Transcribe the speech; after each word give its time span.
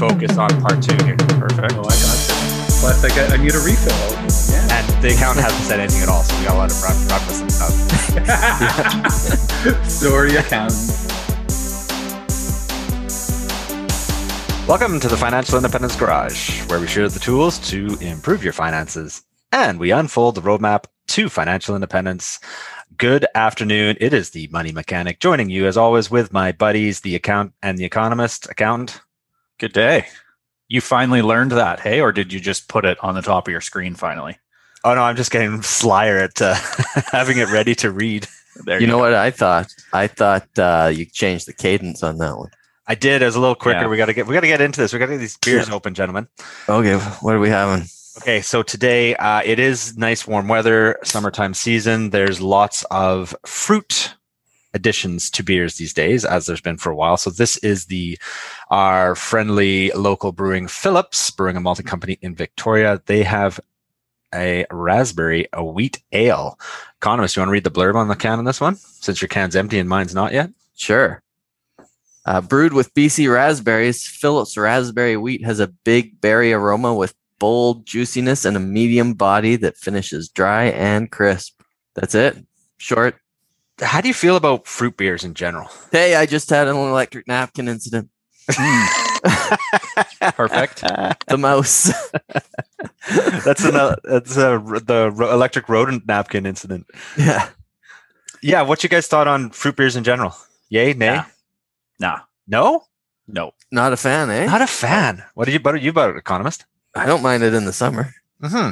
focus 0.00 0.38
on 0.38 0.48
part 0.62 0.82
two 0.82 0.96
here. 1.04 1.14
Perfect. 1.36 1.74
Oh, 1.74 1.84
I 1.84 1.92
got 1.92 1.92
this. 1.92 2.80
Plus, 2.80 3.04
I, 3.04 3.08
got, 3.10 3.32
I 3.32 3.36
need 3.36 3.54
a 3.54 3.58
refill. 3.58 3.92
Yeah. 4.48 4.78
And 4.78 5.02
the 5.02 5.12
accountant 5.12 5.44
hasn't 5.44 5.64
said 5.64 5.78
anything 5.78 6.00
at 6.02 6.08
all, 6.08 6.22
so 6.22 6.38
we 6.38 6.46
got 6.46 6.54
a 6.54 6.56
lot 6.56 6.70
of 6.70 6.82
run, 6.82 6.96
run 7.08 7.26
with 7.26 7.36
some 7.36 7.50
stuff. 7.50 7.74
Sorry, 9.90 10.36
accountant. 10.36 10.80
Welcome 14.66 15.00
to 15.00 15.08
the 15.08 15.18
Financial 15.18 15.58
Independence 15.58 15.96
Garage, 15.96 16.64
where 16.70 16.80
we 16.80 16.86
share 16.86 17.10
the 17.10 17.20
tools 17.20 17.58
to 17.68 17.98
improve 18.00 18.42
your 18.42 18.54
finances 18.54 19.22
and 19.52 19.78
we 19.78 19.90
unfold 19.90 20.34
the 20.34 20.40
roadmap 20.40 20.84
to 21.08 21.28
financial 21.28 21.74
independence. 21.74 22.40
Good 22.96 23.26
afternoon. 23.34 23.98
It 24.00 24.14
is 24.14 24.30
the 24.30 24.48
Money 24.50 24.72
Mechanic 24.72 25.20
joining 25.20 25.50
you 25.50 25.66
as 25.66 25.76
always 25.76 26.10
with 26.10 26.32
my 26.32 26.52
buddies, 26.52 27.00
the 27.00 27.16
account 27.16 27.52
and 27.62 27.76
the 27.76 27.84
economist 27.84 28.48
accountant. 28.48 28.98
Good 29.60 29.74
day. 29.74 30.06
You 30.68 30.80
finally 30.80 31.20
learned 31.20 31.52
that, 31.52 31.80
hey, 31.80 32.00
or 32.00 32.12
did 32.12 32.32
you 32.32 32.40
just 32.40 32.66
put 32.66 32.86
it 32.86 32.96
on 33.04 33.14
the 33.14 33.20
top 33.20 33.46
of 33.46 33.52
your 33.52 33.60
screen 33.60 33.94
finally? 33.94 34.38
Oh 34.84 34.94
no, 34.94 35.02
I'm 35.02 35.16
just 35.16 35.30
getting 35.30 35.60
slyer 35.60 36.16
at 36.16 36.40
uh, 36.40 36.54
having 37.12 37.36
it 37.36 37.50
ready 37.50 37.74
to 37.74 37.90
read. 37.90 38.26
There 38.64 38.80
You 38.80 38.86
know 38.86 38.96
go. 38.96 39.00
what 39.02 39.14
I 39.14 39.30
thought? 39.30 39.74
I 39.92 40.06
thought 40.06 40.48
uh, 40.58 40.90
you 40.94 41.04
changed 41.04 41.46
the 41.46 41.52
cadence 41.52 42.02
on 42.02 42.16
that 42.18 42.38
one. 42.38 42.48
I 42.86 42.94
did. 42.94 43.20
It 43.20 43.26
was 43.26 43.36
a 43.36 43.40
little 43.40 43.54
quicker. 43.54 43.80
Yeah. 43.82 43.88
We 43.88 43.98
got 43.98 44.06
to 44.06 44.14
get 44.14 44.26
we 44.26 44.32
got 44.32 44.40
to 44.40 44.46
get 44.46 44.62
into 44.62 44.80
this. 44.80 44.94
We 44.94 44.98
got 44.98 45.06
to 45.06 45.12
get 45.12 45.18
these 45.18 45.36
beers 45.36 45.68
open, 45.68 45.92
gentlemen. 45.92 46.26
Okay, 46.66 46.96
what 47.20 47.34
are 47.34 47.38
we 47.40 47.50
having? 47.50 47.86
Okay, 48.22 48.40
so 48.40 48.62
today 48.62 49.14
uh, 49.16 49.42
it 49.44 49.58
is 49.58 49.98
nice 49.98 50.26
warm 50.26 50.48
weather, 50.48 50.98
summertime 51.04 51.52
season. 51.52 52.10
There's 52.10 52.40
lots 52.40 52.82
of 52.90 53.36
fruit 53.44 54.14
additions 54.72 55.30
to 55.30 55.42
beers 55.42 55.76
these 55.76 55.92
days, 55.92 56.24
as 56.24 56.46
there's 56.46 56.60
been 56.60 56.78
for 56.78 56.90
a 56.90 56.96
while. 56.96 57.16
So 57.16 57.30
this 57.30 57.56
is 57.58 57.86
the 57.86 58.18
our 58.70 59.14
friendly 59.14 59.90
local 59.90 60.32
brewing 60.32 60.68
Phillips 60.68 61.30
Brewing 61.30 61.56
a 61.56 61.60
Malting 61.60 61.86
Company 61.86 62.18
in 62.22 62.34
Victoria. 62.34 63.02
They 63.06 63.22
have 63.24 63.60
a 64.34 64.64
raspberry, 64.70 65.48
a 65.52 65.64
wheat 65.64 66.02
ale. 66.12 66.58
Economist, 66.98 67.36
you 67.36 67.40
want 67.40 67.48
to 67.48 67.52
read 67.52 67.64
the 67.64 67.70
blurb 67.70 67.96
on 67.96 68.08
the 68.08 68.16
can 68.16 68.38
on 68.38 68.44
this 68.44 68.60
one, 68.60 68.76
since 68.76 69.20
your 69.20 69.28
can's 69.28 69.56
empty 69.56 69.78
and 69.78 69.88
mine's 69.88 70.14
not 70.14 70.32
yet? 70.32 70.50
Sure. 70.76 71.22
Uh, 72.24 72.40
brewed 72.40 72.72
with 72.72 72.94
BC 72.94 73.32
raspberries, 73.32 74.06
Phillips 74.06 74.56
raspberry 74.56 75.16
wheat 75.16 75.44
has 75.44 75.58
a 75.58 75.66
big 75.66 76.20
berry 76.20 76.52
aroma 76.52 76.94
with 76.94 77.14
bold 77.38 77.86
juiciness 77.86 78.44
and 78.44 78.56
a 78.56 78.60
medium 78.60 79.14
body 79.14 79.56
that 79.56 79.76
finishes 79.76 80.28
dry 80.28 80.64
and 80.66 81.10
crisp. 81.10 81.60
That's 81.94 82.14
it. 82.14 82.44
Short. 82.76 83.16
How 83.80 84.02
do 84.02 84.08
you 84.08 84.14
feel 84.14 84.36
about 84.36 84.66
fruit 84.66 84.96
beers 84.96 85.24
in 85.24 85.34
general? 85.34 85.70
Hey, 85.90 86.14
I 86.14 86.26
just 86.26 86.50
had 86.50 86.68
an 86.68 86.76
electric 86.76 87.26
napkin 87.26 87.66
incident. 87.66 88.10
Perfect. 90.34 90.80
The 90.80 91.36
mouse. 91.38 91.92
that's 93.44 93.64
an, 93.64 93.96
that's 94.04 94.36
a, 94.36 94.58
the 94.84 95.10
ro- 95.14 95.32
electric 95.32 95.68
rodent 95.68 96.06
napkin 96.06 96.46
incident. 96.46 96.86
yeah. 97.16 97.48
Yeah, 98.42 98.62
what 98.62 98.82
you 98.82 98.88
guys 98.88 99.06
thought 99.06 99.28
on 99.28 99.50
fruit 99.50 99.76
beers 99.76 99.96
in 99.96 100.04
general? 100.04 100.34
Yay, 100.70 100.94
nay, 100.94 101.16
Nah. 101.16 101.24
Nah, 101.98 102.20
no, 102.48 102.84
no. 103.28 103.52
Not 103.70 103.92
a 103.92 103.96
fan, 103.98 104.30
eh? 104.30 104.46
not 104.46 104.62
a 104.62 104.66
fan. 104.66 105.22
What 105.34 105.44
did 105.44 105.52
you 105.52 105.58
about 105.58 105.82
you 105.82 105.90
about 105.90 106.10
it, 106.10 106.16
economist? 106.16 106.64
I 106.94 107.04
don't 107.04 107.22
mind 107.22 107.42
it 107.42 107.52
in 107.52 107.66
the 107.66 107.72
summer. 107.72 108.14
hmm 108.42 108.70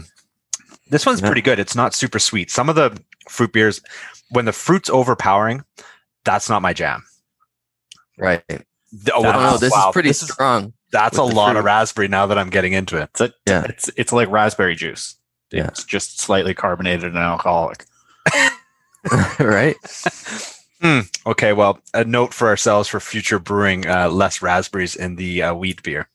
This 0.89 1.05
one's 1.05 1.21
Yeah. 1.21 1.27
pretty 1.27 1.43
good. 1.43 1.59
It's 1.59 1.75
not 1.77 1.93
super 1.95 2.19
sweet. 2.19 2.51
Some 2.51 2.71
of 2.71 2.77
the 2.77 2.99
fruit 3.29 3.53
beers, 3.53 3.83
when 4.31 4.47
the 4.47 4.53
fruit's 4.53 4.89
overpowering, 4.89 5.65
that's 6.25 6.49
not 6.49 6.63
my 6.63 6.73
jam. 6.73 7.05
Right. 8.17 8.43
The- 8.93 9.15
I 9.15 9.23
don't. 9.51 9.61
This 9.61 9.73
wow, 9.73 9.89
is 9.89 9.93
pretty 9.93 10.09
this 10.11 10.23
is- 10.23 10.33
strong. 10.33 10.73
that's 10.93 11.19
a 11.19 11.23
lot 11.23 11.51
fruit. 11.53 11.59
of 11.59 11.65
raspberry 11.65 12.09
now 12.09 12.27
that 12.27 12.39
I'm 12.39 12.51
getting 12.51 12.73
into 12.73 12.97
it. 12.97 13.11
It's 13.11 13.21
a, 13.21 13.33
Yeah. 13.47 13.65
it's 13.69 13.91
it's 13.97 14.13
like 14.13 14.29
raspberry 14.31 14.75
juice. 14.77 15.17
Yeah. 15.51 15.67
It's 15.69 15.85
just 15.85 16.21
slightly 16.21 16.55
carbonated 16.55 17.05
and 17.05 17.17
alcoholic. 17.19 17.85
right? 19.41 19.77
Okay, 21.27 21.53
well, 21.53 21.81
a 21.95 22.05
note 22.05 22.33
for 22.35 22.49
ourselves 22.49 22.89
for 22.89 23.01
future 23.01 23.39
brewing: 23.39 23.87
uh, 23.87 24.09
less 24.11 24.43
raspberries 24.43 24.95
in 24.97 25.17
the 25.17 25.43
uh, 25.43 25.55
wheat 25.55 25.83
beer. 25.83 26.09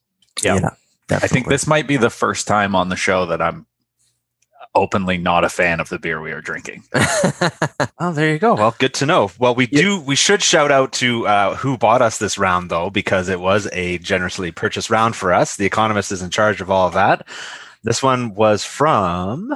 Yeah. 0.44 0.70
I 1.12 1.28
think 1.28 1.48
this 1.48 1.68
might 1.68 1.88
be 1.88 1.98
the 1.98 2.10
first 2.10 2.48
time 2.48 2.76
on 2.76 2.90
the 2.90 2.96
show 2.96 3.26
that 3.26 3.42
I'm 3.42 3.66
openly 4.76 5.18
not 5.18 5.44
a 5.44 5.50
fan 5.50 5.80
of 5.80 5.90
the 5.90 6.00
beer 6.00 6.22
we 6.22 6.32
are 6.32 6.42
drinking. 6.42 6.84
Oh, 8.00 8.12
there 8.12 8.32
you 8.34 8.40
go. 8.40 8.56
Well, 8.56 8.76
good 8.80 8.94
to 8.96 9.06
know. 9.06 9.32
Well, 9.40 9.56
we 9.56 9.68
Yeah. 9.72 9.82
do. 9.82 10.00
We 10.02 10.16
should 10.16 10.42
shout 10.42 10.72
out 10.72 10.92
to 10.94 11.26
uh, 11.28 11.56
who 11.56 11.78
bought 11.78 12.02
us 12.02 12.18
this 12.18 12.38
round, 12.38 12.70
though, 12.70 12.90
because 12.90 13.30
it 13.30 13.40
was 13.40 13.70
a 13.72 13.98
generously 14.00 14.52
purchased 14.52 14.90
round 14.90 15.16
for 15.16 15.32
us. 15.32 15.56
The 15.56 15.66
Economist 15.66 16.12
is 16.12 16.22
in 16.22 16.30
charge 16.30 16.60
of 16.60 16.70
all 16.70 16.88
of 16.88 16.94
that. 16.96 17.26
This 17.84 18.04
one 18.04 18.34
was 18.34 18.66
from. 18.66 19.56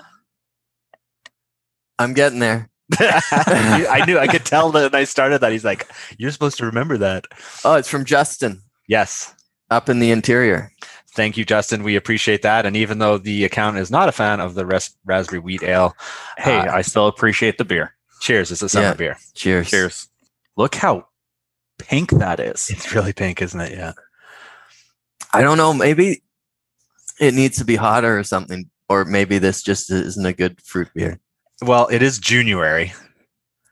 I'm 1.99 2.13
getting 2.13 2.39
there. 2.39 2.69
I 2.99 4.03
knew. 4.07 4.17
I 4.17 4.27
could 4.27 4.45
tell 4.45 4.71
that 4.71 4.91
when 4.93 5.01
I 5.01 5.03
started 5.03 5.41
that. 5.41 5.51
He's 5.51 5.65
like, 5.65 5.87
"You're 6.17 6.31
supposed 6.31 6.57
to 6.59 6.65
remember 6.65 6.97
that." 6.99 7.25
Oh, 7.65 7.73
it's 7.75 7.89
from 7.89 8.05
Justin 8.05 8.61
Yes. 8.87 9.33
up 9.69 9.89
in 9.89 9.99
the 9.99 10.11
interior. 10.11 10.71
Thank 11.13 11.37
you, 11.37 11.45
Justin. 11.45 11.83
We 11.83 11.95
appreciate 11.95 12.41
that. 12.43 12.65
And 12.65 12.75
even 12.77 12.99
though 12.99 13.17
the 13.17 13.43
account 13.45 13.77
is 13.77 13.89
not 13.89 14.07
a 14.09 14.11
fan 14.11 14.39
of 14.39 14.53
the 14.53 14.65
ras- 14.65 14.95
raspberry 15.05 15.39
wheat 15.39 15.63
ale, 15.63 15.95
Hey, 16.37 16.57
Uh, 16.59 16.75
I 16.75 16.81
still 16.81 17.07
appreciate 17.07 17.57
the 17.57 17.65
beer. 17.65 17.95
cheers. 18.19 18.51
It's 18.51 18.61
a 18.61 18.69
summer 18.69 18.87
Yeah. 18.87 18.93
beer. 18.93 19.17
Cheers. 19.33 19.69
Cheers. 19.69 20.09
Look 20.57 20.75
how 20.75 21.07
pink 21.79 22.11
that 22.11 22.39
is. 22.39 22.69
It's 22.69 22.93
really 22.93 23.13
pink, 23.13 23.41
isn't 23.41 23.59
it? 23.59 23.71
Yeah. 23.71 23.93
I 25.33 25.41
don't 25.41 25.57
know. 25.57 25.73
Maybe 25.73 26.23
it 27.19 27.33
needs 27.33 27.57
to 27.57 27.65
be 27.65 27.75
hotter 27.75 28.17
or 28.17 28.23
something, 28.23 28.69
or 28.89 29.03
maybe 29.05 29.37
this 29.39 29.61
just 29.63 29.89
isn't 29.91 30.25
a 30.25 30.33
good 30.33 30.61
fruit 30.61 30.89
beer. 30.95 31.19
Well, 31.61 31.87
it 31.87 32.01
is 32.03 32.19
January. 32.19 32.93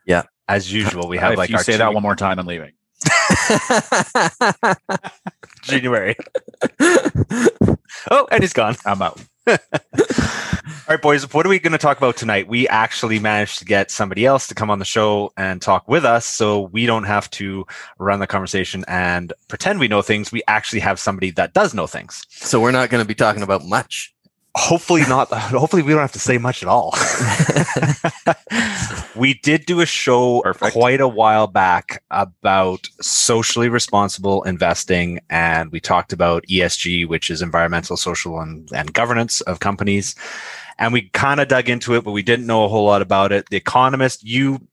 Yeah. 0.05 0.23
As 0.47 0.71
usual, 0.71 1.07
we 1.07 1.17
have 1.17 1.33
if 1.33 1.37
like 1.37 1.49
you 1.49 1.57
our 1.57 1.63
say 1.63 1.73
Janu- 1.73 1.77
that 1.79 1.93
one 1.93 2.03
more 2.03 2.15
time, 2.15 2.39
I'm 2.39 2.45
leaving. 2.47 2.71
January. 5.65 6.15
Oh, 8.11 8.27
and 8.31 8.43
he's 8.43 8.53
gone. 8.53 8.75
I'm 8.85 9.01
out. 9.01 9.19
All 9.47 9.57
right, 10.89 11.01
boys. 11.01 11.33
What 11.33 11.45
are 11.45 11.49
we 11.49 11.59
going 11.59 11.71
to 11.71 11.79
talk 11.79 11.97
about 11.97 12.17
tonight? 12.17 12.47
We 12.47 12.67
actually 12.67 13.17
managed 13.19 13.59
to 13.59 13.65
get 13.65 13.89
somebody 13.89 14.25
else 14.25 14.47
to 14.47 14.55
come 14.55 14.69
on 14.69 14.79
the 14.79 14.85
show 14.85 15.31
and 15.37 15.61
talk 15.61 15.87
with 15.87 16.05
us, 16.05 16.25
so 16.25 16.61
we 16.61 16.85
don't 16.85 17.05
have 17.05 17.29
to 17.31 17.65
run 17.97 18.19
the 18.19 18.27
conversation 18.27 18.85
and 18.87 19.33
pretend 19.47 19.79
we 19.79 19.87
know 19.87 20.01
things. 20.03 20.31
We 20.31 20.43
actually 20.47 20.81
have 20.81 20.99
somebody 20.99 21.31
that 21.31 21.53
does 21.53 21.73
know 21.73 21.87
things. 21.87 22.23
so 22.29 22.59
we're 22.61 22.71
not 22.71 22.89
going 22.89 23.03
to 23.03 23.07
be 23.07 23.15
talking 23.15 23.41
about 23.41 23.65
much. 23.65 24.14
Hopefully 24.55 25.01
not. 25.01 25.27
Hopefully 25.33 25.81
we 25.81 25.91
don't 25.91 26.01
have 26.01 26.13
to 26.13 26.19
say 26.19 26.37
much 26.37 26.63
at 26.63 26.69
all. 26.69 26.93
we 29.15 29.33
did 29.35 29.65
do 29.65 29.81
a 29.81 29.85
show 29.85 30.41
Perfect. 30.41 30.73
quite 30.73 31.01
a 31.01 31.07
while 31.07 31.47
back 31.47 32.01
about 32.09 32.87
socially 33.01 33.67
responsible 33.67 34.43
investing, 34.43 35.19
and 35.29 35.71
we 35.71 35.81
talked 35.81 36.13
about 36.13 36.45
ESG, 36.49 37.07
which 37.07 37.29
is 37.29 37.41
environmental, 37.41 37.97
social, 37.97 38.39
and, 38.39 38.69
and 38.73 38.93
governance 38.93 39.41
of 39.41 39.59
companies. 39.59 40.15
And 40.77 40.93
we 40.93 41.09
kind 41.09 41.41
of 41.41 41.49
dug 41.49 41.69
into 41.69 41.93
it, 41.95 42.05
but 42.05 42.11
we 42.11 42.23
didn't 42.23 42.47
know 42.47 42.63
a 42.63 42.69
whole 42.69 42.85
lot 42.85 43.01
about 43.01 43.33
it. 43.33 43.49
The 43.49 43.57
Economist, 43.57 44.23
you 44.23 44.65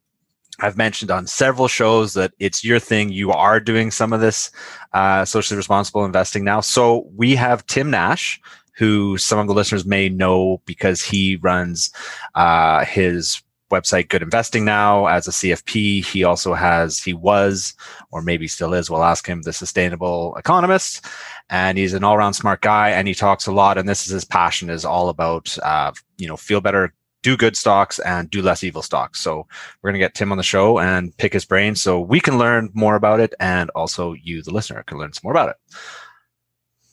I've 0.60 0.76
mentioned 0.76 1.10
on 1.10 1.26
several 1.26 1.66
shows 1.66 2.14
that 2.14 2.32
it's 2.38 2.62
your 2.62 2.78
thing. 2.78 3.10
You 3.10 3.32
are 3.32 3.58
doing 3.58 3.90
some 3.90 4.12
of 4.12 4.20
this 4.20 4.50
uh, 4.92 5.24
socially 5.24 5.56
responsible 5.56 6.04
investing 6.04 6.44
now. 6.44 6.60
So 6.60 7.08
we 7.16 7.34
have 7.34 7.66
Tim 7.66 7.90
Nash, 7.90 8.40
who 8.76 9.18
some 9.18 9.38
of 9.38 9.46
the 9.46 9.54
listeners 9.54 9.84
may 9.84 10.08
know 10.08 10.60
because 10.64 11.02
he 11.02 11.36
runs 11.36 11.90
uh, 12.34 12.84
his 12.84 13.42
website 13.72 14.08
Good 14.08 14.22
Investing 14.22 14.64
Now 14.64 15.06
as 15.06 15.26
a 15.26 15.32
CFP. 15.32 16.04
He 16.04 16.22
also 16.22 16.54
has, 16.54 17.00
he 17.00 17.14
was, 17.14 17.74
or 18.12 18.22
maybe 18.22 18.46
still 18.46 18.74
is, 18.74 18.90
we'll 18.90 19.02
ask 19.02 19.26
him, 19.26 19.42
the 19.42 19.52
Sustainable 19.52 20.36
Economist. 20.36 21.06
And 21.50 21.78
he's 21.78 21.94
an 21.94 22.04
all 22.04 22.14
around 22.14 22.34
smart 22.34 22.60
guy 22.60 22.90
and 22.90 23.08
he 23.08 23.14
talks 23.14 23.46
a 23.46 23.52
lot. 23.52 23.78
And 23.78 23.88
this 23.88 24.04
is 24.06 24.12
his 24.12 24.24
passion 24.24 24.70
is 24.70 24.84
all 24.84 25.08
about, 25.08 25.56
uh, 25.62 25.92
you 26.18 26.28
know, 26.28 26.36
feel 26.36 26.60
better, 26.60 26.92
do 27.22 27.36
good 27.36 27.56
stocks 27.56 27.98
and 28.00 28.30
do 28.30 28.42
less 28.42 28.62
evil 28.62 28.82
stocks. 28.82 29.20
So 29.20 29.46
we're 29.80 29.90
going 29.90 30.00
to 30.00 30.04
get 30.04 30.14
Tim 30.14 30.32
on 30.32 30.38
the 30.38 30.44
show 30.44 30.78
and 30.78 31.16
pick 31.16 31.32
his 31.32 31.44
brain 31.44 31.74
so 31.74 31.98
we 32.00 32.20
can 32.20 32.38
learn 32.38 32.70
more 32.74 32.94
about 32.94 33.20
it. 33.20 33.34
And 33.40 33.70
also 33.70 34.12
you, 34.12 34.42
the 34.42 34.52
listener, 34.52 34.82
can 34.82 34.98
learn 34.98 35.12
some 35.12 35.22
more 35.24 35.32
about 35.32 35.50
it. 35.50 35.56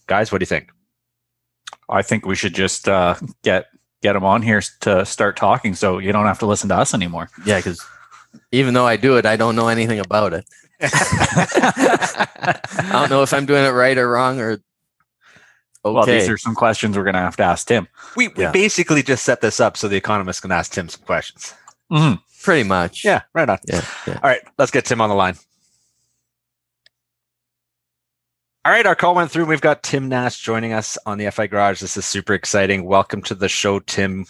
Guys, 0.07 0.31
what 0.31 0.39
do 0.39 0.43
you 0.43 0.47
think? 0.47 0.71
I 1.89 2.01
think 2.01 2.25
we 2.25 2.35
should 2.35 2.55
just 2.55 2.87
uh, 2.87 3.15
get 3.43 3.65
get 4.01 4.15
him 4.15 4.23
on 4.23 4.41
here 4.41 4.61
to 4.81 5.05
start 5.05 5.35
talking, 5.37 5.75
so 5.75 5.97
you 5.97 6.11
don't 6.11 6.25
have 6.25 6.39
to 6.39 6.45
listen 6.45 6.69
to 6.69 6.75
us 6.75 6.93
anymore. 6.93 7.29
Yeah, 7.45 7.57
because 7.57 7.83
even 8.51 8.73
though 8.73 8.87
I 8.87 8.95
do 8.95 9.17
it, 9.17 9.25
I 9.25 9.35
don't 9.35 9.55
know 9.55 9.67
anything 9.67 9.99
about 9.99 10.33
it. 10.33 10.45
I 10.81 12.59
don't 12.91 13.09
know 13.09 13.23
if 13.23 13.33
I'm 13.33 13.45
doing 13.45 13.65
it 13.65 13.69
right 13.71 13.97
or 13.97 14.09
wrong 14.09 14.39
or 14.39 14.51
okay. 14.51 14.61
Well, 15.83 16.05
these 16.05 16.29
are 16.29 16.37
some 16.37 16.55
questions 16.55 16.97
we're 16.97 17.03
going 17.03 17.15
to 17.15 17.19
have 17.21 17.35
to 17.37 17.43
ask 17.43 17.67
Tim. 17.67 17.87
We, 18.15 18.29
we 18.29 18.43
Yeah. 18.43 18.51
basically 18.51 19.03
just 19.03 19.25
set 19.25 19.41
this 19.41 19.59
up 19.59 19.77
so 19.77 19.87
the 19.87 19.95
economist 19.97 20.41
can 20.41 20.51
ask 20.51 20.71
Tim 20.71 20.89
some 20.89 21.03
questions. 21.03 21.53
Mhm. 21.91 22.19
Pretty 22.43 22.67
much. 22.67 23.03
Yeah, 23.03 23.23
right 23.33 23.49
on. 23.49 23.59
Yeah. 23.67 23.81
yeah. 24.07 24.13
All 24.23 24.29
right, 24.29 24.41
let's 24.57 24.71
get 24.71 24.85
Tim 24.85 25.01
on 25.01 25.09
the 25.09 25.15
line. 25.15 25.35
All 28.65 28.73
right, 28.73 28.85
our 28.85 28.95
call 28.95 29.15
went 29.15 29.31
through. 29.31 29.45
We've 29.45 29.61
got 29.61 29.83
Tim 29.83 30.09
Nash 30.09 30.41
joining 30.41 30.73
us 30.73 30.97
on 31.05 31.17
the 31.17 31.31
FI 31.31 31.47
Garage. 31.47 31.79
This 31.79 31.95
is 31.95 32.05
super 32.05 32.33
exciting. 32.33 32.83
Welcome 32.83 33.21
to 33.21 33.33
the 33.33 33.47
show, 33.47 33.79
Tim. 33.79 34.25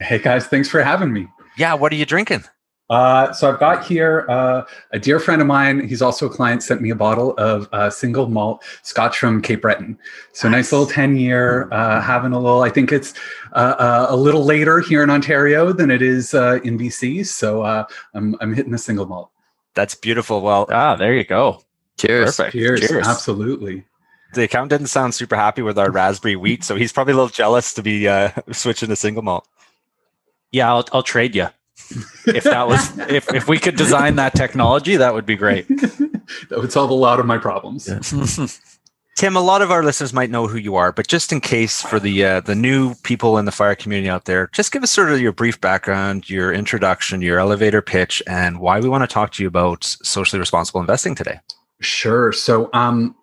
Hey 0.00 0.18
guys, 0.18 0.46
thanks 0.46 0.68
for 0.68 0.82
having 0.82 1.14
me. 1.14 1.28
Yeah, 1.56 1.72
what 1.72 1.90
are 1.90 1.96
you 1.96 2.04
drinking? 2.04 2.44
Uh, 2.90 3.32
so 3.32 3.50
I've 3.50 3.58
got 3.58 3.86
here 3.86 4.26
uh, 4.28 4.64
a 4.90 4.98
dear 4.98 5.18
friend 5.18 5.40
of 5.40 5.48
mine. 5.48 5.88
He's 5.88 6.02
also 6.02 6.26
a 6.26 6.28
client. 6.28 6.62
Sent 6.62 6.82
me 6.82 6.90
a 6.90 6.94
bottle 6.94 7.32
of 7.38 7.70
uh, 7.72 7.88
single 7.88 8.28
malt 8.28 8.62
Scotch 8.82 9.16
from 9.16 9.40
Cape 9.40 9.62
Breton. 9.62 9.98
So 10.34 10.50
nice, 10.50 10.58
nice 10.58 10.72
little 10.72 10.86
ten 10.86 11.16
year. 11.16 11.66
Uh, 11.72 12.02
having 12.02 12.32
a 12.32 12.38
little. 12.38 12.60
I 12.60 12.68
think 12.68 12.92
it's 12.92 13.14
uh, 13.54 13.76
uh, 13.78 14.06
a 14.10 14.16
little 14.16 14.44
later 14.44 14.80
here 14.80 15.02
in 15.02 15.08
Ontario 15.08 15.72
than 15.72 15.90
it 15.90 16.02
is 16.02 16.34
in 16.34 16.78
BC. 16.78 17.24
So 17.24 17.64
I'm 18.12 18.36
I'm 18.42 18.52
hitting 18.52 18.72
the 18.72 18.78
single 18.78 19.06
malt. 19.06 19.30
That's 19.74 19.94
beautiful. 19.94 20.42
Well, 20.42 20.66
ah, 20.68 20.96
there 20.96 21.14
you 21.14 21.24
go. 21.24 21.62
Cheers. 22.00 22.36
Perfect. 22.36 22.52
Cheers. 22.52 22.80
Cheers. 22.80 23.06
Absolutely. 23.06 23.84
The 24.34 24.44
account 24.44 24.70
didn't 24.70 24.86
sound 24.86 25.14
super 25.14 25.36
happy 25.36 25.62
with 25.62 25.78
our 25.78 25.90
raspberry 25.90 26.36
wheat, 26.36 26.62
so 26.62 26.76
he's 26.76 26.92
probably 26.92 27.12
a 27.12 27.16
little 27.16 27.30
jealous 27.30 27.74
to 27.74 27.82
be 27.82 28.06
switching 28.52 28.88
to 28.88 28.96
single 28.96 29.22
malt. 29.22 29.46
Yeah, 30.52 30.72
I'll, 30.72 30.84
I'll 30.92 31.02
trade 31.02 31.34
you 31.34 31.48
if 32.26 32.44
that 32.44 32.68
was 32.68 32.98
if 33.10 33.32
if 33.32 33.48
we 33.48 33.58
could 33.58 33.76
design 33.76 34.16
that 34.16 34.34
technology, 34.34 34.96
that 34.96 35.14
would 35.14 35.26
be 35.26 35.36
great. 35.36 35.66
that 36.48 36.58
would 36.58 36.72
solve 36.72 36.90
a 36.90 36.94
lot 36.94 37.20
of 37.20 37.26
my 37.26 37.38
problems. 37.38 37.88
Yeah. 37.88 38.46
Tim, 39.16 39.36
a 39.36 39.40
lot 39.40 39.60
of 39.60 39.70
our 39.70 39.82
listeners 39.82 40.14
might 40.14 40.30
know 40.30 40.46
who 40.46 40.56
you 40.56 40.76
are, 40.76 40.92
but 40.92 41.06
just 41.06 41.30
in 41.30 41.40
case 41.42 41.82
for 41.82 42.00
the 42.00 42.24
uh, 42.24 42.40
the 42.40 42.54
new 42.54 42.94
people 43.02 43.36
in 43.38 43.44
the 43.44 43.52
fire 43.52 43.74
community 43.74 44.08
out 44.08 44.24
there, 44.24 44.48
just 44.52 44.72
give 44.72 44.82
us 44.82 44.90
sort 44.90 45.10
of 45.10 45.20
your 45.20 45.32
brief 45.32 45.60
background, 45.60 46.30
your 46.30 46.52
introduction, 46.52 47.20
your 47.20 47.38
elevator 47.38 47.82
pitch, 47.82 48.22
and 48.26 48.60
why 48.60 48.80
we 48.80 48.88
want 48.88 49.02
to 49.02 49.12
talk 49.12 49.32
to 49.32 49.42
you 49.42 49.48
about 49.48 49.84
socially 49.84 50.40
responsible 50.40 50.80
investing 50.80 51.14
today. 51.14 51.40
Sure. 51.80 52.32
So, 52.32 52.70
um, 52.72 53.14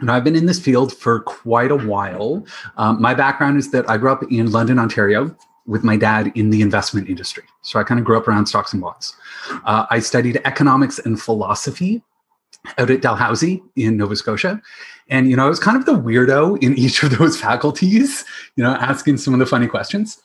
and 0.00 0.10
I've 0.10 0.24
been 0.24 0.36
in 0.36 0.46
this 0.46 0.60
field 0.60 0.92
for 0.92 1.20
quite 1.20 1.70
a 1.70 1.76
while. 1.76 2.44
Um, 2.76 3.00
my 3.00 3.14
background 3.14 3.58
is 3.58 3.70
that 3.70 3.88
I 3.88 3.96
grew 3.96 4.12
up 4.12 4.22
in 4.30 4.50
London, 4.50 4.78
Ontario, 4.78 5.36
with 5.66 5.82
my 5.82 5.96
dad 5.96 6.32
in 6.34 6.50
the 6.50 6.62
investment 6.62 7.08
industry. 7.08 7.44
So 7.62 7.78
I 7.78 7.84
kind 7.84 7.98
of 7.98 8.04
grew 8.04 8.16
up 8.16 8.28
around 8.28 8.46
stocks 8.46 8.72
and 8.72 8.82
bonds. 8.82 9.14
Uh, 9.64 9.86
I 9.90 10.00
studied 10.00 10.40
economics 10.44 10.98
and 10.98 11.20
philosophy 11.20 12.02
out 12.78 12.90
at 12.90 13.02
Dalhousie 13.02 13.62
in 13.76 13.96
Nova 13.96 14.16
Scotia. 14.16 14.60
And, 15.08 15.28
you 15.28 15.36
know, 15.36 15.46
I 15.46 15.48
was 15.48 15.60
kind 15.60 15.76
of 15.76 15.86
the 15.86 15.92
weirdo 15.92 16.62
in 16.62 16.76
each 16.78 17.02
of 17.02 17.16
those 17.18 17.40
faculties, 17.40 18.24
you 18.56 18.64
know, 18.64 18.74
asking 18.74 19.18
some 19.18 19.34
of 19.34 19.40
the 19.40 19.46
funny 19.46 19.66
questions. 19.66 20.22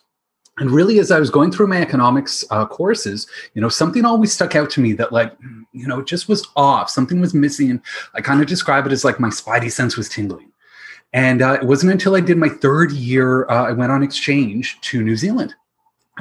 And 0.59 0.69
really, 0.71 0.99
as 0.99 1.09
I 1.09 1.19
was 1.19 1.29
going 1.29 1.51
through 1.51 1.67
my 1.67 1.81
economics 1.81 2.43
uh, 2.51 2.65
courses, 2.65 3.27
you 3.53 3.61
know, 3.61 3.69
something 3.69 4.05
always 4.05 4.33
stuck 4.33 4.55
out 4.55 4.69
to 4.71 4.81
me 4.81 4.93
that, 4.93 5.11
like, 5.11 5.35
you 5.71 5.87
know, 5.87 6.01
just 6.01 6.27
was 6.27 6.47
off. 6.55 6.89
Something 6.89 7.21
was 7.21 7.33
missing. 7.33 7.81
I 8.13 8.21
kind 8.21 8.41
of 8.41 8.47
describe 8.47 8.85
it 8.85 8.91
as 8.91 9.05
like 9.05 9.19
my 9.19 9.29
spidey 9.29 9.71
sense 9.71 9.95
was 9.95 10.09
tingling. 10.09 10.51
And 11.13 11.41
uh, 11.41 11.53
it 11.53 11.63
wasn't 11.63 11.91
until 11.91 12.15
I 12.15 12.19
did 12.19 12.37
my 12.37 12.49
third 12.49 12.91
year, 12.91 13.49
uh, 13.49 13.67
I 13.67 13.71
went 13.71 13.91
on 13.91 14.03
exchange 14.03 14.79
to 14.81 15.01
New 15.01 15.15
Zealand. 15.15 15.55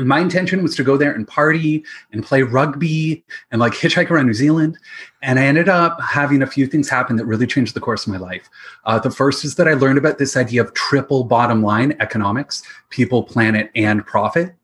My 0.07 0.21
intention 0.21 0.63
was 0.63 0.77
to 0.77 0.85
go 0.85 0.97
there 0.97 1.13
and 1.13 1.27
party 1.27 1.85
and 2.13 2.25
play 2.25 2.43
rugby 2.43 3.25
and 3.51 3.61
like 3.61 3.73
hitchhike 3.73 4.11
around 4.11 4.27
New 4.27 4.35
Zealand. 4.35 4.79
And 5.23 5.39
I 5.39 5.45
ended 5.45 5.69
up 5.69 6.01
having 6.01 6.43
a 6.43 6.47
few 6.47 6.67
things 6.67 6.89
happen 6.89 7.17
that 7.17 7.27
really 7.27 7.47
changed 7.47 7.75
the 7.75 7.81
course 7.81 8.07
of 8.07 8.13
my 8.13 8.19
life. 8.19 8.49
Uh, 8.85 8.99
the 8.99 9.11
first 9.11 9.45
is 9.45 9.57
that 9.57 9.67
I 9.67 9.75
learned 9.75 9.99
about 9.99 10.19
this 10.19 10.37
idea 10.37 10.63
of 10.63 10.75
triple 10.75 11.25
bottom 11.25 11.63
line 11.63 11.97
economics 12.01 12.63
people, 12.91 13.23
planet, 13.23 13.71
and 13.75 14.07
profit. 14.07 14.55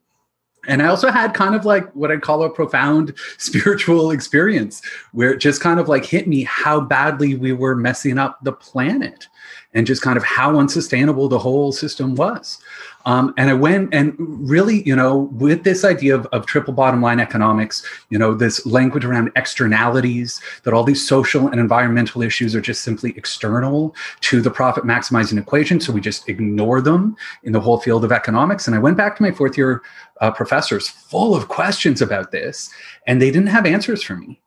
And 0.66 0.80
I 0.80 0.86
also 0.86 1.10
had 1.10 1.34
kind 1.34 1.54
of 1.54 1.64
like 1.64 1.90
what 1.94 2.10
I'd 2.10 2.22
call 2.22 2.42
a 2.42 2.50
profound 2.50 3.14
spiritual 3.38 4.10
experience 4.10 4.82
where 5.12 5.32
it 5.32 5.38
just 5.38 5.60
kind 5.60 5.80
of 5.80 5.88
like 5.88 6.04
hit 6.04 6.26
me 6.26 6.44
how 6.44 6.80
badly 6.80 7.34
we 7.34 7.52
were 7.52 7.74
messing 7.74 8.18
up 8.18 8.38
the 8.42 8.52
planet 8.52 9.28
and 9.74 9.86
just 9.86 10.02
kind 10.02 10.16
of 10.16 10.24
how 10.24 10.58
unsustainable 10.58 11.28
the 11.28 11.38
whole 11.38 11.72
system 11.72 12.14
was. 12.14 12.58
Um, 13.06 13.34
and 13.36 13.50
I 13.50 13.54
went 13.54 13.92
and 13.92 14.14
really, 14.18 14.82
you 14.84 14.96
know, 14.96 15.28
with 15.32 15.64
this 15.64 15.84
idea 15.84 16.14
of, 16.14 16.26
of 16.26 16.46
triple 16.46 16.72
bottom 16.72 17.02
line 17.02 17.20
economics, 17.20 17.84
you 18.08 18.18
know, 18.18 18.34
this 18.34 18.64
language 18.64 19.04
around 19.04 19.30
externalities, 19.36 20.40
that 20.62 20.72
all 20.72 20.84
these 20.84 21.06
social 21.06 21.48
and 21.48 21.60
environmental 21.60 22.22
issues 22.22 22.54
are 22.54 22.62
just 22.62 22.82
simply 22.82 23.12
external 23.16 23.94
to 24.22 24.40
the 24.40 24.50
profit 24.50 24.84
maximizing 24.84 25.38
equation. 25.38 25.80
So 25.80 25.92
we 25.92 26.00
just 26.00 26.28
ignore 26.28 26.80
them 26.80 27.16
in 27.42 27.52
the 27.52 27.60
whole 27.60 27.78
field 27.78 28.04
of 28.04 28.12
economics. 28.12 28.66
And 28.66 28.74
I 28.74 28.78
went 28.78 28.96
back 28.96 29.16
to 29.16 29.22
my 29.22 29.32
fourth 29.32 29.58
year 29.58 29.82
uh, 30.20 30.30
professors 30.30 30.88
full 30.88 31.34
of 31.34 31.48
questions 31.48 32.00
about 32.00 32.30
this, 32.30 32.70
and 33.06 33.20
they 33.20 33.30
didn't 33.30 33.48
have 33.48 33.66
answers 33.66 34.02
for 34.02 34.16
me. 34.16 34.40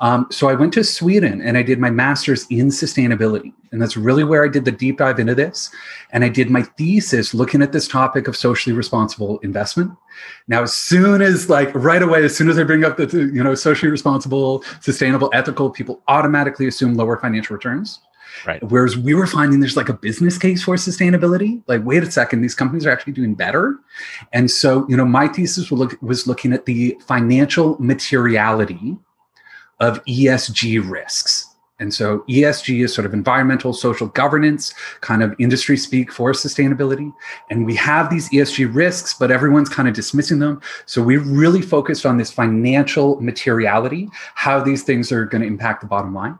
Um, 0.00 0.26
so 0.30 0.48
I 0.48 0.54
went 0.54 0.72
to 0.74 0.84
Sweden 0.84 1.40
and 1.40 1.58
I 1.58 1.62
did 1.62 1.78
my 1.78 1.90
master's 1.90 2.46
in 2.50 2.68
sustainability. 2.68 3.52
And 3.72 3.82
that's 3.82 3.96
really 3.96 4.24
where 4.24 4.44
I 4.44 4.48
did 4.48 4.64
the 4.64 4.72
deep 4.72 4.98
dive 4.98 5.18
into 5.18 5.34
this. 5.34 5.70
And 6.12 6.24
I 6.24 6.28
did 6.28 6.50
my 6.50 6.62
thesis 6.62 7.34
looking 7.34 7.60
at 7.62 7.72
this 7.72 7.86
topic 7.86 8.28
of 8.28 8.36
socially 8.36 8.74
responsible 8.74 9.38
investment. 9.40 9.92
Now, 10.46 10.62
as 10.62 10.72
soon 10.72 11.20
as 11.20 11.50
like 11.50 11.74
right 11.74 12.02
away, 12.02 12.24
as 12.24 12.36
soon 12.36 12.48
as 12.48 12.58
I 12.58 12.64
bring 12.64 12.84
up 12.84 12.96
the, 12.96 13.06
you 13.06 13.42
know, 13.42 13.54
socially 13.54 13.90
responsible, 13.90 14.64
sustainable, 14.80 15.30
ethical, 15.34 15.70
people 15.70 16.02
automatically 16.08 16.66
assume 16.66 16.94
lower 16.94 17.18
financial 17.18 17.54
returns. 17.54 18.00
Right. 18.46 18.62
Whereas 18.62 18.96
we 18.96 19.14
were 19.14 19.26
finding 19.26 19.60
there's 19.60 19.76
like 19.76 19.88
a 19.88 19.94
business 19.94 20.38
case 20.38 20.62
for 20.62 20.76
sustainability. 20.76 21.62
Like, 21.66 21.84
wait 21.84 22.04
a 22.04 22.10
second, 22.10 22.40
these 22.40 22.54
companies 22.54 22.86
are 22.86 22.90
actually 22.90 23.14
doing 23.14 23.34
better. 23.34 23.76
And 24.32 24.50
so, 24.50 24.86
you 24.88 24.96
know, 24.96 25.04
my 25.04 25.28
thesis 25.28 25.70
was, 25.70 25.80
look, 25.80 26.02
was 26.02 26.26
looking 26.26 26.52
at 26.52 26.64
the 26.66 26.96
financial 27.06 27.76
materiality 27.80 28.96
of 29.80 30.04
ESG 30.04 30.88
risks. 30.88 31.48
And 31.80 31.94
so 31.94 32.24
ESG 32.28 32.84
is 32.84 32.92
sort 32.92 33.06
of 33.06 33.14
environmental, 33.14 33.72
social 33.72 34.08
governance, 34.08 34.74
kind 35.00 35.22
of 35.22 35.34
industry 35.38 35.76
speak 35.76 36.10
for 36.10 36.32
sustainability. 36.32 37.12
And 37.50 37.64
we 37.64 37.76
have 37.76 38.10
these 38.10 38.28
ESG 38.30 38.74
risks, 38.74 39.14
but 39.14 39.30
everyone's 39.30 39.68
kind 39.68 39.88
of 39.88 39.94
dismissing 39.94 40.40
them. 40.40 40.60
So 40.86 41.02
we 41.02 41.18
really 41.18 41.62
focused 41.62 42.04
on 42.04 42.18
this 42.18 42.32
financial 42.32 43.20
materiality, 43.20 44.08
how 44.34 44.60
these 44.60 44.82
things 44.82 45.12
are 45.12 45.24
going 45.24 45.42
to 45.42 45.46
impact 45.46 45.80
the 45.80 45.86
bottom 45.86 46.14
line. 46.14 46.38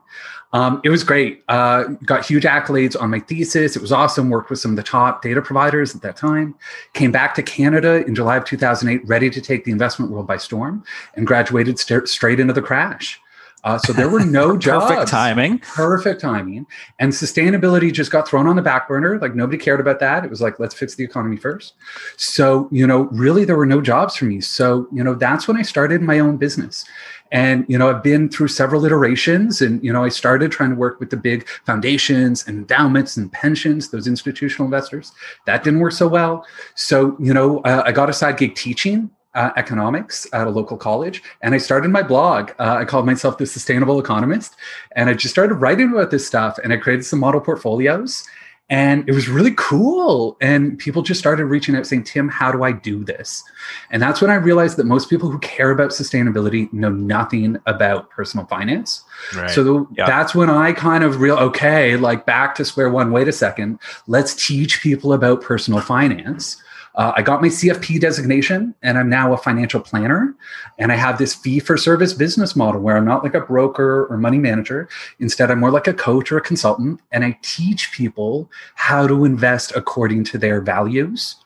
Um, 0.55 0.81
it 0.83 0.89
was 0.89 1.05
great. 1.05 1.45
Uh, 1.49 1.85
got 2.05 2.25
huge 2.25 2.45
accolades 2.45 3.01
on 3.01 3.11
my 3.11 3.21
thesis. 3.21 3.77
It 3.77 3.83
was 3.83 3.93
awesome. 3.93 4.31
Worked 4.31 4.49
with 4.49 4.59
some 4.59 4.73
of 4.73 4.77
the 4.77 4.83
top 4.83 5.23
data 5.23 5.43
providers 5.43 5.95
at 5.95 6.01
that 6.03 6.17
time. 6.17 6.55
Came 6.95 7.13
back 7.13 7.35
to 7.35 7.43
Canada 7.43 8.05
in 8.07 8.15
July 8.15 8.39
of 8.39 8.45
2008, 8.47 9.07
ready 9.07 9.29
to 9.29 9.41
take 9.43 9.65
the 9.65 9.73
investment 9.73 10.11
world 10.11 10.27
by 10.27 10.39
storm, 10.39 10.83
and 11.15 11.27
graduated 11.27 11.79
st- 11.79 12.09
straight 12.09 12.41
into 12.41 12.55
the 12.55 12.63
crash. 12.63 13.21
Uh, 13.65 13.79
so 13.79 13.93
there 13.93 14.09
were 14.09 14.25
no 14.25 14.57
jobs. 14.59 14.87
Perfect 14.87 15.09
timing. 15.09 15.59
Perfect 15.59 16.21
timing. 16.21 16.67
And 16.99 17.13
sustainability 17.13 17.93
just 17.93 18.11
got 18.11 18.29
thrown 18.29 18.47
on 18.47 18.57
the 18.57 18.63
back 18.63 18.89
burner. 18.89 19.19
Like 19.19 19.35
nobody 19.35 19.59
cared 19.59 19.81
about 19.81 20.01
that. 20.01 20.25
It 20.25 20.31
was 20.31 20.41
like, 20.41 20.59
let's 20.61 20.75
fix 20.75 20.95
the 20.95 21.05
economy 21.05 21.37
first. 21.37 21.75
So, 22.17 22.69
you 22.71 22.87
know, 22.87 23.03
really 23.11 23.45
there 23.45 23.57
were 23.57 23.67
no 23.67 23.81
jobs 23.81 24.17
for 24.17 24.27
me. 24.27 24.41
So, 24.41 24.87
you 24.93 25.03
know, 25.03 25.15
that's 25.15 25.49
when 25.49 25.57
I 25.57 25.63
started 25.63 26.03
my 26.03 26.19
own 26.19 26.37
business. 26.37 26.85
And, 27.31 27.67
you 27.69 27.77
know, 27.77 27.91
I've 27.91 28.03
been 28.03 28.29
through 28.29 28.49
several 28.49 28.85
iterations 28.87 29.61
and, 29.61 29.83
you 29.85 29.93
know, 29.93 30.03
I 30.03 30.09
started 30.09 30.51
trying 30.51 30.71
to 30.71 30.77
work 30.77 30.99
with 30.99 31.11
the 31.11 31.17
big 31.17 31.47
foundations 31.67 32.47
and 32.47 32.59
endowments 32.59 33.17
and 33.17 33.31
pensions, 33.31 33.91
those 33.91 34.07
institutional 34.07 34.65
investors. 34.65 35.13
That 35.45 35.63
didn't 35.63 35.81
work 35.81 35.93
so 35.93 36.09
well. 36.09 36.47
So, 36.75 37.17
you 37.21 37.35
know, 37.35 37.59
uh, 37.61 37.83
I 37.85 37.93
got 37.93 38.09
a 38.09 38.15
side 38.15 38.39
gig 38.39 38.55
teaching 38.55 39.11
uh, 39.39 39.53
economics 39.57 40.27
at 40.33 40.49
a 40.49 40.51
local 40.51 40.77
college 40.77 41.23
and 41.43 41.55
I 41.55 41.59
started 41.59 41.91
my 41.91 42.03
blog. 42.03 42.51
Uh, 42.59 42.79
I 42.81 42.85
called 42.85 43.07
myself 43.07 43.39
the 43.39 43.47
Sustainable 43.47 44.01
Economist. 44.01 44.57
And 44.97 45.09
I 45.09 45.15
just 45.15 45.33
started 45.33 45.55
writing 45.55 45.93
about 45.93 46.11
this 46.11 46.27
stuff 46.27 46.59
and 46.63 46.73
I 46.73 46.77
created 46.77 47.05
some 47.05 47.21
model 47.21 47.41
portfolios. 47.41 48.27
And 48.69 49.09
it 49.09 49.13
was 49.13 49.29
really 49.29 49.55
cool. 49.57 50.37
And 50.41 50.77
people 50.77 51.03
just 51.03 51.21
started 51.21 51.47
reaching 51.47 51.77
out 51.77 51.87
saying, 51.87 52.03
Tim, 52.03 52.29
how 52.29 52.51
do 52.51 52.65
I 52.65 52.73
do 52.73 53.05
this? 53.05 53.45
And 53.91 54.03
that's 54.03 54.21
when 54.21 54.31
I 54.31 54.35
realized 54.35 54.77
that 54.77 54.85
most 54.85 55.09
people 55.09 55.31
who 55.31 55.39
care 55.39 55.71
about 55.71 55.91
sustainability 55.91 56.71
know 56.73 56.91
nothing 56.91 57.57
about 57.65 58.11
personal 58.11 58.45
finance. 58.47 59.05
Right. 59.35 59.49
So 59.49 59.65
the, 59.65 59.87
yeah. 59.97 60.07
that's 60.07 60.35
when 60.35 60.51
I 60.51 60.73
kind 60.73 61.05
of 61.05 61.21
real 61.21 61.39
okay, 61.39 61.97
like 61.97 62.27
back 62.27 62.57
to 62.57 62.65
square 62.65 62.91
one. 62.91 63.13
Wait 63.13 63.29
a 63.29 63.33
second. 63.33 63.79
Let's 64.09 64.35
teach 64.35 64.83
people 64.83 65.13
about 65.13 65.41
personal 65.41 65.81
finance 65.81 66.61
uh, 66.99 67.13
I 67.17 67.23
got 67.23 67.41
my 67.41 67.47
CFP 67.47 68.01
designation 68.01 68.75
and 68.83 68.99
I'm 68.99 69.09
now 69.09 69.33
a 69.33 69.37
financial 69.37 69.81
planner. 69.81 70.35
And 70.79 70.91
I 70.91 70.97
have 70.97 71.17
this 71.17 71.33
fee 71.33 71.61
for 71.61 71.77
service 71.77 72.13
business 72.13 72.57
model 72.57 72.81
where 72.81 72.97
I'm 72.97 73.05
not 73.05 73.23
like 73.23 73.35
a 73.35 73.41
broker 73.41 74.07
or 74.07 74.17
money 74.17 74.39
manager. 74.39 74.89
Instead, 75.21 75.49
I'm 75.49 75.61
more 75.61 75.71
like 75.71 75.87
a 75.87 75.95
coach 75.95 76.33
or 76.33 76.39
a 76.39 76.41
consultant. 76.41 77.01
And 77.13 77.25
I 77.25 77.39
teach 77.43 77.93
people 77.93 78.51
how 78.75 79.07
to 79.07 79.25
invest 79.25 79.73
according 79.77 80.25
to 80.25 80.39
their 80.39 80.61
values 80.61 81.37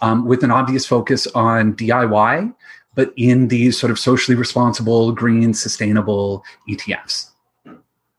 um, 0.00 0.24
with 0.24 0.42
an 0.42 0.50
obvious 0.50 0.86
focus 0.86 1.26
on 1.28 1.74
DIY, 1.74 2.54
but 2.94 3.12
in 3.16 3.48
these 3.48 3.78
sort 3.78 3.90
of 3.90 3.98
socially 3.98 4.34
responsible, 4.34 5.12
green, 5.12 5.52
sustainable 5.52 6.42
ETFs. 6.70 7.28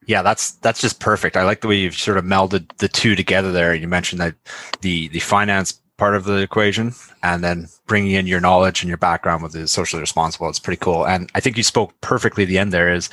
Yeah, 0.06 0.22
that's 0.22 0.52
that's 0.56 0.82
just 0.82 1.00
perfect. 1.00 1.38
I 1.38 1.44
like 1.44 1.62
the 1.62 1.70
way 1.70 1.78
you've 1.78 1.96
sort 1.96 2.18
of 2.18 2.26
melded 2.26 2.70
the 2.78 2.90
two 2.90 3.16
together 3.16 3.54
there. 3.54 3.74
You 3.74 3.88
mentioned 3.88 4.20
that 4.20 4.36
the 4.82 5.08
the 5.08 5.20
finance 5.20 5.80
part 6.04 6.16
of 6.18 6.26
the 6.26 6.42
equation 6.42 6.94
and 7.24 7.42
then 7.46 7.66
bringing 7.88 8.12
in 8.12 8.28
your 8.28 8.42
knowledge 8.42 8.82
and 8.82 8.90
your 8.90 8.98
background 8.98 9.42
with 9.42 9.54
the 9.54 9.66
socially 9.70 10.02
responsible 10.02 10.50
it's 10.50 10.60
pretty 10.60 10.78
cool 10.84 11.08
and 11.08 11.32
i 11.34 11.40
think 11.40 11.56
you 11.56 11.64
spoke 11.64 11.94
perfectly 12.02 12.44
the 12.44 12.58
end 12.58 12.74
there 12.74 12.94
is 12.94 13.10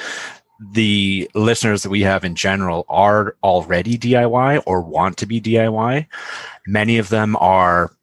the 0.73 1.31
listeners 1.37 1.85
that 1.85 1.91
we 1.91 2.01
have 2.01 2.25
in 2.25 2.35
general 2.35 2.85
are 2.89 3.37
already 3.45 3.97
DIY 3.97 4.65
or 4.67 4.83
want 4.83 5.17
to 5.19 5.25
be 5.25 5.41
DIY. 5.41 6.07
Many 6.67 6.99
of 6.99 7.09
them 7.09 7.35
are 7.37 7.97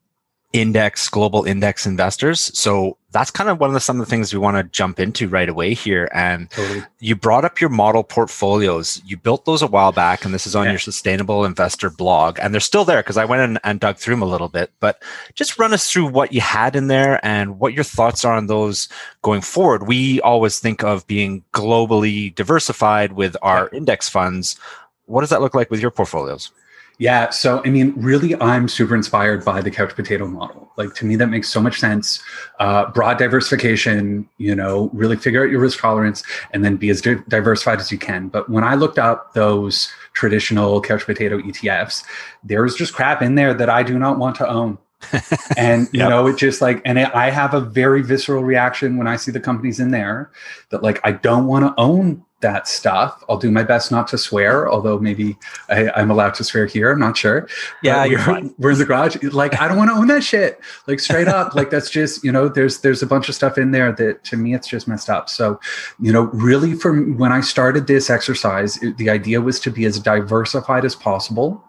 index 0.54 1.10
global 1.10 1.44
index 1.44 1.86
investors. 1.86 2.40
So 2.58 2.98
that's 3.12 3.32
kind 3.32 3.50
of 3.50 3.60
one 3.60 3.70
of 3.70 3.74
the 3.74 3.80
some 3.82 4.00
of 4.00 4.06
the 4.06 4.10
things 4.10 4.34
we 4.34 4.40
want 4.40 4.56
to 4.58 4.64
jump 4.64 5.00
into 5.00 5.28
right 5.28 5.50
away 5.50 5.74
here. 5.74 6.10
And 6.14 6.50
Totally. 6.52 6.84
you 7.00 7.16
brought 7.16 7.44
up 7.44 7.60
your 7.60 7.70
model 7.70 8.04
portfolios. 8.04 9.02
You 9.06 9.18
built 9.18 9.44
those 9.46 9.62
a 9.62 9.68
while 9.68 9.92
back 9.92 10.24
and 10.24 10.34
this 10.34 10.48
is 10.48 10.56
on 10.56 10.66
Yeah. 10.66 10.72
your 10.72 10.80
sustainable 10.80 11.44
investor 11.44 11.90
blog. 11.90 12.40
And 12.42 12.54
they're 12.54 12.62
still 12.62 12.86
there 12.86 13.00
because 13.02 13.18
i 13.18 13.26
went 13.26 13.42
in 13.42 13.60
and 13.64 13.80
dug 13.80 13.98
through 13.98 14.16
them 14.16 14.22
a 14.22 14.26
little 14.28 14.48
bit. 14.48 14.72
But 14.80 15.04
just 15.36 15.60
run 15.60 15.74
us 15.74 15.90
through 15.92 16.08
what 16.08 16.32
you 16.32 16.42
had 16.42 16.76
in 16.76 16.88
there 16.88 17.20
and 17.26 17.60
what 17.60 17.74
your 17.74 17.84
thoughts 17.84 18.24
are 18.24 18.36
on 18.36 18.48
those 18.48 18.88
going 19.24 19.42
forward. 19.42 19.88
We 19.88 20.22
always 20.22 20.60
think 20.60 20.84
of 20.84 21.06
being 21.08 21.44
globally 21.54 22.34
diversified 22.34 23.14
with 23.14 23.36
our 23.42 23.70
index 23.70 24.08
funds. 24.08 24.58
What 25.06 25.22
does 25.22 25.30
that 25.32 25.42
look 25.42 25.56
like 25.56 25.70
with 25.72 25.82
your 25.82 25.92
portfolios 25.92 26.52
Yeah. 27.00 27.30
So, 27.30 27.62
I 27.64 27.70
mean, 27.70 27.94
really, 27.96 28.40
I'm 28.42 28.68
super 28.68 28.96
inspired 28.96 29.46
by 29.46 29.62
the 29.62 29.70
couch 29.70 29.94
potato 29.96 30.26
model. 30.28 30.72
Like, 30.78 30.96
to 30.96 31.06
me, 31.06 31.16
that 31.18 31.28
makes 31.28 31.48
so 31.48 31.62
much 31.62 31.80
sense. 31.80 32.22
Uh, 32.60 32.90
broad 32.92 33.18
diversification, 33.20 34.28
you 34.38 34.56
know, 34.56 34.90
really 34.94 35.16
figure 35.16 35.44
out 35.44 35.52
your 35.52 35.60
risk 35.60 35.80
tolerance 35.80 36.24
and 36.54 36.66
then 36.66 36.76
be 36.76 36.90
as 36.90 37.02
di- 37.02 37.22
diversified 37.28 37.80
as 37.80 37.92
you 37.92 38.00
can. 38.00 38.30
But 38.30 38.50
when 38.50 38.64
I 38.64 38.74
looked 38.76 38.98
up 38.98 39.34
those 39.34 39.92
traditional 40.14 40.82
couch 40.82 41.06
potato 41.06 41.38
ETFs, 41.40 42.04
there 42.44 42.64
was 42.64 42.76
just 42.76 42.94
crap 42.96 43.22
in 43.22 43.36
there 43.36 43.54
that 43.54 43.70
I 43.70 43.84
do 43.84 44.00
not 44.00 44.18
want 44.18 44.36
to 44.38 44.48
own. 44.48 44.80
and 45.58 45.84
you 45.94 46.00
Yep. 46.00 46.10
know 46.10 46.26
it 46.26 46.38
just 46.38 46.60
like 46.60 46.82
and 46.84 46.98
it, 46.98 47.14
i 47.14 47.30
have 47.30 47.54
a 47.54 47.62
very 47.62 48.02
visceral 48.02 48.44
reaction 48.44 48.98
when 48.98 49.06
i 49.06 49.16
see 49.16 49.30
the 49.30 49.40
companies 49.40 49.80
in 49.80 49.92
there 49.92 50.32
that 50.72 50.82
like 50.82 51.00
i 51.04 51.12
don't 51.12 51.46
want 51.46 51.64
to 51.64 51.72
own 51.80 52.26
that 52.42 52.68
stuff. 52.68 53.24
I'll 53.28 53.38
do 53.38 53.50
my 53.50 53.64
best 53.64 53.92
not 53.92 54.08
to 54.10 54.18
swear 54.18 54.70
although 54.70 55.00
maybe 55.00 55.38
I, 55.70 55.90
i'm 55.92 56.12
allowed 56.12 56.36
to 56.36 56.44
swear 56.44 56.68
here 56.68 56.92
i'm 56.92 57.00
not 57.00 57.18
sure. 57.18 57.48
Yeah, 57.82 58.06
we're, 58.06 58.52
we're 58.60 58.72
in 58.72 58.78
the 58.80 58.86
garage? 58.86 59.18
Like 59.24 59.60
i 59.60 59.68
don't 59.68 59.78
want 59.78 59.90
to 59.90 59.96
own 59.96 60.08
that 60.08 60.24
shit. 60.24 60.60
Like 60.88 61.00
straight 61.00 61.28
up. 61.28 61.56
Like 61.56 61.70
that's 61.70 61.90
just 61.90 62.24
you 62.24 62.32
know 62.32 62.48
there's 62.48 62.82
there's 62.82 63.02
a 63.02 63.08
bunch 63.08 63.28
of 63.30 63.36
stuff 63.36 63.58
in 63.58 63.72
there 63.72 63.92
that 63.94 64.24
to 64.26 64.38
me 64.38 64.54
it's 64.54 64.68
just 64.68 64.88
messed 64.88 65.10
up. 65.10 65.30
So 65.30 65.60
you 66.00 66.12
know 66.12 66.24
really 66.34 66.74
from 66.74 67.18
when 67.18 67.32
i 67.32 67.42
started 67.42 67.88
this 67.88 68.10
exercise 68.10 68.82
it- 68.84 68.98
the 68.98 69.10
idea 69.10 69.42
was 69.42 69.60
to 69.62 69.72
be 69.72 69.86
as 69.86 70.00
diversified 70.00 70.86
as 70.86 70.96
possible 70.96 71.64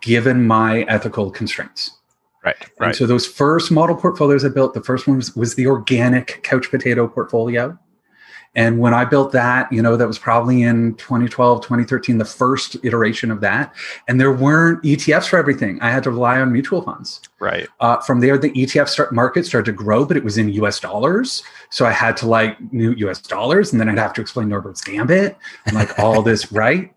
given 0.00 0.46
my 0.46 0.82
ethical 0.82 1.30
constraints. 1.30 1.92
Right 2.78 2.88
and 2.88 2.96
so 2.96 3.06
those 3.06 3.26
first 3.26 3.70
model 3.70 3.96
portfolios 3.96 4.44
I 4.44 4.48
built, 4.48 4.74
the 4.74 4.82
first 4.82 5.06
one 5.06 5.16
was, 5.16 5.34
was 5.34 5.54
the 5.56 5.66
organic 5.66 6.42
couch 6.44 6.70
potato 6.70 7.08
portfolio. 7.08 7.76
And 8.56 8.78
when 8.78 8.94
I 8.94 9.04
built 9.04 9.32
that, 9.32 9.70
you 9.70 9.82
know, 9.82 9.96
that 9.96 10.06
was 10.08 10.18
probably 10.18 10.62
in 10.62 10.94
2012, 10.94 11.60
2013, 11.60 12.16
the 12.16 12.24
first 12.24 12.76
iteration 12.82 13.30
of 13.30 13.42
that. 13.42 13.74
And 14.08 14.18
there 14.18 14.32
weren't 14.32 14.82
ETFs 14.82 15.28
for 15.28 15.38
everything. 15.38 15.78
I 15.82 15.90
had 15.90 16.02
to 16.04 16.10
rely 16.10 16.40
on 16.40 16.50
mutual 16.52 16.80
funds. 16.80 17.20
Right. 17.38 17.68
Uh, 17.80 18.00
from 18.00 18.20
there, 18.20 18.38
the 18.38 18.50
ETF 18.50 18.88
start, 18.88 19.12
market 19.12 19.44
started 19.44 19.70
to 19.70 19.76
grow, 19.76 20.06
but 20.06 20.16
it 20.16 20.24
was 20.24 20.38
in 20.38 20.48
US 20.48 20.80
dollars. 20.80 21.42
So 21.70 21.84
I 21.84 21.92
had 21.92 22.16
to 22.18 22.26
like 22.26 22.56
new 22.72 22.92
US 22.92 23.20
dollars, 23.20 23.72
and 23.72 23.80
then 23.80 23.90
I'd 23.90 23.98
have 23.98 24.14
to 24.14 24.22
explain 24.22 24.48
Norbert's 24.48 24.80
Gambit 24.80 25.36
and 25.66 25.76
like 25.76 25.98
all 25.98 26.22
this, 26.22 26.50
right? 26.50 26.92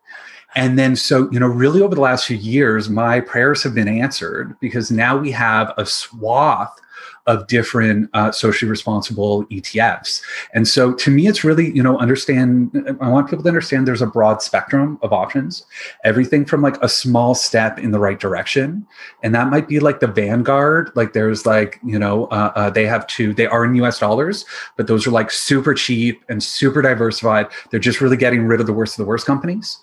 And 0.56 0.80
then, 0.80 0.96
so, 0.96 1.30
you 1.32 1.40
know, 1.40 1.48
really 1.48 1.82
over 1.82 1.94
the 1.94 2.02
last 2.02 2.26
few 2.26 2.38
years, 2.38 2.90
my 2.90 3.20
prayers 3.20 3.62
have 3.64 3.76
been 3.76 3.88
answered 3.88 4.56
because 4.60 4.90
now 4.90 5.16
we 5.16 5.30
have 5.32 5.74
a 5.78 5.86
swath 5.86 6.80
of 7.28 7.48
different 7.48 8.10
uh, 8.14 8.32
socially 8.32 8.70
responsible 8.70 9.46
ETFs. 9.46 10.22
And 10.54 10.68
so 10.68 10.94
to 10.94 11.12
me, 11.12 11.28
it's 11.28 11.44
really, 11.44 11.72
you 11.76 11.84
know, 11.84 11.98
understand, 11.98 12.98
I 13.02 13.10
want 13.10 13.30
people 13.30 13.44
to 13.44 13.50
understand 13.50 13.88
there's 13.88 14.02
a 14.02 14.08
broad 14.08 14.42
spectrum 14.42 14.98
of 15.02 15.14
options, 15.14 15.66
everything 16.04 16.46
from 16.46 16.62
like 16.62 16.82
a 16.82 16.90
small 16.90 17.36
step 17.36 17.78
in 17.80 17.92
the 17.92 18.00
right 18.00 18.20
direction. 18.20 18.86
And 19.24 19.34
that 19.36 19.50
might 19.50 19.68
be 19.68 19.80
like 19.80 20.00
the 20.00 20.08
Vanguard. 20.08 20.92
Like 20.96 21.14
there's 21.14 21.46
like, 21.46 21.80
you 21.84 22.00
know, 22.00 22.26
uh, 22.26 22.52
uh, 22.56 22.70
they 22.70 22.86
have 22.86 23.06
two, 23.08 23.34
they 23.34 23.48
are 23.48 23.66
in 23.66 23.76
US 23.76 24.00
dollars, 24.00 24.46
but 24.76 24.88
those 24.88 25.06
are 25.06 25.12
like 25.12 25.32
super 25.32 25.74
cheap 25.74 26.24
and 26.30 26.42
super 26.42 26.82
diversified. 26.82 27.48
They're 27.70 27.80
just 27.80 28.02
really 28.02 28.18
getting 28.18 28.46
rid 28.46 28.60
of 28.60 28.68
the 28.68 28.74
worst 28.74 28.94
of 28.94 29.06
the 29.06 29.10
worst 29.10 29.26
companies 29.26 29.80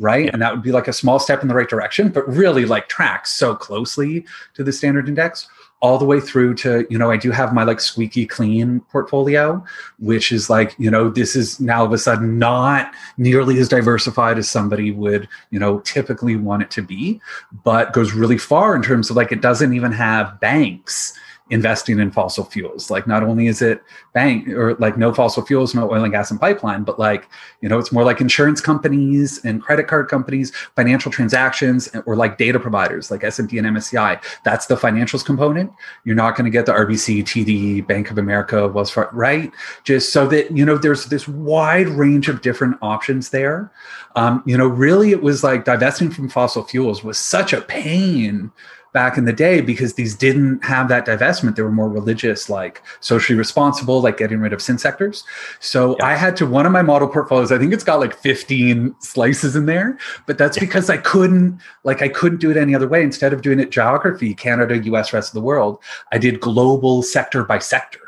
right? 0.00 0.24
Yeah. 0.24 0.30
And 0.32 0.42
that 0.42 0.52
would 0.52 0.62
be 0.62 0.72
like 0.72 0.88
a 0.88 0.92
small 0.92 1.18
step 1.18 1.42
in 1.42 1.48
the 1.48 1.54
right 1.54 1.68
direction, 1.68 2.08
but 2.08 2.26
really 2.26 2.64
like 2.64 2.88
tracks 2.88 3.32
so 3.32 3.54
closely 3.54 4.24
to 4.54 4.64
the 4.64 4.72
standard 4.72 5.08
index 5.08 5.46
all 5.80 5.96
the 5.96 6.04
way 6.04 6.20
through 6.20 6.54
to, 6.54 6.86
you 6.90 6.98
know, 6.98 7.10
I 7.10 7.16
do 7.16 7.30
have 7.30 7.54
my 7.54 7.64
like 7.64 7.80
squeaky 7.80 8.26
clean 8.26 8.80
portfolio, 8.92 9.64
which 9.98 10.30
is 10.30 10.50
like, 10.50 10.74
you 10.78 10.90
know, 10.90 11.08
this 11.08 11.34
is 11.34 11.58
now 11.58 11.84
of 11.84 11.92
a 11.92 11.98
sudden 11.98 12.38
not 12.38 12.92
nearly 13.16 13.58
as 13.58 13.68
diversified 13.68 14.36
as 14.36 14.48
somebody 14.48 14.90
would, 14.90 15.26
you 15.50 15.58
know, 15.58 15.80
typically 15.80 16.36
want 16.36 16.62
it 16.62 16.70
to 16.72 16.82
be, 16.82 17.20
but 17.64 17.94
goes 17.94 18.12
really 18.12 18.38
far 18.38 18.76
in 18.76 18.82
terms 18.82 19.08
of 19.08 19.16
like 19.16 19.32
it 19.32 19.40
doesn't 19.40 19.72
even 19.72 19.92
have 19.92 20.38
banks 20.40 21.18
investing 21.50 21.98
in 21.98 22.10
fossil 22.10 22.44
fuels. 22.44 22.90
Like 22.90 23.06
not 23.06 23.22
only 23.22 23.48
is 23.48 23.60
it 23.60 23.82
bank 24.14 24.48
or 24.48 24.74
like 24.76 24.96
no 24.96 25.12
fossil 25.12 25.44
fuels, 25.44 25.74
no 25.74 25.90
oil 25.90 26.04
and 26.04 26.12
gas 26.12 26.30
and 26.30 26.40
pipeline, 26.40 26.84
but 26.84 26.98
like, 26.98 27.28
you 27.60 27.68
know, 27.68 27.78
it's 27.78 27.92
more 27.92 28.04
like 28.04 28.20
insurance 28.20 28.60
companies 28.60 29.44
and 29.44 29.60
credit 29.60 29.88
card 29.88 30.08
companies, 30.08 30.52
financial 30.76 31.10
transactions, 31.10 31.88
or 32.06 32.16
like 32.16 32.38
data 32.38 32.58
providers 32.58 33.10
like 33.10 33.24
S&P 33.24 33.58
and 33.58 33.66
MSCI. 33.66 34.22
That's 34.44 34.66
the 34.66 34.76
financials 34.76 35.24
component. 35.24 35.72
You're 36.04 36.16
not 36.16 36.36
going 36.36 36.44
to 36.44 36.50
get 36.50 36.66
the 36.66 36.72
RBC, 36.72 37.24
TD, 37.24 37.86
Bank 37.86 38.10
of 38.10 38.18
America, 38.18 38.68
Wells 38.68 38.90
Fargo, 38.90 39.10
right? 39.12 39.52
Just 39.84 40.12
so 40.12 40.26
that, 40.28 40.56
you 40.56 40.64
know, 40.64 40.78
there's 40.78 41.06
this 41.06 41.26
wide 41.26 41.88
range 41.88 42.28
of 42.28 42.42
different 42.42 42.76
options 42.80 43.30
there. 43.30 43.72
Um, 44.16 44.42
you 44.44 44.56
know, 44.56 44.66
really 44.66 45.10
it 45.10 45.22
was 45.22 45.44
like 45.44 45.64
divesting 45.64 46.10
from 46.10 46.28
fossil 46.28 46.64
fuels 46.64 47.04
was 47.04 47.18
such 47.18 47.52
a 47.52 47.60
pain 47.60 48.50
back 48.92 49.16
in 49.16 49.24
the 49.24 49.32
day 49.32 49.60
because 49.60 49.94
these 49.94 50.16
didn't 50.16 50.64
have 50.64 50.88
that 50.88 51.06
divestment. 51.06 51.56
They 51.56 51.62
were 51.62 51.70
more 51.70 51.88
religious, 51.88 52.50
like 52.50 52.82
socially 53.00 53.38
responsible, 53.38 54.00
like 54.00 54.16
getting 54.16 54.40
rid 54.40 54.52
of 54.52 54.60
sin 54.60 54.78
sectors. 54.78 55.24
So 55.60 55.96
Yeah. 55.98 56.06
I 56.06 56.14
had 56.14 56.36
to 56.38 56.46
one 56.46 56.66
of 56.66 56.72
my 56.72 56.82
model 56.82 57.08
portfolios. 57.08 57.52
I 57.52 57.58
think 57.58 57.72
it's 57.72 57.84
got 57.84 58.00
like 58.00 58.16
15 58.16 58.94
slices 58.98 59.54
in 59.54 59.66
there, 59.66 59.98
but 60.26 60.38
that's 60.38 60.58
because 60.58 60.90
I 60.90 60.96
couldn't 60.96 61.60
like 61.84 62.02
I 62.02 62.08
couldn't 62.08 62.40
do 62.40 62.50
it 62.50 62.56
any 62.56 62.74
other 62.74 62.88
way. 62.88 63.02
Instead 63.02 63.32
of 63.32 63.42
doing 63.42 63.60
it 63.60 63.70
geography, 63.70 64.34
Canada, 64.34 64.76
US, 64.78 65.12
rest 65.12 65.30
of 65.30 65.34
the 65.34 65.46
world, 65.46 65.78
I 66.12 66.18
did 66.18 66.40
global 66.40 67.02
sector 67.02 67.44
by 67.44 67.58
sector. 67.58 68.00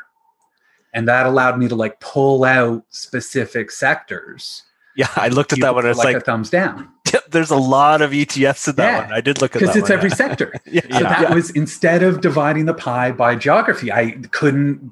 And 0.93 1.07
that 1.07 1.25
allowed 1.25 1.57
me 1.57 1.67
to 1.69 1.75
like 1.75 1.99
pull 2.01 2.43
out 2.43 2.83
specific 2.89 3.71
sectors. 3.71 4.63
Yeah, 4.95 5.07
I 5.15 5.29
looked 5.29 5.53
at 5.53 5.59
that 5.61 5.73
one. 5.73 5.85
It's 5.85 5.97
like, 5.97 6.13
like, 6.13 6.15
a 6.17 6.21
thumbs 6.21 6.49
down 6.49 6.93
there's 7.29 7.51
a 7.51 7.57
lot 7.57 8.01
of 8.01 8.11
ETFs 8.11 8.67
in 8.67 8.75
that 8.75 8.85
Yeah, 8.85 9.01
one. 9.05 9.13
I 9.13 9.21
did 9.21 9.41
look 9.41 9.55
at 9.55 9.59
that 9.59 9.67
because 9.67 9.75
it's 9.75 9.89
one, 9.89 9.97
every 9.97 10.09
yeah. 10.09 10.15
sector. 10.27 10.53
Yeah, 10.65 10.81
So 10.81 10.87
yeah. 10.99 11.21
that 11.21 11.33
was 11.33 11.49
instead 11.51 12.03
of 12.03 12.21
dividing 12.21 12.65
the 12.65 12.73
pie 12.73 13.11
by 13.11 13.35
geography, 13.35 13.91
I 13.91 14.11
couldn't 14.31 14.91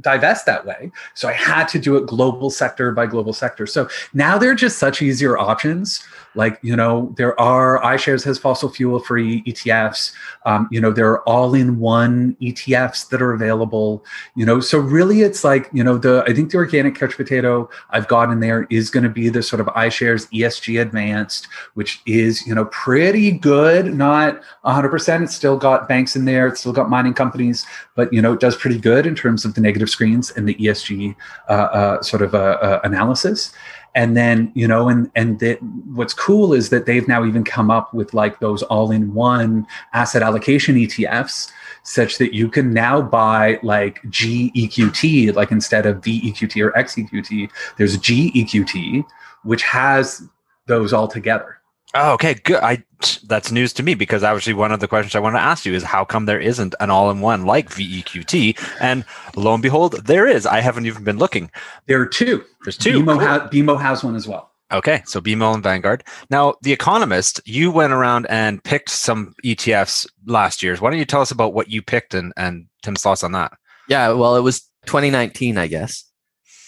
divest 0.00 0.46
that 0.46 0.64
way. 0.64 0.90
So 1.14 1.28
I 1.28 1.32
had 1.32 1.66
to 1.68 1.78
do 1.78 1.96
it 1.96 2.06
global 2.06 2.50
sector 2.50 2.92
by 2.92 3.06
global 3.06 3.32
sector. 3.32 3.66
So 3.66 3.88
now 4.14 4.38
they're 4.38 4.54
just 4.54 4.78
such 4.78 5.02
easier 5.02 5.36
options. 5.38 6.04
Like, 6.34 6.58
you 6.62 6.76
know, 6.76 7.14
there 7.16 7.38
are 7.40 7.80
iShares 7.82 8.24
has 8.24 8.38
fossil 8.38 8.68
fuel 8.68 8.98
free 9.00 9.42
ETFs. 9.42 10.12
Um, 10.46 10.68
you 10.70 10.80
know, 10.80 10.90
there 10.90 11.10
are 11.10 11.28
all 11.28 11.54
in 11.54 11.78
one 11.78 12.36
ETFs 12.40 13.08
that 13.10 13.20
are 13.20 13.32
available. 13.32 14.04
You 14.34 14.46
know, 14.46 14.60
so 14.60 14.78
really 14.78 15.22
it's 15.22 15.44
like, 15.44 15.68
you 15.72 15.84
know, 15.84 15.98
the 15.98 16.24
I 16.26 16.34
think 16.34 16.50
the 16.50 16.58
organic 16.58 16.94
couch 16.94 17.16
potato 17.16 17.68
I've 17.90 18.08
got 18.08 18.30
in 18.30 18.40
there 18.40 18.66
is 18.70 18.90
going 18.90 19.04
to 19.04 19.10
be 19.10 19.28
the 19.28 19.42
sort 19.42 19.60
of 19.60 19.66
iShares 19.68 20.30
ESG 20.32 20.80
advanced, 20.80 21.48
which 21.74 22.00
is, 22.06 22.46
you 22.46 22.54
know, 22.54 22.66
pretty 22.66 23.30
good, 23.30 23.94
not 23.94 24.40
100%. 24.64 25.22
It's 25.22 25.34
still 25.34 25.56
got 25.56 25.88
banks 25.88 26.16
in 26.16 26.24
there, 26.24 26.46
it's 26.46 26.60
still 26.60 26.72
got 26.72 26.88
mining 26.88 27.14
companies, 27.14 27.66
but, 27.94 28.12
you 28.12 28.22
know, 28.22 28.32
it 28.32 28.40
does 28.40 28.56
pretty 28.56 28.78
good 28.78 29.06
in 29.06 29.14
terms 29.14 29.44
of 29.44 29.54
the 29.54 29.60
negative 29.60 29.90
screens 29.90 30.30
and 30.30 30.48
the 30.48 30.54
ESG 30.54 31.14
uh, 31.48 31.52
uh, 31.52 32.02
sort 32.02 32.22
of 32.22 32.34
uh, 32.34 32.58
uh, 32.62 32.80
analysis. 32.84 33.52
And 33.94 34.16
then, 34.16 34.50
you 34.54 34.66
know, 34.66 34.88
and 34.88 35.10
and 35.14 35.38
that 35.40 35.62
what's 35.62 36.14
cool 36.14 36.54
is 36.54 36.70
that 36.70 36.86
they've 36.86 37.06
now 37.06 37.24
even 37.24 37.44
come 37.44 37.70
up 37.70 37.92
with 37.92 38.14
like 38.14 38.40
those 38.40 38.62
all-in-one 38.64 39.66
asset 39.92 40.22
allocation 40.22 40.76
ETFs, 40.76 41.50
such 41.82 42.18
that 42.18 42.34
you 42.34 42.48
can 42.48 42.72
now 42.72 43.02
buy 43.02 43.58
like 43.62 44.00
GEQT, 44.04 45.34
like 45.34 45.50
instead 45.50 45.84
of 45.84 46.00
VEQT 46.00 46.64
or 46.64 46.72
XEQT, 46.72 47.50
there's 47.76 47.98
GEQT, 47.98 49.04
which 49.42 49.62
has 49.62 50.26
those 50.66 50.92
all 50.92 51.08
together. 51.08 51.58
Oh, 51.94 52.12
okay, 52.14 52.34
good. 52.34 52.62
I 52.62 52.82
that's 53.24 53.50
news 53.50 53.72
to 53.74 53.82
me 53.82 53.94
because 53.94 54.22
actually 54.22 54.54
one 54.54 54.70
of 54.72 54.80
the 54.80 54.86
questions 54.88 55.14
I 55.14 55.18
want 55.20 55.34
to 55.36 55.40
ask 55.40 55.66
you 55.66 55.74
is 55.74 55.82
how 55.82 56.04
come 56.04 56.24
there 56.26 56.40
isn't 56.40 56.74
an 56.80 56.88
all-in-one 56.88 57.44
like 57.44 57.68
VEQT? 57.68 58.56
And 58.80 59.04
lo 59.36 59.52
and 59.54 59.62
behold, 59.62 59.94
there 60.06 60.26
is. 60.26 60.46
I 60.46 60.60
haven't 60.60 60.86
even 60.86 61.04
been 61.04 61.18
looking. 61.18 61.50
There 61.86 62.00
are 62.00 62.06
two. 62.06 62.44
There's 62.64 62.78
two. 62.78 63.00
BMO, 63.02 63.18
Cool. 63.18 63.26
ha- 63.26 63.48
BMO 63.48 63.80
has 63.80 64.02
one 64.04 64.14
as 64.14 64.26
well. 64.28 64.50
Okay, 64.72 65.02
so 65.04 65.20
BMO 65.20 65.52
and 65.52 65.62
Vanguard. 65.62 66.02
Now, 66.30 66.54
The 66.62 66.72
Economist, 66.72 67.40
you 67.44 67.70
went 67.70 67.92
around 67.92 68.26
and 68.30 68.62
picked 68.64 68.88
some 68.88 69.34
ETFs 69.44 70.06
last 70.24 70.62
year. 70.62 70.74
Why 70.76 70.88
don't 70.88 70.98
you 70.98 71.04
tell 71.04 71.20
us 71.20 71.30
about 71.30 71.52
what 71.52 71.68
you 71.68 71.82
picked 71.82 72.14
and, 72.14 72.32
and 72.38 72.66
Tim's 72.82 73.02
thoughts 73.02 73.22
on 73.22 73.32
that? 73.32 73.52
Yeah, 73.88 74.12
well, 74.12 74.34
it 74.36 74.40
was 74.40 74.60
2019, 74.86 75.58
I 75.58 75.66
guess. 75.66 76.04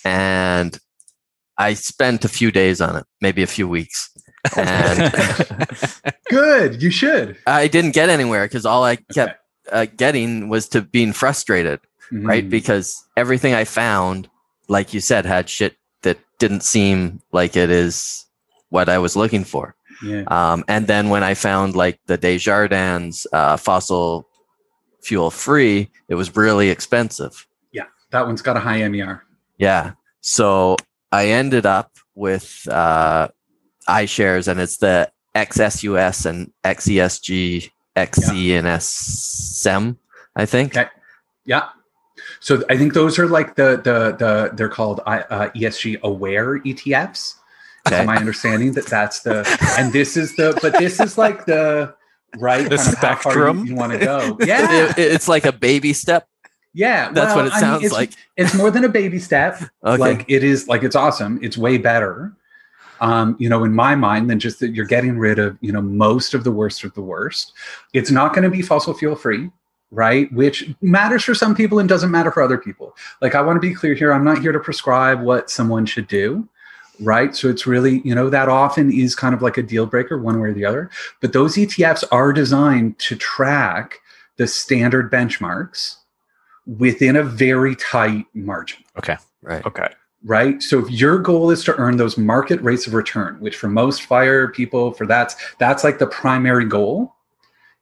And 0.04 0.78
I 1.56 1.72
spent 1.74 2.24
a 2.26 2.28
few 2.28 2.50
days 2.50 2.80
on 2.82 2.96
it, 2.96 3.04
maybe 3.22 3.42
a 3.42 3.46
few 3.46 3.66
weeks. 3.66 4.10
And 4.56 5.12
Good. 6.28 6.82
You 6.82 6.90
should. 6.90 7.36
I 7.46 7.68
didn't 7.68 7.92
get 7.92 8.08
anywhere 8.08 8.44
because 8.46 8.66
all 8.66 8.84
I 8.84 8.96
kept 8.96 9.40
uh, 9.70 9.86
getting 9.96 10.48
was 10.48 10.68
to 10.70 10.82
being 10.82 11.12
frustrated, 11.12 11.80
right? 12.12 12.44
Mm. 12.44 12.50
Because 12.50 13.04
everything 13.16 13.54
I 13.54 13.64
found, 13.64 14.28
like 14.68 14.94
you 14.94 15.00
said, 15.00 15.26
had 15.26 15.48
shit 15.48 15.76
that 16.02 16.18
didn't 16.38 16.62
seem 16.62 17.20
like 17.32 17.56
it 17.56 17.70
is 17.70 18.26
what 18.68 18.88
I 18.88 18.98
was 18.98 19.16
looking 19.16 19.44
for. 19.44 19.74
Yeah. 20.02 20.24
Um, 20.26 20.64
and 20.68 20.86
then 20.86 21.08
when 21.08 21.22
I 21.22 21.34
found 21.34 21.76
like 21.76 22.00
the 22.06 22.16
Desjardins 22.16 23.26
uh, 23.32 23.56
fossil 23.56 24.28
fuel 25.00 25.30
free, 25.30 25.90
it 26.08 26.14
was 26.14 26.36
really 26.36 26.70
expensive. 26.70 27.46
Yeah, 27.72 27.86
that 28.10 28.26
one's 28.26 28.42
got 28.42 28.56
a 28.56 28.60
high 28.60 28.86
MER. 28.88 29.22
Yeah. 29.58 29.92
So 30.20 30.76
I 31.12 31.28
ended 31.28 31.66
up 31.66 31.92
with 32.14 32.66
uh, 32.68 33.28
iShares, 33.88 34.48
and 34.48 34.60
it's 34.60 34.78
the 34.78 35.10
XSUS 35.34 36.26
and 36.26 36.52
XESG, 36.64 37.70
XE, 37.96 38.50
and 38.58 38.82
SM, 38.82 39.98
I 40.36 40.46
think. 40.46 40.76
Okay. 40.76 40.88
Yeah. 41.44 41.68
So 42.40 42.62
I 42.70 42.76
think 42.76 42.94
those 42.94 43.18
are 43.18 43.26
like 43.26 43.56
the 43.56 43.76
the 43.82 44.16
the 44.18 44.50
they're 44.54 44.68
called 44.68 45.00
uh, 45.06 45.50
ESG 45.54 46.00
aware 46.02 46.58
ETFs. 46.60 47.34
Okay. 47.86 47.98
To 48.00 48.04
my 48.04 48.16
understanding 48.16 48.72
that 48.74 48.86
that's 48.86 49.20
the 49.20 49.44
and 49.78 49.92
this 49.92 50.16
is 50.16 50.34
the 50.36 50.58
but 50.62 50.72
this 50.78 51.00
is 51.00 51.18
like 51.18 51.44
the 51.44 51.94
right 52.38 52.68
The 52.68 52.76
kind 52.78 52.88
of 52.88 52.94
how 52.94 53.14
far 53.16 53.16
spectrum. 53.32 53.58
you, 53.66 53.72
you 53.72 53.74
want 53.76 53.92
to 53.92 53.98
go. 53.98 54.38
Yeah. 54.46 54.90
It- 54.90 54.98
it's 54.98 55.28
like 55.28 55.44
a 55.44 55.52
baby 55.52 55.92
step. 55.92 56.26
Yeah. 56.72 57.10
That's 57.12 57.34
well, 57.34 57.44
what 57.44 57.46
it 57.46 57.52
I 57.52 57.56
mean, 57.56 57.60
sounds 57.60 57.84
it's- 57.84 57.92
like. 57.92 58.12
It's 58.36 58.54
more 58.54 58.70
than 58.70 58.84
a 58.84 58.88
baby 58.88 59.18
step. 59.18 59.60
Okay. 59.84 59.98
Like 60.00 60.24
it 60.28 60.42
is 60.42 60.66
like 60.66 60.82
it's 60.82 60.96
awesome. 60.96 61.38
It's 61.42 61.58
way 61.58 61.76
better. 61.76 62.32
Um, 63.00 63.36
you 63.38 63.48
know, 63.48 63.64
in 63.64 63.74
my 63.74 63.94
mind, 63.94 64.30
than 64.30 64.38
just 64.38 64.60
that 64.60 64.74
you're 64.74 64.86
getting 64.86 65.18
rid 65.18 65.38
of, 65.38 65.58
you 65.60 65.72
know, 65.72 65.82
most 65.82 66.34
of 66.34 66.44
the 66.44 66.52
worst 66.52 66.84
of 66.84 66.94
the 66.94 67.02
worst. 67.02 67.52
It's 67.92 68.10
not 68.10 68.34
going 68.34 68.44
to 68.44 68.50
be 68.50 68.62
fossil 68.62 68.94
fuel 68.94 69.16
free, 69.16 69.50
right? 69.90 70.32
Which 70.32 70.72
matters 70.80 71.24
for 71.24 71.34
some 71.34 71.54
people 71.54 71.78
and 71.78 71.88
doesn't 71.88 72.10
matter 72.10 72.30
for 72.30 72.42
other 72.42 72.58
people. 72.58 72.96
Like 73.20 73.34
I 73.34 73.40
want 73.40 73.56
to 73.56 73.60
be 73.68 73.74
clear 73.74 73.94
here. 73.94 74.12
I'm 74.12 74.24
not 74.24 74.38
here 74.38 74.52
to 74.52 74.60
prescribe 74.60 75.22
what 75.22 75.50
someone 75.50 75.86
should 75.86 76.06
do. 76.08 76.48
Right. 77.00 77.34
So 77.34 77.48
it's 77.48 77.66
really, 77.66 78.00
you 78.04 78.14
know, 78.14 78.30
that 78.30 78.48
often 78.48 78.92
is 78.92 79.16
kind 79.16 79.34
of 79.34 79.42
like 79.42 79.58
a 79.58 79.62
deal 79.62 79.84
breaker 79.84 80.16
one 80.16 80.40
way 80.40 80.50
or 80.50 80.54
the 80.54 80.64
other. 80.64 80.90
But 81.20 81.32
those 81.32 81.56
ETFs 81.56 82.04
are 82.12 82.32
designed 82.32 82.98
to 83.00 83.16
track 83.16 83.98
the 84.36 84.46
standard 84.46 85.10
benchmarks 85.10 85.96
within 86.66 87.16
a 87.16 87.22
very 87.22 87.76
tight 87.76 88.26
margin 88.34 88.82
Okay. 88.96 89.16
right. 89.42 89.64
okay. 89.66 89.88
Right? 90.24 90.62
So 90.62 90.78
if 90.78 90.90
your 90.90 91.18
goal 91.18 91.50
is 91.50 91.62
to 91.64 91.76
earn 91.76 91.98
those 91.98 92.16
market 92.16 92.60
rates 92.62 92.86
of 92.86 92.94
return, 92.94 93.36
which 93.40 93.56
for 93.56 93.68
most 93.68 94.02
fire 94.02 94.48
people, 94.48 94.92
for 94.92 95.06
that's 95.06 95.36
that's 95.58 95.84
like 95.84 95.98
the 95.98 96.06
primary 96.06 96.64
goal, 96.64 97.14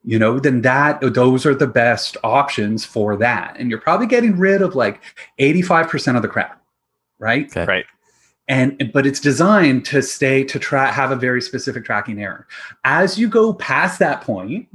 you 0.04 0.18
know, 0.18 0.40
then 0.40 0.62
that 0.62 1.00
those 1.00 1.46
are 1.46 1.54
the 1.54 1.66
best 1.66 2.16
options 2.24 2.84
for 2.84 3.16
that. 3.16 3.56
And 3.58 3.70
you're 3.70 3.80
probably 3.80 4.06
getting 4.06 4.36
rid 4.36 4.60
of 4.60 4.74
like 4.74 5.00
85% 5.38 6.16
of 6.16 6.22
the 6.22 6.28
crap, 6.28 6.60
right? 7.18 7.46
Okay. 7.46 7.64
Right. 7.64 7.84
And 8.48 8.90
but 8.92 9.06
it's 9.06 9.20
designed 9.20 9.84
to 9.86 10.02
stay 10.02 10.42
to 10.44 10.58
track 10.58 10.92
have 10.94 11.12
a 11.12 11.16
very 11.16 11.40
specific 11.40 11.84
tracking 11.84 12.20
error. 12.20 12.48
As 12.84 13.18
you 13.18 13.28
go 13.28 13.54
past 13.54 14.00
that 14.00 14.20
point, 14.22 14.68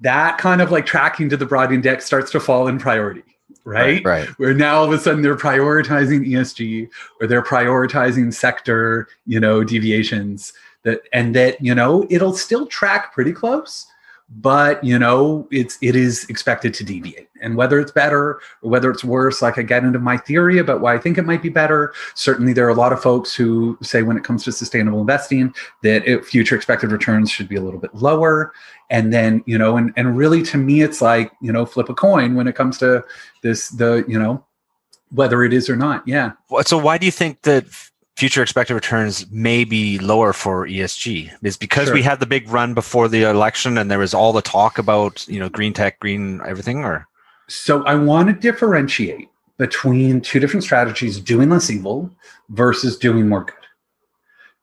that 0.00 0.36
kind 0.36 0.60
of 0.60 0.70
like 0.70 0.84
tracking 0.84 1.30
to 1.30 1.36
the 1.36 1.46
broad 1.46 1.72
index 1.72 2.04
starts 2.04 2.30
to 2.32 2.40
fall 2.40 2.68
in 2.68 2.78
priority, 2.78 3.24
right? 3.64 4.04
Right. 4.04 4.28
where 4.38 4.54
now 4.54 4.78
all 4.78 4.84
of 4.84 4.92
a 4.92 4.98
sudden 4.98 5.22
they're 5.22 5.36
prioritizing 5.36 6.28
ESG 6.28 6.88
or 7.20 7.26
they're 7.26 7.42
prioritizing 7.42 8.32
sector, 8.32 9.08
you 9.26 9.40
know, 9.40 9.64
deviations 9.64 10.52
that 10.82 11.02
and 11.12 11.34
that, 11.34 11.60
you 11.60 11.74
know, 11.74 12.06
it'll 12.10 12.34
still 12.34 12.66
track 12.66 13.14
pretty 13.14 13.32
close, 13.32 13.86
but 14.28 14.82
you 14.82 14.98
know, 14.98 15.46
it's 15.50 15.78
it 15.82 15.94
is 15.94 16.24
expected 16.28 16.74
to 16.74 16.84
deviate. 16.84 17.28
And 17.42 17.56
whether 17.56 17.78
it's 17.78 17.92
better 17.92 18.40
or 18.62 18.70
whether 18.70 18.90
it's 18.90 19.04
worse, 19.04 19.42
like 19.42 19.58
I 19.58 19.62
get 19.62 19.84
into 19.84 19.98
my 19.98 20.16
theory 20.16 20.58
about 20.58 20.80
why 20.80 20.94
I 20.94 20.98
think 20.98 21.18
it 21.18 21.26
might 21.26 21.42
be 21.42 21.50
better. 21.50 21.92
Certainly 22.14 22.54
there 22.54 22.66
are 22.66 22.70
a 22.70 22.74
lot 22.74 22.92
of 22.92 23.02
folks 23.02 23.34
who 23.34 23.76
say 23.82 24.02
when 24.02 24.16
it 24.16 24.24
comes 24.24 24.44
to 24.44 24.52
sustainable 24.52 25.00
investing 25.00 25.54
that 25.82 26.06
it, 26.06 26.24
future 26.24 26.56
expected 26.56 26.90
returns 26.90 27.30
should 27.30 27.48
be 27.48 27.56
a 27.56 27.60
little 27.60 27.80
bit 27.80 27.94
lower 27.94 28.52
and 28.90 29.12
then 29.12 29.42
you 29.46 29.58
know 29.58 29.76
and, 29.76 29.92
and 29.96 30.16
really 30.16 30.42
to 30.42 30.56
me 30.56 30.82
it's 30.82 31.00
like 31.00 31.32
you 31.40 31.52
know 31.52 31.64
flip 31.66 31.88
a 31.88 31.94
coin 31.94 32.34
when 32.34 32.46
it 32.46 32.54
comes 32.54 32.78
to 32.78 33.04
this 33.42 33.68
the 33.70 34.04
you 34.06 34.18
know 34.18 34.44
whether 35.10 35.42
it 35.42 35.52
is 35.52 35.68
or 35.68 35.76
not 35.76 36.06
yeah 36.06 36.32
So 36.64 36.78
why 36.78 36.98
do 36.98 37.06
you 37.06 37.12
think 37.12 37.42
that 37.42 37.64
future 38.16 38.42
expected 38.42 38.74
returns 38.74 39.30
may 39.30 39.64
be 39.64 39.98
lower 39.98 40.32
for 40.32 40.66
ESG? 40.66 41.32
Is 41.42 41.56
because 41.56 41.90
we 41.90 42.02
had 42.02 42.20
the 42.20 42.26
big 42.26 42.48
run 42.48 42.74
before 42.74 43.08
the 43.08 43.22
election 43.22 43.78
and 43.78 43.90
there 43.90 43.98
was 43.98 44.14
all 44.14 44.32
the 44.32 44.42
talk 44.42 44.78
about, 44.78 45.26
you 45.28 45.40
know, 45.40 45.48
green 45.48 45.72
tech, 45.72 46.00
green 46.00 46.40
everything 46.46 46.84
or? 46.84 47.06
So 47.46 47.84
i 47.84 47.94
want 47.94 48.28
to 48.28 48.34
differentiate 48.34 49.28
between 49.58 50.20
two 50.20 50.40
different 50.40 50.64
strategies 50.64 51.20
doing 51.20 51.50
less 51.50 51.70
evil 51.70 52.10
versus 52.48 52.96
doing 52.96 53.28
more 53.28 53.44
good. 53.44 53.54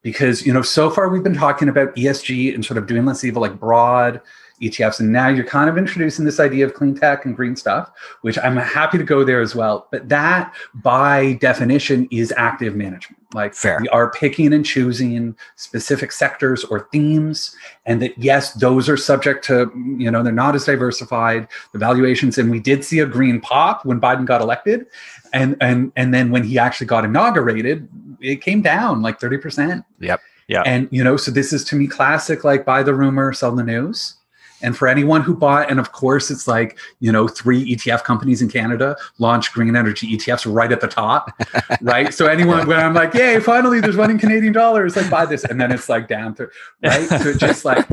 Because 0.02 0.46
you 0.46 0.54
know 0.54 0.64
so 0.64 0.90
far 0.90 1.10
we've 1.10 1.24
been 1.24 1.36
talking 1.36 1.70
about 1.70 1.96
esg 1.96 2.54
and 2.54 2.66
sort 2.66 2.78
of 2.78 2.88
doing 2.88 3.06
less 3.06 3.24
evil 3.24 3.42
like 3.42 3.60
broad 3.60 4.20
etfs 4.62 5.00
and 5.00 5.12
now 5.12 5.28
you're 5.28 5.46
kind 5.46 5.70
of 5.70 5.78
introducing 5.78 6.26
this 6.26 6.40
idea 6.40 6.66
of 6.66 6.74
clean 6.74 6.96
tech 6.96 7.26
and 7.26 7.36
green 7.36 7.56
stuff 7.56 7.92
which 8.22 8.38
i'm 8.40 8.58
happy 8.58 8.98
to 8.98 9.04
go 9.04 9.24
there 9.24 9.42
as 9.42 9.56
well. 9.56 9.88
But 9.92 10.10
that 10.10 10.54
by 10.76 11.34
definition 11.34 12.08
is 12.12 12.34
active 12.38 12.76
management. 12.76 13.18
Like 13.34 13.54
Fair. 13.54 13.80
we 13.82 13.88
are 13.90 14.12
picking 14.12 14.54
and 14.54 14.66
choosing 14.66 15.36
specific 15.56 16.12
sectors 16.12 16.64
or 16.66 16.88
themes 16.92 17.56
and 17.86 18.02
that 18.02 18.18
yes 18.18 18.54
those 18.54 18.90
are 18.90 18.98
subject 18.98 19.44
to 19.46 19.72
you 19.98 20.10
know 20.12 20.22
they're 20.24 20.34
not 20.34 20.56
as 20.56 20.66
diversified 20.66 21.48
the 21.74 21.80
valuations. 21.80 22.38
And 22.38 22.52
we 22.52 22.60
did 22.60 22.84
see 22.84 23.00
a 23.00 23.06
green 23.06 23.40
pop 23.42 23.86
when 23.86 24.00
biden 24.02 24.26
got 24.26 24.42
elected. 24.42 24.86
And 25.34 25.56
and 25.62 25.92
and 25.96 26.14
then 26.14 26.32
when 26.32 26.44
he 26.44 26.58
actually 26.60 26.88
got 26.88 27.06
inaugurated 27.06 27.88
it 28.20 28.42
came 28.42 28.62
down 28.62 29.02
like 29.02 29.20
30% 29.20 29.84
Yep. 30.00 30.22
Yeah. 30.48 30.62
and 30.66 30.88
you 30.92 31.04
know 31.04 31.18
so 31.18 31.32
this 31.32 31.54
is 31.54 31.64
to 31.66 31.76
me 31.76 31.88
classic 31.88 32.44
like 32.44 32.66
buy 32.66 32.84
the 32.84 32.94
rumor 32.94 33.32
sell 33.34 33.56
the 33.56 33.64
news 33.64 34.16
and 34.64 34.78
for 34.78 34.88
anyone 34.88 35.22
who 35.22 35.36
bought 35.36 35.70
and 35.70 35.80
of 35.80 35.92
course 35.92 36.32
it's 36.32 36.48
like 36.48 36.78
you 37.00 37.12
know 37.12 37.28
three 37.28 37.76
etf 37.76 38.04
companies 38.04 38.42
in 38.42 38.50
canada 38.50 38.96
launch 39.20 39.52
green 39.54 39.76
energy 39.76 40.16
etfs 40.16 40.52
right 40.52 40.72
at 40.72 40.82
the 40.82 40.88
top 40.88 41.32
right? 41.82 42.14
So 42.14 42.28
anyone 42.28 42.68
when 42.68 42.80
i'm 42.80 42.94
like 42.94 43.14
yay 43.14 43.40
finally 43.40 43.80
there's 43.80 43.98
one 43.98 44.12
in 44.12 44.20
canadian 44.20 44.54
dollars 44.54 44.96
like 44.96 45.10
buy 45.10 45.26
this. 45.26 45.44
And 45.44 45.60
then 45.60 45.72
it's 45.72 45.90
like 45.90 46.08
down 46.08 46.36
to 46.36 46.50
right? 46.84 47.08
So 47.08 47.30
it's 47.30 47.40
just 47.40 47.66
like 47.66 47.88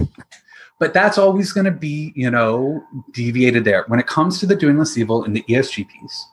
but 0.78 0.94
that's 0.94 1.18
always 1.18 1.52
going 1.52 1.64
to 1.64 1.72
be 1.72 2.12
you 2.14 2.30
know 2.30 2.84
deviated 3.12 3.64
there. 3.64 3.84
When 3.88 3.98
it 3.98 4.06
comes 4.06 4.38
to 4.40 4.46
the 4.46 4.54
doing 4.54 4.78
less 4.78 4.96
evil 4.96 5.24
and 5.24 5.34
the 5.34 5.42
esg 5.48 5.88
piece 5.88 6.26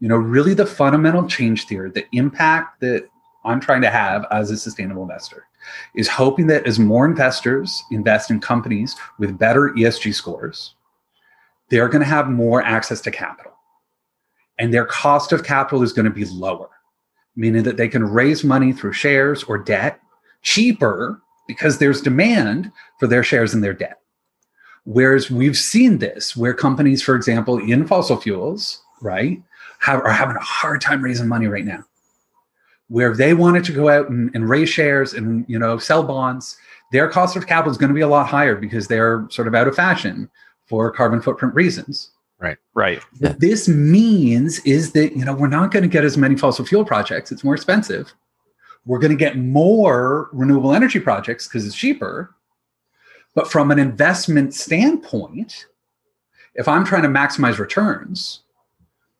you 0.00 0.08
know 0.08 0.16
really 0.16 0.54
the 0.54 0.66
fundamental 0.66 1.26
change 1.26 1.66
theory 1.66 1.90
the 1.90 2.06
impact 2.12 2.80
that 2.80 3.08
i'm 3.44 3.60
trying 3.60 3.80
to 3.80 3.90
have 3.90 4.26
as 4.30 4.50
a 4.50 4.56
sustainable 4.56 5.02
investor 5.02 5.45
is 5.94 6.08
hoping 6.08 6.46
that 6.46 6.66
as 6.66 6.78
more 6.78 7.06
investors 7.06 7.82
invest 7.90 8.30
in 8.30 8.40
companies 8.40 8.96
with 9.18 9.38
better 9.38 9.72
esg 9.76 10.14
scores 10.14 10.74
they're 11.70 11.88
going 11.88 12.02
to 12.02 12.08
have 12.08 12.28
more 12.28 12.62
access 12.62 13.00
to 13.00 13.10
capital 13.10 13.52
and 14.58 14.72
their 14.72 14.86
cost 14.86 15.32
of 15.32 15.44
capital 15.44 15.82
is 15.82 15.92
going 15.92 16.04
to 16.04 16.10
be 16.10 16.24
lower 16.26 16.68
meaning 17.36 17.62
that 17.62 17.76
they 17.76 17.88
can 17.88 18.04
raise 18.04 18.42
money 18.42 18.72
through 18.72 18.92
shares 18.92 19.44
or 19.44 19.58
debt 19.58 20.00
cheaper 20.42 21.20
because 21.46 21.78
there's 21.78 22.00
demand 22.00 22.72
for 22.98 23.06
their 23.06 23.22
shares 23.22 23.54
and 23.54 23.62
their 23.62 23.72
debt. 23.72 24.00
Whereas 24.84 25.30
we've 25.30 25.56
seen 25.56 25.98
this 25.98 26.36
where 26.36 26.54
companies, 26.54 27.02
for 27.02 27.14
example, 27.16 27.58
in 27.58 27.86
fossil 27.86 28.16
fuels, 28.16 28.82
right, 29.00 29.42
have, 29.80 30.00
are 30.02 30.12
having 30.12 30.36
a 30.36 30.40
hard 30.40 30.80
time 30.80 31.02
raising 31.02 31.28
money 31.28 31.46
right 31.46 31.64
now. 31.64 31.84
Where 32.88 33.14
they 33.14 33.34
wanted 33.34 33.64
to 33.64 33.72
go 33.72 33.88
out 33.88 34.08
and, 34.10 34.30
and 34.34 34.48
raise 34.48 34.68
shares 34.68 35.12
and 35.12 35.44
you 35.48 35.58
know 35.58 35.78
sell 35.78 36.02
bonds, 36.02 36.56
their 36.92 37.08
cost 37.08 37.36
of 37.36 37.46
capital 37.46 37.72
is 37.72 37.78
going 37.78 37.88
to 37.88 37.94
be 37.94 38.00
a 38.00 38.08
lot 38.08 38.28
higher 38.28 38.54
because 38.54 38.86
they're 38.86 39.26
sort 39.30 39.48
of 39.48 39.54
out 39.54 39.66
of 39.66 39.74
fashion 39.74 40.30
for 40.66 40.90
carbon 40.90 41.20
footprint 41.20 41.54
reasons. 41.54 42.10
Right. 42.74 43.02
Yeah. 43.18 43.28
What 43.28 43.40
this 43.40 43.66
means 43.68 44.60
is 44.60 44.92
that 44.92 45.16
you 45.16 45.24
know 45.24 45.34
we're 45.34 45.48
not 45.48 45.72
going 45.72 45.82
to 45.82 45.88
get 45.88 46.04
as 46.04 46.16
many 46.16 46.36
fossil 46.36 46.64
fuel 46.64 46.84
projects. 46.84 47.32
It's 47.32 47.42
more 47.44 47.54
expensive. 47.54 48.12
We're 48.84 49.00
going 49.00 49.12
to 49.12 49.18
get 49.18 49.36
more 49.36 50.28
renewable 50.32 50.72
energy 50.72 51.00
projects 51.00 51.48
because 51.48 51.66
it's 51.66 51.74
cheaper. 51.74 52.34
But 53.34 53.50
from 53.50 53.70
an 53.70 53.78
investment 53.78 54.54
standpoint, 54.54 55.66
if 56.54 56.68
I'm 56.68 56.84
trying 56.84 57.02
to 57.02 57.08
maximize 57.08 57.58
returns, 57.58 58.40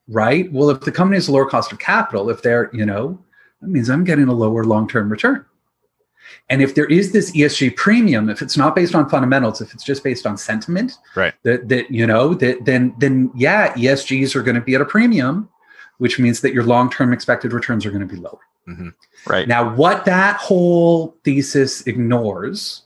right? 0.08 0.50
Well, 0.52 0.70
if 0.70 0.80
the 0.80 0.92
company 0.92 1.16
has 1.16 1.28
a 1.28 1.32
lower 1.32 1.46
cost 1.46 1.72
of 1.72 1.78
capital, 1.78 2.30
if 2.30 2.42
they're, 2.42 2.70
you 2.72 2.86
know, 2.86 3.18
that 3.60 3.68
means 3.68 3.88
I'm 3.88 4.04
getting 4.04 4.28
a 4.28 4.34
lower 4.34 4.64
long-term 4.64 5.10
return. 5.10 5.44
And 6.48 6.62
if 6.62 6.74
there 6.74 6.86
is 6.86 7.12
this 7.12 7.32
ESG 7.32 7.76
premium, 7.76 8.28
if 8.28 8.42
it's 8.42 8.56
not 8.56 8.74
based 8.74 8.94
on 8.94 9.08
fundamentals, 9.08 9.60
if 9.60 9.72
it's 9.74 9.84
just 9.84 10.04
based 10.04 10.26
on 10.26 10.36
sentiment, 10.36 10.98
Right. 11.14 11.34
That 11.44 11.68
that 11.68 11.90
you 11.90 12.06
know 12.06 12.34
that 12.34 12.64
then 12.64 12.94
then 12.98 13.30
yeah, 13.34 13.72
ESGs 13.74 14.34
are 14.34 14.42
going 14.42 14.54
to 14.56 14.60
be 14.60 14.74
at 14.74 14.80
a 14.80 14.84
premium, 14.84 15.48
which 15.98 16.18
means 16.18 16.40
that 16.40 16.52
your 16.52 16.64
long-term 16.64 17.12
expected 17.12 17.52
returns 17.52 17.86
are 17.86 17.90
going 17.90 18.06
to 18.06 18.12
be 18.12 18.20
lower. 18.20 18.40
Mm-hmm. 18.68 18.88
Right. 19.26 19.46
Now, 19.46 19.74
what 19.74 20.04
that 20.04 20.36
whole 20.36 21.16
thesis 21.24 21.86
ignores 21.86 22.82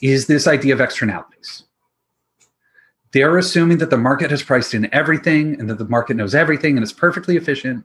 is 0.00 0.26
this 0.26 0.46
idea 0.46 0.74
of 0.74 0.80
externalities. 0.80 1.64
They're 3.12 3.38
assuming 3.38 3.78
that 3.78 3.90
the 3.90 3.96
market 3.96 4.30
has 4.30 4.42
priced 4.42 4.74
in 4.74 4.92
everything 4.92 5.58
and 5.60 5.70
that 5.70 5.78
the 5.78 5.88
market 5.88 6.16
knows 6.16 6.34
everything 6.34 6.76
and 6.76 6.82
is 6.82 6.92
perfectly 6.92 7.36
efficient 7.36 7.84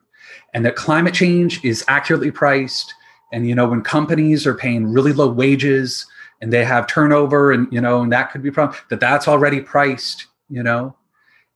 and 0.53 0.65
that 0.65 0.75
climate 0.75 1.13
change 1.13 1.63
is 1.63 1.85
accurately 1.87 2.31
priced. 2.31 2.93
And, 3.31 3.47
you 3.47 3.55
know, 3.55 3.67
when 3.67 3.81
companies 3.81 4.47
are 4.47 4.55
paying 4.55 4.91
really 4.91 5.13
low 5.13 5.29
wages 5.29 6.07
and 6.41 6.51
they 6.51 6.65
have 6.65 6.87
turnover 6.87 7.51
and, 7.51 7.71
you 7.71 7.81
know, 7.81 8.01
and 8.01 8.11
that 8.11 8.31
could 8.31 8.41
be 8.41 8.49
a 8.49 8.51
problem, 8.51 8.77
that 8.89 8.99
that's 8.99 9.27
already 9.27 9.61
priced, 9.61 10.27
you 10.49 10.63
know, 10.63 10.95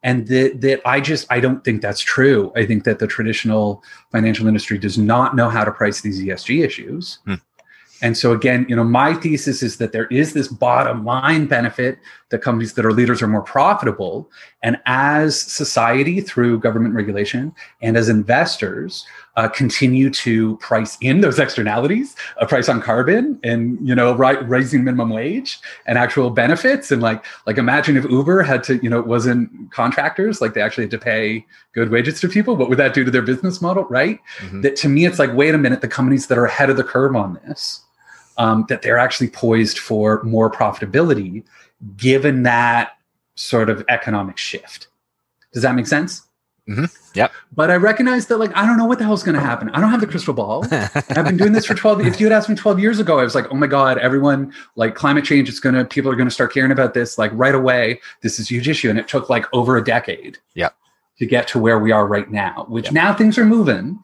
and 0.03 0.27
that, 0.27 0.61
that 0.61 0.81
i 0.85 0.99
just 0.99 1.25
i 1.31 1.39
don't 1.39 1.63
think 1.63 1.81
that's 1.81 2.01
true 2.01 2.51
i 2.55 2.65
think 2.65 2.83
that 2.83 2.99
the 2.99 3.07
traditional 3.07 3.81
financial 4.11 4.47
industry 4.47 4.77
does 4.77 4.97
not 4.97 5.35
know 5.35 5.49
how 5.49 5.63
to 5.63 5.71
price 5.71 6.01
these 6.01 6.21
esg 6.21 6.63
issues 6.63 7.19
Hmm. 7.25 7.35
and 8.01 8.17
so 8.17 8.33
again 8.33 8.65
you 8.69 8.75
know 8.75 8.83
my 8.83 9.13
thesis 9.13 9.63
is 9.63 9.77
that 9.77 9.91
there 9.91 10.07
is 10.07 10.33
this 10.33 10.47
bottom 10.47 11.05
line 11.05 11.47
benefit 11.47 11.97
that 12.33 12.41
companies 12.41 12.73
that 12.73 12.83
are 12.83 12.91
leaders 12.91 13.21
are 13.21 13.27
more 13.27 13.43
profitable. 13.43 14.27
And 14.63 14.77
as 14.87 15.39
society 15.39 16.19
through 16.19 16.59
government 16.61 16.95
regulation 16.95 17.53
and 17.83 17.95
as 17.95 18.09
investors 18.09 19.05
uh, 19.35 19.47
continue 19.47 20.09
to 20.09 20.57
price 20.57 20.97
in 20.99 21.21
those 21.21 21.37
externalities 21.37 22.15
a 22.37 22.47
price 22.47 22.69
on 22.69 22.81
carbon 22.81 23.39
and 23.43 23.77
you 23.87 23.93
know 23.93 24.15
right, 24.15 24.47
raising 24.49 24.83
minimum 24.83 25.11
wage 25.11 25.59
and 25.85 25.99
actual 25.99 26.31
benefits. 26.31 26.91
And 26.91 27.03
like 27.03 27.23
like 27.45 27.59
imagine 27.59 27.97
if 27.97 28.05
uber 28.05 28.41
had 28.41 28.63
to 28.63 28.77
you 28.81 28.89
know 28.89 28.99
it 28.99 29.05
wasn't 29.05 29.71
contractors 29.71 30.41
like 30.41 30.55
they 30.55 30.61
actually 30.61 30.85
had 30.85 30.91
to 30.91 30.97
pay 30.97 31.45
good 31.73 31.91
wages 31.91 32.19
to 32.21 32.27
people. 32.27 32.55
What 32.55 32.67
would 32.67 32.79
that 32.79 32.95
do 32.95 33.03
to 33.03 33.11
their 33.11 33.21
business 33.21 33.61
model 33.61 33.83
right? 33.91 34.19
Mhm. 34.39 34.63
that 34.63 34.75
to 34.77 34.89
me 34.89 35.05
it's 35.05 35.19
like 35.19 35.31
wait 35.35 35.53
a 35.53 35.59
minute 35.59 35.81
the 35.81 35.87
companies 35.87 36.25
that 36.27 36.37
are 36.39 36.45
ahead 36.45 36.71
of 36.71 36.77
the 36.77 36.83
curve 36.83 37.15
on 37.15 37.35
this 37.45 37.83
um, 38.37 38.65
that 38.69 38.81
they're 38.81 38.97
actually 38.97 39.27
poised 39.27 39.77
for 39.77 40.23
more 40.23 40.49
profitability 40.49 41.43
given 41.97 42.43
that 42.43 42.91
sort 43.35 43.69
of 43.69 43.83
economic 43.89 44.37
shift 44.37 44.87
does 45.53 45.63
that 45.63 45.75
make 45.75 45.87
sense 45.87 46.23
Mhm. 46.69 46.89
Yep. 47.13 47.31
but 47.53 47.69
i 47.69 47.75
recognize 47.75 48.27
that 48.27 48.37
like 48.37 48.55
i 48.55 48.65
don't 48.65 48.77
know 48.77 48.85
what 48.85 48.97
the 48.97 49.03
hell's 49.03 49.21
going 49.23 49.35
to 49.35 49.41
happen 49.41 49.69
i 49.71 49.81
don't 49.81 49.89
have 49.91 49.99
the 49.99 50.07
crystal 50.07 50.33
ball 50.33 50.65
I've 50.71 51.25
been 51.25 51.35
doing 51.35 51.51
this 51.51 51.65
for 51.65 51.73
12. 51.75 52.05
If 52.07 52.21
you 52.21 52.25
had 52.27 52.31
asked 52.33 52.47
me 52.47 52.55
12 52.55 52.79
years 52.79 52.99
ago, 52.99 53.19
I 53.19 53.23
was 53.23 53.35
like, 53.35 53.47
oh 53.51 53.55
my 53.55 53.67
God, 53.67 53.97
everyone, 53.97 54.53
like 54.77 54.95
climate 54.95 55.25
change, 55.25 55.49
it's 55.49 55.59
going 55.59 55.75
to, 55.75 55.83
people 55.83 56.09
are 56.09 56.15
going 56.15 56.27
to 56.27 56.33
start 56.33 56.53
caring 56.53 56.71
about 56.71 56.93
this 56.93 57.17
like 57.17 57.31
right 57.33 57.53
away. 57.53 57.99
This 58.21 58.39
is 58.39 58.49
a 58.49 58.53
huge 58.53 58.69
issue. 58.69 58.89
And 58.89 58.97
it 58.97 59.07
took 59.09 59.29
like 59.29 59.45
over 59.53 59.75
a 59.77 59.83
decade 59.83 60.37
Yeah. 60.55 60.69
to 61.19 61.25
get 61.25 61.47
to 61.49 61.59
where 61.59 61.79
we 61.79 61.91
are 61.91 62.07
right 62.07 62.31
now, 62.31 62.65
which 62.69 62.85
Yeah. 62.85 62.91
now 62.93 63.13
things 63.13 63.37
are 63.37 63.45
moving. 63.45 63.99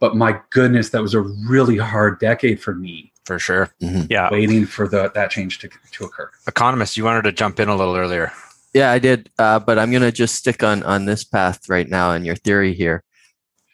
But 0.00 0.16
my 0.16 0.40
goodness, 0.50 0.88
that 0.90 1.02
was 1.02 1.12
a 1.14 1.20
really 1.20 1.76
hard 1.76 2.18
decade 2.20 2.60
for 2.60 2.74
me 2.74 3.12
For 3.28 3.38
sure. 3.38 3.70
Yeah. 3.78 4.30
waiting 4.32 4.64
for 4.64 4.88
the, 4.88 5.10
that 5.14 5.30
change 5.30 5.58
to, 5.58 5.68
to 5.92 6.04
occur. 6.04 6.30
Economist, 6.46 6.96
you 6.96 7.04
wanted 7.04 7.22
to 7.24 7.32
jump 7.32 7.60
in 7.60 7.68
a 7.68 7.76
little 7.76 7.94
earlier. 7.94 8.32
Yeah, 8.72 8.90
I 8.90 8.98
did. 8.98 9.30
Uh, 9.38 9.58
but 9.58 9.78
I'm 9.78 9.90
going 9.90 10.02
to 10.02 10.10
just 10.10 10.34
stick 10.34 10.62
on 10.62 10.82
on 10.82 11.04
this 11.04 11.24
path 11.24 11.68
right 11.68 11.86
now 11.86 12.12
in 12.12 12.24
your 12.24 12.36
theory 12.36 12.72
here. 12.72 13.04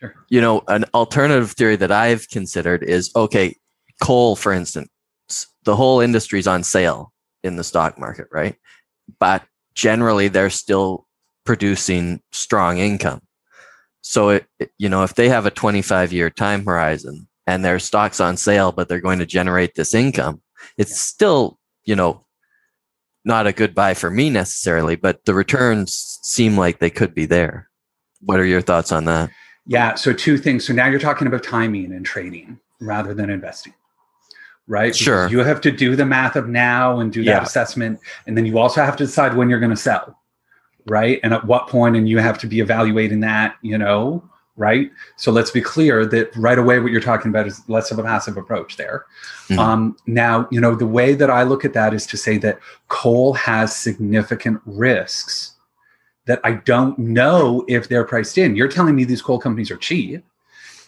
Sure. 0.01 0.13
You 0.29 0.41
know, 0.41 0.63
an 0.67 0.85
alternative 0.93 1.53
theory 1.53 1.77
that 1.77 1.93
I've 1.93 2.29
considered 2.31 2.83
is 2.83 3.13
okay, 3.15 3.57
coal, 4.03 4.35
for 4.35 4.53
instance, 4.53 4.89
the 5.63 5.77
whole 5.77 6.01
industry's 6.01 6.49
on 6.49 6.65
sale 6.65 7.13
in 7.45 7.55
the 7.55 7.63
stock 7.65 7.97
market, 7.97 8.27
right? 8.33 8.57
But 9.21 9.45
generally, 9.77 10.27
they're 10.27 10.51
still 10.51 11.07
producing 11.45 12.21
strong 12.33 12.79
income. 12.79 13.21
So, 14.01 14.31
it, 14.31 14.47
it- 14.59 14.73
you 14.79 14.89
know, 14.89 15.05
if 15.05 15.15
they 15.15 15.29
have 15.29 15.47
a 15.47 15.51
25 15.53 16.13
year 16.13 16.29
time 16.29 16.65
horizon 16.65 17.29
and 17.47 17.65
their 17.65 17.79
stock's 17.79 18.21
on 18.21 18.37
sale, 18.37 18.73
but 18.73 18.89
they're 18.89 19.01
going 19.01 19.19
to 19.19 19.27
generate 19.27 19.75
this 19.75 19.95
income, 19.95 20.41
it's 20.79 20.99
still, 20.99 21.59
you 21.85 21.95
know, 21.97 22.25
not 23.25 23.47
a 23.47 23.53
good 23.53 23.75
buy 23.75 23.95
for 23.95 24.11
me 24.11 24.31
necessarily, 24.31 24.97
but 24.97 25.25
the 25.25 25.35
returns 25.35 26.19
seem 26.23 26.57
like 26.57 26.79
they 26.79 26.91
could 26.91 27.15
be 27.15 27.27
there. 27.27 27.71
What 28.21 28.41
are 28.41 28.45
your 28.45 28.61
thoughts 28.61 28.93
on 28.93 29.05
that? 29.07 29.31
Yeah. 29.67 29.95
So 29.95 30.13
two 30.13 30.37
things. 30.37 30.67
So 30.67 30.73
now 30.75 30.87
you're 30.89 31.01
talking 31.01 31.27
about 31.27 31.43
timing 31.43 31.93
and 31.93 32.05
trading 32.05 32.59
rather 32.81 33.15
than 33.15 33.31
investing, 33.31 33.73
right? 34.67 34.87
Because 34.93 34.99
Sure. 34.99 35.29
You 35.29 35.39
have 35.41 35.61
to 35.63 35.71
do 35.71 35.97
the 35.97 36.05
math 36.05 36.37
of 36.37 36.49
now 36.49 37.01
and 37.01 37.11
do 37.13 37.25
that 37.25 37.31
Yeah. 37.31 37.43
assessment, 37.43 37.99
and 38.27 38.37
then 38.37 38.45
you 38.45 38.59
also 38.59 38.83
have 38.85 38.97
to 38.97 39.07
decide 39.07 39.35
when 39.35 39.49
you're 39.49 39.61
going 39.61 39.71
to 39.71 39.77
sell, 39.77 40.19
right? 40.87 41.19
And 41.23 41.33
at 41.33 41.47
what 41.47 41.69
point, 41.69 41.97
and 41.97 42.07
you 42.07 42.19
have 42.19 42.39
to 42.41 42.47
be 42.47 42.61
evaluating 42.61 43.21
that, 43.21 43.57
you 43.63 43.79
know, 43.79 44.23
right? 44.57 44.91
So 45.17 45.33
let's 45.33 45.51
be 45.51 45.61
clear 45.61 46.07
that 46.07 46.35
right 46.37 46.59
away, 46.59 46.79
what 46.79 46.93
you're 46.93 47.01
talking 47.01 47.31
about 47.31 47.47
is 47.47 47.61
less 47.69 47.91
of 47.91 47.99
a 47.99 48.03
passive 48.03 48.37
approach 48.37 48.77
there. 48.77 49.05
Mhm. 49.49 49.59
Um, 49.59 49.97
now, 50.07 50.47
you 50.51 50.61
know, 50.61 50.75
the 50.75 50.87
way 50.87 51.15
that 51.15 51.31
I 51.31 51.43
look 51.43 51.65
at 51.65 51.73
that 51.73 51.93
is 51.93 52.07
to 52.07 52.17
say 52.17 52.39
that 52.39 52.61
coal 52.89 53.35
has 53.35 53.75
significant 53.75 54.61
risks 54.65 55.55
that 56.27 56.41
I 56.45 56.53
don't 56.53 56.99
know 56.99 57.65
if 57.69 57.89
they're 57.89 58.05
priced 58.05 58.39
in. 58.39 58.57
You're 58.57 58.69
telling 58.69 58.95
me 58.95 59.05
these 59.05 59.23
coal 59.23 59.39
companies 59.39 59.71
are 59.71 59.77
cheap, 59.77 60.25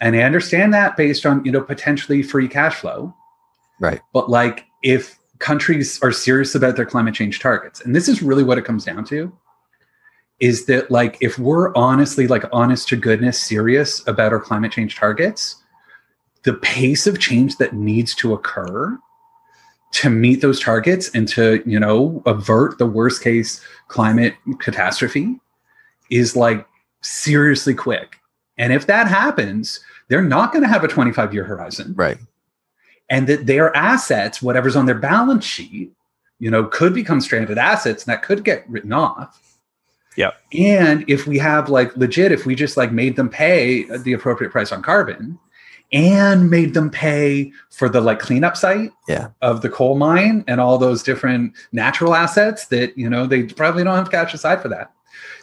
and 0.00 0.16
I 0.16 0.20
understand 0.20 0.72
that 0.74 0.96
based 0.96 1.26
on 1.26 1.44
you 1.44 1.52
know 1.52 1.60
potentially 1.60 2.22
free 2.22 2.48
cash 2.48 2.76
flow. 2.76 3.14
Right. 3.80 4.00
But 4.12 4.30
like, 4.30 4.64
if 4.82 5.18
countries 5.38 6.00
are 6.02 6.12
serious 6.12 6.54
about 6.54 6.76
their 6.76 6.86
climate 6.86 7.14
change 7.14 7.40
targets, 7.40 7.82
and 7.82 7.94
this 7.94 8.08
is 8.08 8.22
really 8.22 8.44
what 8.44 8.58
it 8.58 8.64
comes 8.64 8.84
down 8.84 9.04
to, 9.06 9.32
is 10.40 10.66
that 10.66 10.90
like 10.90 11.16
if 11.20 11.38
we're 11.38 11.74
honestly 11.74 12.26
like 12.26 12.44
honest 12.52 12.88
to 12.88 12.96
goodness 12.96 13.40
serious 13.40 14.06
about 14.06 14.32
our 14.32 14.40
climate 14.40 14.72
change 14.72 14.96
targets, 14.96 15.56
the 16.42 16.54
pace 16.54 17.06
of 17.06 17.18
change 17.18 17.56
that 17.56 17.72
needs 17.72 18.14
to 18.16 18.32
occur 18.34 18.98
to 19.92 20.10
meet 20.10 20.42
those 20.42 20.60
targets 20.60 21.08
and 21.10 21.26
to 21.28 21.62
you 21.64 21.80
know 21.80 22.22
avert 22.26 22.78
the 22.78 22.86
worst 22.86 23.22
case 23.22 23.60
climate 23.88 24.34
catastrophe 24.58 25.40
is 26.10 26.36
like 26.36 26.66
seriously 27.02 27.74
quick. 27.74 28.16
And 28.58 28.72
if 28.72 28.86
that 28.86 29.06
happens 29.08 29.80
they're 30.08 30.22
not 30.22 30.52
going 30.52 30.62
to 30.62 30.68
have 30.68 30.84
a 30.84 30.88
25 30.88 31.34
year 31.34 31.44
horizon. 31.44 31.92
Right. 31.96 32.18
and 33.08 33.26
that 33.26 33.46
their 33.46 33.74
assets 33.76 34.42
whatever's 34.42 34.76
on 34.76 34.86
their 34.86 34.98
balance 34.98 35.44
sheet 35.44 35.92
you 36.38 36.50
know 36.50 36.64
could 36.64 36.92
become 36.92 37.20
stranded 37.20 37.58
assets 37.58 38.04
and 38.04 38.12
that 38.12 38.22
could 38.22 38.44
get 38.44 38.68
written 38.68 38.92
off 38.92 39.45
Yep. 40.16 40.34
and 40.58 41.04
if 41.08 41.26
we 41.26 41.38
have 41.38 41.68
like 41.68 41.96
legit 41.96 42.32
if 42.32 42.46
we 42.46 42.54
just 42.54 42.76
like 42.76 42.92
made 42.92 43.16
them 43.16 43.28
pay 43.28 43.84
the 43.98 44.12
appropriate 44.12 44.50
price 44.50 44.72
on 44.72 44.82
carbon 44.82 45.38
and 45.92 46.50
made 46.50 46.74
them 46.74 46.90
pay 46.90 47.52
for 47.70 47.88
the 47.88 48.00
like 48.00 48.18
cleanup 48.18 48.56
site 48.56 48.90
Yeah. 49.08 49.28
of 49.42 49.62
the 49.62 49.68
coal 49.68 49.96
mine 49.96 50.42
and 50.48 50.60
all 50.60 50.78
those 50.78 51.02
different 51.02 51.52
natural 51.72 52.14
assets 52.14 52.66
that 52.68 52.96
you 52.98 53.08
know 53.08 53.26
they 53.26 53.44
probably 53.44 53.84
don't 53.84 53.96
have 53.96 54.10
cash 54.10 54.34
aside 54.34 54.60
for 54.62 54.68
that 54.68 54.92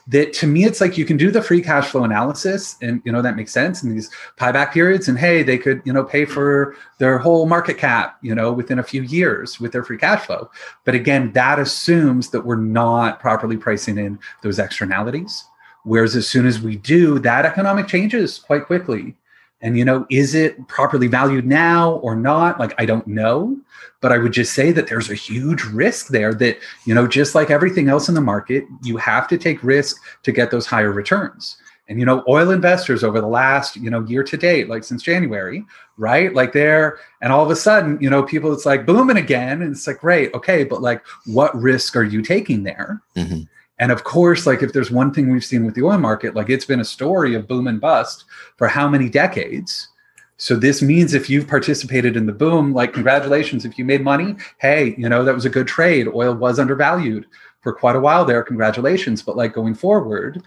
that 0.07 0.33
to 0.33 0.47
me 0.47 0.65
it's 0.65 0.81
like 0.81 0.97
you 0.97 1.05
can 1.05 1.15
do 1.15 1.31
the 1.31 1.41
free 1.41 1.61
cash 1.61 1.87
flow 1.87 2.03
analysis 2.03 2.75
and 2.81 3.01
you 3.05 3.11
know 3.11 3.21
that 3.21 3.35
makes 3.35 3.51
sense 3.51 3.83
in 3.83 3.93
these 3.93 4.09
payback 4.37 4.73
periods 4.73 5.07
and 5.07 5.17
hey 5.17 5.43
they 5.43 5.57
could 5.57 5.81
you 5.85 5.93
know 5.93 6.03
pay 6.03 6.25
for 6.25 6.75
their 6.97 7.17
whole 7.17 7.45
market 7.45 7.77
cap 7.77 8.17
you 8.21 8.35
know 8.35 8.51
within 8.51 8.79
a 8.79 8.83
few 8.83 9.01
years 9.03 9.59
with 9.59 9.71
their 9.71 9.83
free 9.83 9.97
cash 9.97 10.25
flow. 10.25 10.49
But 10.83 10.95
again 10.95 11.31
that 11.33 11.59
assumes 11.59 12.29
that 12.31 12.45
we're 12.45 12.55
not 12.55 13.19
properly 13.19 13.57
pricing 13.57 13.97
in 13.97 14.19
those 14.41 14.59
externalities. 14.59 15.45
Whereas 15.85 16.15
as 16.15 16.27
soon 16.27 16.45
as 16.45 16.61
we 16.61 16.77
do 16.77 17.19
that 17.19 17.45
economic 17.45 17.87
changes 17.87 18.39
quite 18.39 18.65
quickly 18.65 19.15
and 19.63 19.77
you 19.77 19.83
know 19.85 20.05
is 20.11 20.35
it 20.35 20.67
properly 20.67 21.07
valued 21.07 21.47
now 21.47 21.93
or 22.03 22.15
not? 22.15 22.59
Like 22.59 22.75
i 22.77 22.85
don't 22.85 23.07
know. 23.07 23.57
But 24.01 24.11
i 24.11 24.17
would 24.19 24.33
just 24.33 24.53
say 24.53 24.71
that 24.73 24.87
there's 24.87 25.09
a 25.09 25.15
huge 25.15 25.63
risk 25.63 26.09
there 26.09 26.33
that 26.35 26.59
you 26.85 26.93
know 26.93 27.07
just 27.07 27.33
like 27.33 27.49
everything 27.49 27.87
else 27.89 28.09
in 28.09 28.15
the 28.15 28.21
market 28.21 28.65
you 28.83 28.97
have 28.97 29.27
to 29.29 29.37
take 29.37 29.63
risk 29.63 29.97
to 30.23 30.31
get 30.31 30.51
those 30.51 30.67
higher 30.67 30.91
returns. 30.91 31.57
And 31.89 31.99
you 31.99 32.05
know 32.05 32.23
oil 32.27 32.51
investors 32.51 33.03
over 33.03 33.19
the 33.19 33.27
last 33.27 33.75
you 33.77 33.89
know 33.89 34.01
year 34.05 34.23
to 34.23 34.37
date 34.37 34.69
like 34.69 34.83
since 34.83 35.01
january 35.01 35.65
right? 35.97 36.33
Like 36.33 36.53
they're 36.53 36.97
and 37.21 37.31
all 37.31 37.43
of 37.45 37.51
a 37.51 37.55
sudden 37.55 37.97
you 38.01 38.09
know 38.09 38.23
people 38.23 38.51
it's 38.53 38.65
like 38.65 38.85
booming 38.85 39.17
again. 39.17 39.61
And 39.61 39.71
it's 39.71 39.87
like 39.87 39.99
great 39.99 40.33
okay 40.33 40.63
but 40.63 40.81
like 40.81 41.01
what 41.25 41.55
risk 41.55 41.95
are 41.95 42.03
you 42.03 42.21
taking 42.21 42.63
there? 42.63 43.01
Mhm. 43.15 43.47
And 43.79 43.91
of 43.91 44.03
course, 44.03 44.45
like 44.45 44.61
if 44.61 44.73
there's 44.73 44.91
one 44.91 45.13
thing 45.13 45.31
we've 45.31 45.43
seen 45.43 45.65
with 45.65 45.75
the 45.75 45.83
oil 45.83 45.97
market, 45.97 46.35
like 46.35 46.49
it's 46.49 46.65
been 46.65 46.79
a 46.79 46.85
story 46.85 47.35
of 47.35 47.47
boom 47.47 47.67
and 47.67 47.81
bust 47.81 48.25
for 48.57 48.67
how 48.67 48.87
many 48.87 49.09
decades. 49.09 49.89
So 50.37 50.55
this 50.55 50.81
means 50.81 51.13
if 51.13 51.29
you've 51.29 51.47
participated 51.47 52.15
in 52.15 52.25
the 52.25 52.33
boom, 52.33 52.73
like 52.73 52.93
congratulations. 52.93 53.65
If 53.65 53.77
you 53.77 53.85
made 53.85 54.03
money, 54.03 54.35
hey, 54.59 54.95
you 54.97 55.07
know, 55.09 55.23
that 55.23 55.35
was 55.35 55.45
a 55.45 55.49
good 55.49 55.67
trade. 55.67 56.07
Oil 56.07 56.33
was 56.33 56.59
undervalued 56.59 57.25
for 57.61 57.73
quite 57.73 57.95
a 57.95 57.99
while 57.99 58.25
there. 58.25 58.43
Congratulations. 58.43 59.21
But 59.21 59.37
like 59.37 59.53
going 59.53 59.73
forward, 59.73 60.43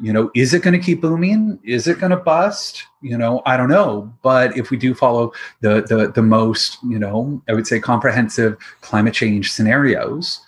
you 0.00 0.12
know, 0.12 0.30
is 0.34 0.54
it 0.54 0.62
going 0.62 0.78
to 0.78 0.84
keep 0.84 1.00
booming? 1.00 1.58
Is 1.62 1.86
it 1.86 1.98
going 2.00 2.10
to 2.10 2.16
bust? 2.16 2.84
You 3.02 3.18
know, 3.18 3.42
I 3.46 3.56
don't 3.56 3.68
know. 3.68 4.12
But 4.22 4.56
if 4.56 4.70
we 4.70 4.76
do 4.76 4.94
follow 4.94 5.32
the 5.60 5.82
the 5.82 6.10
the 6.12 6.22
most, 6.22 6.78
you 6.82 6.98
know, 6.98 7.42
I 7.48 7.52
would 7.52 7.66
say 7.66 7.80
comprehensive 7.80 8.56
climate 8.80 9.14
change 9.14 9.52
scenarios, 9.52 10.40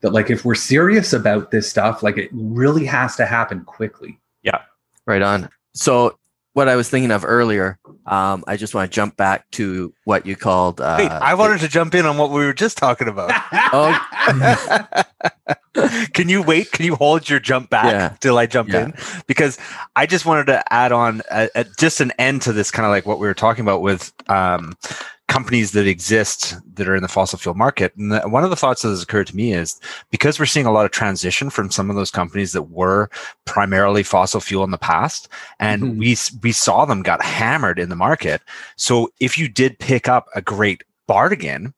that 0.00 0.12
like 0.12 0.30
if 0.30 0.44
we're 0.44 0.54
serious 0.54 1.12
about 1.12 1.50
this 1.50 1.68
stuff 1.68 2.02
like 2.02 2.16
it 2.18 2.30
really 2.32 2.84
has 2.86 3.16
to 3.16 3.26
happen 3.26 3.64
quickly 3.64 4.18
Yeah. 4.42 4.62
Right 5.06 5.22
on. 5.22 5.48
So 5.74 6.16
what 6.52 6.68
I 6.68 6.74
was 6.76 6.88
thinking 6.88 7.10
of 7.12 7.24
earlier. 7.24 7.78
Um, 8.06 8.42
I 8.48 8.56
just 8.56 8.74
want 8.74 8.90
to 8.90 8.94
jump 8.94 9.16
back 9.16 9.48
to 9.52 9.94
what 10.04 10.26
you 10.26 10.34
called. 10.34 10.80
Uh, 10.80 10.96
Wait, 10.98 11.08
I 11.10 11.34
wanted 11.34 11.60
to 11.60 11.68
jump 11.68 11.94
in 11.94 12.04
on 12.06 12.18
what 12.18 12.30
we 12.30 12.44
were 12.44 12.52
just 12.52 12.76
talking 12.76 13.08
about. 13.08 13.30
Oh. 13.72 15.04
Can 16.12 16.28
you 16.28 16.42
wait? 16.42 16.72
Can 16.72 16.84
you 16.84 16.96
hold 16.96 17.28
your 17.28 17.38
jump 17.38 17.70
back 17.70 17.84
Yeah. 17.92 18.16
till 18.20 18.36
I 18.38 18.46
jump 18.46 18.68
Yeah. 18.70 18.86
in? 18.86 18.94
Because 19.28 19.58
I 19.94 20.06
just 20.06 20.26
wanted 20.26 20.46
to 20.48 20.72
add 20.72 20.90
on 20.90 21.22
a, 21.30 21.48
a- 21.54 21.64
just 21.78 22.00
an 22.00 22.12
end 22.18 22.42
to 22.42 22.52
this 22.52 22.70
kind 22.72 22.84
of 22.84 22.90
like 22.90 23.06
what 23.06 23.20
we 23.20 23.28
were 23.28 23.34
talking 23.34 23.62
about 23.62 23.80
with 23.80 24.12
um, 24.28 24.74
companies 25.30 25.70
that 25.72 25.86
exist 25.86 26.56
that 26.74 26.88
are 26.88 26.96
in 26.96 27.02
the 27.02 27.08
fossil 27.08 27.38
fuel 27.38 27.54
market. 27.54 27.94
And 27.96 28.10
the, 28.10 28.20
one 28.22 28.42
of 28.42 28.50
the 28.50 28.56
thoughts 28.56 28.82
that 28.82 28.88
has 28.88 29.02
occurred 29.02 29.28
to 29.28 29.36
me 29.36 29.52
is 29.52 29.80
because 30.10 30.38
we're 30.40 30.44
seeing 30.46 30.66
a 30.66 30.72
lot 30.72 30.84
of 30.84 30.90
transition 30.90 31.50
from 31.50 31.70
some 31.70 31.88
of 31.88 31.94
those 31.94 32.10
companies 32.10 32.52
that 32.52 32.64
were 32.64 33.08
primarily 33.44 34.02
fossil 34.02 34.40
fuel 34.40 34.64
in 34.64 34.72
the 34.72 34.76
past, 34.78 35.28
and 35.60 35.82
Mhm. 35.82 35.98
we 35.98 36.16
we 36.42 36.52
saw 36.52 36.84
them 36.84 37.02
got 37.02 37.22
hammered 37.22 37.78
in 37.78 37.88
the 37.90 37.96
market. 37.96 38.42
So 38.76 39.10
if 39.20 39.38
you 39.38 39.48
did 39.48 39.78
pick 39.78 40.08
up 40.08 40.26
a 40.34 40.42
great 40.42 40.82
bargain 41.06 41.74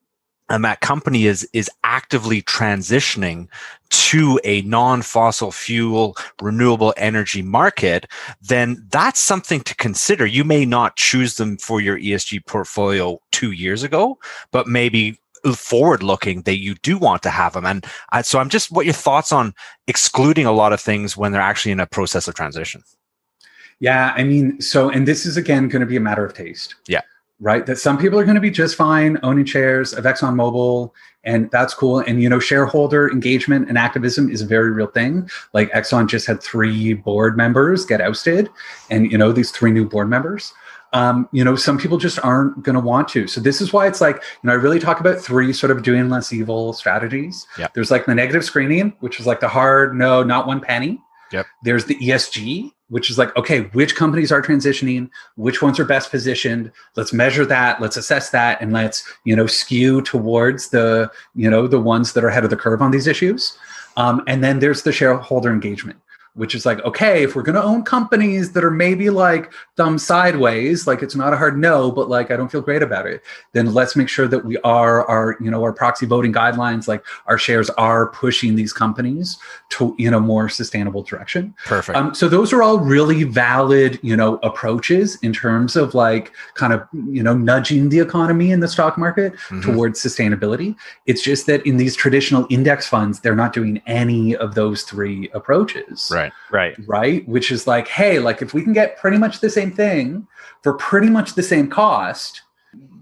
and 0.49 0.65
that 0.65 0.81
company 0.81 1.27
is 1.27 1.49
is 1.53 1.71
actively 1.85 2.43
transitioning 2.43 3.49
to 3.91 4.41
a 4.45 4.63
non-fossil 4.63 5.53
fuel 5.53 6.17
renewable 6.41 6.95
energy 6.97 7.43
market 7.43 8.07
then 8.41 8.85
that's 8.91 9.21
something 9.21 9.61
to 9.61 9.75
consider 9.77 10.27
you 10.27 10.45
may 10.45 10.65
not 10.65 10.97
choose 10.97 11.37
them 11.37 11.57
for 11.57 11.81
your 11.81 11.99
ESG 11.99 12.45
portfolio 12.47 13.21
2 13.33 13.53
years 13.53 13.83
ago 13.83 14.19
but 14.51 14.67
maybe 14.67 15.19
forward 15.55 16.03
looking 16.03 16.43
that 16.43 16.59
you 16.59 16.75
do 16.77 16.97
want 16.97 17.23
to 17.23 17.31
have 17.31 17.55
them 17.55 17.67
and 17.67 17.85
I, 18.11 18.23
so 18.23 18.39
i'm 18.39 18.49
just 18.49 18.71
what 18.71 18.87
your 18.87 18.95
thoughts 18.95 19.33
on 19.33 19.55
excluding 19.89 20.47
a 20.47 20.53
lot 20.53 20.73
of 20.73 20.81
things 20.81 21.17
when 21.17 21.33
they're 21.33 21.41
actually 21.41 21.73
in 21.73 21.81
a 21.81 21.87
process 21.87 22.29
of 22.29 22.35
transition 22.35 22.83
Yeah, 23.83 24.15
I 24.17 24.23
mean, 24.23 24.61
so, 24.61 24.91
and 24.91 25.09
this 25.09 25.27
is 25.27 25.37
again 25.37 25.67
going 25.67 25.81
to 25.81 25.87
be 25.87 25.97
a 25.97 26.01
matter 26.01 26.25
of 26.25 26.35
taste. 26.35 26.77
Yeah. 26.87 27.01
Right. 27.43 27.67
That 27.67 27.77
some 27.77 27.99
people 27.99 28.21
are 28.21 28.25
going 28.25 28.37
to 28.37 28.41
be 28.41 28.53
just 28.53 28.77
fine 28.77 29.19
owning 29.25 29.47
shares 29.47 29.93
of 29.93 30.05
ExxonMobil, 30.05 30.93
and 31.25 31.51
that's 31.51 31.75
cool. 31.75 31.99
And, 31.99 32.23
you 32.23 32.29
know, 32.29 32.39
shareholder 32.39 33.11
engagement 33.11 33.69
and 33.69 33.77
activism 33.77 34.31
is 34.31 34.43
a 34.43 34.47
very 34.47 34.71
real 34.71 34.87
thing. 34.87 35.29
Like 35.53 35.69
Exxon 35.73 36.09
just 36.09 36.29
had 36.29 36.41
three 36.41 36.95
board 36.95 37.37
members 37.37 37.85
get 37.85 38.01
ousted, 38.01 38.49
and, 38.91 39.11
you 39.11 39.19
know, 39.19 39.33
these 39.33 39.51
three 39.51 39.73
new 39.73 39.89
board 39.89 40.09
members. 40.09 40.55
Um, 40.93 41.29
you 41.33 41.43
know, 41.43 41.57
some 41.57 41.79
people 41.79 41.99
just 41.99 42.23
aren't 42.23 42.63
going 42.63 42.75
to 42.75 42.81
want 42.81 43.09
to. 43.09 43.27
So 43.27 43.41
this 43.41 43.61
is 43.61 43.73
why 43.73 43.89
it's 43.89 44.01
like, 44.01 44.17
you 44.17 44.47
know, 44.47 44.53
I 44.53 44.57
really 44.57 44.79
talk 44.79 45.01
about 45.01 45.19
three 45.19 45.53
sort 45.53 45.73
of 45.73 45.83
doing 45.83 46.11
less 46.11 46.33
evil 46.33 46.75
strategies. 46.75 47.45
Yeah. 47.59 47.69
There's 47.75 47.91
like 47.91 48.07
the 48.07 48.15
negative 48.15 48.45
screening, 48.45 48.95
which 49.01 49.19
is 49.19 49.27
like 49.27 49.41
the 49.41 49.49
hard, 49.49 49.97
no, 49.97 50.23
not 50.23 50.47
one 50.47 50.61
penny. 50.61 51.01
Yep. 51.33 51.47
There's 51.65 51.87
the 51.87 51.97
ESG, 51.97 52.73
which 52.93 53.09
is 53.09 53.17
like, 53.17 53.35
okay, 53.39 53.63
which 53.73 53.97
companies 53.97 54.31
are 54.31 54.43
transitioning? 54.43 55.09
Which 55.37 55.63
ones 55.63 55.81
are 55.81 55.85
best 55.87 56.11
positioned? 56.11 56.71
Let's 56.95 57.11
measure 57.11 57.47
that. 57.47 57.81
Let's 57.81 57.97
assess 57.97 58.29
that, 58.31 58.61
and 58.61 58.71
let's 58.71 59.03
you 59.25 59.35
know 59.35 59.47
skew 59.47 60.03
towards 60.03 60.69
the 60.69 61.11
you 61.35 61.49
know 61.49 61.67
the 61.67 61.81
ones 61.81 62.13
that 62.13 62.23
are 62.23 62.29
ahead 62.29 62.45
of 62.45 62.51
the 62.51 62.57
curve 62.57 62.83
on 62.83 62.91
these 62.91 63.07
issues. 63.07 63.57
Um, 63.97 64.23
and 64.27 64.45
then 64.45 64.59
there's 64.59 64.83
the 64.83 64.93
shareholder 64.93 65.51
engagement, 65.51 65.99
which 66.35 66.55
is 66.55 66.65
like, 66.65 66.81
okay, 66.85 67.23
if 67.23 67.37
we're 67.37 67.43
going 67.43 67.55
to 67.57 67.63
own 67.63 67.83
companies 67.83 68.53
that 68.53 68.65
are 68.65 68.71
maybe 68.71 69.11
like 69.11 69.53
thumb 69.77 69.99
sideways, 69.99 70.87
like 70.87 71.03
it's 71.03 71.15
not 71.15 71.33
a 71.35 71.37
hard 71.37 71.59
no, 71.59 71.91
but 71.91 72.09
like 72.09 72.31
I 72.31 72.37
don't 72.37 72.51
feel 72.51 72.63
great 72.63 72.83
about 72.83 73.07
it, 73.07 73.23
then 73.53 73.75
let's 73.75 73.97
make 73.97 74.09
sure 74.09 74.27
that 74.29 74.45
we 74.45 74.57
are 74.59 75.07
our 75.09 75.37
you 75.41 75.51
know 75.51 75.63
our 75.63 75.73
proxy 75.73 76.07
voting 76.07 76.33
guidelines, 76.33 76.89
like 76.89 77.05
our 77.27 77.37
shares 77.37 77.69
are 77.71 78.09
pushing 78.09 78.55
these 78.55 78.73
companies 78.73 79.37
to 79.71 79.95
in 79.99 80.15
a 80.15 80.21
more 80.21 80.49
sustainable 80.49 81.03
direction. 81.03 81.55
perfect 81.67 81.97
Um, 81.97 82.15
so 82.15 82.29
those 82.29 82.53
are 82.53 82.63
all 82.63 82.79
really 82.79 83.25
valid, 83.25 83.99
you 84.03 84.17
know, 84.17 84.37
approaches 84.43 85.17
in 85.23 85.33
terms 85.33 85.77
of 85.77 85.95
like 85.95 86.33
kind 86.55 86.73
of 86.73 86.87
you 87.11 87.23
know 87.23 87.35
nudging 87.35 87.89
the 87.91 87.99
economy 87.99 88.53
in 88.53 88.61
the 88.61 88.69
stock 88.69 88.97
market 88.97 89.35
Mhm. 89.51 89.63
towards 89.63 90.01
sustainability. 90.01 90.77
It's 91.07 91.23
just 91.23 91.47
that 91.47 91.67
in 91.67 91.77
these 91.77 91.95
traditional 91.95 92.47
index 92.49 92.87
funds, 92.87 93.21
they're 93.21 93.37
not 93.37 93.53
doing 93.53 93.83
any 93.87 94.35
of 94.37 94.55
those 94.55 94.83
three 94.83 95.29
approaches, 95.35 96.09
right 96.13 96.22
Right. 96.23 96.33
Right, 96.51 96.77
Right. 96.87 97.29
which 97.29 97.51
is 97.53 97.67
like, 97.67 97.89
hey, 97.89 98.19
like 98.19 98.43
if 98.43 98.55
we 98.55 98.63
can 98.63 98.73
get 98.73 98.97
pretty 98.99 99.19
much 99.19 99.41
the 99.41 99.51
same 99.51 99.71
thing 99.73 100.27
for 100.63 100.75
pretty 100.75 101.09
much 101.11 101.35
the 101.35 101.43
same 101.43 101.69
cost, 101.69 102.43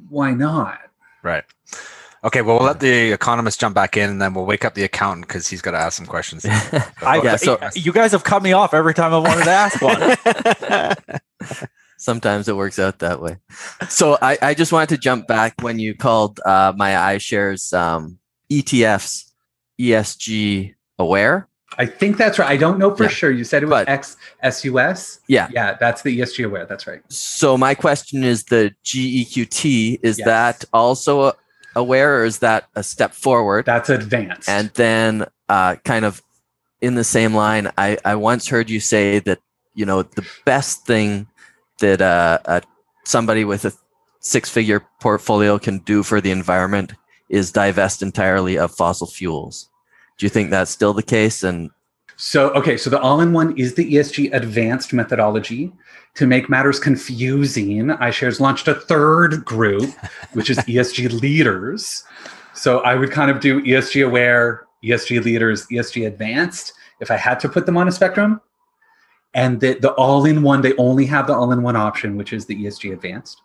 why 0.08 0.32
not? 0.32 0.78
Right. 1.22 1.44
Okay, 2.22 2.42
well, 2.42 2.58
we'll 2.58 2.66
let 2.66 2.80
the 2.80 3.12
economist 3.12 3.58
jump 3.60 3.74
back 3.74 3.96
in 3.96 4.10
and 4.10 4.20
then 4.20 4.34
we'll 4.34 4.44
wake 4.44 4.64
up 4.66 4.74
the 4.74 4.82
accountant 4.84 5.26
because 5.26 5.48
he's 5.48 5.62
got 5.62 5.70
to 5.70 5.78
ask 5.78 5.96
some 5.96 6.04
questions. 6.06 6.44
I, 7.02 7.20
Yeah, 7.22 7.36
so- 7.36 7.58
you 7.74 7.92
guys 7.92 8.12
have 8.12 8.24
cut 8.24 8.42
me 8.42 8.52
off 8.52 8.74
every 8.74 8.92
time 8.94 9.14
I 9.14 9.18
wanted 9.18 9.44
to 9.44 9.50
ask 9.50 9.80
one. 9.80 11.18
Sometimes 11.96 12.48
it 12.48 12.56
works 12.56 12.78
out 12.78 13.00
that 13.00 13.20
way. 13.20 13.36
So 13.90 14.16
I, 14.22 14.38
I 14.40 14.54
just 14.54 14.72
wanted 14.72 14.88
to 14.90 14.98
jump 14.98 15.26
back 15.26 15.54
when 15.60 15.78
you 15.78 15.94
called 15.94 16.40
uh, 16.46 16.72
my 16.74 16.92
iShares 17.16 17.76
um, 17.78 18.18
ETFs 18.50 19.30
ESG 19.78 20.74
aware. 20.98 21.46
I 21.78 21.86
think 21.86 22.16
that's 22.16 22.38
right. 22.38 22.50
I 22.50 22.56
don't 22.56 22.78
know 22.78 22.94
for 22.94 23.04
Yeah. 23.04 23.08
sure. 23.10 23.30
You 23.30 23.44
said 23.44 23.62
it 23.62 23.66
was 23.66 23.84
But- 23.84 23.88
X 23.88 24.16
Yeah. 25.28 25.48
Yeah, 25.52 25.76
that's 25.78 26.02
the 26.02 26.18
ESG 26.18 26.44
aware. 26.44 26.66
That's 26.66 26.86
right. 26.86 27.00
So 27.08 27.56
my 27.56 27.74
question 27.74 28.24
is 28.24 28.44
the 28.44 28.72
GEQT, 28.84 30.00
is 30.02 30.18
Yes. 30.18 30.26
that 30.26 30.64
also 30.72 31.32
aware 31.76 32.20
or 32.20 32.24
is 32.24 32.38
that 32.40 32.66
a 32.74 32.82
step 32.82 33.14
forward? 33.14 33.64
That's 33.66 33.88
advanced. 33.88 34.48
And 34.48 34.70
then, 34.74 35.26
uh, 35.48 35.76
kind 35.84 36.04
of 36.04 36.22
in 36.80 36.96
the 36.96 37.04
same 37.04 37.34
line, 37.34 37.70
I, 37.78 37.96
I 38.04 38.14
once 38.16 38.48
heard 38.48 38.68
you 38.68 38.80
say 38.80 39.20
that 39.20 39.38
you 39.74 39.86
know 39.86 40.02
the 40.02 40.26
best 40.44 40.84
thing 40.86 41.28
that 41.78 42.02
uh, 42.02 42.38
uh, 42.44 42.60
somebody 43.04 43.44
with 43.44 43.64
a 43.64 43.72
six-figure 44.20 44.82
portfolio 45.00 45.58
can 45.58 45.78
do 45.78 46.02
for 46.02 46.20
the 46.20 46.30
environment 46.30 46.92
is 47.30 47.52
divest 47.52 48.02
entirely 48.02 48.58
of 48.58 48.74
fossil 48.74 49.06
fuels. 49.06 49.69
Do 50.20 50.26
you 50.26 50.30
think 50.30 50.50
that's 50.50 50.70
still 50.70 50.92
the 50.92 51.02
case? 51.02 51.42
And 51.42 51.70
So, 52.16 52.50
okay, 52.50 52.76
so 52.76 52.90
the 52.90 53.00
all 53.00 53.22
in 53.22 53.32
one 53.32 53.56
is 53.56 53.74
the 53.74 53.94
ESG 53.94 54.34
advanced 54.34 54.92
methodology. 54.92 55.72
To 56.16 56.26
make 56.26 56.50
matters 56.50 56.78
confusing, 56.78 57.86
iShares 57.86 58.38
launched 58.38 58.68
a 58.68 58.74
third 58.74 59.46
group, 59.46 59.90
which 60.34 60.50
is 60.50 60.58
ESG 60.68 61.22
leaders. 61.22 62.04
So 62.52 62.80
I 62.80 62.96
would 62.96 63.10
kind 63.10 63.30
of 63.30 63.40
do 63.40 63.62
ESG 63.62 64.04
aware, 64.04 64.66
ESG 64.84 65.24
leaders, 65.24 65.66
ESG 65.68 66.06
advanced 66.06 66.74
if 67.00 67.10
I 67.10 67.16
had 67.16 67.40
to 67.40 67.48
put 67.48 67.64
them 67.64 67.78
on 67.78 67.88
a 67.88 67.92
spectrum. 67.92 68.42
And 69.32 69.58
the, 69.58 69.78
the 69.78 69.92
all 69.92 70.26
in 70.26 70.42
one, 70.42 70.60
they 70.60 70.76
only 70.76 71.06
have 71.06 71.28
the 71.28 71.34
all 71.34 71.50
in 71.50 71.62
one 71.62 71.76
option, 71.76 72.18
which 72.18 72.34
is 72.34 72.44
the 72.44 72.62
ESG 72.62 72.92
advanced. 72.92 73.40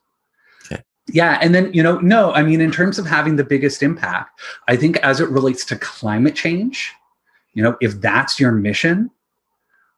Yeah. 1.07 1.37
And 1.41 1.53
then, 1.53 1.71
you 1.73 1.83
know, 1.83 1.99
no, 1.99 2.33
I 2.33 2.41
mean, 2.41 2.61
in 2.61 2.71
terms 2.71 2.97
of 2.97 3.05
having 3.05 3.35
the 3.35 3.43
biggest 3.43 3.83
impact, 3.83 4.39
I 4.67 4.75
think 4.75 4.97
as 4.97 5.19
it 5.19 5.29
relates 5.29 5.63
to 5.65 5.75
climate 5.75 6.35
change, 6.35 6.93
you 7.55 7.63
know 7.63 7.75
if 7.81 7.99
that's 7.99 8.39
your 8.39 8.51
mission 8.51 9.09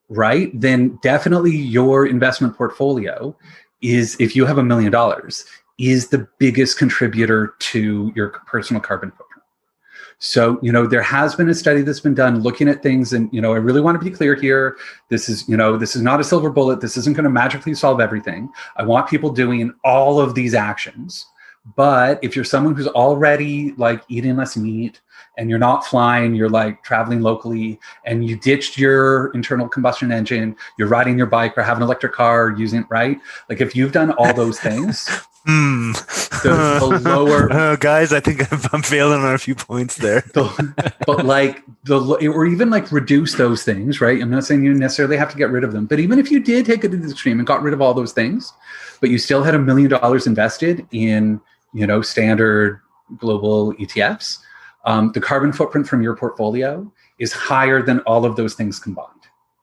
right 0.07 0.49
then 0.53 0.97
definitely 1.03 1.53
your 1.53 2.07
investment 2.07 2.55
portfolio 2.55 3.35
is 3.81 4.15
if 4.21 4.35
you 4.35 4.45
have 4.45 4.57
a 4.57 4.63
million 4.63 4.91
dollars 4.91 5.43
is 5.77 6.07
the 6.07 6.27
biggest 6.39 6.77
contributor 6.77 7.53
to 7.59 8.11
your 8.15 8.29
personal 8.47 8.81
carbon 8.81 9.11
footprint 9.11 9.26
so 10.19 10.57
you 10.61 10.71
know 10.71 10.87
there 10.87 11.01
has 11.01 11.35
been 11.35 11.49
a 11.49 11.53
study 11.53 11.81
that's 11.81 11.99
been 11.99 12.15
done 12.15 12.41
looking 12.41 12.67
at 12.67 12.81
things 12.81 13.13
and 13.13 13.31
you 13.31 13.39
know 13.39 13.53
i 13.53 13.57
really 13.57 13.81
want 13.81 13.99
to 13.99 14.03
be 14.03 14.15
clear 14.15 14.35
here. 14.35 14.77
This 15.09 15.29
is 15.29 15.47
you 15.47 15.57
know 15.57 15.77
this 15.77 15.95
is 15.95 16.01
not 16.01 16.19
a 16.19 16.23
silver 16.23 16.49
bullet. 16.49 16.81
This 16.81 16.97
isn't 16.97 17.15
going 17.15 17.23
to 17.23 17.29
magically 17.29 17.73
solve 17.73 17.99
everything. 17.99 18.49
I 18.75 18.83
want 18.83 19.09
people 19.09 19.31
doing 19.31 19.73
all 19.83 20.19
of 20.19 20.35
these 20.35 20.53
actions. 20.53 21.25
But 21.75 22.19
if 22.23 22.33
you're 22.33 22.45
someone 22.45 22.75
who's 22.75 22.87
already 22.87 23.73
like 23.73 24.01
eating 24.07 24.37
less 24.37 24.55
meat 24.55 25.01
and 25.37 25.49
you're 25.49 25.59
not 25.59 25.85
flying, 25.85 26.33
you're 26.33 26.49
like 26.49 26.81
traveling 26.81 27.21
locally, 27.21 27.77
and 28.05 28.25
you 28.27 28.37
ditched 28.37 28.77
your 28.77 29.31
internal 29.33 29.67
combustion 29.67 30.11
engine, 30.11 30.55
you're 30.79 30.87
riding 30.87 31.17
your 31.17 31.27
bike 31.27 31.57
or 31.57 31.63
have 31.63 31.75
an 31.77 31.83
electric 31.83 32.13
car, 32.13 32.51
using 32.57 32.85
right. 32.89 33.19
Like 33.49 33.59
if 33.59 33.75
you've 33.75 33.91
done 33.91 34.11
all 34.11 34.33
those 34.33 34.59
things, 34.67 35.09
Hmm. 35.47 35.93
The- 36.43 36.99
the 37.01 37.09
lower- 37.09 37.47
Oh, 37.51 37.77
guys, 37.79 38.11
I 38.11 38.19
think 38.19 38.41
I'm, 38.51 38.59
I'm 38.73 38.81
failing 38.81 39.21
on 39.21 39.33
a 39.33 39.37
few 39.37 39.55
points 39.55 39.95
there. 39.95 40.21
the, 40.33 40.93
but 41.05 41.25
like 41.25 41.63
the 41.85 41.99
or 42.29 42.45
even 42.45 42.69
like 42.69 42.91
reduce 42.91 43.35
those 43.35 43.63
things, 43.63 44.01
right? 44.01 44.21
I'm 44.21 44.29
not 44.29 44.43
saying 44.43 44.63
you 44.63 44.73
necessarily 44.73 45.15
have 45.17 45.31
to 45.31 45.37
get 45.37 45.49
rid 45.49 45.63
of 45.63 45.71
them, 45.71 45.85
but 45.85 45.99
even 45.99 46.19
if 46.19 46.29
you 46.29 46.39
did 46.41 46.65
take 46.65 46.83
it 46.83 46.89
to 46.91 46.97
the 46.97 47.09
extreme 47.09 47.39
and 47.39 47.47
got 47.47 47.61
rid 47.61 47.73
of 47.73 47.81
all 47.81 47.93
those 47.93 48.11
things, 48.11 48.51
but 48.99 49.09
you 49.09 49.17
still 49.17 49.41
had 49.41 49.55
a 49.55 49.59
million 49.59 49.89
dollars 49.89 50.27
invested 50.27 50.85
in 50.91 51.39
you 51.73 51.87
know 51.87 52.01
standard 52.01 52.81
global 53.17 53.73
ETFs, 53.75 54.39
um, 54.85 55.11
the 55.13 55.21
carbon 55.21 55.53
footprint 55.53 55.87
from 55.87 56.01
your 56.01 56.15
portfolio 56.15 56.91
is 57.19 57.31
higher 57.31 57.81
than 57.81 57.99
all 58.01 58.25
of 58.25 58.35
those 58.35 58.53
things 58.53 58.79
combined. 58.79 59.11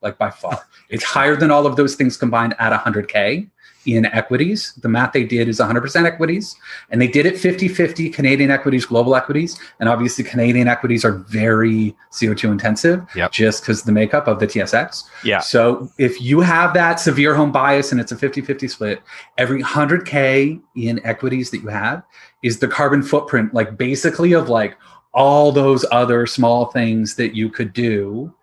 like 0.03 0.17
by 0.19 0.31
far. 0.31 0.61
It's 0.89 1.05
higher 1.05 1.37
than 1.37 1.51
all 1.51 1.67
of 1.67 1.77
those 1.77 1.95
things 1.95 2.17
combined 2.17 2.55
at 2.59 2.73
100K 2.79 3.49
in 3.87 4.07
equities. 4.07 4.73
The 4.83 4.89
math 4.89 5.13
they 5.13 5.25
did 5.25 5.49
is 5.49 5.59
100% 5.61 6.05
equities, 6.07 6.57
and 6.91 7.01
they 7.01 7.09
did 7.09 7.27
it 7.27 7.39
50 7.39 7.69
50 7.69 8.11
Canadian 8.11 8.51
equities, 8.51 8.85
global 8.87 9.15
equities. 9.17 9.59
And 9.81 9.89
obviously, 9.89 10.25
Canadian 10.25 10.69
equities 10.69 11.05
are 11.05 11.13
very 11.29 11.95
CO2 12.13 12.51
intensive 12.51 13.05
Yep. 13.15 13.33
just 13.33 13.63
because 13.63 13.83
the 13.83 13.93
makeup 13.93 14.27
of 14.27 14.39
the 14.41 14.47
TSX. 14.47 15.05
Yeah. 15.25 15.41
So 15.41 15.89
if 15.99 16.21
you 16.21 16.41
have 16.41 16.75
that 16.75 17.01
severe 17.01 17.35
home 17.35 17.53
bias 17.53 17.93
and 17.93 18.01
it's 18.01 18.13
a 18.13 18.17
50 18.17 18.41
50 18.41 18.69
split, 18.69 19.03
every 19.39 19.63
100K 19.63 20.61
in 20.77 21.01
equities 21.05 21.51
that 21.51 21.59
you 21.59 21.69
have 21.69 22.03
is 22.43 22.59
the 22.59 22.69
carbon 22.69 23.03
footprint, 23.03 23.55
like 23.55 23.77
basically 23.77 24.33
of 24.33 24.49
like 24.49 24.77
all 25.13 25.53
those 25.53 25.85
other 25.93 26.27
small 26.27 26.67
things 26.67 27.15
that 27.17 27.35
you 27.37 27.49
could 27.49 27.73
do 27.73 28.35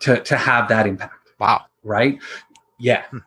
to, 0.00 0.20
to 0.22 0.36
have 0.36 0.68
that 0.68 0.86
impact 0.86 1.14
Wow. 1.38 1.64
right? 1.82 2.18
Yeah. 2.78 3.02
Hmm. 3.10 3.18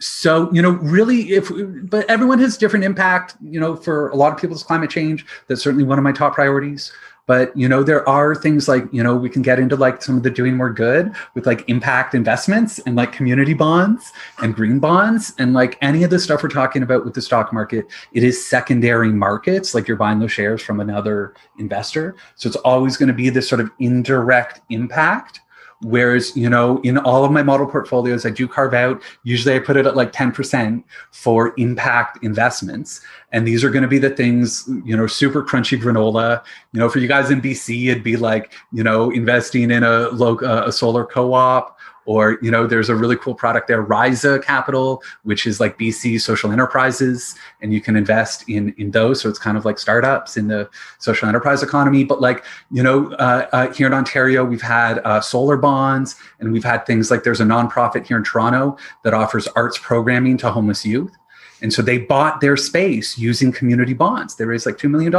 So, 0.00 0.52
you 0.52 0.62
know, 0.62 0.70
really, 0.70 1.32
if, 1.32 1.50
but 1.90 2.08
everyone 2.08 2.38
has 2.38 2.56
different 2.56 2.84
impact, 2.84 3.36
you 3.42 3.58
know, 3.58 3.74
for 3.74 4.10
a 4.10 4.16
lot 4.16 4.32
of 4.32 4.38
people's 4.38 4.62
climate 4.62 4.90
change. 4.90 5.26
That's 5.48 5.62
certainly 5.62 5.84
one 5.84 5.98
of 5.98 6.04
my 6.04 6.12
top 6.12 6.34
priorities. 6.34 6.92
But, 7.26 7.54
you 7.54 7.68
know, 7.68 7.82
there 7.82 8.08
are 8.08 8.34
things 8.34 8.68
like, 8.68 8.84
you 8.90 9.02
know, 9.02 9.14
we 9.14 9.28
can 9.28 9.42
get 9.42 9.58
into 9.58 9.76
like 9.76 10.00
some 10.00 10.16
of 10.16 10.22
the 10.22 10.30
doing 10.30 10.56
more 10.56 10.72
good 10.72 11.12
with 11.34 11.44
like 11.44 11.68
impact 11.68 12.14
investments 12.14 12.78
and 12.86 12.96
like 12.96 13.12
community 13.12 13.52
bonds 13.52 14.12
and 14.38 14.54
green 14.54 14.78
bonds 14.78 15.34
and 15.38 15.52
like 15.52 15.76
any 15.82 16.04
of 16.04 16.10
the 16.10 16.18
stuff 16.18 16.42
we're 16.42 16.48
talking 16.48 16.82
about 16.82 17.04
with 17.04 17.12
the 17.12 17.20
stock 17.20 17.52
market. 17.52 17.84
It 18.12 18.22
is 18.22 18.42
secondary 18.42 19.12
markets, 19.12 19.74
like 19.74 19.86
you're 19.86 19.98
buying 19.98 20.20
those 20.20 20.32
shares 20.32 20.62
from 20.62 20.80
another 20.80 21.34
investor. 21.58 22.16
So 22.36 22.46
it's 22.46 22.56
always 22.56 22.96
going 22.96 23.08
to 23.08 23.14
be 23.14 23.28
this 23.28 23.46
sort 23.46 23.60
of 23.60 23.70
indirect 23.78 24.62
impact 24.70 25.40
Whereas, 25.82 26.36
you 26.36 26.50
know, 26.50 26.80
in 26.82 26.98
all 26.98 27.24
of 27.24 27.30
my 27.30 27.42
model 27.42 27.66
portfolios, 27.66 28.26
I 28.26 28.30
do 28.30 28.48
carve 28.48 28.74
out, 28.74 29.00
usually 29.22 29.54
I 29.54 29.60
put 29.60 29.76
it 29.76 29.86
at 29.86 29.94
like 29.94 30.12
10% 30.12 30.82
for 31.12 31.54
impact 31.56 32.18
investments. 32.24 33.00
And 33.30 33.46
these 33.46 33.62
are 33.62 33.70
going 33.70 33.82
to 33.82 33.88
be 33.88 33.98
the 33.98 34.10
things, 34.10 34.68
you 34.84 34.96
know, 34.96 35.06
super 35.06 35.42
crunchy 35.42 35.80
granola. 35.80 36.42
You 36.72 36.80
know, 36.80 36.88
for 36.88 36.98
you 36.98 37.06
guys 37.06 37.30
in 37.30 37.40
BC, 37.40 37.90
it'd 37.90 38.02
be 38.02 38.16
like, 38.16 38.52
you 38.72 38.82
know, 38.82 39.10
investing 39.10 39.70
in 39.70 39.84
a, 39.84 40.08
lo- 40.08 40.38
uh, 40.38 40.64
a 40.66 40.72
solar 40.72 41.04
co 41.06 41.32
op. 41.32 41.77
Or, 42.08 42.38
you 42.40 42.50
know, 42.50 42.66
there's 42.66 42.88
a 42.88 42.94
really 42.94 43.16
cool 43.16 43.34
product 43.34 43.68
there, 43.68 43.84
Rhiza 43.84 44.42
Capital, 44.42 45.02
which 45.24 45.46
is 45.46 45.60
like 45.60 45.78
BC 45.78 46.18
social 46.22 46.50
enterprises, 46.50 47.34
and 47.60 47.74
you 47.74 47.82
can 47.82 47.96
invest 47.96 48.48
in 48.48 48.74
in 48.78 48.92
those. 48.92 49.20
So 49.20 49.28
it's 49.28 49.38
kind 49.38 49.58
of 49.58 49.66
like 49.66 49.78
startups 49.78 50.38
in 50.38 50.48
the 50.48 50.70
social 51.00 51.28
enterprise 51.28 51.62
economy. 51.62 52.04
But 52.04 52.22
like, 52.22 52.46
you 52.70 52.82
know, 52.82 53.12
uh, 53.16 53.46
uh, 53.52 53.72
here 53.74 53.86
in 53.86 53.92
Ontario, 53.92 54.42
we've 54.42 54.62
had 54.62 55.00
uh, 55.00 55.20
solar 55.20 55.58
bonds, 55.58 56.16
and 56.40 56.50
we've 56.50 56.64
had 56.64 56.86
things 56.86 57.10
like 57.10 57.24
there's 57.24 57.42
a 57.42 57.44
nonprofit 57.44 58.06
here 58.06 58.16
in 58.16 58.24
Toronto 58.24 58.78
that 59.04 59.12
offers 59.12 59.46
arts 59.48 59.76
programming 59.76 60.38
to 60.38 60.50
homeless 60.50 60.86
youth. 60.86 61.14
And 61.60 61.74
so 61.74 61.82
they 61.82 61.98
bought 61.98 62.40
their 62.40 62.56
space 62.56 63.18
using 63.18 63.52
community 63.52 63.92
bonds. 63.92 64.36
They 64.36 64.46
raised 64.46 64.64
like 64.64 64.78
$2 64.78 64.88
million 64.88 65.12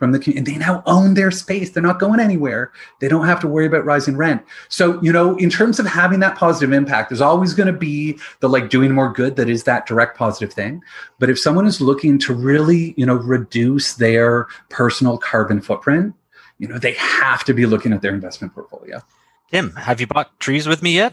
from 0.00 0.12
the 0.12 0.18
community, 0.18 0.38
and 0.38 0.46
they 0.46 0.66
now 0.66 0.82
own 0.86 1.12
their 1.12 1.30
space. 1.30 1.70
They're 1.70 1.82
not 1.82 2.00
going 2.00 2.20
anywhere. 2.20 2.72
They 3.00 3.06
don't 3.06 3.26
have 3.26 3.38
to 3.40 3.46
worry 3.46 3.66
about 3.66 3.84
rising 3.84 4.16
rent. 4.16 4.42
So, 4.70 5.00
you 5.02 5.12
know, 5.12 5.36
in 5.36 5.50
terms 5.50 5.78
of 5.78 5.86
having 5.86 6.20
that 6.20 6.36
positive 6.36 6.72
impact, 6.72 7.10
there's 7.10 7.20
always 7.20 7.52
going 7.52 7.66
to 7.66 7.78
be 7.78 8.18
the 8.40 8.48
like 8.48 8.70
doing 8.70 8.92
more 8.92 9.12
good 9.12 9.36
that 9.36 9.50
is 9.50 9.64
that 9.64 9.86
direct 9.86 10.16
positive 10.16 10.54
thing. 10.54 10.80
But 11.18 11.28
if 11.28 11.38
someone 11.38 11.66
is 11.66 11.82
looking 11.82 12.18
to 12.20 12.34
really, 12.34 12.94
you 12.96 13.04
know, 13.04 13.16
reduce 13.16 13.94
their 13.94 14.46
personal 14.70 15.18
carbon 15.18 15.60
footprint, 15.60 16.14
you 16.56 16.66
know, 16.66 16.78
they 16.78 16.94
have 16.94 17.44
to 17.44 17.52
be 17.52 17.66
looking 17.66 17.92
at 17.92 18.00
their 18.00 18.14
investment 18.14 18.54
portfolio. 18.54 19.02
Tim, 19.50 19.72
have 19.76 20.00
you 20.00 20.06
bought 20.06 20.40
trees 20.40 20.66
with 20.66 20.82
me 20.82 20.94
yet? 20.94 21.12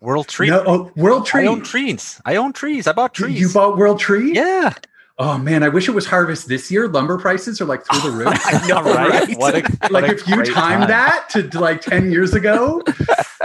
World 0.00 0.28
Tree. 0.28 0.48
No, 0.48 0.64
oh, 0.66 0.92
World 0.96 1.26
Tree. 1.26 1.44
I 1.44 1.46
own 1.46 1.62
trees. 1.62 2.22
I 2.24 2.36
own 2.36 2.54
trees. 2.54 2.86
I 2.86 2.92
bought 2.92 3.12
trees. 3.12 3.38
You 3.38 3.52
bought 3.52 3.76
World 3.76 3.98
Tree? 3.98 4.34
Yeah. 4.34 4.72
Oh 5.18 5.38
man, 5.38 5.62
I 5.62 5.68
wish 5.68 5.88
it 5.88 5.92
was 5.92 6.06
harvest 6.06 6.48
this 6.48 6.70
year. 6.72 6.88
Lumber 6.88 7.18
prices 7.18 7.60
are 7.60 7.66
like 7.66 7.84
through 7.86 8.10
the 8.10 8.16
roof. 8.16 8.28
I 8.44 8.66
know, 8.66 8.82
right? 8.82 9.36
What 9.38 9.54
a, 9.54 9.92
like 9.92 10.10
if 10.10 10.26
you 10.26 10.42
timed 10.42 10.54
time. 10.82 10.88
that 10.88 11.28
to, 11.30 11.48
to 11.48 11.60
like 11.60 11.80
10 11.82 12.10
years 12.10 12.34
ago. 12.34 12.82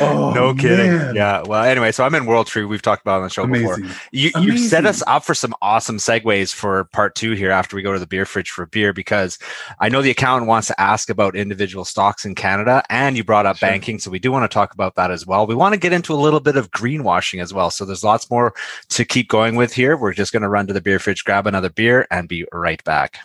oh, 0.00 0.32
no 0.34 0.54
kidding. 0.54 0.92
man. 0.96 1.14
Yeah. 1.14 1.42
Well, 1.46 1.64
anyway, 1.64 1.92
so 1.92 2.04
I'm 2.04 2.14
in 2.14 2.26
World 2.26 2.46
Tree. 2.46 2.64
We've 2.64 2.80
talked 2.82 3.02
about 3.02 3.16
it 3.16 3.18
on 3.18 3.22
the 3.24 3.28
show 3.30 3.46
before. 3.46 3.74
Amazing. 3.74 3.96
You, 4.12 4.30
you 4.40 4.58
set 4.58 4.86
us 4.86 5.02
up 5.06 5.24
for 5.24 5.34
some 5.34 5.54
awesome 5.60 5.98
segues 5.98 6.52
for 6.54 6.84
part 6.84 7.14
two 7.14 7.32
here 7.32 7.50
after 7.50 7.76
we 7.76 7.82
go 7.82 7.92
to 7.92 7.98
the 7.98 8.06
beer 8.06 8.24
fridge 8.24 8.50
for 8.50 8.66
beer 8.66 8.92
because 8.92 9.38
I 9.80 9.88
know 9.88 10.00
the 10.02 10.10
accountant 10.10 10.48
wants 10.48 10.68
to 10.68 10.80
ask 10.80 11.10
about 11.10 11.36
individual 11.36 11.84
stocks 11.84 12.24
in 12.24 12.34
Canada 12.34 12.82
and 12.88 13.16
you 13.16 13.24
brought 13.24 13.46
up 13.46 13.56
Sure. 13.58 13.68
banking. 13.68 13.98
So 13.98 14.10
we 14.10 14.18
do 14.18 14.32
want 14.32 14.50
to 14.50 14.54
talk 14.54 14.72
about 14.72 14.94
that 14.94 15.10
as 15.10 15.26
well. 15.26 15.46
We 15.46 15.54
want 15.54 15.74
to 15.74 15.78
get 15.80 15.92
into 15.92 16.14
a 16.14 16.16
little 16.16 16.40
bit 16.40 16.56
of 16.56 16.70
greenwashing 16.70 17.42
as 17.42 17.52
well. 17.52 17.70
So 17.70 17.84
there's 17.84 18.02
lots 18.04 18.30
more 18.30 18.54
to 18.90 19.04
keep 19.04 19.28
going 19.28 19.56
with 19.56 19.72
here. 19.74 19.94
We're 19.96 20.14
just 20.14 20.32
going 20.32 20.42
to 20.42 20.48
run 20.48 20.66
to 20.68 20.72
the 20.72 20.80
beer 20.80 20.98
fridge, 21.02 21.24
grab 21.24 21.46
another 21.46 21.70
beer, 21.70 22.06
and 22.10 22.28
be 22.28 22.46
right 22.52 22.82
back. 22.84 23.18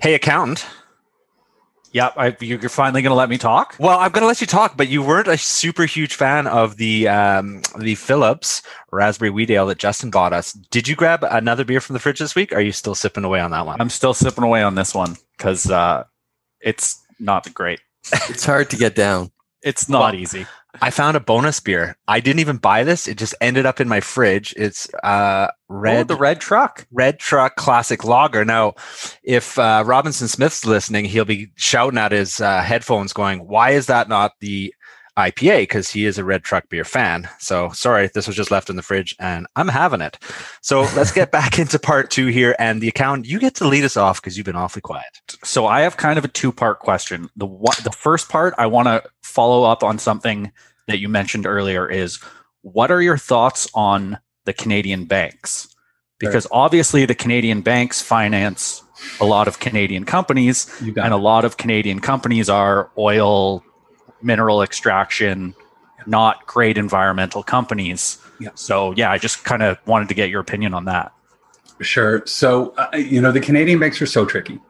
Hey, 0.00 0.14
accountant. 0.14 0.66
Yep, 1.92 2.14
I, 2.16 2.36
you're 2.40 2.68
finally 2.68 3.02
going 3.02 3.12
to 3.12 3.16
let 3.16 3.28
me 3.28 3.38
talk. 3.38 3.76
Well, 3.78 4.00
I'm 4.00 4.10
going 4.10 4.22
to 4.22 4.26
let 4.26 4.40
you 4.40 4.48
talk, 4.48 4.76
but 4.76 4.88
you 4.88 5.00
weren't 5.00 5.28
a 5.28 5.38
super 5.38 5.84
huge 5.84 6.16
fan 6.16 6.48
of 6.48 6.76
the 6.76 7.06
um, 7.06 7.62
the 7.78 7.94
Phillips 7.94 8.62
raspberry 8.90 9.30
wheat 9.30 9.50
ale 9.50 9.66
that 9.66 9.78
Justin 9.78 10.10
bought 10.10 10.32
us. 10.32 10.52
Did 10.52 10.88
you 10.88 10.96
grab 10.96 11.22
another 11.22 11.64
beer 11.64 11.80
from 11.80 11.94
the 11.94 12.00
fridge 12.00 12.18
this 12.18 12.34
week? 12.34 12.52
Are 12.52 12.60
you 12.60 12.72
still 12.72 12.96
sipping 12.96 13.22
away 13.22 13.38
on 13.38 13.52
that 13.52 13.64
one? 13.64 13.80
I'm 13.80 13.90
still 13.90 14.12
sipping 14.12 14.42
away 14.42 14.64
on 14.64 14.74
this 14.74 14.92
one 14.92 15.16
because 15.38 15.70
uh, 15.70 16.02
it's 16.60 17.00
not 17.20 17.54
great. 17.54 17.78
It's 18.28 18.44
hard 18.44 18.70
to 18.70 18.76
get 18.76 18.96
down. 18.96 19.30
It's 19.64 19.88
not 19.88 20.12
Well, 20.12 20.14
easy. 20.14 20.46
I 20.82 20.90
found 20.90 21.16
a 21.16 21.20
bonus 21.20 21.58
beer. 21.60 21.96
I 22.06 22.20
didn't 22.20 22.40
even 22.40 22.58
buy 22.58 22.84
this; 22.84 23.08
it 23.08 23.16
just 23.16 23.34
ended 23.40 23.64
up 23.64 23.80
in 23.80 23.88
my 23.88 24.00
fridge. 24.00 24.52
It's 24.56 24.92
uh, 25.02 25.48
red 25.68 26.00
Oh, 26.00 26.04
the 26.04 26.16
red 26.16 26.40
truck. 26.40 26.86
Red 26.92 27.18
Truck 27.18 27.56
Classic 27.56 28.04
Lager. 28.04 28.44
Now, 28.44 28.74
if 29.22 29.58
uh, 29.58 29.82
Robinson 29.86 30.28
Smith's 30.28 30.64
listening, 30.66 31.06
he'll 31.06 31.24
be 31.24 31.50
shouting 31.56 31.98
at 31.98 32.12
his 32.12 32.40
uh, 32.40 32.60
headphones, 32.60 33.12
going, 33.12 33.46
"Why 33.46 33.70
is 33.70 33.86
that 33.86 34.08
not 34.08 34.32
the 34.40 34.74
IPA?" 35.16 35.62
Because 35.62 35.90
he 35.90 36.06
is 36.06 36.18
a 36.18 36.24
Red 36.24 36.44
Truck 36.44 36.68
beer 36.68 36.84
fan. 36.84 37.28
So 37.38 37.70
sorry, 37.70 38.08
this 38.12 38.26
was 38.26 38.36
just 38.36 38.50
left 38.50 38.70
in 38.70 38.76
the 38.76 38.82
fridge, 38.82 39.14
and 39.18 39.46
I'm 39.56 39.68
having 39.68 40.00
it. 40.00 40.18
So 40.60 40.82
let's 40.96 41.12
get 41.12 41.30
back 41.32 41.58
into 41.58 41.78
part 41.78 42.10
two 42.10 42.26
here, 42.26 42.54
and 42.58 42.80
the 42.80 42.88
account. 42.88 43.26
You 43.26 43.38
get 43.38 43.54
to 43.56 43.68
lead 43.68 43.84
us 43.84 43.96
off 43.96 44.20
because 44.20 44.36
you've 44.36 44.46
been 44.46 44.56
awfully 44.56 44.82
quiet. 44.82 45.06
So 45.42 45.66
I 45.66 45.80
have 45.82 45.96
kind 45.96 46.18
of 46.18 46.24
a 46.24 46.28
two 46.28 46.52
part 46.52 46.80
question. 46.80 47.28
The 47.36 47.46
one, 47.46 47.76
the 47.84 47.92
first 47.92 48.28
part 48.28 48.54
I 48.58 48.66
want 48.66 48.88
to 48.88 49.02
follow 49.22 49.64
up 49.64 49.82
on 49.82 49.98
something 49.98 50.52
that 50.86 50.98
you 50.98 51.08
mentioned 51.08 51.46
earlier 51.46 51.88
is 51.88 52.18
what 52.62 52.90
are 52.90 53.02
your 53.02 53.18
thoughts 53.18 53.68
on 53.74 54.18
the 54.44 54.52
Canadian 54.52 55.04
banks? 55.04 55.68
Because 56.18 56.46
obviously 56.50 57.04
the 57.04 57.14
Canadian 57.14 57.60
banks 57.60 58.00
finance 58.00 58.82
a 59.20 59.24
lot 59.24 59.48
of 59.48 59.58
Canadian 59.58 60.04
companies 60.04 60.70
and 60.80 61.12
a 61.12 61.16
lot 61.16 61.44
of 61.44 61.56
Canadian 61.56 62.00
companies 62.00 62.48
are 62.48 62.90
oil, 62.96 63.62
mineral 64.24 64.62
extraction, 64.62 65.54
not 66.06 66.46
great 66.46 66.78
environmental 66.78 67.42
companies. 67.42 68.18
Yeah. 68.40 68.50
So 68.54 68.92
yeah, 68.96 69.10
I 69.10 69.18
just 69.18 69.44
kind 69.44 69.62
of 69.62 69.78
wanted 69.86 70.08
to 70.08 70.14
get 70.14 70.30
your 70.30 70.40
opinion 70.40 70.74
on 70.74 70.86
that. 70.86 71.12
Sure. 71.80 72.22
So, 72.26 72.74
uh, 72.76 72.96
you 72.96 73.20
know, 73.20 73.32
the 73.32 73.40
Canadian 73.40 73.78
banks 73.78 74.00
are 74.00 74.06
so 74.06 74.24
tricky. 74.24 74.60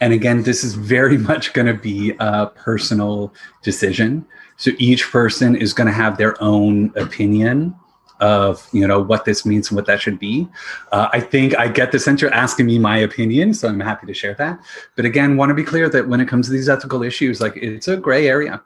And 0.00 0.12
again, 0.12 0.42
this 0.42 0.64
is 0.64 0.74
very 0.74 1.18
much 1.30 1.52
going 1.52 1.66
to 1.66 1.74
be 1.74 2.14
a 2.18 2.46
personal 2.48 3.34
decision. 3.62 4.26
So 4.56 4.70
each 4.78 5.10
person 5.10 5.56
is 5.56 5.72
going 5.72 5.86
to 5.86 5.92
have 5.92 6.18
their 6.18 6.40
own 6.42 6.92
opinion 6.96 7.74
of, 8.20 8.68
you 8.72 8.86
know, 8.86 9.00
what 9.00 9.24
this 9.24 9.44
means 9.44 9.68
and 9.68 9.76
what 9.76 9.86
that 9.86 10.00
should 10.00 10.18
be. 10.18 10.46
Uh, 10.92 11.08
I 11.12 11.18
think 11.18 11.58
I 11.58 11.66
get 11.66 11.90
the 11.90 11.98
sense 11.98 12.20
you're 12.20 12.32
asking 12.32 12.66
me 12.66 12.78
my 12.78 12.96
opinion, 12.96 13.52
so 13.52 13.66
I'm 13.66 13.80
happy 13.80 14.06
to 14.06 14.14
share 14.14 14.34
that. 14.34 14.60
But 14.94 15.04
again, 15.04 15.36
want 15.36 15.50
to 15.50 15.54
be 15.54 15.64
clear 15.64 15.88
that 15.88 16.06
when 16.06 16.20
it 16.20 16.28
comes 16.28 16.46
to 16.46 16.52
these 16.52 16.68
ethical 16.68 17.02
issues, 17.02 17.40
like 17.40 17.56
it's 17.56 17.88
a 17.88 17.96
gray 17.96 18.28
area 18.28 18.62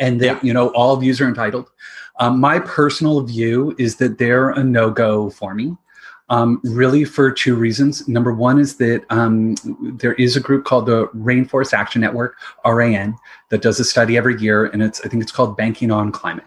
and 0.00 0.20
that, 0.20 0.24
Yeah. 0.24 0.40
you 0.42 0.52
know, 0.52 0.68
all 0.68 0.96
views 0.96 1.20
are 1.20 1.28
entitled. 1.28 1.70
Um, 2.20 2.40
my 2.40 2.58
personal 2.58 3.20
view 3.22 3.74
is 3.78 3.96
that 3.96 4.18
they're 4.18 4.50
a 4.50 4.64
no-go 4.64 5.30
for 5.30 5.54
me 5.54 5.76
um, 6.30 6.60
really 6.62 7.04
for 7.04 7.30
two 7.30 7.54
reasons. 7.56 8.06
Number 8.06 8.32
one 8.32 8.58
is 8.58 8.76
that 8.76 9.04
um, 9.10 9.54
there 9.98 10.14
is 10.14 10.36
a 10.36 10.40
group 10.40 10.64
called 10.64 10.86
the 10.86 11.06
Rainforest 11.08 11.72
Action 11.72 12.00
Network, 12.00 12.36
RAN, 12.64 13.16
that 13.48 13.62
does 13.62 13.80
a 13.80 13.84
study 13.84 14.16
every 14.16 14.38
year, 14.40 14.66
and 14.66 14.82
it's 14.82 15.00
I 15.04 15.08
think 15.08 15.22
it's 15.22 15.32
called 15.32 15.56
Banking 15.56 15.90
on 15.90 16.12
Climate, 16.12 16.44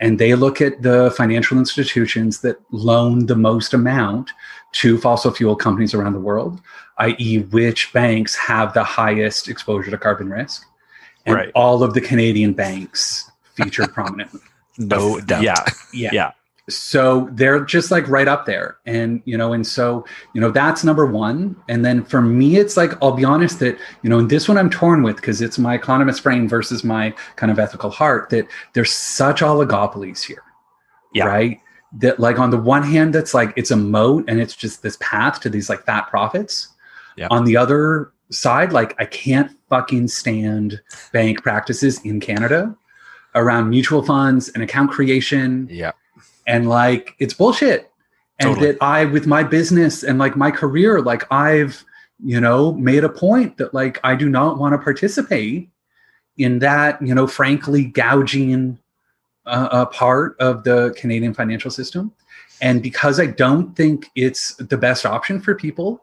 and 0.00 0.18
they 0.18 0.34
look 0.34 0.60
at 0.60 0.82
the 0.82 1.12
financial 1.16 1.58
institutions 1.58 2.40
that 2.40 2.58
loan 2.72 3.26
the 3.26 3.36
most 3.36 3.74
amount 3.74 4.32
to 4.72 4.98
fossil 4.98 5.30
fuel 5.30 5.54
companies 5.54 5.94
around 5.94 6.14
the 6.14 6.20
world, 6.20 6.60
i.e., 6.98 7.40
which 7.50 7.92
banks 7.92 8.34
have 8.34 8.74
the 8.74 8.82
highest 8.82 9.48
exposure 9.48 9.90
to 9.90 9.98
carbon 9.98 10.30
risk, 10.30 10.64
and 11.26 11.34
Right. 11.36 11.52
all 11.54 11.82
of 11.82 11.94
the 11.94 12.00
Canadian 12.00 12.52
banks 12.52 13.30
feature 13.54 13.86
prominently. 13.92 14.40
No 14.78 15.20
doubt. 15.20 15.42
Yeah. 15.42 15.54
Yeah. 15.92 16.10
Yeah. 16.12 16.30
so 16.70 17.28
they're 17.32 17.64
just 17.64 17.90
like 17.90 18.06
right 18.08 18.28
up 18.28 18.46
there 18.46 18.76
and 18.86 19.20
you 19.24 19.36
know 19.36 19.52
and 19.52 19.66
so 19.66 20.04
you 20.32 20.40
know 20.40 20.48
that's 20.50 20.84
number 20.84 21.04
one 21.04 21.56
and 21.68 21.84
then 21.84 22.04
for 22.04 22.22
me 22.22 22.56
it's 22.56 22.76
like 22.76 22.92
i'll 23.02 23.10
be 23.12 23.24
honest 23.24 23.58
that 23.58 23.76
you 24.02 24.08
know 24.08 24.20
in 24.20 24.28
this 24.28 24.48
one 24.48 24.56
i'm 24.56 24.70
torn 24.70 25.02
with 25.02 25.16
because 25.16 25.42
it's 25.42 25.58
my 25.58 25.74
economist 25.74 26.22
brain 26.22 26.48
versus 26.48 26.84
my 26.84 27.12
kind 27.34 27.50
of 27.50 27.58
ethical 27.58 27.90
heart 27.90 28.30
that 28.30 28.46
there's 28.74 28.92
such 28.92 29.40
oligopolies 29.40 30.22
here 30.22 30.44
Yeah. 31.12 31.24
right 31.26 31.58
that 31.98 32.20
like 32.20 32.38
on 32.38 32.50
the 32.50 32.58
one 32.58 32.84
hand 32.84 33.12
that's 33.12 33.34
like 33.34 33.52
it's 33.56 33.72
a 33.72 33.76
moat 33.76 34.24
and 34.28 34.40
it's 34.40 34.54
just 34.54 34.82
this 34.84 34.96
path 35.00 35.40
to 35.40 35.50
these 35.50 35.68
like 35.68 35.82
fat 35.84 36.08
profits 36.10 36.68
Yeah. 37.16 37.26
on 37.32 37.44
the 37.44 37.56
other 37.56 38.12
side 38.32 38.72
like 38.72 38.94
i 38.98 39.04
can't 39.04 39.50
fucking 39.68 40.08
stand 40.08 40.80
bank 41.12 41.42
practices 41.42 42.00
in 42.04 42.20
canada 42.20 42.74
around 43.34 43.68
mutual 43.70 44.02
funds 44.02 44.48
and 44.50 44.62
account 44.62 44.90
creation 44.90 45.66
Yeah. 45.70 45.92
and 46.46 46.68
like 46.68 47.14
it's 47.18 47.34
bullshit 47.34 47.90
and 48.38 48.48
Totally. 48.54 48.72
that 48.72 48.82
i 48.82 49.04
with 49.04 49.26
my 49.26 49.42
business 49.42 50.02
and 50.02 50.18
like 50.18 50.36
my 50.36 50.50
career 50.50 51.00
like 51.00 51.30
i've 51.32 51.84
you 52.24 52.40
know 52.40 52.72
made 52.74 53.04
a 53.04 53.08
point 53.08 53.56
that 53.58 53.74
like 53.74 53.98
i 54.04 54.14
do 54.14 54.28
not 54.28 54.58
want 54.58 54.72
to 54.74 54.78
participate 54.78 55.68
in 56.38 56.58
that 56.60 57.00
you 57.02 57.14
know 57.14 57.26
frankly 57.26 57.84
gouging 57.84 58.78
uh, 59.46 59.68
a 59.72 59.86
part 59.86 60.36
of 60.40 60.64
the 60.64 60.94
canadian 60.96 61.34
financial 61.34 61.70
system 61.70 62.12
and 62.60 62.82
because 62.82 63.18
i 63.20 63.26
don't 63.26 63.74
think 63.76 64.06
it's 64.14 64.54
the 64.56 64.76
best 64.76 65.04
option 65.04 65.40
for 65.40 65.54
people 65.54 66.00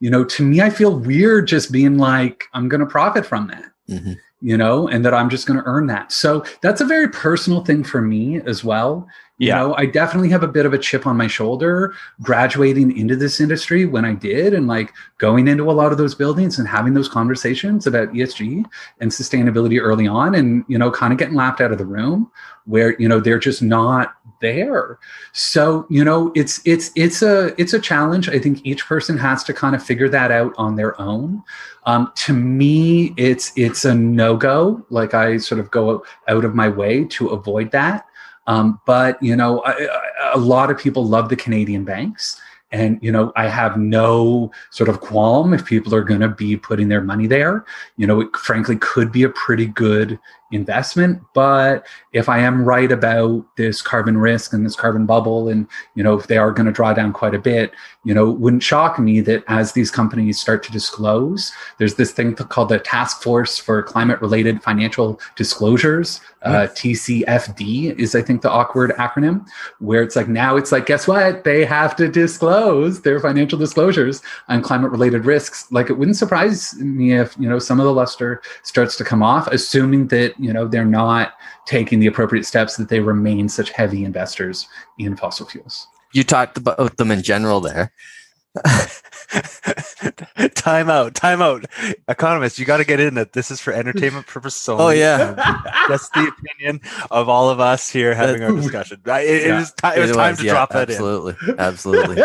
you 0.00 0.10
know 0.10 0.24
to 0.24 0.42
me 0.44 0.60
i 0.60 0.70
feel 0.70 0.98
weird 0.98 1.46
just 1.46 1.70
being 1.70 1.98
like 1.98 2.44
i'm 2.54 2.68
going 2.68 2.80
to 2.80 2.86
profit 2.86 3.24
from 3.24 3.46
that 3.48 3.64
Mhm. 3.88 4.16
you 4.40 4.56
know 4.56 4.88
and 4.88 5.04
that 5.04 5.14
i'm 5.14 5.28
just 5.30 5.46
going 5.46 5.58
to 5.58 5.66
earn 5.66 5.86
that 5.88 6.10
so 6.12 6.44
that's 6.62 6.80
a 6.80 6.84
very 6.86 7.08
personal 7.08 7.64
thing 7.64 7.84
for 7.84 8.00
me 8.00 8.40
as 8.42 8.64
well 8.64 9.06
you 9.40 9.48
Yeah. 9.48 9.58
know 9.58 9.74
i 9.76 9.86
definitely 9.86 10.28
have 10.28 10.42
a 10.42 10.48
bit 10.48 10.66
of 10.66 10.72
a 10.72 10.78
chip 10.78 11.06
on 11.06 11.16
my 11.16 11.26
shoulder 11.26 11.94
graduating 12.22 12.96
into 12.96 13.16
this 13.16 13.40
industry 13.40 13.86
when 13.86 14.04
i 14.04 14.12
did 14.14 14.54
and 14.54 14.68
like 14.68 14.92
going 15.18 15.48
into 15.48 15.70
a 15.70 15.72
lot 15.72 15.90
of 15.92 15.98
those 15.98 16.14
buildings 16.14 16.58
and 16.58 16.68
having 16.68 16.94
those 16.94 17.08
conversations 17.08 17.86
about 17.86 18.12
esg 18.12 18.64
and 19.00 19.10
sustainability 19.10 19.80
early 19.80 20.06
on 20.06 20.34
and 20.34 20.64
you 20.68 20.78
know 20.78 20.90
kind 20.90 21.12
of 21.12 21.18
getting 21.18 21.34
laughed 21.34 21.60
out 21.60 21.72
of 21.72 21.78
the 21.78 21.86
room 21.86 22.30
where 22.66 22.94
you 23.00 23.08
know 23.08 23.18
they're 23.18 23.38
just 23.38 23.62
not 23.62 24.14
there. 24.40 24.98
So 25.32 25.86
you 25.90 26.04
know 26.04 26.32
it's 26.34 26.60
it's 26.64 26.90
it's 26.94 27.22
a 27.22 27.54
it's 27.60 27.72
a 27.74 27.78
challenge. 27.80 28.28
I 28.28 28.38
think 28.38 28.64
each 28.64 28.86
person 28.86 29.18
has 29.18 29.44
to 29.44 29.52
kind 29.52 29.74
of 29.74 29.82
figure 29.82 30.08
that 30.08 30.30
out 30.30 30.54
on 30.56 30.76
their 30.76 30.98
own. 31.00 31.42
Um, 31.84 32.12
to 32.16 32.32
me 32.32 33.12
it's 33.16 33.52
it's 33.56 33.84
a 33.84 33.94
no-go. 33.94 34.84
Like 34.90 35.14
i 35.14 35.36
sort 35.38 35.60
of 35.60 35.70
go 35.70 36.04
out 36.28 36.44
of 36.44 36.54
my 36.54 36.68
way 36.68 37.04
to 37.04 37.28
avoid 37.28 37.70
that 37.72 38.06
um, 38.50 38.80
but 38.84 39.22
you 39.22 39.36
know 39.36 39.60
I, 39.60 39.72
I, 39.72 40.32
a 40.34 40.38
lot 40.38 40.70
of 40.70 40.78
people 40.78 41.04
love 41.06 41.28
the 41.28 41.36
canadian 41.36 41.84
banks. 41.84 42.40
And 42.72 43.00
you 43.02 43.10
know 43.10 43.32
i 43.34 43.48
have 43.48 43.76
no 43.76 44.52
sort 44.70 44.88
of 44.88 45.00
qualm 45.00 45.52
if 45.52 45.64
people 45.64 45.92
are 45.92 46.04
going 46.04 46.20
to 46.20 46.28
be 46.28 46.56
putting 46.56 46.88
their 46.88 47.00
money 47.12 47.26
there. 47.26 47.64
You 47.96 48.06
know 48.06 48.20
it 48.20 48.36
frankly 48.36 48.76
could 48.76 49.10
be 49.10 49.24
a 49.24 49.30
pretty 49.30 49.66
good 49.66 50.18
investment 50.52 51.20
but 51.34 51.86
if 52.12 52.28
i 52.28 52.38
am 52.38 52.64
right 52.64 52.92
about 52.92 53.44
this 53.56 53.80
carbon 53.80 54.18
risk 54.18 54.52
and 54.52 54.64
this 54.64 54.76
carbon 54.76 55.06
bubble 55.06 55.48
and 55.48 55.66
you 55.94 56.02
know 56.02 56.18
if 56.18 56.26
they 56.26 56.36
are 56.36 56.50
going 56.50 56.66
to 56.66 56.72
draw 56.72 56.92
down 56.92 57.12
quite 57.12 57.34
a 57.34 57.38
bit 57.38 57.72
you 58.04 58.12
know 58.12 58.30
it 58.30 58.38
wouldn't 58.38 58.62
shock 58.62 58.98
me 58.98 59.20
that 59.20 59.42
as 59.48 59.72
these 59.72 59.90
companies 59.90 60.38
start 60.38 60.62
to 60.62 60.72
disclose 60.72 61.52
there's 61.78 61.94
this 61.94 62.12
thing 62.12 62.34
called 62.34 62.68
the 62.68 62.78
task 62.78 63.22
force 63.22 63.58
for 63.58 63.82
climate 63.82 64.20
related 64.20 64.62
financial 64.62 65.20
disclosures 65.36 66.20
uh, 66.42 66.66
tcfd 66.72 67.98
is 67.98 68.14
i 68.14 68.22
think 68.22 68.42
the 68.42 68.50
awkward 68.50 68.90
acronym 68.92 69.46
where 69.78 70.02
it's 70.02 70.16
like 70.16 70.28
now 70.28 70.56
it's 70.56 70.72
like 70.72 70.86
guess 70.86 71.06
what? 71.06 71.44
They 71.44 71.64
have 71.64 71.94
to 71.96 72.08
disclose 72.08 73.02
their 73.02 73.20
financial 73.20 73.58
disclosures 73.58 74.22
on 74.48 74.60
climate 74.60 74.90
related 74.90 75.24
risks. 75.24 75.70
Like 75.70 75.88
it 75.88 75.92
wouldn't 75.92 76.16
surprise 76.16 76.74
me 76.80 77.12
if 77.12 77.36
you 77.38 77.48
know 77.48 77.60
some 77.60 77.78
of 77.78 77.86
the 77.86 77.92
luster 77.92 78.42
starts 78.64 78.96
to 78.96 79.04
come 79.04 79.22
off 79.22 79.46
assuming 79.48 80.08
that 80.08 80.38
you 80.40 80.52
know 80.52 80.66
they're 80.66 80.84
not 80.84 81.34
taking 81.66 82.00
the 82.00 82.06
appropriate 82.06 82.44
steps 82.46 82.76
that 82.76 82.88
they 82.88 83.00
remain 83.00 83.48
such 83.48 83.70
heavy 83.70 84.04
investors 84.04 84.66
in 84.98 85.16
fossil 85.16 85.46
fuels 85.46 85.86
You 86.12 86.24
talked 86.24 86.56
about 86.56 86.96
them 86.96 87.10
in 87.10 87.22
general 87.22 87.60
there. 87.60 87.92
time 90.54 90.90
out, 90.90 91.14
time 91.14 91.40
out. 91.40 91.64
Economist, 92.08 92.58
you 92.58 92.64
got 92.64 92.78
to 92.78 92.84
get 92.84 92.98
in 93.00 93.14
that 93.14 93.32
this 93.32 93.50
is 93.50 93.60
for 93.60 93.72
entertainment 93.72 94.26
purposes 94.26 94.68
only. 94.68 94.84
Oh 94.84 94.88
yeah, 94.90 95.34
That's 95.88 96.08
the 96.10 96.28
opinion 96.36 96.80
of 97.10 97.28
all 97.28 97.48
of 97.50 97.60
us 97.60 97.88
here 97.88 98.14
having 98.14 98.42
our 98.42 98.52
discussion. 98.52 99.00
It, 99.06 99.10
it 99.10 99.46
Yeah. 99.46 99.58
was, 99.60 99.72
ti- 99.72 99.96
it 99.96 100.00
was 100.00 100.10
time 100.16 100.36
to 100.36 100.44
yeah, 100.44 100.52
drop 100.52 100.70
that 100.70 100.88
in. 100.90 100.94
absolutely, 100.96 101.54
absolutely. 101.58 102.22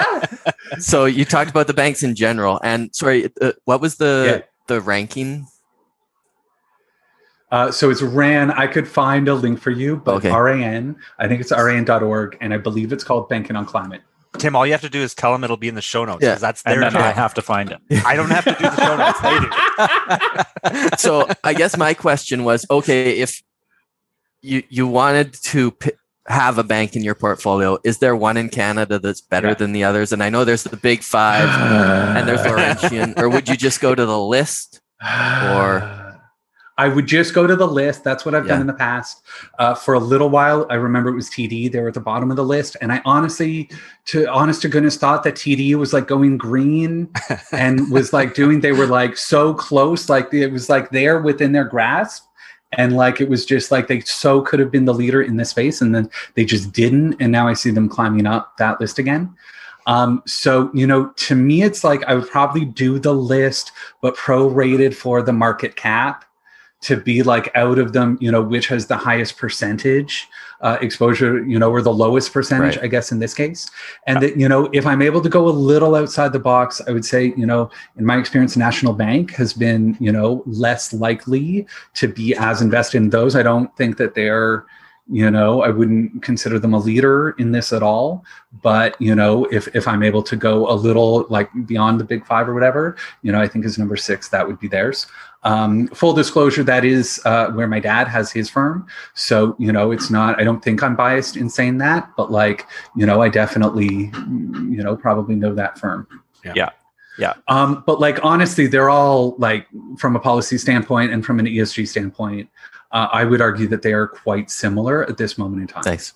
so 0.79 1.05
you 1.05 1.25
talked 1.25 1.49
about 1.51 1.67
the 1.67 1.73
banks 1.73 2.03
in 2.03 2.15
general, 2.15 2.59
and 2.63 2.93
sorry, 2.95 3.29
uh, 3.41 3.51
what 3.65 3.81
was 3.81 3.97
the 3.97 4.23
Yeah. 4.27 4.41
the 4.67 4.81
ranking? 4.81 5.47
Uh, 7.51 7.71
so 7.71 7.89
it's 7.89 8.01
RAN. 8.01 8.51
I 8.51 8.67
could 8.67 8.87
find 8.87 9.27
a 9.27 9.35
link 9.35 9.59
for 9.59 9.71
you, 9.71 9.97
but 9.97 10.15
Okay. 10.15 10.31
RAN. 10.31 10.95
I 11.19 11.27
think 11.27 11.41
it's 11.41 11.51
RAN.org, 11.51 12.37
and 12.41 12.53
I 12.53 12.57
believe 12.57 12.91
it's 12.91 13.03
called 13.03 13.29
Banking 13.29 13.55
on 13.55 13.65
Climate. 13.65 14.01
Tim, 14.37 14.55
all 14.55 14.65
you 14.65 14.73
have 14.73 14.81
to 14.81 14.89
do 14.89 14.99
is 14.99 15.13
tell 15.13 15.31
them 15.31 15.43
it'll 15.45 15.55
be 15.55 15.69
in 15.69 15.75
the 15.75 15.81
show 15.81 16.03
notes. 16.03 16.21
Yeah. 16.21 16.33
'cause 16.33 16.41
That's 16.41 16.63
there. 16.63 16.73
And 16.73 16.83
their 16.83 16.91
then 16.91 17.01
I 17.01 17.11
have 17.11 17.33
to 17.35 17.41
find 17.41 17.71
it. 17.71 17.79
I 18.05 18.15
don't 18.17 18.29
have 18.31 18.43
to 18.43 18.51
do 18.51 18.63
the 18.63 18.75
show 18.75 18.97
notes. 18.97 19.21
They 19.21 20.79
do. 20.81 20.89
so 20.97 21.29
I 21.43 21.53
guess 21.53 21.77
my 21.77 21.93
question 21.93 22.43
was, 22.43 22.65
okay, 22.69 23.19
if 23.19 23.41
you 24.41 24.63
you 24.69 24.87
wanted 24.87 25.33
to 25.35 25.71
p- 25.71 25.91
have 26.27 26.57
a 26.57 26.63
bank 26.63 26.95
in 26.97 27.03
your 27.03 27.15
portfolio, 27.15 27.77
is 27.85 27.99
there 27.99 28.15
one 28.15 28.35
in 28.35 28.49
Canada 28.49 28.99
that's 28.99 29.21
better 29.21 29.49
Yeah. 29.49 29.53
than 29.53 29.71
the 29.71 29.83
others? 29.85 30.11
And 30.11 30.21
I 30.21 30.29
know 30.29 30.43
there's 30.43 30.63
the 30.63 30.75
big 30.75 31.01
five, 31.03 31.47
and 32.17 32.27
there's 32.27 32.41
Laurentian, 32.45 33.13
or 33.17 33.29
would 33.29 33.47
you 33.47 33.55
just 33.55 33.79
go 33.79 33.95
to 33.95 34.05
the 34.05 34.19
list? 34.19 34.81
Or- 35.01 36.04
I 36.77 36.89
would 36.89 37.07
just 37.07 37.33
go 37.33 37.47
to 37.47 37.55
the 37.55 37.67
list. 37.67 38.03
That's 38.03 38.25
what 38.25 38.35
I've 38.35 38.47
done 38.47 38.59
in 38.59 38.67
the 38.67 38.73
past. 38.73 39.23
Uh, 39.59 39.73
for 39.73 39.93
a 39.93 39.99
little 39.99 40.29
while, 40.29 40.67
I 40.69 40.73
remember 40.75 41.09
it 41.09 41.15
was 41.15 41.29
TD. 41.29 41.71
They 41.71 41.79
were 41.79 41.87
at 41.87 41.93
the 41.93 42.01
bottom 42.01 42.29
of 42.31 42.35
the 42.35 42.43
list, 42.43 42.75
and 42.81 42.91
I 42.91 43.01
honestly, 43.05 43.69
to 44.05 44.27
honest 44.27 44.61
to 44.63 44.67
goodness, 44.67 44.97
thought 44.97 45.23
that 45.23 45.35
TD 45.35 45.75
was 45.75 45.93
like 45.93 46.07
going 46.07 46.37
green 46.37 47.09
and 47.53 47.89
was 47.91 48.11
like 48.11 48.33
doing. 48.33 48.59
They 48.59 48.73
were 48.73 48.87
like 48.87 49.15
so 49.15 49.53
close, 49.53 50.09
like 50.09 50.33
it 50.33 50.51
was 50.51 50.69
like 50.69 50.89
there 50.89 51.21
within 51.21 51.53
their 51.53 51.63
grasp, 51.63 52.25
and 52.73 52.97
like 52.97 53.21
it 53.21 53.29
was 53.29 53.45
just 53.45 53.71
like 53.71 53.87
they 53.87 54.01
so 54.01 54.41
could 54.41 54.59
have 54.59 54.71
been 54.71 54.85
the 54.85 54.93
leader 54.93 55.21
in 55.21 55.37
this 55.37 55.51
space, 55.51 55.79
and 55.79 55.95
then 55.95 56.09
they 56.33 56.43
just 56.43 56.73
didn't. 56.73 57.15
And 57.21 57.31
now 57.31 57.47
I 57.47 57.53
see 57.53 57.71
them 57.71 57.87
climbing 57.87 58.25
up 58.25 58.57
that 58.57 58.81
list 58.81 58.99
again. 58.99 59.33
Um, 59.87 60.23
so 60.27 60.71
you 60.73 60.85
know, 60.85 61.07
to 61.15 61.35
me, 61.35 61.63
it's 61.63 61.85
like 61.85 62.03
I 62.03 62.15
would 62.15 62.29
probably 62.29 62.65
do 62.65 62.99
the 62.99 63.13
list, 63.13 63.71
but 64.01 64.17
prorated 64.17 64.93
for 64.93 65.21
the 65.21 65.31
market 65.31 65.77
cap 65.77 66.25
to 66.81 66.97
be 66.97 67.23
like 67.23 67.51
out 67.55 67.79
of 67.79 67.93
them, 67.93 68.17
you 68.21 68.31
know, 68.31 68.41
which 68.41 68.67
has 68.67 68.87
the 68.87 68.97
highest 68.97 69.37
percentage 69.37 70.27
uh, 70.61 70.77
exposure, 70.81 71.43
you 71.45 71.59
know, 71.59 71.69
or 71.69 71.81
the 71.81 71.93
lowest 71.93 72.31
percentage, 72.31 72.75
Right. 72.75 72.85
I 72.85 72.87
guess, 72.87 73.11
in 73.11 73.19
this 73.19 73.33
case. 73.33 73.69
And 74.07 74.21
that, 74.21 74.37
you 74.37 74.47
know, 74.47 74.69
if 74.71 74.85
I'm 74.85 75.01
able 75.01 75.21
to 75.21 75.29
go 75.29 75.47
a 75.47 75.49
little 75.49 75.95
outside 75.95 76.31
the 76.31 76.39
box, 76.39 76.81
I 76.87 76.91
would 76.91 77.05
say, 77.05 77.33
you 77.37 77.45
know, 77.45 77.69
in 77.97 78.05
my 78.05 78.17
experience, 78.17 78.55
National 78.55 78.93
Bank 78.93 79.31
has 79.31 79.53
been, 79.53 79.97
you 79.99 80.11
know, 80.11 80.43
less 80.45 80.93
likely 80.93 81.67
to 81.95 82.07
be 82.07 82.35
as 82.35 82.61
invested 82.61 82.97
in 82.97 83.09
those. 83.09 83.35
I 83.35 83.43
don't 83.43 83.75
think 83.77 83.97
that 83.97 84.15
they're, 84.15 84.65
you 85.07 85.29
know, 85.29 85.61
I 85.61 85.69
wouldn't 85.69 86.23
consider 86.23 86.57
them 86.57 86.73
a 86.73 86.79
leader 86.79 87.31
in 87.37 87.51
this 87.51 87.71
at 87.71 87.83
all. 87.83 88.25
But, 88.63 88.99
you 88.99 89.13
know, 89.13 89.45
if, 89.45 89.67
if 89.75 89.87
I'm 89.87 90.01
able 90.01 90.23
to 90.23 90.35
go 90.35 90.69
a 90.69 90.73
little 90.73 91.27
like 91.29 91.49
beyond 91.67 91.99
the 91.99 92.03
big 92.03 92.25
five 92.25 92.49
or 92.49 92.53
whatever, 92.53 92.95
you 93.21 93.31
know, 93.31 93.39
I 93.39 93.47
think 93.47 93.65
is 93.65 93.77
number 93.77 93.97
six, 93.97 94.29
that 94.29 94.47
would 94.47 94.59
be 94.59 94.67
theirs. 94.67 95.05
Um, 95.43 95.87
full 95.89 96.13
disclosure, 96.13 96.63
that 96.63 96.83
is 96.83 97.21
uh, 97.25 97.51
where 97.51 97.67
my 97.67 97.79
dad 97.79 98.07
has 98.07 98.31
his 98.31 98.49
firm. 98.49 98.87
So, 99.13 99.55
you 99.59 99.71
know, 99.71 99.91
it's 99.91 100.09
not, 100.09 100.41
I 100.41 100.43
don't 100.43 100.63
think 100.63 100.81
I'm 100.81 100.95
biased 100.95 101.37
in 101.37 101.49
saying 101.49 101.77
that, 101.79 102.09
but 102.17 102.31
like, 102.31 102.65
you 102.95 103.05
know, 103.05 103.21
I 103.21 103.29
definitely, 103.29 104.11
you 104.17 104.81
know, 104.81 104.95
probably 104.95 105.35
know 105.35 105.53
that 105.53 105.77
firm. 105.77 106.07
Yeah. 106.43 106.71
Yeah. 107.19 107.33
Um, 107.47 107.83
but 107.85 107.99
like, 107.99 108.19
honestly, 108.23 108.67
they're 108.67 108.89
all 108.89 109.35
like, 109.37 109.67
from 109.97 110.15
a 110.15 110.19
policy 110.19 110.57
standpoint 110.57 111.13
and 111.13 111.23
from 111.23 111.39
an 111.39 111.45
ESG 111.45 111.87
standpoint, 111.87 112.49
uh, 112.95 113.09
I 113.11 113.25
would 113.25 113.41
argue 113.41 113.67
that 113.67 113.81
they 113.81 113.91
are 113.91 114.07
quite 114.07 114.49
similar 114.49 115.03
at 115.03 115.17
this 115.17 115.37
moment 115.37 115.61
in 115.61 115.67
time. 115.67 115.83
Thanks. 115.83 116.13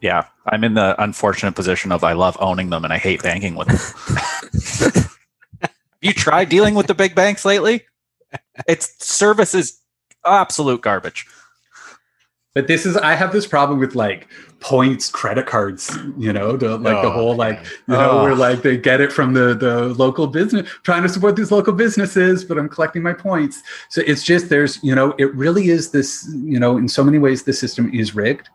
Yeah, 0.00 0.26
I'm 0.46 0.62
in 0.62 0.74
the 0.74 0.94
unfortunate 1.02 1.56
position 1.56 1.90
of 1.90 2.04
I 2.04 2.12
love 2.12 2.36
owning 2.40 2.70
them 2.70 2.84
and 2.84 2.92
I 2.92 2.98
hate 2.98 3.22
banking 3.22 3.56
with 3.56 3.68
them. 3.68 5.04
you 6.00 6.12
tried 6.12 6.50
dealing 6.50 6.76
with 6.76 6.86
the 6.86 6.94
big 6.94 7.16
banks 7.16 7.44
lately? 7.44 7.86
Its 8.68 9.04
service 9.04 9.54
is 9.54 9.80
absolute 10.24 10.82
garbage. 10.82 11.26
But 12.54 12.68
this 12.68 12.86
is, 12.86 12.96
I 12.96 13.14
have 13.14 13.32
this 13.32 13.46
problem 13.46 13.80
with 13.80 13.96
like 13.96 14.28
points 14.60 15.10
credit 15.10 15.44
cards, 15.46 15.90
you 16.16 16.32
know, 16.32 16.56
the, 16.56 16.78
like 16.78 17.02
the 17.02 17.08
Oh, 17.08 17.12
whole 17.12 17.34
like, 17.34 17.58
you 17.88 17.96
know, 17.96 18.12
Oh. 18.12 18.22
where 18.22 18.34
like 18.34 18.62
they 18.62 18.76
get 18.76 19.00
it 19.00 19.12
from 19.12 19.34
the 19.34 19.54
the 19.54 19.88
local 19.94 20.28
business, 20.28 20.68
trying 20.84 21.02
to 21.02 21.08
support 21.08 21.34
these 21.34 21.50
local 21.50 21.72
businesses, 21.72 22.44
but 22.44 22.56
I'm 22.56 22.68
collecting 22.68 23.02
my 23.02 23.12
points. 23.12 23.60
So 23.88 24.02
it's 24.06 24.22
just 24.22 24.48
there's, 24.50 24.82
you 24.84 24.94
know, 24.94 25.14
it 25.18 25.34
really 25.34 25.68
is 25.68 25.90
this, 25.90 26.28
you 26.32 26.60
know, 26.60 26.78
in 26.78 26.88
so 26.88 27.02
many 27.02 27.18
ways 27.18 27.42
the 27.42 27.52
system 27.52 27.90
is 27.92 28.14
rigged. 28.14 28.48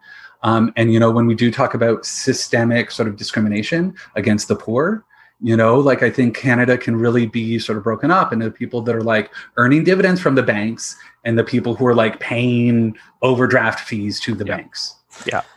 Um, 0.44 0.72
and 0.78 0.94
you 0.94 1.00
know, 1.00 1.12
when 1.12 1.28
we 1.28 1.36
do 1.36 1.52
talk 1.52 1.74
about 1.74 2.06
systemic 2.06 2.92
sort 2.92 3.10
of 3.10 3.18
discrimination 3.18 3.94
against 4.16 4.48
the 4.48 4.56
poor, 4.56 5.04
you 5.42 5.56
know, 5.56 5.80
like 5.80 6.04
I 6.04 6.10
think 6.10 6.36
Canada 6.36 6.78
can 6.78 6.96
really 6.96 7.26
be 7.26 7.60
sort 7.60 7.78
of 7.78 7.84
broken 7.84 8.12
up 8.12 8.34
into 8.34 8.52
people 8.52 8.82
that 8.82 8.96
are 8.96 9.04
like 9.04 9.32
earning 9.58 9.84
dividends 9.84 10.20
from 10.20 10.36
the 10.36 10.44
banks 10.44 10.98
and 11.24 11.40
the 11.40 11.44
people 11.44 11.76
who 11.76 11.86
are 11.86 11.96
like 11.96 12.20
paying 12.20 12.98
overdraft 13.22 13.88
fees 13.88 14.20
to 14.22 14.36
the 14.36 14.44
banks. 14.44 14.96
Yeah. 15.26 15.38
banks. 15.38 15.48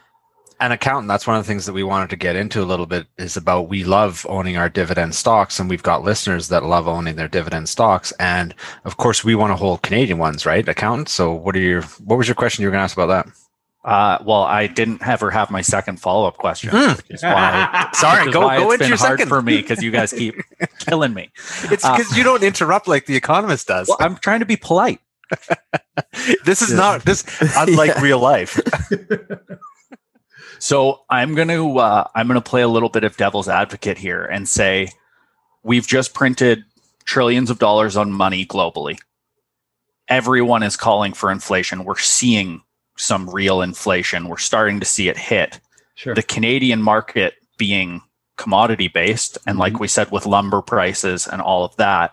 an 0.60 0.72
accountant 0.72 1.08
that's 1.08 1.26
one 1.26 1.36
of 1.36 1.44
the 1.44 1.46
things 1.48 1.66
that 1.66 1.72
we 1.72 1.82
wanted 1.82 2.10
to 2.10 2.16
get 2.16 2.36
into 2.36 2.62
a 2.62 2.64
little 2.64 2.86
bit 2.86 3.06
is 3.18 3.36
about 3.36 3.68
we 3.68 3.82
love 3.82 4.24
owning 4.28 4.56
our 4.56 4.68
dividend 4.68 5.14
stocks 5.14 5.58
and 5.58 5.68
we've 5.68 5.82
got 5.82 6.04
listeners 6.04 6.48
that 6.48 6.62
love 6.62 6.86
owning 6.86 7.16
their 7.16 7.28
dividend 7.28 7.68
stocks 7.68 8.12
and 8.20 8.54
of 8.84 8.96
course 8.96 9.24
we 9.24 9.34
want 9.34 9.50
to 9.50 9.56
hold 9.56 9.82
canadian 9.82 10.18
ones 10.18 10.46
right 10.46 10.68
accountant 10.68 11.08
so 11.08 11.32
what 11.32 11.56
are 11.56 11.60
your 11.60 11.82
what 12.04 12.16
was 12.16 12.28
your 12.28 12.34
question 12.36 12.62
you 12.62 12.68
were 12.68 12.72
going 12.72 12.80
to 12.80 12.84
ask 12.84 12.96
about 12.96 13.06
that 13.06 13.26
Uh, 13.84 14.18
well, 14.24 14.42
I 14.42 14.68
didn't 14.68 15.04
ever 15.06 15.30
have 15.32 15.50
my 15.50 15.60
second 15.60 15.98
follow 16.00 16.28
up 16.28 16.36
question, 16.36 16.70
which 16.70 17.00
is 17.10 17.22
why. 17.22 17.88
sorry 17.94 18.30
go, 18.30 18.42
why 18.42 18.56
go 18.58 18.64
it's 18.70 18.74
into 18.74 18.78
been 18.84 18.88
your 18.90 18.98
hard 18.98 19.18
second 19.18 19.28
for 19.28 19.42
me 19.42 19.56
because 19.56 19.82
you 19.82 19.90
guys 19.90 20.12
keep 20.16 20.36
killing 20.78 21.12
me. 21.12 21.30
it's 21.64 21.84
Uh, 21.84 21.96
because 21.96 22.16
you 22.16 22.22
don't 22.22 22.44
interrupt 22.44 22.86
like 22.86 23.06
the 23.06 23.16
economist 23.16 23.66
does 23.66 23.88
Well, 23.88 23.96
I'm 24.00 24.16
trying 24.18 24.38
to 24.40 24.46
be 24.46 24.56
polite. 24.56 25.00
this 26.44 26.62
is 26.62 26.70
Yeah. 26.70 26.76
not 26.76 27.04
this 27.04 27.24
unlike 27.56 27.88
Yeah. 27.96 28.02
real 28.02 28.18
life 28.20 28.60
So 30.58 31.02
I'm 31.10 31.34
going 31.34 31.48
to 31.48 31.78
uh, 31.78 32.06
I'm 32.14 32.28
going 32.28 32.40
to 32.40 32.48
play 32.48 32.62
a 32.62 32.68
little 32.68 32.88
bit 32.88 33.02
of 33.04 33.16
devil's 33.16 33.48
advocate 33.48 33.98
here 33.98 34.24
and 34.24 34.48
say 34.48 34.90
we've 35.64 35.86
just 35.86 36.14
printed 36.14 36.64
trillions 37.04 37.50
of 37.50 37.58
dollars 37.58 37.96
on 37.96 38.12
money 38.12 38.46
globally. 38.46 38.98
Everyone 40.06 40.62
is 40.62 40.76
calling 40.76 41.14
for 41.14 41.32
inflation. 41.32 41.84
We're 41.84 41.98
seeing 41.98 42.62
some 42.96 43.28
real 43.30 43.62
inflation. 43.62 44.28
We're 44.28 44.38
starting 44.38 44.80
to 44.80 44.86
see 44.86 45.08
it 45.08 45.16
hit. 45.16 45.60
Sure. 45.94 46.14
The 46.14 46.22
Canadian 46.22 46.82
market 46.82 47.34
being 47.58 48.02
commodity 48.36 48.88
based 48.88 49.38
and 49.46 49.58
like 49.58 49.74
mm-hmm. 49.74 49.82
we 49.82 49.88
said 49.88 50.10
with 50.10 50.26
lumber 50.26 50.62
prices 50.62 51.26
and 51.26 51.40
all 51.40 51.64
of 51.64 51.76
that, 51.76 52.12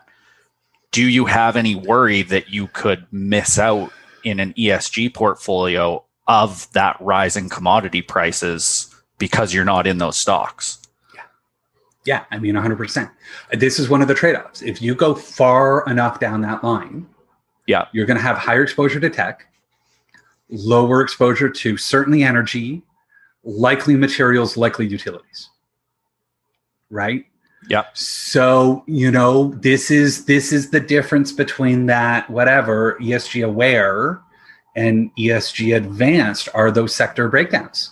do 0.92 1.08
you 1.08 1.26
have 1.26 1.56
any 1.56 1.76
worry 1.76 2.22
that 2.24 2.50
you 2.50 2.68
could 2.68 3.06
miss 3.12 3.58
out 3.58 3.92
in 4.24 4.40
an 4.40 4.54
ESG 4.54 5.14
portfolio 5.14 6.04
of 6.30 6.72
that 6.74 6.96
rising 7.00 7.50
commodity 7.50 8.02
prices 8.02 8.96
because 9.18 9.54
you're 9.54 9.66
not 9.66 9.88
in 9.88 9.98
those 9.98 10.16
stocks. 10.16 10.80
Yeah, 11.16 11.22
yeah, 12.06 12.26
I 12.32 12.38
mean, 12.38 12.56
100%. 12.56 13.10
This 13.54 13.80
is 13.80 13.90
one 13.90 14.02
of 14.02 14.08
the 14.08 14.14
trade 14.14 14.36
offs. 14.36 14.62
If 14.62 14.82
you 14.82 14.96
go 14.96 15.16
far 15.16 15.84
enough 15.90 16.20
down 16.20 16.42
that 16.42 16.64
line, 16.64 17.08
Yeah. 17.66 17.88
you're 17.92 18.06
going 18.06 18.18
to 18.18 18.24
have 18.24 18.38
higher 18.38 18.64
exposure 18.64 19.00
to 19.00 19.10
tech, 19.10 19.49
lower 20.50 21.02
exposure 21.02 21.50
to 21.50 21.78
certainly 21.78 22.24
energy, 22.24 22.82
likely 23.44 23.96
materials, 23.96 24.58
likely 24.58 24.88
utilities. 24.88 25.50
Right? 26.90 27.26
Yeah. 27.68 27.86
So, 27.94 28.84
you 28.88 29.12
know, 29.12 29.50
this 29.56 29.92
is 29.92 30.26
this 30.26 30.52
is 30.52 30.72
the 30.72 30.80
difference 30.80 31.32
between 31.32 31.86
that 31.88 32.30
whatever 32.30 32.98
ESG 33.00 33.46
aware 33.46 34.22
and 34.76 35.12
ESG 35.18 35.76
advanced 35.76 36.50
are 36.54 36.72
those 36.72 36.96
sector 36.96 37.28
breakdowns. 37.28 37.92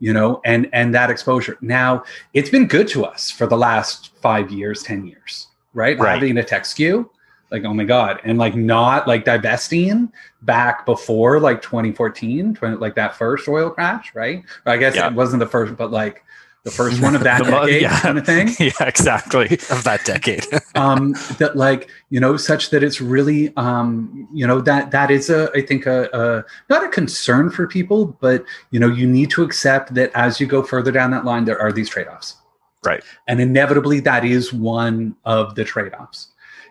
You 0.00 0.12
know, 0.12 0.40
and 0.44 0.68
and 0.72 0.92
that 0.94 1.10
exposure. 1.10 1.56
Now, 1.60 2.02
it's 2.34 2.50
been 2.50 2.66
good 2.66 2.88
to 2.88 3.04
us 3.04 3.30
for 3.30 3.46
the 3.46 3.56
last 3.56 4.10
five 4.20 4.50
years, 4.50 4.82
10 4.82 5.06
years, 5.06 5.46
right? 5.74 5.96
Right. 5.96 6.14
Having 6.14 6.38
a 6.38 6.44
tech 6.44 6.66
skew, 6.66 7.08
like, 7.52 7.64
oh 7.64 7.74
my 7.74 7.84
God. 7.84 8.20
And 8.24 8.38
like 8.38 8.56
not 8.56 9.06
like 9.06 9.24
divesting 9.24 10.10
back 10.42 10.84
before 10.86 11.38
like 11.38 11.62
2014, 11.62 12.54
20, 12.54 12.76
like 12.76 12.94
that 12.96 13.14
first 13.16 13.46
oil 13.48 13.70
crash, 13.70 14.12
right? 14.14 14.42
Or 14.66 14.72
I 14.72 14.76
guess 14.78 14.96
Yeah. 14.96 15.06
it 15.08 15.12
wasn't 15.14 15.40
the 15.40 15.46
first, 15.46 15.76
but 15.76 15.92
like 15.92 16.24
the 16.64 16.70
first 16.70 17.02
one 17.06 17.14
of 17.14 17.22
that 17.24 17.42
decade 17.44 17.82
yeah. 17.82 18.00
kind 18.00 18.18
of 18.18 18.24
thing 18.24 18.48
yeah, 18.60 18.70
exactly. 18.86 19.46
of 19.70 19.82
that 19.82 20.00
decade 20.04 20.46
um 20.76 21.12
that 21.38 21.56
like 21.56 21.90
you 22.10 22.20
know 22.20 22.36
such 22.36 22.70
that 22.70 22.84
it's 22.84 23.00
really 23.00 23.52
um 23.56 24.28
you 24.32 24.46
know 24.46 24.60
that 24.60 24.92
that 24.92 25.10
is 25.10 25.28
a 25.28 25.50
i 25.56 25.60
think 25.60 25.86
a, 25.86 26.08
a 26.12 26.44
not 26.72 26.84
a 26.84 26.88
concern 26.88 27.50
for 27.50 27.66
people 27.66 28.16
but 28.20 28.44
you 28.70 28.78
know 28.78 28.86
you 28.86 29.08
need 29.08 29.28
to 29.28 29.42
accept 29.42 29.92
that 29.94 30.12
as 30.14 30.40
you 30.40 30.46
go 30.46 30.62
further 30.62 30.92
down 30.92 31.10
that 31.10 31.24
line 31.24 31.44
there 31.44 31.60
are 31.60 31.72
these 31.72 31.88
trade-offs 31.88 32.36
Right. 32.84 33.02
and 33.26 33.40
inevitably 33.40 33.98
that 34.00 34.24
is 34.24 34.52
one 34.52 35.16
of 35.24 35.56
the 35.56 35.64
trade-offs 35.64 36.28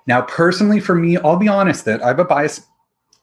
now 0.08 0.22
personally 0.22 0.80
for 0.80 0.96
me 0.96 1.18
i'll 1.18 1.38
be 1.38 1.48
honest 1.48 1.86
that 1.86 2.02
i 2.04 2.08
have 2.08 2.20
a 2.20 2.26
bias. 2.26 2.68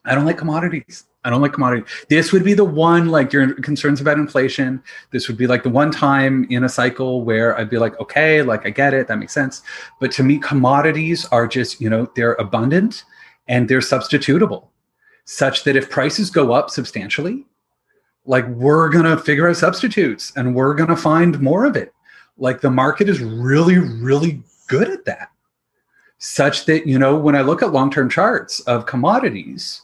I 0.05 0.15
don't 0.15 0.25
like 0.25 0.37
commodities. 0.37 1.05
I 1.25 1.29
don't 1.29 1.41
like 1.41 1.51
commodities 1.51 1.85
this 2.09 2.31
would 2.31 2.45
be 2.45 2.53
the 2.53 2.63
one 2.63 3.09
like 3.09 3.33
your 3.33 3.53
concerns 3.55 3.99
about 3.99 4.17
inflation. 4.17 4.81
This 5.11 5.27
would 5.27 5.37
be 5.37 5.47
like 5.47 5.63
the 5.63 5.69
one 5.69 5.91
time 5.91 6.47
in 6.49 6.63
a 6.63 6.69
cycle 6.69 7.23
where 7.23 7.57
i'd 7.57 7.69
be 7.69 7.77
like 7.77 7.99
okay 7.99 8.41
like 8.41 8.65
i 8.65 8.69
get 8.69 8.93
it. 8.93 9.07
That 9.07 9.19
makes 9.19 9.33
sense. 9.33 9.61
But 9.99 10.11
to 10.13 10.23
me 10.23 10.39
commodities 10.39 11.25
are 11.25 11.47
just 11.47 11.81
you 11.81 11.89
know 11.89 12.09
they're 12.15 12.33
abundant 12.35 13.03
and 13.47 13.67
they're 13.67 13.79
substitutable 13.79 14.67
such 15.25 15.63
that 15.65 15.75
if 15.75 15.89
prices 15.89 16.31
go 16.31 16.53
up 16.53 16.69
substantially 16.69 17.45
like 18.25 18.47
we're 18.47 18.89
going 18.89 19.05
to 19.05 19.17
figure 19.17 19.49
out 19.49 19.57
substitutes 19.57 20.31
and 20.35 20.55
we're 20.55 20.73
going 20.73 20.89
to 20.89 20.95
find 20.95 21.39
more 21.41 21.65
of 21.65 21.75
it. 21.75 21.93
Like 22.37 22.61
the 22.61 22.71
market 22.71 23.09
is 23.09 23.19
really 23.19 23.77
really 23.77 24.41
good 24.67 24.89
at 24.89 25.03
that 25.05 25.29
such 26.19 26.65
that 26.65 26.85
you 26.85 26.99
know 26.99 27.15
when 27.15 27.35
i 27.35 27.41
look 27.41 27.63
at 27.63 27.73
long-term 27.73 28.09
charts 28.09 28.59
of 28.61 28.85
commodities 28.85 29.81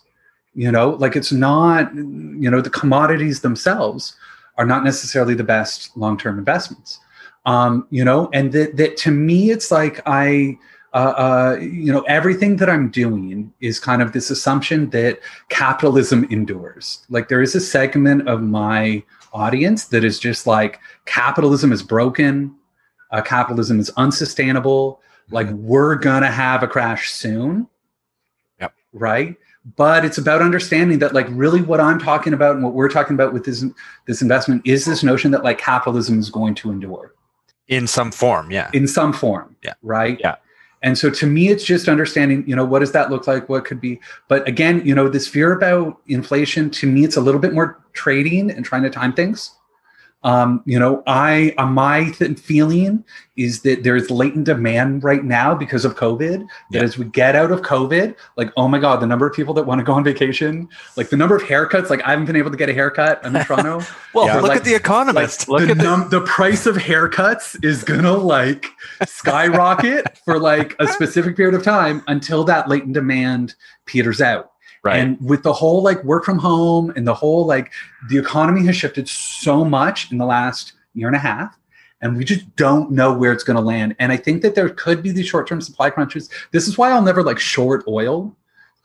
you 0.53 0.71
know 0.71 0.91
like 0.91 1.15
it's 1.15 1.31
not 1.31 1.93
you 1.95 2.49
know 2.49 2.61
the 2.61 2.69
commodities 2.69 3.41
themselves 3.41 4.15
are 4.57 4.65
not 4.65 4.83
necessarily 4.83 5.33
the 5.33 5.43
best 5.43 5.95
long-term 5.97 6.37
investments 6.37 6.99
um 7.45 7.87
you 7.89 8.03
know 8.03 8.29
and 8.33 8.51
that 8.51 8.75
that 8.77 8.97
to 8.97 9.11
me 9.11 9.49
it's 9.49 9.71
like 9.71 10.01
i 10.05 10.57
uh, 10.95 11.13
uh, 11.17 11.59
you 11.59 11.91
know, 11.91 12.03
everything 12.03 12.55
that 12.55 12.69
I'm 12.69 12.89
doing 12.89 13.51
is 13.59 13.81
kind 13.81 14.01
of 14.01 14.13
this 14.13 14.29
assumption 14.29 14.89
that 14.91 15.19
capitalism 15.49 16.25
endures. 16.31 17.05
Like 17.09 17.27
there 17.27 17.41
is 17.41 17.53
a 17.53 17.59
segment 17.59 18.29
of 18.29 18.41
my 18.41 19.03
audience 19.33 19.87
that 19.87 20.05
is 20.05 20.19
just 20.19 20.47
like 20.47 20.79
capitalism 21.03 21.73
is 21.73 21.83
broken, 21.83 22.55
uh, 23.11 23.21
capitalism 23.21 23.77
is 23.77 23.89
unsustainable. 23.97 25.01
Like 25.31 25.49
we're 25.49 25.95
gonna 25.95 26.31
have 26.31 26.63
a 26.63 26.67
crash 26.67 27.11
soon. 27.11 27.67
Yep. 28.59 28.73
Right. 28.93 29.35
But 29.75 30.05
it's 30.05 30.19
about 30.19 30.43
understanding 30.43 30.99
that, 30.99 31.15
like, 31.15 31.25
really, 31.31 31.63
what 31.63 31.79
I'm 31.79 31.97
talking 31.97 32.33
about 32.33 32.53
and 32.53 32.63
what 32.63 32.73
we're 32.73 32.89
talking 32.89 33.15
about 33.15 33.33
with 33.33 33.45
this 33.45 33.65
this 34.05 34.21
investment 34.21 34.61
is 34.63 34.85
this 34.85 35.03
notion 35.03 35.31
that 35.31 35.43
like 35.43 35.57
capitalism 35.57 36.19
is 36.19 36.29
going 36.29 36.53
to 36.55 36.71
endure 36.71 37.13
in 37.67 37.87
some 37.87 38.11
form 38.11 38.51
yeah 38.51 38.69
in 38.73 38.87
some 38.87 39.11
form. 39.11 39.55
Yeah. 39.63 39.73
Right. 39.81 40.19
Yeah. 40.19 40.35
And 40.83 40.95
so 40.99 41.09
to 41.09 41.25
me, 41.25 41.49
it's 41.49 41.63
just 41.63 41.87
understanding, 41.87 42.43
you 42.47 42.55
know, 42.55 42.63
what 42.63 42.79
does 42.79 42.91
that 42.91 43.09
look 43.09 43.25
like? 43.25 43.49
What 43.49 43.65
could 43.65 43.81
be? 43.81 43.99
But 44.27 44.47
again, 44.47 44.83
you 44.85 44.93
know, 44.93 45.09
this 45.09 45.27
fear 45.27 45.51
about 45.51 45.99
inflation, 46.07 46.69
to 46.69 46.85
me, 46.85 47.03
it's 47.03 47.17
a 47.17 47.21
little 47.21 47.41
bit 47.41 47.55
more 47.55 47.83
trading 47.93 48.51
and 48.51 48.63
trying 48.63 48.83
to 48.83 48.91
time 48.91 49.11
things. 49.11 49.51
Um, 50.25 50.63
you 50.65 50.79
know, 50.79 51.03
I 51.07 51.53
uh, 51.59 51.67
my 51.67 52.09
th- 52.09 52.39
feeling 52.39 53.03
is 53.37 53.61
that 53.61 53.83
there's 53.83 54.09
latent 54.09 54.45
demand 54.45 55.03
right 55.03 55.23
now 55.23 55.53
because 55.53 55.85
of 55.85 55.95
COVID. 55.95 56.39
That 56.71 56.79
Yeah. 56.79 56.81
as 56.83 56.97
we 56.97 57.05
get 57.05 57.35
out 57.35 57.51
of 57.51 57.61
COVID, 57.61 58.15
like, 58.35 58.51
oh 58.57 58.67
my 58.67 58.79
God, 58.79 59.01
the 59.01 59.05
number 59.05 59.27
of 59.27 59.35
people 59.35 59.53
that 59.53 59.63
want 59.67 59.79
to 59.79 59.83
go 59.85 59.93
on 59.93 60.03
vacation, 60.03 60.67
like 60.97 61.09
the 61.09 61.17
number 61.17 61.35
of 61.35 61.43
haircuts, 61.43 61.89
like 61.91 62.01
I 62.03 62.09
haven't 62.11 62.25
been 62.25 62.35
able 62.37 62.49
to 62.49 62.57
get 62.57 62.69
a 62.69 62.73
haircut. 62.73 63.19
I'm 63.23 63.35
in 63.35 63.45
Toronto. 63.45 63.81
well 64.13 64.25
Yeah. 64.25 64.35
look 64.37 64.49
Like- 64.49 64.57
at 64.57 64.63
the 64.63 64.73
economist 64.73 65.47
Look 65.47 65.61
the, 65.61 65.71
at 65.71 65.77
the- 65.77 66.07
the 66.19 66.21
price 66.21 66.65
of 66.65 66.75
haircuts 66.75 67.63
is 67.63 67.83
gonna 67.83 68.13
like 68.17 68.65
skyrocket 69.05 70.17
for 70.25 70.39
like 70.39 70.75
a 70.79 70.87
specific 70.87 71.35
period 71.35 71.53
of 71.55 71.63
time 71.63 72.01
until 72.07 72.43
that 72.45 72.67
latent 72.67 72.93
demand 72.93 73.55
peters 73.85 74.21
out. 74.21 74.51
Right. 74.85 74.99
And 74.99 75.17
with 75.19 75.41
the 75.41 75.51
whole 75.51 75.81
like 75.81 76.03
work 76.03 76.23
from 76.23 76.37
home 76.37 76.93
and 76.95 77.07
the 77.07 77.13
whole 77.13 77.45
like 77.45 77.71
the 78.07 78.17
economy 78.19 78.63
has 78.67 78.75
shifted 78.77 79.09
so 79.09 79.65
much 79.65 80.11
in 80.11 80.19
the 80.19 80.25
last 80.25 80.73
year 80.93 81.07
and 81.07 81.15
a 81.15 81.19
half. 81.19 81.57
And 82.01 82.15
we 82.15 82.23
just 82.23 82.55
don't 82.55 82.91
know 82.91 83.11
where 83.11 83.31
it's 83.31 83.43
going 83.43 83.55
to 83.57 83.63
land. 83.63 83.95
And 83.97 84.11
I 84.11 84.17
think 84.17 84.43
that 84.43 84.53
there 84.53 84.69
could 84.69 85.01
be 85.01 85.09
these 85.11 85.25
short 85.25 85.47
term 85.47 85.59
supply 85.59 85.89
crunches. 85.89 86.29
This 86.51 86.67
is 86.67 86.77
why 86.77 86.91
I'll 86.91 87.01
never 87.01 87.23
like 87.23 87.39
short 87.39 87.83
oil 87.87 88.35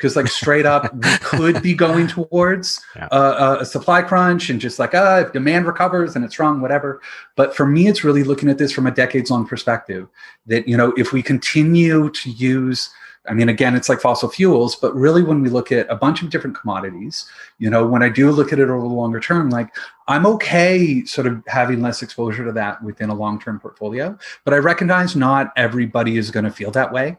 because 0.01 0.17
like 0.17 0.29
straight 0.29 0.65
up 0.65 0.91
we 0.95 1.01
could 1.21 1.63
be 1.63 1.75
going 1.75 2.07
towards 2.07 2.83
Yeah. 2.97 3.07
uh, 3.09 3.59
a 3.61 3.67
supply 3.67 4.01
crunch 4.01 4.49
and 4.49 4.59
just 4.59 4.79
like 4.79 4.95
ah 4.95 5.19
if 5.19 5.33
demand 5.35 5.67
recovers 5.67 6.17
and 6.17 6.25
it's 6.25 6.33
strong 6.33 6.63
whatever 6.63 7.03
but 7.37 7.55
for 7.55 7.67
me 7.67 7.87
it's 7.87 8.03
really 8.03 8.25
looking 8.25 8.49
at 8.49 8.57
this 8.57 8.73
from 8.73 8.87
a 8.87 8.91
decades 8.91 9.31
long 9.31 9.47
perspective 9.47 10.09
that 10.47 10.67
you 10.67 10.75
know 10.75 10.95
if 10.97 11.13
we 11.13 11.23
continue 11.23 12.09
to 12.13 12.31
use 12.31 12.89
i 13.29 13.35
mean 13.35 13.49
again 13.49 13.75
it's 13.75 13.89
like 13.89 14.01
fossil 14.01 14.29
fuels 14.29 14.77
but 14.77 14.95
really 14.95 15.23
when 15.23 15.43
we 15.43 15.49
look 15.49 15.71
at 15.71 15.89
a 15.91 15.97
bunch 15.97 16.23
of 16.23 16.31
different 16.31 16.57
commodities 16.57 17.27
you 17.59 17.69
know 17.69 17.87
when 17.87 18.03
i 18.03 18.09
do 18.09 18.31
look 18.31 18.53
at 18.53 18.59
it 18.59 18.71
over 18.71 18.81
the 18.81 18.95
longer 18.95 19.21
term 19.21 19.51
like 19.51 19.75
i'm 20.09 20.27
okay 20.27 21.05
sort 21.05 21.27
of 21.27 21.43
having 21.47 21.83
less 21.83 22.03
exposure 22.03 22.45
to 22.45 22.53
that 22.53 22.83
within 22.83 23.11
a 23.11 23.15
long 23.15 23.41
term 23.41 23.59
portfolio 23.61 24.17
but 24.45 24.55
i 24.55 24.57
recognize 24.57 25.15
not 25.15 25.53
everybody 25.57 26.17
is 26.17 26.31
going 26.31 26.45
to 26.45 26.53
feel 26.53 26.71
that 26.71 26.93
way 26.93 27.17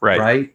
right. 0.00 0.18
right 0.18 0.54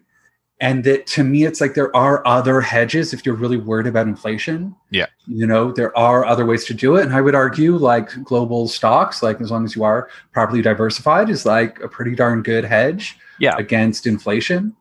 and 0.62 0.84
that 0.86 1.06
to 1.08 1.24
me 1.24 1.44
it's 1.44 1.60
like 1.60 1.74
there 1.74 1.94
are 1.96 2.26
other 2.26 2.62
hedges 2.62 3.14
if 3.14 3.26
you're 3.26 3.36
really 3.36 3.58
worried 3.58 3.88
about 3.88 4.08
inflation 4.08 4.74
Yeah. 4.90 5.08
you 5.28 5.46
know 5.46 5.72
there 5.74 5.96
are 5.98 6.24
other 6.26 6.46
ways 6.46 6.64
to 6.66 6.74
do 6.74 6.96
it 6.96 7.04
and 7.06 7.14
i 7.14 7.20
would 7.20 7.36
argue 7.36 7.76
like 7.76 8.10
global 8.24 8.68
stocks 8.70 9.22
like 9.22 9.42
as 9.42 9.52
long 9.52 9.66
as 9.66 9.76
you 9.76 9.84
are 9.84 10.10
properly 10.32 10.62
diversified 10.62 11.30
is 11.30 11.46
like 11.46 11.80
a 11.82 11.88
pretty 11.90 12.16
darn 12.16 12.42
good 12.42 12.64
hedge 12.64 13.18
Yeah. 13.40 13.56
against 13.58 14.08
inflation 14.08 14.74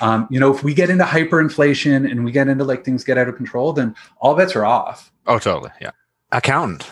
um, 0.00 0.26
you 0.30 0.40
know 0.40 0.54
if 0.54 0.62
we 0.64 0.72
get 0.72 0.88
into 0.90 1.04
hyperinflation 1.04 2.10
and 2.10 2.24
we 2.24 2.32
get 2.32 2.48
into 2.48 2.64
like 2.64 2.84
things 2.84 3.04
get 3.04 3.18
out 3.18 3.28
of 3.28 3.36
control 3.36 3.72
then 3.74 3.94
all 4.20 4.34
bets 4.34 4.56
are 4.56 4.64
off 4.64 5.12
Oh, 5.26 5.38
totally. 5.38 5.70
Yeah. 5.78 5.90
Accountant, 6.32 6.90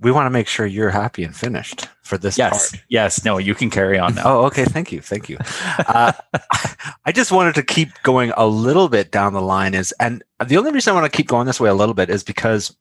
we 0.00 0.10
want 0.10 0.26
to 0.26 0.30
make 0.30 0.46
sure 0.48 0.66
you're 0.66 0.90
happy 0.90 1.22
and 1.24 1.34
finished 1.36 1.88
for 2.02 2.16
this 2.18 2.38
Yes. 2.38 2.70
part. 2.70 2.82
Yes. 2.88 3.24
No, 3.24 3.38
you 3.38 3.54
can 3.54 3.70
carry 3.70 3.98
on 3.98 4.14
now. 4.14 4.22
Oh, 4.26 4.44
okay. 4.46 4.64
Thank 4.64 4.92
you. 4.92 5.00
Thank 5.00 5.28
you. 5.28 5.38
Uh, 5.86 6.12
I 7.04 7.12
just 7.12 7.30
wanted 7.32 7.54
to 7.56 7.62
keep 7.62 7.90
going 8.02 8.32
a 8.36 8.46
little 8.46 8.88
bit 8.88 9.10
down 9.10 9.32
the 9.32 9.42
line 9.42 9.74
is, 9.74 9.92
and 10.00 10.22
the 10.44 10.56
only 10.56 10.70
reason 10.72 10.92
I 10.92 11.00
want 11.00 11.10
to 11.12 11.16
keep 11.16 11.28
going 11.28 11.46
this 11.46 11.60
way 11.60 11.68
a 11.68 11.74
little 11.74 11.94
bit 11.94 12.10
is 12.10 12.22
because 12.24 12.74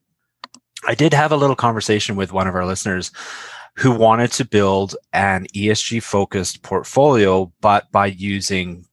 I 0.88 0.96
did 0.96 1.14
have 1.14 1.32
a 1.32 1.38
little 1.38 1.56
conversation 1.56 2.16
with 2.16 2.32
one 2.32 2.48
of 2.48 2.56
our 2.56 2.66
listeners 2.66 3.12
who 3.76 3.92
wanted 3.92 4.32
to 4.34 4.46
build 4.46 4.96
an 5.14 5.46
ESG 5.56 6.02
focused 6.04 6.64
portfolio, 6.64 7.52
but 7.62 7.92
by 7.92 8.08
using 8.08 8.86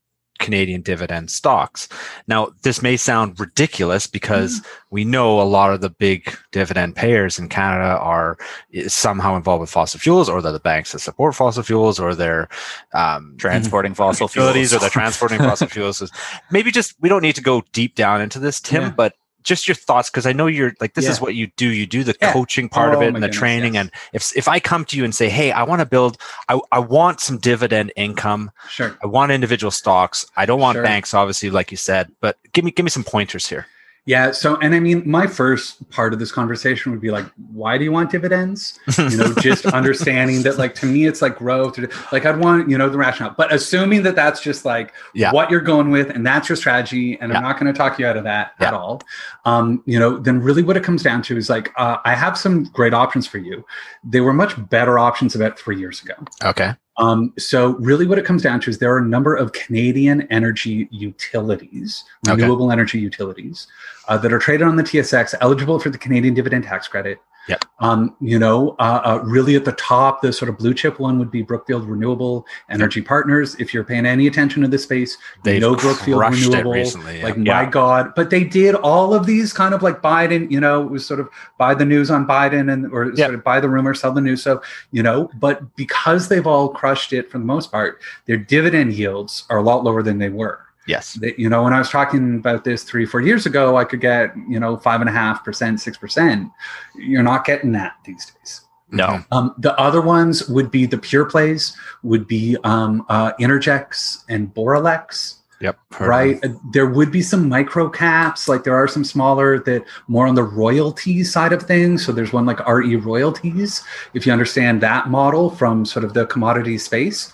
Canadian 0.46 0.80
dividend 0.80 1.30
stocks. 1.30 1.88
Now, 2.28 2.48
this 2.62 2.80
may 2.82 2.96
sound 2.96 3.38
ridiculous 3.40 4.06
because 4.06 4.62
we 4.90 5.04
know 5.04 5.40
a 5.40 5.44
lot 5.58 5.72
of 5.74 5.80
the 5.80 5.90
big 5.90 6.34
dividend 6.52 6.94
payers 6.96 7.38
in 7.38 7.48
Canada 7.48 7.98
are 7.98 8.38
somehow 8.86 9.36
involved 9.36 9.60
with 9.60 9.70
fossil 9.70 9.98
fuels, 10.00 10.28
or 10.28 10.40
they're 10.40 10.52
the 10.52 10.60
banks 10.60 10.92
that 10.92 11.00
support 11.00 11.34
fossil 11.34 11.62
fuels, 11.64 11.98
or 11.98 12.14
they're 12.14 12.48
um, 12.94 13.34
Transporting 13.38 13.94
fossil 14.02 14.26
utilities, 14.26 14.70
fuels. 14.70 14.72
or 14.72 14.78
they're 14.80 14.90
transporting 14.90 15.38
fossil 15.38 15.66
fuels. 15.74 16.10
Maybe 16.50 16.70
just 16.70 16.94
we 17.00 17.08
don't 17.08 17.22
need 17.22 17.34
to 17.34 17.42
go 17.42 17.62
deep 17.72 17.94
down 17.96 18.20
into 18.22 18.38
this, 18.38 18.60
Tim, 18.60 18.82
Yeah. 18.82 18.90
but 18.90 19.14
just 19.46 19.66
your 19.68 19.74
thoughts 19.74 20.10
because 20.10 20.26
I 20.26 20.32
know 20.32 20.46
you're 20.48 20.74
like 20.80 20.94
this 20.94 21.08
is 21.08 21.20
what 21.20 21.34
you 21.34 21.46
do. 21.56 21.68
You 21.68 21.86
do 21.86 22.04
the 22.04 22.14
Yeah. 22.20 22.32
coaching 22.32 22.68
part 22.68 22.92
of 22.92 22.98
Oh 23.00 23.02
it 23.02 23.06
and 23.06 23.16
the 23.16 23.20
goodness, 23.20 23.38
training. 23.38 23.74
yes. 23.74 23.80
And 23.82 23.90
if 24.12 24.36
if 24.36 24.48
I 24.48 24.60
come 24.60 24.84
to 24.86 24.96
you 24.96 25.04
and 25.04 25.14
say, 25.14 25.28
hey, 25.28 25.52
I 25.52 25.62
want 25.62 25.80
to 25.80 25.86
build, 25.86 26.18
I, 26.48 26.60
I 26.72 26.80
want 26.80 27.20
some 27.20 27.38
dividend 27.38 27.92
income. 27.96 28.50
sure 28.68 28.98
I 29.02 29.06
want 29.06 29.32
individual 29.32 29.70
stocks. 29.70 30.26
I 30.36 30.44
don't 30.46 30.60
want 30.60 30.74
Sure. 30.76 30.82
banks, 30.82 31.14
obviously, 31.14 31.50
like 31.50 31.70
you 31.70 31.76
said. 31.76 32.10
But 32.20 32.36
give 32.52 32.64
me 32.64 32.70
give 32.72 32.84
me 32.84 32.90
some 32.90 33.04
pointers 33.04 33.46
here. 33.48 33.66
Yeah. 34.06 34.30
So, 34.30 34.56
and 34.58 34.72
I 34.74 34.78
mean, 34.80 35.02
my 35.08 35.26
first 35.26 35.88
part 35.90 36.12
of 36.12 36.20
this 36.20 36.30
conversation 36.30 36.92
would 36.92 37.00
be 37.00 37.10
like, 37.10 37.26
why 37.52 37.76
do 37.76 37.82
you 37.84 37.90
want 37.90 38.10
dividends? 38.10 38.78
You 38.96 39.16
know, 39.16 39.34
just 39.40 39.66
understanding 39.66 40.42
that, 40.42 40.58
like, 40.58 40.74
to 40.76 40.86
me, 40.86 41.06
it's 41.06 41.20
like 41.20 41.36
growth. 41.36 41.76
Or, 41.78 41.88
like, 42.12 42.24
I'd 42.24 42.38
want, 42.38 42.70
you 42.70 42.78
know, 42.78 42.88
the 42.88 42.98
rationale, 42.98 43.34
but 43.36 43.52
assuming 43.52 44.04
that 44.04 44.14
that's 44.14 44.40
just 44.40 44.64
like 44.64 44.92
Yeah. 45.12 45.32
what 45.32 45.50
you're 45.50 45.60
going 45.60 45.90
with 45.90 46.08
and 46.10 46.24
that's 46.24 46.48
your 46.48 46.54
strategy, 46.56 47.18
and 47.20 47.32
I'm 47.36 47.42
not 47.42 47.58
going 47.58 47.72
to 47.72 47.76
talk 47.76 47.98
you 47.98 48.06
out 48.06 48.16
of 48.16 48.22
that 48.24 48.52
Yeah. 48.60 48.68
at 48.68 48.74
all. 48.74 49.02
Um, 49.44 49.82
you 49.86 49.98
know, 49.98 50.18
then 50.18 50.40
really 50.40 50.62
what 50.62 50.76
it 50.76 50.84
comes 50.84 51.02
down 51.02 51.22
to 51.22 51.36
is 51.36 51.50
like, 51.50 51.72
uh, 51.76 51.96
I 52.04 52.14
have 52.14 52.38
some 52.38 52.64
great 52.72 52.94
options 52.94 53.26
for 53.26 53.38
you. 53.38 53.64
They 54.04 54.20
were 54.20 54.32
much 54.32 54.54
better 54.70 54.98
options 55.00 55.34
about 55.34 55.58
three 55.58 55.78
years 55.78 56.00
ago. 56.02 56.14
okay. 56.44 56.74
Um, 56.98 57.32
so 57.38 57.76
really 57.78 58.06
what 58.06 58.18
it 58.18 58.24
comes 58.24 58.42
down 58.42 58.60
to 58.60 58.70
is 58.70 58.78
there 58.78 58.92
are 58.92 58.98
a 58.98 59.04
number 59.04 59.34
of 59.34 59.52
Canadian 59.52 60.22
energy 60.30 60.88
utilities, 60.90 62.04
Okay. 62.26 62.40
renewable 62.40 62.72
energy 62.72 62.98
utilities, 62.98 63.66
uh, 64.08 64.16
that 64.18 64.32
are 64.32 64.38
traded 64.38 64.66
on 64.66 64.76
the 64.76 64.82
TSX, 64.82 65.34
eligible 65.40 65.78
for 65.78 65.90
the 65.90 65.98
Canadian 65.98 66.34
dividend 66.34 66.64
tax 66.64 66.88
credit. 66.88 67.18
Yep. 67.48 67.64
Um, 67.78 68.16
you 68.20 68.38
know, 68.38 68.74
uh, 68.78 69.00
uh, 69.04 69.20
really 69.24 69.54
at 69.54 69.64
the 69.64 69.72
top, 69.72 70.22
the 70.22 70.32
sort 70.32 70.48
of 70.48 70.58
blue 70.58 70.74
chip 70.74 70.98
one 70.98 71.18
would 71.18 71.30
be 71.30 71.42
Brookfield 71.42 71.84
Renewable 71.88 72.46
Energy 72.70 73.02
Partners. 73.02 73.54
If 73.60 73.72
you're 73.74 73.84
paying 73.84 74.06
any 74.06 74.26
attention 74.26 74.62
to 74.62 74.68
this 74.68 74.82
space, 74.84 75.16
They've 75.44 75.60
know 75.60 75.76
Brookfield 75.76 76.20
Renewable. 76.20 76.72
recently, 76.72 77.18
yeah. 77.18 77.24
Like 77.24 77.36
Yeah. 77.36 77.64
my 77.64 77.70
God, 77.70 78.12
but 78.16 78.30
they 78.30 78.42
did 78.44 78.74
all 78.76 79.14
of 79.14 79.26
these 79.26 79.52
kind 79.52 79.74
of 79.74 79.82
like 79.82 80.02
Biden. 80.02 80.50
You 80.50 80.60
know, 80.60 80.82
it 80.84 80.90
was 80.90 81.06
sort 81.06 81.20
of 81.20 81.28
buy 81.58 81.74
the 81.74 81.84
news 81.84 82.10
on 82.10 82.26
Biden 82.26 82.72
and 82.72 82.90
or 82.92 83.06
Yep. 83.10 83.16
sort 83.18 83.34
of 83.34 83.44
buy 83.44 83.60
the 83.60 83.68
rumor, 83.68 83.94
sell 83.94 84.12
the 84.12 84.20
news. 84.20 84.42
So 84.42 84.60
you 84.90 85.02
know, 85.02 85.30
but 85.38 85.76
because 85.76 86.28
they've 86.28 86.46
all 86.46 86.68
crushed 86.70 87.12
it 87.12 87.30
for 87.30 87.38
the 87.38 87.44
most 87.44 87.70
part, 87.70 88.00
their 88.24 88.36
dividend 88.38 88.94
yields 88.94 89.44
are 89.50 89.58
a 89.58 89.62
lot 89.62 89.84
lower 89.84 90.02
than 90.02 90.18
they 90.18 90.30
were. 90.30 90.60
Yes. 90.86 91.14
That 91.14 91.38
you 91.38 91.48
know, 91.48 91.64
when 91.64 91.72
I 91.72 91.78
was 91.78 91.90
talking 91.90 92.36
about 92.36 92.64
this 92.64 92.84
three, 92.84 93.06
four 93.06 93.20
years 93.20 93.46
ago, 93.46 93.76
I 93.76 93.84
could 93.84 94.00
get 94.00 94.34
you 94.48 94.60
know 94.60 94.76
five 94.76 95.00
and 95.00 95.08
a 95.08 95.12
half 95.12 95.44
percent, 95.44 95.80
six 95.80 95.96
percent. 95.96 96.50
You're 96.94 97.22
not 97.22 97.44
getting 97.44 97.72
that 97.72 97.94
these 98.04 98.26
days. 98.26 98.62
No. 98.90 99.24
Um, 99.32 99.52
the 99.58 99.76
other 99.80 100.00
ones 100.00 100.48
would 100.48 100.70
be 100.70 100.86
the 100.86 100.98
pure 100.98 101.24
plays, 101.24 101.76
would 102.04 102.28
be 102.28 102.56
um, 102.62 103.04
uh, 103.08 103.32
Innergex 103.40 104.24
and 104.28 104.54
Boralex 104.54 105.36
Yep. 105.60 105.78
right 106.00 106.38
Uh, 106.44 106.48
there 106.70 106.86
would 106.86 107.10
be 107.10 107.22
some 107.22 107.48
micro 107.48 107.88
caps 107.88 108.46
like 108.46 108.62
there 108.62 108.74
are 108.74 108.86
some 108.86 109.04
smaller 109.04 109.58
that 109.60 109.84
more 110.06 110.26
on 110.26 110.34
the 110.34 110.42
royalties 110.42 111.32
side 111.32 111.54
of 111.54 111.62
things 111.62 112.04
so 112.04 112.12
there's 112.12 112.30
one 112.30 112.44
like 112.44 112.60
re 112.68 112.96
royalties 112.96 113.82
if 114.12 114.26
you 114.26 114.32
understand 114.32 114.82
that 114.82 115.08
model 115.08 115.48
from 115.48 115.86
sort 115.86 116.04
of 116.04 116.12
the 116.12 116.26
commodity 116.26 116.76
space 116.76 117.32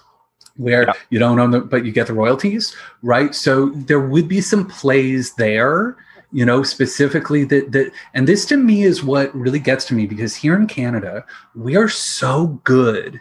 where 0.56 0.82
Yeah. 0.84 0.92
you 1.10 1.18
don't 1.18 1.38
own 1.38 1.50
the 1.50 1.60
but 1.60 1.84
you 1.84 1.92
get 1.92 2.06
the 2.06 2.12
royalties 2.14 2.74
right 3.02 3.34
so 3.34 3.70
there 3.70 4.00
would 4.00 4.28
be 4.28 4.40
some 4.40 4.66
plays 4.66 5.34
there 5.34 5.96
you 6.32 6.44
know 6.44 6.62
specifically 6.62 7.44
that 7.44 7.72
that 7.72 7.90
and 8.14 8.26
this 8.28 8.44
to 8.46 8.56
me 8.56 8.82
is 8.82 9.02
what 9.02 9.34
really 9.34 9.58
gets 9.58 9.84
to 9.86 9.94
me 9.94 10.06
because 10.06 10.34
here 10.34 10.54
in 10.56 10.66
canada 10.66 11.24
we 11.54 11.76
are 11.76 11.88
so 11.88 12.46
good 12.64 13.18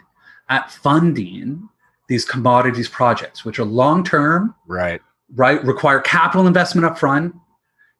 at 0.48 0.70
funding 0.70 1.68
these 2.08 2.24
commodities 2.24 2.88
projects 2.88 3.44
which 3.44 3.58
are 3.58 3.64
long 3.64 4.04
term 4.04 4.54
Right. 4.66 5.00
right 5.34 5.62
require 5.64 6.00
capital 6.00 6.46
investment 6.46 6.84
up 6.84 6.98
front 6.98 7.34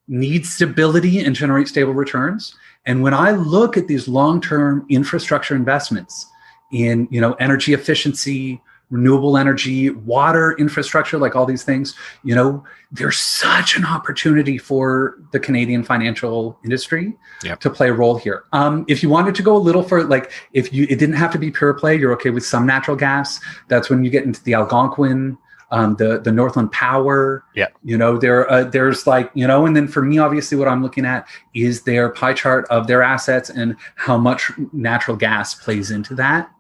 need 0.09 0.45
stability 0.45 1.21
and 1.21 1.35
generate 1.35 1.69
stable 1.69 1.95
returns 1.95 2.55
and 2.87 3.03
when 3.03 3.15
i 3.15 3.31
look 3.31 3.77
at 3.77 3.87
these 3.87 4.09
long-term 4.09 4.85
infrastructure 4.91 5.55
investments 5.55 6.27
in 6.73 7.07
you 7.11 7.21
know 7.21 7.33
energy 7.35 7.73
efficiency 7.73 8.61
renewable 8.93 9.39
energy 9.39 9.89
water 9.91 10.53
infrastructure 10.59 11.17
like 11.19 11.35
all 11.35 11.47
these 11.47 11.65
things 11.65 11.95
you 12.23 12.35
know 12.35 12.63
there's 12.93 13.19
such 13.19 13.75
an 13.77 13.87
opportunity 13.87 14.59
for 14.59 15.19
the 15.33 15.41
canadian 15.41 15.83
financial 15.83 16.59
industry 16.63 17.17
Yep. 17.43 17.59
to 17.61 17.71
play 17.71 17.89
a 17.89 17.93
role 17.93 18.17
here 18.17 18.45
um, 18.53 18.85
if 18.87 19.03
you 19.03 19.09
wanted 19.09 19.35
to 19.35 19.43
go 19.43 19.57
a 19.57 19.59
little 19.59 19.83
further 19.83 20.07
like 20.07 20.31
if 20.53 20.73
you 20.73 20.85
it 20.85 21.01
didn't 21.01 21.17
have 21.17 21.33
to 21.33 21.39
be 21.39 21.51
pure 21.51 21.75
play 21.75 21.97
you're 21.97 22.13
okay 22.13 22.31
with 22.31 22.45
some 22.45 22.67
natural 22.67 22.97
gas 22.97 23.41
that's 23.67 23.91
when 23.91 24.05
you 24.05 24.11
get 24.11 24.25
into 24.25 24.41
the 24.45 24.55
algonquin 24.55 25.37
um, 25.73 25.97
the 25.97 26.21
the 26.21 26.31
Northland 26.31 26.71
Power. 26.71 27.45
Yeah. 27.55 27.69
You 27.83 27.97
know, 27.97 28.19
there 28.19 28.49
uh, 28.51 28.65
there's 28.65 29.07
like 29.07 29.31
you 29.35 29.47
know, 29.47 29.65
and 29.65 29.75
then 29.75 29.89
for 29.89 30.03
me, 30.03 30.19
obviously, 30.19 30.59
what 30.59 30.69
I'm 30.69 30.83
looking 30.83 31.07
at 31.07 31.27
is 31.55 31.83
their 31.83 32.11
pie 32.11 32.35
chart 32.35 32.67
of 32.69 32.87
their 32.87 33.03
assets 33.03 33.49
and 33.49 33.75
how 33.97 34.19
much 34.19 34.53
natural 34.73 35.17
gas 35.17 35.55
plays 35.55 35.91
into 35.91 36.15
that. 36.17 36.51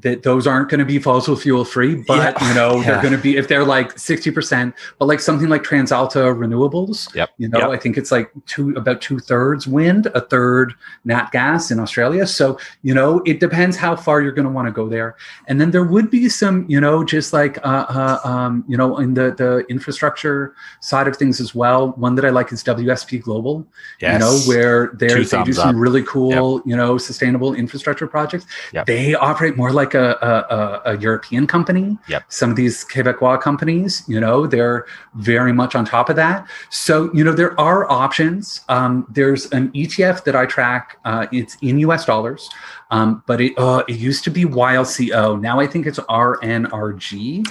That 0.00 0.24
those 0.24 0.46
aren't 0.46 0.68
going 0.70 0.80
to 0.80 0.84
be 0.84 0.98
fossil 0.98 1.36
fuel 1.36 1.64
free, 1.64 1.94
but 1.94 2.34
Yeah. 2.40 2.48
you 2.48 2.54
know 2.54 2.76
Yeah. 2.80 2.82
they're 2.86 3.02
going 3.02 3.12
to 3.16 3.22
be 3.22 3.36
if 3.36 3.46
they're 3.48 3.64
like 3.64 3.96
sixty 3.98 4.30
percent. 4.30 4.74
But 4.98 5.06
like 5.06 5.20
something 5.20 5.48
like 5.48 5.62
TransAlta 5.62 6.34
Renewables, 6.36 7.14
Yep. 7.14 7.30
You 7.38 7.48
know, 7.48 7.58
Yep. 7.60 7.68
I 7.70 7.76
think 7.76 7.96
it's 7.96 8.10
like 8.10 8.30
two 8.46 8.70
about 8.70 9.00
two 9.00 9.18
thirds 9.20 9.66
wind, 9.68 10.06
a 10.06 10.20
third 10.20 10.74
nat 11.04 11.30
gas 11.32 11.70
in 11.70 11.78
Australia. 11.78 12.26
So 12.26 12.58
you 12.82 12.92
know, 12.92 13.22
it 13.24 13.38
depends 13.38 13.76
how 13.76 13.94
far 13.94 14.20
you're 14.20 14.32
going 14.32 14.46
to 14.46 14.50
want 14.50 14.66
to 14.66 14.72
go 14.72 14.88
there. 14.88 15.16
And 15.46 15.60
then 15.60 15.70
there 15.70 15.84
would 15.84 16.10
be 16.10 16.28
some, 16.28 16.66
you 16.68 16.80
know, 16.80 17.04
just 17.04 17.32
like, 17.32 17.58
uh, 17.58 17.86
uh, 17.88 18.18
um, 18.24 18.64
you 18.66 18.76
know, 18.76 18.98
in 18.98 19.14
the 19.14 19.34
the 19.36 19.64
infrastructure 19.68 20.54
side 20.80 21.06
of 21.06 21.16
things 21.16 21.40
as 21.40 21.54
well. 21.54 21.92
One 21.92 22.14
that 22.16 22.24
I 22.24 22.30
like 22.30 22.52
is 22.52 22.64
WSP 22.64 23.22
Global. 23.22 23.64
Yes. 24.00 24.12
You 24.14 24.18
know, 24.18 24.34
where 24.48 24.90
they're, 24.94 25.22
they 25.24 25.44
do 25.44 25.52
some 25.52 25.68
up. 25.68 25.74
really 25.76 26.02
cool, 26.02 26.60
you 26.66 26.76
know, 26.76 26.98
sustainable 26.98 27.54
infrastructure 27.54 28.06
projects. 28.08 28.46
Yep. 28.72 28.86
They 28.86 29.14
operate 29.14 29.56
more 29.56 29.70
like 29.72 29.83
a, 29.92 30.16
a, 30.24 30.56
a, 30.56 30.82
a 30.92 30.98
European 30.98 31.46
company. 31.46 31.98
Yep. 32.08 32.24
Some 32.28 32.50
of 32.50 32.56
these 32.56 32.86
Quebecois 32.86 33.42
companies, 33.42 34.02
you 34.08 34.18
know, 34.18 34.46
they're 34.46 34.86
very 35.16 35.52
much 35.52 35.74
on 35.74 35.84
top 35.84 36.08
of 36.08 36.16
that. 36.16 36.48
So, 36.70 37.12
you 37.12 37.22
know, 37.22 37.34
there 37.34 37.58
are 37.60 37.90
options. 37.90 38.62
Um, 38.70 39.06
there's 39.10 39.52
an 39.52 39.70
ETF 39.72 40.24
that 40.24 40.34
I 40.34 40.46
track. 40.46 40.98
Uh, 41.04 41.26
it's 41.32 41.58
in 41.60 41.78
US 41.80 42.06
dollars, 42.06 42.48
um, 42.90 43.22
but 43.26 43.42
it, 43.42 43.52
uh, 43.58 43.84
it 43.86 43.96
used 43.96 44.24
to 44.24 44.30
be 44.30 44.44
YLCO. 44.44 45.38
Now 45.38 45.60
I 45.60 45.66
think 45.66 45.86
it's 45.86 45.98
RNRG. 45.98 47.44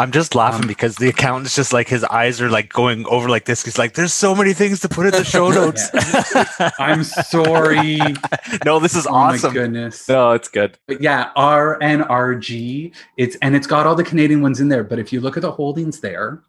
I'm 0.00 0.12
just 0.12 0.34
laughing 0.34 0.62
Um, 0.62 0.68
because 0.68 0.96
the 0.96 1.08
accountant's 1.08 1.56
just 1.56 1.72
like 1.72 1.88
his 1.88 2.04
eyes 2.04 2.40
are 2.40 2.48
like 2.50 2.72
going 2.72 3.04
over 3.06 3.28
like 3.28 3.46
this. 3.46 3.64
He's 3.64 3.78
like, 3.78 3.94
"There's 3.94 4.12
so 4.14 4.34
many 4.34 4.52
things 4.52 4.80
to 4.80 4.88
put 4.88 5.06
in 5.06 5.12
the 5.12 5.24
show 5.24 5.50
notes." 5.60 5.90
I'm 6.78 7.02
sorry. 7.04 7.98
no, 8.64 8.78
this 8.78 8.94
is 8.94 9.06
awesome. 9.06 9.08
Oh 9.08 9.18
awesome. 9.34 9.48
my 9.50 9.54
goodness. 9.54 10.08
no, 10.08 10.32
it's 10.32 10.48
good. 10.48 10.78
But 10.86 11.02
yeah, 11.02 11.30
RNRG. 11.36 12.92
It's 13.16 13.36
and 13.42 13.56
it's 13.56 13.66
got 13.66 13.86
all 13.86 13.94
the 13.94 14.04
Canadian 14.04 14.40
ones 14.42 14.60
in 14.60 14.68
there. 14.68 14.84
But 14.84 14.98
if 14.98 15.12
you 15.12 15.20
look 15.20 15.36
at 15.36 15.42
the 15.42 15.52
holdings 15.52 16.00
there, 16.00 16.42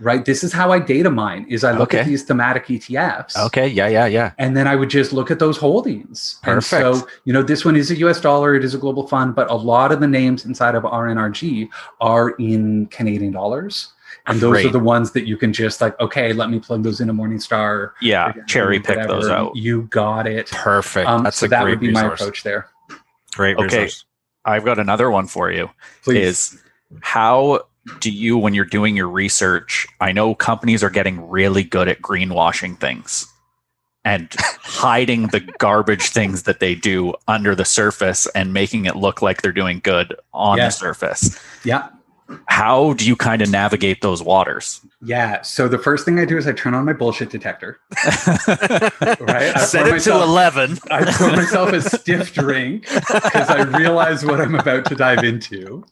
right? 0.00 0.24
This 0.24 0.42
is 0.42 0.52
how 0.52 0.72
I 0.72 0.78
data 0.78 1.10
mine 1.10 1.46
is 1.48 1.62
I 1.64 1.72
look 1.72 1.90
Okay. 1.90 2.00
at 2.00 2.06
these 2.06 2.22
thematic 2.24 2.66
ETFs. 2.66 3.36
Okay. 3.46 3.68
Yeah. 3.68 3.88
Yeah. 3.88 4.06
Yeah. 4.06 4.32
And 4.38 4.56
then 4.56 4.66
I 4.66 4.74
would 4.76 4.90
just 4.90 5.12
look 5.12 5.30
at 5.30 5.38
those 5.38 5.56
holdings. 5.58 6.38
Perfect. 6.42 6.72
And 6.82 6.96
so, 6.96 7.06
you 7.24 7.32
know, 7.32 7.42
this 7.42 7.64
one 7.64 7.76
is 7.76 7.90
a 7.90 7.96
US 7.96 8.20
dollar, 8.20 8.54
it 8.54 8.64
is 8.64 8.74
a 8.74 8.78
global 8.78 9.06
fund, 9.06 9.34
but 9.34 9.50
a 9.50 9.54
lot 9.54 9.92
of 9.92 10.00
the 10.00 10.06
names 10.08 10.44
inside 10.44 10.74
of 10.74 10.82
RNRG 10.84 11.68
are 12.00 12.30
in 12.38 12.86
Canadian 12.86 13.32
dollars. 13.32 13.92
And 14.26 14.38
those 14.40 14.64
are 14.64 14.70
the 14.70 14.78
ones 14.78 15.12
that 15.12 15.26
you 15.26 15.36
can 15.36 15.52
just 15.52 15.80
like, 15.80 15.98
okay, 15.98 16.32
let 16.32 16.50
me 16.50 16.58
plug 16.60 16.82
those 16.82 17.00
into 17.00 17.12
Morningstar. 17.14 17.92
Yeah, 18.02 18.30
again, 18.30 18.44
cherry 18.46 18.78
pick 18.78 18.96
whatever, 18.96 19.14
those 19.14 19.28
out. 19.28 19.56
You 19.56 19.82
got 19.84 20.26
it. 20.26 20.50
Perfect. 20.50 21.08
Um, 21.08 21.24
That's 21.24 21.38
so 21.38 21.46
a 21.46 21.48
that 21.48 21.62
great 21.62 21.70
would 21.70 21.80
be 21.80 21.88
resource. 21.88 22.04
my 22.04 22.14
approach 22.14 22.42
there. 22.42 22.68
Great 23.34 23.56
Okay. 23.56 23.64
resource. 23.84 24.04
I've 24.44 24.64
got 24.64 24.78
another 24.78 25.10
one 25.10 25.26
for 25.26 25.50
you. 25.50 25.70
Please. 26.04 26.52
Is 26.52 26.62
how 27.00 27.62
do 28.00 28.10
you, 28.10 28.36
when 28.38 28.54
you're 28.54 28.64
doing 28.64 28.96
your 28.96 29.08
research, 29.08 29.86
I 30.00 30.12
know 30.12 30.34
companies 30.34 30.82
are 30.82 30.90
getting 30.90 31.28
really 31.28 31.62
good 31.64 31.88
at 31.88 32.00
greenwashing 32.02 32.78
things 32.78 33.26
and 34.04 34.28
hiding 34.38 35.28
the 35.28 35.40
garbage 35.58 36.08
things 36.10 36.44
that 36.44 36.60
they 36.60 36.74
do 36.74 37.14
under 37.28 37.54
the 37.54 37.64
surface 37.64 38.26
and 38.34 38.52
making 38.52 38.84
it 38.86 38.96
look 38.96 39.22
like 39.22 39.42
they're 39.42 39.52
doing 39.52 39.80
good 39.82 40.14
on 40.32 40.58
Yeah. 40.58 40.66
the 40.66 40.70
surface. 40.70 41.38
yeah. 41.64 41.88
How 42.46 42.92
do 42.92 43.04
you 43.08 43.16
kind 43.16 43.42
of 43.42 43.50
navigate 43.50 44.02
those 44.02 44.22
waters? 44.22 44.80
Yeah. 45.02 45.42
So 45.42 45.66
the 45.66 45.78
first 45.78 46.04
thing 46.04 46.20
I 46.20 46.24
do 46.24 46.38
is 46.38 46.46
I 46.46 46.52
turn 46.52 46.74
on 46.74 46.84
my 46.84 46.92
bullshit 46.92 47.28
detector. 47.28 47.80
Right? 49.20 49.56
I 49.56 49.64
Set 49.64 49.88
it 49.88 50.00
to 50.02 50.12
11. 50.22 50.78
I 50.92 51.04
pour 51.12 51.30
myself 51.32 51.72
a 51.72 51.80
stiff 51.98 52.32
drink 52.32 52.82
because 52.88 53.48
I 53.50 53.62
realize 53.76 54.24
what 54.24 54.40
I'm 54.40 54.54
about 54.54 54.84
to 54.86 54.94
dive 54.94 55.24
into. 55.24 55.84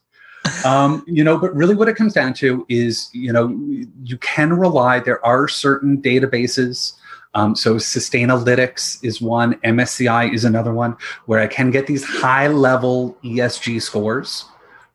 Um, 0.64 1.05
you 1.07 1.24
know, 1.24 1.38
but 1.38 1.55
really 1.55 1.74
what 1.74 1.88
it 1.88 1.96
comes 1.96 2.12
down 2.12 2.34
to 2.34 2.64
is, 2.68 3.11
you 3.12 3.32
know, 3.32 3.49
you 4.03 4.16
can 4.18 4.53
rely, 4.53 5.01
there 5.01 5.24
are 5.24 5.49
certain 5.49 6.01
databases. 6.01 6.94
Um, 7.34 7.55
so 7.55 7.76
Sustainalytics 7.76 9.05
is 9.05 9.20
one, 9.20 9.55
MSCI 9.57 10.32
is 10.32 10.44
another 10.44 10.72
one 10.72 10.96
where 11.26 11.40
I 11.40 11.46
can 11.46 11.70
get 11.70 11.86
these 11.86 12.05
high 12.05 12.49
level 12.49 13.16
ESG 13.22 13.82
scores, 13.82 14.44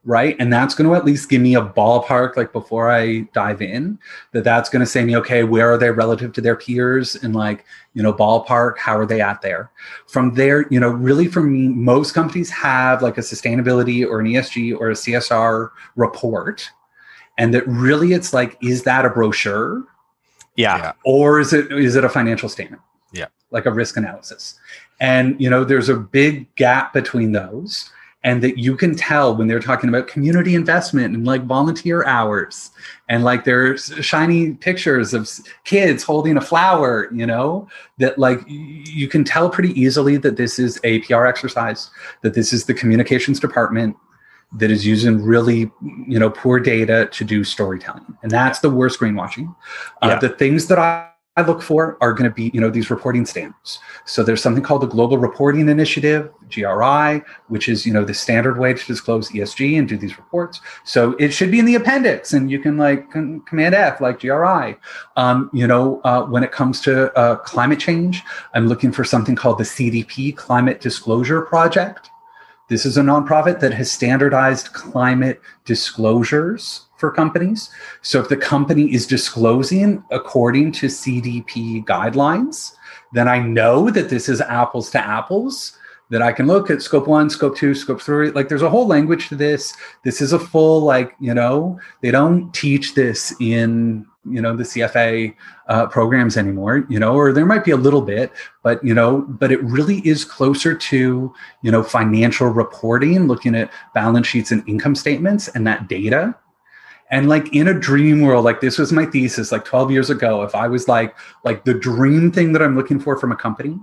right? 0.06 0.36
And 0.40 0.52
that's 0.52 0.76
going 0.76 0.90
to 0.90 0.96
at 0.96 1.06
least 1.06 1.30
give 1.30 1.42
me 1.42 1.56
a 1.56 1.62
ballpark, 1.62 2.36
like 2.36 2.52
before 2.52 2.92
I 2.92 3.22
dive 3.34 3.62
in, 3.62 3.98
that 4.34 4.44
that's 4.44 4.70
going 4.70 4.82
to 4.82 4.86
say 4.86 5.04
me, 5.06 5.16
okay, 5.18 5.44
where 5.44 5.72
are 5.72 5.78
they 5.78 5.92
relative 5.92 6.34
to 6.34 6.42
their 6.42 6.56
peers? 6.58 7.16
And 7.16 7.34
like, 7.34 7.66
you 7.94 8.04
know, 8.04 8.14
ballpark, 8.14 8.78
how 8.78 8.98
are 8.98 9.06
they 9.06 9.22
at 9.22 9.42
there? 9.42 9.72
From 10.08 10.34
there, 10.34 10.66
you 10.70 10.80
know, 10.80 10.90
really 10.90 11.28
for 11.28 11.42
me, 11.42 11.70
most 11.70 12.14
companies 12.14 12.50
have 12.50 13.02
like 13.02 13.18
a 13.18 13.22
sustainability 13.22 14.06
or 14.06 14.20
an 14.20 14.28
ESG 14.28 14.78
or 14.78 14.90
a 14.90 14.94
CSR 14.94 15.70
report. 15.96 16.70
And 17.38 17.54
that 17.54 17.66
really 17.68 18.14
it's 18.14 18.34
like, 18.34 18.58
is 18.62 18.84
that 18.84 19.06
a 19.06 19.10
brochure 19.10 19.84
Yeah. 20.56 20.78
Yeah. 20.78 20.92
or 21.06 21.40
is 21.40 21.54
it 21.54 21.72
is 21.72 21.96
it 21.96 22.04
a 22.04 22.10
financial 22.10 22.50
statement? 22.50 22.82
Yeah. 23.14 23.28
Like 23.52 23.66
a 23.66 23.72
risk 23.72 23.96
analysis. 23.96 24.60
And 25.00 25.40
you 25.40 25.50
know, 25.50 25.64
there's 25.64 25.90
a 25.90 25.96
big 25.96 26.54
gap 26.56 26.94
between 26.94 27.32
those. 27.32 27.90
And 28.24 28.42
that 28.42 28.58
you 28.58 28.78
can 28.78 28.96
tell 28.96 29.36
when 29.36 29.48
they're 29.48 29.60
talking 29.60 29.90
about 29.90 30.08
community 30.08 30.56
investment 30.56 31.14
and 31.14 31.26
like 31.26 31.44
volunteer 31.44 32.06
hours 32.06 32.72
and 33.10 33.24
like 33.24 33.44
there's 33.44 33.94
shiny 34.00 34.54
pictures 34.54 35.14
of 35.14 35.30
kids 35.66 36.04
holding 36.04 36.38
a 36.38 36.42
flower, 36.42 37.10
you 37.14 37.26
know, 37.26 37.68
that 37.98 38.18
like 38.18 38.40
you 38.48 39.10
can 39.10 39.26
tell 39.26 39.50
pretty 39.50 39.80
easily 39.80 40.16
that 40.18 40.38
this 40.38 40.58
is 40.58 40.80
a 40.86 41.00
PR 41.00 41.26
exercise, 41.26 41.92
that 42.22 42.34
this 42.34 42.54
is 42.54 42.66
the 42.66 42.74
communications 42.74 43.40
department 43.42 43.98
that 44.54 44.72
is 44.72 44.86
using 44.86 45.22
really, 45.22 45.72
you 46.08 46.20
know, 46.20 46.30
poor 46.30 46.60
data 46.60 47.08
to 47.12 47.24
do 47.24 47.44
storytelling. 47.44 48.18
And 48.22 48.32
that's 48.32 48.60
the 48.60 48.70
worst 48.70 49.00
greenwashing. 49.00 49.54
Uh, 50.02 50.20
the 50.20 50.30
things 50.30 50.68
that 50.68 50.80
I, 50.80 51.13
I 51.36 51.42
look 51.42 51.64
for 51.64 51.98
are 52.00 52.14
going 52.14 52.30
to 52.30 52.34
be, 52.34 52.52
you 52.54 52.62
know, 52.62 52.70
these 52.70 52.92
reporting 52.92 53.26
standards. 53.26 53.80
So 54.06 54.22
there's 54.22 54.42
something 54.42 54.64
called 54.64 54.84
the 54.84 54.88
Global 54.88 55.18
Reporting 55.18 55.68
Initiative, 55.68 56.32
GRI, 56.54 57.24
which 57.48 57.68
is, 57.68 57.88
you 57.88 57.94
know, 57.94 58.06
the 58.06 58.14
standard 58.14 58.60
way 58.60 58.76
to 58.76 58.86
disclose 58.86 59.30
ESG 59.30 59.80
and 59.80 59.90
do 59.90 59.98
these 59.98 60.16
reports. 60.18 60.62
So 60.84 61.14
it 61.14 61.34
should 61.34 61.50
be 61.50 61.58
in 61.58 61.66
the 61.66 61.74
appendix, 61.74 62.34
and 62.34 62.52
you 62.52 62.60
can 62.60 62.78
like 62.78 63.10
Command 63.10 63.74
F, 63.74 64.00
like 64.00 64.20
GRI. 64.20 64.78
Um, 65.16 65.50
you 65.54 65.66
know, 65.66 66.02
uh, 66.04 66.24
when 66.24 66.44
it 66.44 66.52
comes 66.52 66.82
to 66.82 67.12
uh, 67.18 67.38
climate 67.38 67.80
change, 67.80 68.22
I'm 68.54 68.68
looking 68.68 68.92
for 68.92 69.04
something 69.04 69.36
called 69.36 69.58
the 69.58 69.64
CDP 69.64 70.38
Climate 70.38 70.82
Disclosure 70.82 71.42
Project. 71.42 72.12
This 72.70 72.86
is 72.86 72.96
a 72.96 73.02
nonprofit 73.02 73.60
that 73.60 73.74
has 73.74 73.92
standardized 73.92 74.72
climate 74.74 75.42
disclosures 75.66 76.86
for 77.04 77.12
companies. 77.12 77.70
So 78.02 78.22
if 78.22 78.30
the 78.30 78.38
company 78.38 78.94
is 78.94 79.06
disclosing 79.06 80.02
according 80.10 80.72
to 80.80 80.86
CDP 80.86 81.84
guidelines, 81.84 82.76
then 83.12 83.28
I 83.28 83.40
know 83.40 83.90
that 83.90 84.08
this 84.08 84.30
is 84.30 84.40
apples 84.40 84.90
to 84.92 85.00
apples. 85.00 85.78
That 86.12 86.22
I 86.22 86.32
can 86.32 86.48
look 86.48 86.70
at 86.70 86.82
scope 86.82 87.08
one, 87.08 87.30
scope 87.30 87.58
two, 87.58 87.76
scope 87.76 88.00
three. 88.00 88.32
Like 88.32 88.48
there's 88.48 88.62
a 88.62 88.70
whole 88.70 88.88
language 88.88 89.28
to 89.30 89.36
this. 89.36 89.74
This 90.06 90.22
is 90.22 90.32
a 90.32 90.40
full, 90.40 90.80
like, 90.80 91.14
you 91.20 91.34
know, 91.34 91.78
they 92.02 92.10
don't 92.12 92.54
teach 92.54 92.94
this 92.94 93.36
in, 93.42 94.06
you 94.30 94.42
know, 94.42 94.56
the 94.56 94.64
CFA 94.64 95.36
uh, 95.68 95.88
programs 95.88 96.38
anymore, 96.38 96.86
you 96.90 97.00
know, 97.00 97.16
or 97.16 97.34
there 97.34 97.46
might 97.46 97.66
be 97.66 97.72
a 97.72 97.78
little 97.78 98.02
bit, 98.02 98.32
but, 98.62 98.82
you 98.82 98.94
know, 98.94 99.22
but 99.28 99.52
it 99.52 99.62
really 99.64 100.00
is 100.08 100.24
closer 100.24 100.74
to, 100.74 101.34
you 101.64 101.72
know, 101.72 101.84
financial 101.84 102.48
reporting, 102.48 103.28
looking 103.28 103.56
at 103.56 103.74
balance 103.94 104.28
sheets 104.28 104.52
and 104.52 104.64
income 104.70 104.96
statements 104.96 105.50
and 105.50 105.68
that 105.68 105.90
data. 105.90 106.34
And 107.12 107.30
like 107.30 107.54
in 107.54 107.68
a 107.68 107.80
dream 107.80 108.22
world, 108.22 108.46
like 108.46 108.62
this 108.62 108.78
was 108.78 108.92
my 108.92 109.06
thesis 109.06 109.52
like 109.52 109.66
12 109.66 109.92
years 109.92 110.10
ago. 110.10 110.44
If 110.44 110.56
I 110.56 110.68
was 110.68 110.88
like, 110.88 111.16
like 111.44 111.66
the 111.66 111.74
dream 111.74 112.32
thing 112.32 112.54
that 112.54 112.62
I'm 112.62 112.76
looking 112.76 113.00
for 113.00 113.18
from 113.18 113.32
a 113.32 113.36
company 113.36 113.78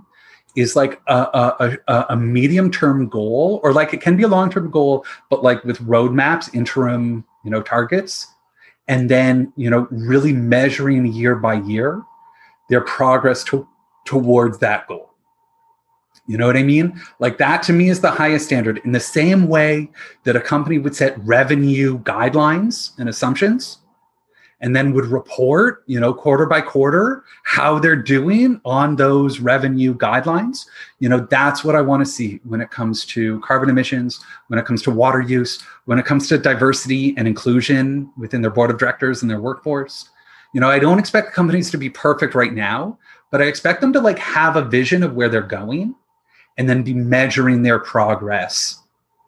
is 0.55 0.75
like 0.75 1.01
a, 1.07 1.77
a, 1.87 2.05
a, 2.09 2.17
medium 2.17 2.71
term 2.71 3.07
goal, 3.07 3.61
or 3.63 3.71
like 3.71 3.93
it 3.93 4.01
can 4.01 4.17
be 4.17 4.23
a 4.23 4.27
long 4.27 4.49
term 4.49 4.69
goal, 4.69 5.05
but 5.29 5.43
like 5.43 5.63
with 5.63 5.79
roadmaps, 5.79 6.53
interim, 6.53 7.23
you 7.45 7.51
know, 7.51 7.61
targets, 7.61 8.27
and 8.87 9.09
then, 9.09 9.53
you 9.55 9.69
know, 9.69 9.87
really 9.91 10.33
measuring 10.33 11.05
year 11.05 11.35
by 11.35 11.53
year 11.53 12.03
their 12.69 12.81
progress 12.81 13.43
to, 13.45 13.67
towards 14.05 14.57
that 14.59 14.87
goal. 14.87 15.10
You 16.31 16.37
know 16.37 16.47
what 16.47 16.55
I 16.55 16.63
mean? 16.63 16.97
Like 17.19 17.39
that 17.39 17.61
to 17.63 17.73
me 17.73 17.89
is 17.89 17.99
the 17.99 18.09
highest 18.09 18.45
standard. 18.45 18.79
In 18.85 18.93
the 18.93 19.01
same 19.01 19.49
way 19.49 19.89
that 20.23 20.37
a 20.37 20.39
company 20.39 20.77
would 20.77 20.95
set 20.95 21.19
revenue 21.25 21.99
guidelines 21.99 22.97
and 22.97 23.09
assumptions 23.09 23.79
and 24.61 24.73
then 24.73 24.93
would 24.93 25.07
report, 25.07 25.83
you 25.87 25.99
know, 25.99 26.13
quarter 26.13 26.45
by 26.45 26.61
quarter 26.61 27.25
how 27.43 27.79
they're 27.79 28.01
doing 28.01 28.61
on 28.63 28.95
those 28.95 29.41
revenue 29.41 29.93
guidelines. 29.93 30.67
You 30.99 31.09
know, 31.09 31.27
that's 31.29 31.65
what 31.65 31.75
I 31.75 31.81
want 31.81 31.99
to 32.05 32.09
see 32.09 32.39
when 32.45 32.61
it 32.61 32.71
comes 32.71 33.03
to 33.07 33.41
carbon 33.41 33.69
emissions, 33.69 34.23
when 34.47 34.57
it 34.57 34.65
comes 34.65 34.81
to 34.83 34.91
water 34.91 35.19
use, 35.19 35.61
when 35.83 35.99
it 35.99 36.05
comes 36.05 36.29
to 36.29 36.37
diversity 36.37 37.13
and 37.17 37.27
inclusion 37.27 38.09
within 38.17 38.41
their 38.41 38.51
board 38.51 38.71
of 38.71 38.77
directors 38.77 39.21
and 39.21 39.29
their 39.29 39.41
workforce. 39.41 40.09
You 40.53 40.61
know, 40.61 40.69
I 40.69 40.79
don't 40.79 40.97
expect 40.97 41.33
companies 41.33 41.69
to 41.71 41.77
be 41.77 41.89
perfect 41.89 42.35
right 42.35 42.53
now, 42.53 42.97
but 43.31 43.41
I 43.41 43.47
expect 43.47 43.81
them 43.81 43.91
to 43.91 43.99
like 43.99 44.19
have 44.19 44.55
a 44.55 44.63
vision 44.63 45.03
of 45.03 45.13
where 45.13 45.27
they're 45.27 45.41
going 45.41 45.93
and 46.57 46.69
then 46.69 46.83
be 46.83 46.93
measuring 46.93 47.63
their 47.63 47.79
progress 47.79 48.79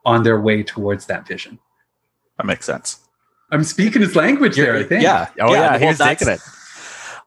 on 0.05 0.23
their 0.23 0.39
way 0.39 0.63
towards 0.63 1.05
that 1.07 1.27
vision. 1.27 1.59
That 2.37 2.45
makes 2.45 2.65
sense. 2.65 2.99
I'm 3.51 3.63
speaking 3.63 4.01
his 4.01 4.15
language 4.15 4.55
there, 4.55 4.75
I 4.75 4.83
think. 4.83 5.03
Yeah. 5.03 5.29
Oh, 5.39 5.53
yeah. 5.53 5.77
well, 5.77 5.79
He's 5.89 5.97
that's- 5.97 6.19
taking 6.19 6.33
it. 6.33 6.39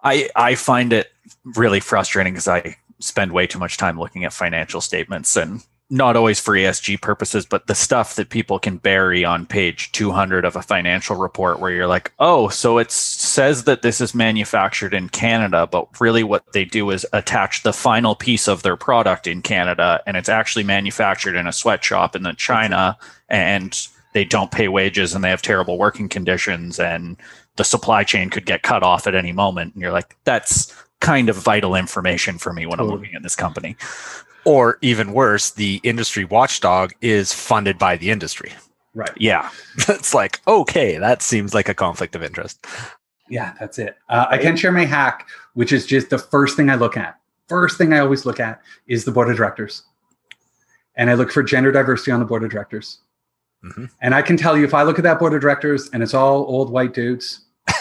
I 0.03 0.29
I 0.37 0.55
find 0.55 0.93
it 0.93 1.11
really 1.45 1.81
frustrating 1.81 2.35
because 2.35 2.47
I 2.49 2.77
spend 3.01 3.33
way 3.33 3.47
too 3.47 3.59
much 3.59 3.77
time 3.77 3.99
looking 3.99 4.25
at 4.25 4.33
financial 4.33 4.81
statements 4.81 5.37
and 5.37 5.63
not 5.89 6.17
always 6.17 6.41
for 6.41 6.55
ESG 6.55 7.01
purposes, 7.01 7.47
but 7.47 7.69
the 7.69 7.75
stuff 7.75 8.17
that 8.17 8.29
people 8.29 8.59
can 8.59 8.77
bury 8.77 9.25
on 9.25 9.47
page 9.47 9.93
200 9.93 10.45
of 10.45 10.57
a 10.57 10.63
financial 10.63 11.15
report 11.15 11.61
where 11.61 11.71
you're 11.71 11.87
like, 11.87 12.13
oh, 12.19 12.49
so 12.49 12.79
it 12.79 12.91
says 12.91 13.65
that 13.65 13.83
this 13.83 14.01
is 14.01 14.15
manufactured 14.15 14.93
in 14.93 15.09
Canada, 15.09 15.67
but 15.67 16.01
really 16.01 16.25
what 16.25 16.53
they 16.53 16.65
do 16.65 16.91
is 16.91 17.07
attach 17.13 17.63
the 17.63 17.73
final 17.73 18.17
piece 18.17 18.49
of 18.49 18.63
their 18.65 18.77
product 18.77 19.29
in 19.29 19.43
Canada 19.43 20.03
and 20.07 20.17
it's 20.17 20.29
actually 20.29 20.65
manufactured 20.65 21.37
in 21.37 21.47
a 21.47 21.53
sweatshop 21.53 22.17
in 22.17 22.25
the 22.25 22.33
China 22.33 22.97
and 23.29 23.87
they 24.13 24.25
don't 24.25 24.51
pay 24.51 24.67
wages 24.67 25.15
and 25.15 25.23
they 25.23 25.31
have 25.31 25.43
terrible 25.43 25.79
working 25.79 26.09
conditions 26.09 26.81
and 26.81 27.17
the 27.57 27.65
supply 27.65 28.03
chain 28.03 28.29
could 28.29 28.47
get 28.47 28.63
cut 28.63 28.83
off 28.83 29.07
at 29.07 29.15
any 29.15 29.33
moment. 29.33 29.75
And 29.75 29.83
you're 29.83 29.93
like, 29.93 30.17
that's 30.25 30.75
kind 31.01 31.29
of 31.29 31.37
vital 31.37 31.75
information 31.75 32.39
for 32.39 32.53
me 32.53 32.67
when 32.67 32.81
I'm 32.81 32.89
looking 32.89 33.15
at 33.15 33.23
this 33.23 33.37
company. 33.37 33.77
Or 34.47 34.79
even 34.81 35.13
worse, 35.13 35.51
the 35.51 35.81
industry 35.83 36.25
watchdog 36.25 36.93
is 37.01 37.33
funded 37.33 37.79
by 37.79 37.97
the 37.97 38.11
industry. 38.11 38.53
Right. 38.95 39.11
Yeah. 39.19 39.51
it's 39.89 40.15
like, 40.15 40.41
okay, 40.47 40.99
that 40.99 41.21
seems 41.21 41.53
like 41.53 41.69
a 41.69 41.75
conflict 41.75 42.15
of 42.15 42.23
interest. 42.23 42.65
Yeah, 43.29 43.55
that's 43.59 43.79
it. 43.79 43.97
Uh, 44.09 44.27
I 44.31 44.39
can 44.39 44.57
share 44.57 44.71
my 44.71 44.85
hack, 44.85 45.29
which 45.55 45.73
is 45.73 45.85
just 45.85 46.11
the 46.11 46.19
first 46.19 46.57
thing 46.57 46.71
I 46.71 46.77
look 46.77 46.97
at. 46.97 47.19
First 47.49 47.77
thing 47.77 47.93
I 47.93 47.99
always 47.99 48.25
look 48.25 48.39
at 48.41 48.63
is 48.87 49.05
the 49.05 49.11
board 49.11 49.29
of 49.29 49.37
directors. 49.37 49.83
And 50.97 51.11
I 51.11 51.15
look 51.15 51.33
for 51.33 51.43
gender 51.43 51.73
diversity 51.73 52.13
on 52.13 52.21
the 52.21 52.27
board 52.27 52.45
of 52.45 52.51
directors. 52.51 53.01
Mhm. 53.65 53.91
And 54.01 54.15
I 54.15 54.23
can 54.23 54.37
tell 54.37 54.57
you 54.57 54.65
if 54.65 54.75
I 54.75 54.85
look 54.85 54.99
at 54.99 55.03
that 55.03 55.19
board 55.19 55.35
of 55.35 55.41
directors 55.41 55.91
and 55.91 56.03
it's 56.03 56.15
all 56.15 56.47
old 56.47 56.71
white 56.71 56.95
dudes, 56.95 57.41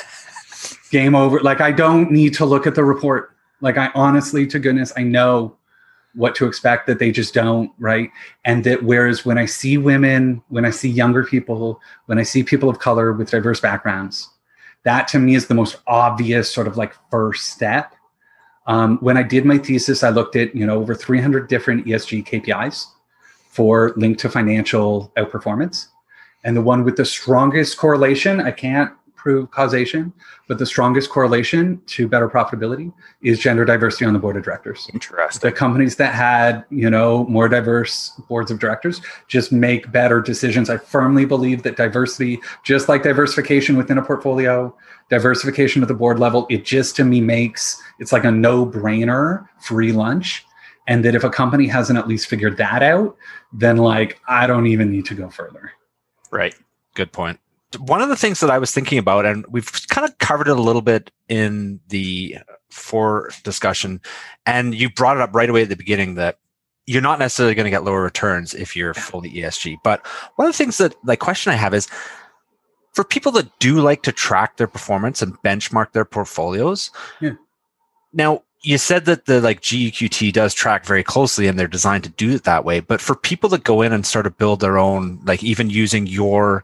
game 0.91 1.13
over. 1.15 1.39
Like 1.41 1.61
I 1.61 1.71
don't 1.71 2.11
need 2.11 2.33
to 2.35 2.45
look 2.45 2.65
at 2.65 2.73
the 2.75 2.83
report. 2.83 3.35
Like 3.61 3.77
I 3.77 3.91
honestly, 3.93 4.47
to 4.47 4.59
goodness, 4.59 4.91
I 4.97 5.03
know 5.03 5.57
what 6.15 6.35
to 6.35 6.47
expect 6.47 6.87
that 6.87 6.99
they 6.99 7.11
just 7.11 7.33
don't, 7.33 7.71
right? 7.79 8.09
And 8.43 8.63
that 8.63 8.83
whereas 8.83 9.25
when 9.25 9.37
I 9.37 9.45
see 9.45 9.77
women, 9.77 10.41
when 10.49 10.65
I 10.65 10.69
see 10.69 10.89
younger 10.89 11.23
people, 11.23 11.79
when 12.05 12.17
I 12.17 12.23
see 12.23 12.43
people 12.43 12.69
of 12.69 12.79
color 12.79 13.13
with 13.13 13.31
diverse 13.31 13.59
backgrounds, 13.59 14.29
that 14.83 15.07
to 15.09 15.19
me 15.19 15.35
is 15.35 15.47
the 15.47 15.53
most 15.53 15.77
obvious 15.87 16.51
sort 16.51 16.67
of 16.67 16.77
like 16.77 16.93
first 17.11 17.47
step. 17.47 17.93
Um, 18.67 18.97
when 18.99 19.17
I 19.17 19.23
did 19.23 19.45
my 19.45 19.57
thesis, 19.57 20.03
I 20.03 20.09
looked 20.09 20.35
at 20.35 20.55
you 20.55 20.65
know 20.65 20.77
over 20.77 20.95
300 20.95 21.47
different 21.47 21.85
ESG 21.85 22.25
KPIs 22.25 22.85
for 23.49 23.93
linked 23.95 24.19
to 24.21 24.29
financial 24.29 25.11
outperformance, 25.17 25.87
and 26.43 26.55
the 26.55 26.61
one 26.61 26.83
with 26.83 26.97
the 26.97 27.05
strongest 27.05 27.77
correlation, 27.77 28.39
I 28.39 28.51
can't 28.51 28.91
prove 29.25 29.49
causation, 29.49 30.13
but 30.47 30.59
the 30.59 30.65
strongest 30.67 31.09
correlation 31.09 31.81
to 31.87 32.07
better 32.07 32.29
profitability 32.29 32.93
is 33.23 33.39
gender 33.39 33.65
diversity 33.65 34.05
on 34.05 34.13
the 34.13 34.19
board 34.19 34.37
of 34.37 34.43
directors. 34.43 34.87
Interesting. 34.93 35.49
The 35.49 35.51
companies 35.51 35.95
that 35.95 36.13
had, 36.13 36.63
you 36.69 36.91
know, 36.91 37.25
more 37.25 37.49
diverse 37.49 38.11
boards 38.29 38.51
of 38.51 38.59
directors 38.59 39.01
just 39.27 39.51
make 39.51 39.91
better 39.91 40.21
decisions. 40.21 40.69
I 40.69 40.77
firmly 40.77 41.25
believe 41.25 41.63
that 41.63 41.75
diversity, 41.75 42.39
just 42.63 42.87
like 42.87 43.01
diversification 43.01 43.77
within 43.77 43.97
a 43.97 44.03
portfolio, 44.03 44.77
diversification 45.09 45.81
at 45.81 45.87
the 45.87 45.95
board 45.95 46.19
level, 46.19 46.45
it 46.51 46.63
just 46.63 46.95
to 46.97 47.03
me 47.03 47.19
makes 47.19 47.81
it's 47.97 48.11
like 48.11 48.25
a 48.25 48.31
no-brainer 48.31 49.47
free 49.59 49.91
lunch. 49.91 50.45
And 50.87 51.03
that 51.03 51.15
if 51.15 51.23
a 51.23 51.31
company 51.31 51.65
hasn't 51.65 51.97
at 51.97 52.07
least 52.07 52.27
figured 52.27 52.57
that 52.57 52.83
out, 52.83 53.17
then 53.51 53.77
like 53.77 54.21
I 54.27 54.45
don't 54.45 54.67
even 54.67 54.91
need 54.91 55.07
to 55.07 55.15
go 55.15 55.31
further. 55.31 55.71
Right. 56.29 56.53
Good 56.93 57.11
point. 57.11 57.39
One 57.79 58.01
of 58.01 58.09
the 58.09 58.15
things 58.15 58.39
that 58.39 58.49
I 58.49 58.57
was 58.57 58.71
thinking 58.71 58.97
about, 58.97 59.25
and 59.25 59.45
we've 59.47 59.71
kind 59.87 60.07
of 60.07 60.17
covered 60.17 60.47
it 60.47 60.57
a 60.57 60.61
little 60.61 60.81
bit 60.81 61.11
in 61.27 61.79
the 61.89 62.37
for 62.69 63.31
discussion, 63.43 64.01
and 64.45 64.75
you 64.75 64.89
brought 64.89 65.17
it 65.17 65.21
up 65.21 65.33
right 65.33 65.49
away 65.49 65.63
at 65.63 65.69
the 65.69 65.75
beginning 65.75 66.15
that 66.15 66.39
you're 66.87 67.01
not 67.01 67.19
necessarily 67.19 67.55
going 67.55 67.65
to 67.65 67.71
get 67.71 67.83
lower 67.83 68.01
returns 68.01 68.53
if 68.53 68.75
you're 68.75 68.93
fully 68.93 69.31
ESG. 69.31 69.77
But 69.83 70.05
one 70.35 70.47
of 70.47 70.53
the 70.53 70.57
things 70.57 70.77
that 70.77 70.95
the 71.03 71.17
question 71.17 71.51
I 71.51 71.55
have 71.55 71.73
is 71.73 71.87
for 72.93 73.03
people 73.03 73.31
that 73.33 73.59
do 73.59 73.81
like 73.81 74.03
to 74.03 74.11
track 74.11 74.57
their 74.57 74.67
performance 74.67 75.21
and 75.21 75.41
benchmark 75.41 75.91
their 75.91 76.05
portfolios. 76.05 76.91
Yeah. 77.19 77.33
Now, 78.13 78.43
you 78.61 78.77
said 78.77 79.05
that 79.05 79.25
the 79.25 79.41
like 79.41 79.61
GEQT 79.61 80.33
does 80.33 80.53
track 80.53 80.85
very 80.85 81.03
closely 81.03 81.47
and 81.47 81.59
they're 81.59 81.67
designed 81.67 82.03
to 82.05 82.09
do 82.11 82.31
it 82.31 82.45
that 82.45 82.65
way. 82.65 82.79
But 82.79 83.01
for 83.01 83.15
people 83.15 83.49
that 83.49 83.63
go 83.63 83.81
in 83.81 83.93
and 83.93 84.05
start 84.05 84.23
to 84.25 84.31
build 84.31 84.59
their 84.59 84.77
own, 84.77 85.19
like 85.23 85.43
even 85.43 85.69
using 85.69 86.07
your 86.07 86.63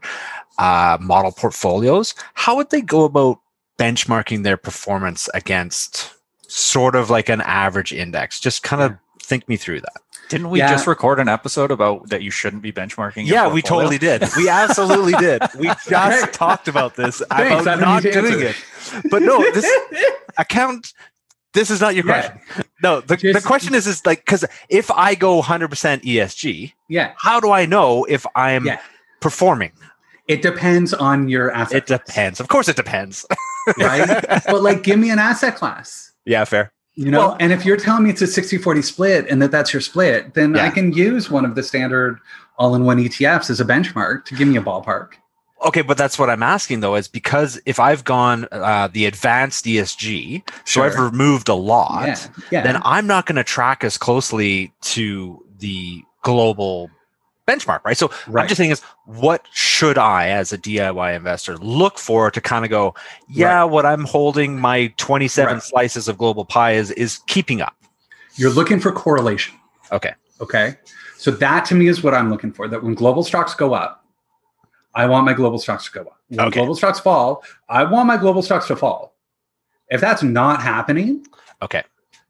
uh, 0.58 0.98
model 1.00 1.32
portfolios, 1.32 2.14
how 2.34 2.56
would 2.56 2.70
they 2.70 2.80
go 2.80 3.04
about 3.04 3.40
benchmarking 3.78 4.42
their 4.44 4.56
performance 4.56 5.28
against 5.34 6.14
sort 6.48 6.94
of 6.94 7.10
like 7.10 7.28
an 7.28 7.40
average 7.42 7.92
index? 7.92 8.38
Just 8.40 8.62
kind 8.62 8.82
of 8.82 8.96
think 9.22 9.48
me 9.48 9.56
through 9.56 9.80
that. 9.80 9.96
Didn't 10.28 10.50
we 10.50 10.60
Yeah. 10.60 10.70
just 10.70 10.86
record 10.86 11.20
an 11.20 11.28
episode 11.28 11.70
about 11.70 12.08
that 12.08 12.22
you 12.22 12.30
shouldn't 12.30 12.62
be 12.62 12.72
benchmarking? 12.72 13.26
Yeah, 13.26 13.48
we 13.52 13.60
totally 13.60 13.98
did. 13.98 14.24
We 14.36 14.48
absolutely 14.62 15.12
did. 15.14 15.42
We 15.58 15.70
just 15.88 16.32
talked 16.32 16.68
about 16.68 16.96
this 16.96 17.22
Thanks, 17.30 17.30
I 17.30 17.60
about 17.60 17.64
don't 17.64 17.80
not 17.80 18.02
doing 18.02 18.16
answer. 18.46 18.46
it. 18.98 19.04
But 19.10 19.22
no, 19.22 19.38
this 19.52 19.70
account. 20.38 20.92
This 21.54 21.68
is 21.70 21.82
not 21.82 21.94
your 21.94 22.06
Yeah. 22.06 22.30
question. 22.30 22.64
No, 22.82 23.00
the, 23.02 23.16
the 23.16 23.42
question 23.44 23.74
is 23.74 23.86
is 23.86 24.06
like 24.06 24.20
because 24.24 24.42
if 24.70 24.90
I 24.90 25.14
go 25.14 25.42
100% 25.42 26.02
ESG, 26.02 26.72
yeah. 26.88 27.12
how 27.18 27.38
do 27.40 27.50
I 27.50 27.66
know 27.66 28.04
if 28.04 28.24
I'm 28.34 28.64
Yeah. 28.64 28.80
performing? 29.20 29.72
It 30.28 30.42
depends 30.42 30.94
on 30.94 31.28
your 31.28 31.50
asset. 31.52 31.78
It 31.78 31.86
depends. 31.86 32.40
Of 32.40 32.48
course, 32.48 32.68
it 32.68 32.76
depends. 32.76 33.26
right? 33.78 34.24
but 34.46 34.62
like, 34.62 34.82
give 34.82 34.98
me 34.98 35.10
an 35.10 35.18
asset 35.18 35.56
class. 35.56 36.12
yeah, 36.24 36.44
fair. 36.44 36.72
You 36.94 37.10
know, 37.10 37.18
Well- 37.28 37.36
and 37.40 37.52
if 37.52 37.64
you're 37.64 37.76
telling 37.78 38.04
me 38.04 38.10
it's 38.10 38.20
a 38.22 38.26
60 38.26 38.58
40 38.58 38.82
split 38.82 39.26
and 39.30 39.40
that 39.40 39.50
that's 39.50 39.72
your 39.72 39.80
split, 39.80 40.34
then 40.34 40.56
I 40.58 40.68
can 40.70 40.92
use 40.92 41.30
one 41.30 41.44
of 41.46 41.54
the 41.54 41.62
standard 41.62 42.18
all 42.58 42.74
in 42.74 42.84
one 42.84 42.98
ETFs 42.98 43.48
as 43.50 43.60
a 43.60 43.64
benchmark 43.64 44.24
to 44.26 44.34
give 44.34 44.46
me 44.46 44.56
a 44.58 44.62
ballpark. 44.62 45.12
Okay, 45.64 45.80
but 45.82 45.96
that's 45.96 46.18
what 46.18 46.28
I'm 46.28 46.42
asking 46.42 46.80
though, 46.80 46.96
is 46.96 47.08
because 47.08 47.58
if 47.66 47.80
I've 47.80 48.04
gone 48.04 48.46
uh, 48.52 48.88
the 48.92 49.06
advanced 49.06 49.64
ESG, 49.64 50.42
so 50.66 50.82
I've 50.82 50.98
removed 50.98 51.48
a 51.48 51.54
lot, 51.54 52.06
Yeah. 52.08 52.16
Yeah. 52.50 52.62
then 52.62 52.80
I'm 52.84 53.06
not 53.06 53.26
going 53.26 53.36
to 53.36 53.44
track 53.44 53.84
as 53.84 53.96
closely 53.96 54.72
to 54.82 55.42
the 55.60 56.02
global 56.22 56.90
benchmark, 57.46 57.80
right? 57.84 57.96
So 57.96 58.10
I'm 58.34 58.46
just 58.48 58.56
saying 58.58 58.70
is 58.70 58.80
what 59.04 59.46
should 59.52 59.98
I 59.98 60.28
as 60.28 60.52
a 60.52 60.58
DIY 60.58 61.14
investor 61.16 61.56
look 61.58 61.98
for 61.98 62.30
to 62.30 62.40
kind 62.40 62.64
of 62.64 62.70
go, 62.70 62.94
yeah, 63.28 63.64
what 63.64 63.84
I'm 63.84 64.04
holding 64.04 64.58
my 64.58 64.92
27 64.96 65.54
Right. 65.54 65.62
slices 65.62 66.08
of 66.08 66.18
global 66.18 66.44
pie 66.44 66.72
is 66.72 66.90
is 66.92 67.18
keeping 67.26 67.60
up. 67.60 67.74
you're 68.36 68.50
looking 68.50 68.80
for 68.80 68.90
correlation. 68.92 69.54
Okay. 69.90 70.14
Okay. 70.40 70.76
So 71.18 71.30
that 71.32 71.64
to 71.66 71.74
me 71.74 71.88
is 71.88 72.02
what 72.02 72.14
I'm 72.14 72.30
looking 72.30 72.50
for. 72.52 72.66
That 72.66 72.82
when 72.82 72.94
global 72.94 73.22
stocks 73.22 73.54
go 73.54 73.74
up, 73.74 74.04
I 74.94 75.06
want 75.06 75.26
my 75.26 75.34
global 75.34 75.58
stocks 75.58 75.84
to 75.86 75.92
go 75.92 76.00
up. 76.02 76.18
When 76.28 76.40
Okay. 76.40 76.58
global 76.60 76.74
stocks 76.74 76.98
fall, 76.98 77.44
I 77.68 77.84
want 77.84 78.06
my 78.06 78.16
global 78.16 78.42
stocks 78.42 78.66
to 78.68 78.76
fall. 78.76 79.14
If 79.90 80.00
that's 80.00 80.22
not 80.22 80.62
happening, 80.62 81.26
Okay. 81.60 81.82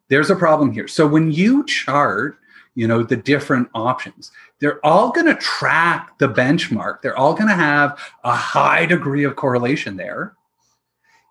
there's 0.09 0.29
a 0.31 0.37
problem 0.37 0.73
here. 0.73 0.89
So 0.89 1.07
when 1.07 1.31
you 1.31 1.65
chart, 1.67 2.37
you 2.75 2.89
know, 2.89 3.03
the 3.03 3.17
different 3.17 3.69
options, 3.75 4.33
they're 4.59 4.85
all 4.85 5.11
going 5.11 5.27
to 5.27 5.35
track 5.35 6.19
the 6.19 6.29
benchmark. 6.29 7.03
They're 7.03 7.17
all 7.17 7.35
going 7.35 7.49
to 7.49 7.55
have 7.55 7.99
a 8.25 8.35
high 8.35 8.87
degree 8.87 9.25
of 9.25 9.37
correlation 9.37 9.97
there. 9.97 10.35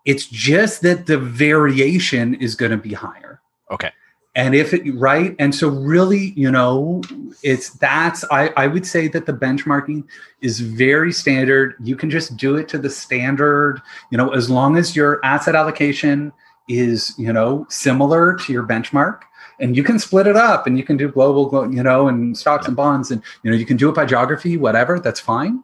It's 0.04 0.26
just 0.26 0.82
that 0.82 1.06
the 1.06 1.18
variation 1.18 2.34
is 2.34 2.54
going 2.54 2.72
to 2.72 2.76
be 2.76 2.92
higher. 2.92 3.40
Okay. 3.70 3.90
And 4.34 4.54
if 4.54 4.72
it 4.72 4.90
right, 4.94 5.36
and 5.38 5.54
so 5.54 5.68
really, 5.68 6.32
you 6.36 6.50
know, 6.50 7.02
it's 7.42 7.70
that's 7.70 8.24
I, 8.30 8.48
I 8.56 8.66
would 8.66 8.86
say 8.86 9.06
that 9.08 9.26
the 9.26 9.32
benchmarking 9.32 10.04
is 10.40 10.60
very 10.60 11.12
standard. 11.12 11.74
You 11.80 11.96
can 11.96 12.08
just 12.08 12.38
do 12.38 12.56
it 12.56 12.66
to 12.68 12.78
the 12.78 12.88
standard, 12.88 13.82
you 14.10 14.16
know, 14.16 14.30
as 14.30 14.48
long 14.48 14.78
as 14.78 14.96
your 14.96 15.20
asset 15.22 15.54
allocation 15.54 16.32
is, 16.66 17.14
you 17.18 17.30
know, 17.30 17.66
similar 17.68 18.34
to 18.36 18.52
your 18.54 18.62
benchmark. 18.66 19.20
And 19.60 19.76
you 19.76 19.84
can 19.84 19.98
split 19.98 20.26
it 20.26 20.36
up 20.36 20.66
and 20.66 20.76
you 20.76 20.84
can 20.84 20.96
do 20.96 21.08
global, 21.08 21.72
you 21.72 21.82
know, 21.82 22.08
and 22.08 22.36
stocks 22.36 22.66
and 22.66 22.76
bonds, 22.76 23.10
and 23.10 23.22
you 23.42 23.50
know, 23.50 23.56
you 23.56 23.66
can 23.66 23.76
do 23.76 23.88
it 23.88 23.94
by 23.94 24.04
geography, 24.04 24.56
whatever, 24.56 24.98
that's 24.98 25.20
fine. 25.20 25.62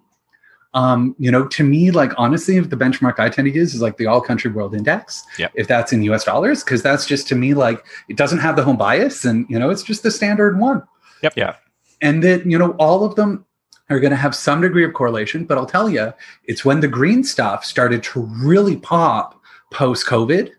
Um, 0.75 1.17
you 1.19 1.31
know, 1.31 1.47
to 1.49 1.65
me, 1.65 1.91
like 1.91 2.13
honestly, 2.19 2.57
if 2.59 2.69
the 2.69 2.77
benchmark 2.77 3.19
I 3.19 3.31
tend 3.31 3.47
to 3.49 3.55
use 3.55 3.75
is 3.75 3.81
like 3.81 3.97
the 3.97 4.07
all 4.07 4.21
country 4.21 4.51
world 4.51 4.75
index, 4.75 5.25
Yep. 5.39 5.53
if 5.55 5.67
that's 5.67 5.93
in 5.93 6.03
US 6.03 6.25
dollars, 6.25 6.63
because 6.63 6.83
that's 6.83 7.07
just 7.07 7.27
to 7.29 7.35
me 7.35 7.55
like 7.55 7.85
it 8.09 8.17
doesn't 8.17 8.39
have 8.39 8.55
the 8.55 8.63
home 8.63 8.77
bias 8.77 9.25
and 9.25 9.47
you 9.49 9.59
know, 9.59 9.71
it's 9.71 9.83
just 9.83 10.03
the 10.03 10.11
standard 10.11 10.59
one. 10.59 10.83
Yep. 11.23 11.33
Yeah. 11.37 11.55
And 12.01 12.23
that, 12.23 12.47
you 12.47 12.59
know, 12.59 12.73
all 12.73 13.05
of 13.05 13.17
them 13.17 13.45
are 13.91 13.99
going 13.99 14.11
to 14.11 14.17
have 14.17 14.35
some 14.37 14.61
degree 14.61 14.85
of 14.85 14.93
correlation, 14.93 15.45
but 15.47 15.57
I'll 15.57 15.67
tell 15.67 15.89
you, 15.89 16.13
it's 16.45 16.65
when 16.65 16.81
the 16.81 16.89
green 16.89 17.25
stuff 17.25 17.65
started 17.65 18.03
to 18.05 18.21
really 18.21 18.77
pop 18.77 19.41
post 19.73 20.07
COVID, 20.07 20.53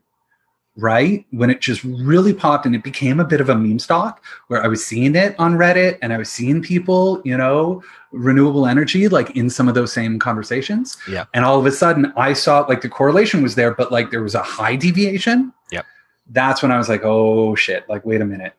right? 0.80 1.26
When 1.32 1.50
it 1.50 1.62
just 1.62 1.84
really 1.84 2.34
popped 2.34 2.66
and 2.66 2.74
it 2.76 2.84
became 2.84 3.20
a 3.20 3.26
bit 3.26 3.42
of 3.42 3.50
a 3.50 3.56
meme 3.56 3.80
stock 3.80 4.24
where 4.48 4.64
I 4.64 4.68
was 4.68 4.86
seeing 4.86 5.16
it 5.16 5.36
on 5.40 5.56
Reddit 5.56 5.98
and 6.02 6.14
I 6.14 6.18
was 6.18 6.30
seeing 6.30 6.62
people, 6.62 7.22
you 7.26 7.38
know, 7.38 7.84
renewable 8.12 8.66
energy 8.66 9.08
like 9.08 9.36
in 9.36 9.50
some 9.50 9.68
of 9.68 9.76
those 9.76 9.94
same 9.94 10.20
conversations. 10.20 10.98
Yeah. 11.08 11.26
And 11.34 11.46
all 11.46 11.60
of 11.60 11.66
a 11.66 11.72
sudden 11.72 12.12
I 12.18 12.34
saw 12.34 12.62
like 12.62 12.82
the 12.82 12.90
correlation 12.90 13.44
was 13.44 13.56
there, 13.56 13.74
but 13.74 13.92
like 13.92 14.12
there 14.12 14.24
was 14.24 14.36
a 14.36 14.42
high 14.44 14.76
deviation. 14.76 15.54
yeah 15.72 15.84
That's 16.32 16.62
when 16.62 16.72
I 16.72 16.78
was 16.78 16.90
like, 16.90 17.02
oh 17.04 17.56
shit, 17.56 17.88
like, 17.90 18.06
wait 18.06 18.22
a 18.22 18.26
minute. 18.26 18.54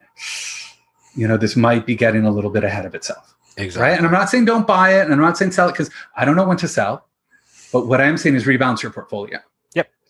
You 1.15 1.27
know, 1.27 1.37
this 1.37 1.57
might 1.57 1.87
be 1.87 1.97
getting 1.97 2.25
a 2.25 2.31
little 2.31 2.51
bit 2.51 2.63
ahead 2.65 2.87
of 2.87 2.95
itself 2.95 3.35
Exactly. 3.57 3.89
right? 3.91 3.97
And 3.97 4.07
I'm 4.07 4.13
not 4.13 4.31
saying 4.31 4.45
don't 4.45 4.67
buy 4.67 4.99
it, 4.99 5.03
and 5.03 5.13
I'm 5.13 5.21
not 5.21 5.37
saying 5.37 5.53
sell 5.53 5.69
it 5.69 5.73
because 5.73 5.91
I 6.17 6.25
don't 6.25 6.37
know 6.37 6.47
when 6.47 6.57
to 6.59 6.69
sell. 6.69 7.07
But 7.73 7.87
what 7.87 8.01
I'm 8.01 8.17
saying 8.17 8.35
is 8.35 8.45
rebalance 8.45 8.83
your 8.83 8.93
portfolio. 8.93 9.39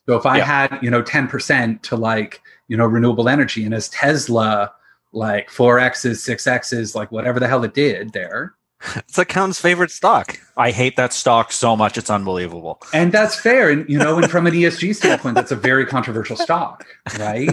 Yep. 0.08 0.12
So 0.14 0.18
if 0.18 0.26
I 0.26 0.38
Yep. 0.38 0.46
had 0.46 0.78
you 0.82 0.90
know 0.90 1.02
10% 1.02 1.82
to 1.82 1.96
like 1.96 2.40
you 2.68 2.76
know 2.76 2.86
renewable 2.86 3.28
energy, 3.28 3.64
and 3.64 3.74
as 3.74 3.88
Tesla 3.88 4.72
like 5.12 5.50
four 5.50 5.78
X's, 5.78 6.22
six 6.22 6.46
X's, 6.46 6.94
like 6.94 7.10
whatever 7.10 7.40
the 7.40 7.48
hell 7.48 7.64
it 7.64 7.74
did 7.74 8.12
there, 8.12 8.54
It's 8.96 9.18
accountant's 9.18 9.60
favorite 9.60 9.90
stock. 9.90 10.38
I 10.56 10.70
hate 10.70 10.96
that 10.96 11.12
stock 11.12 11.52
so 11.52 11.76
much; 11.76 11.98
it's 11.98 12.10
unbelievable. 12.10 12.80
and 12.94 13.12
that's 13.12 13.34
fair. 13.36 13.70
And 13.70 13.88
you 13.88 13.98
know, 13.98 14.18
and 14.18 14.30
from 14.30 14.46
an 14.46 14.54
ESG 14.54 14.94
standpoint, 14.94 15.34
that's 15.34 15.52
a 15.52 15.56
very 15.56 15.84
controversial 15.86 16.36
stock, 16.36 16.86
right? 17.18 17.50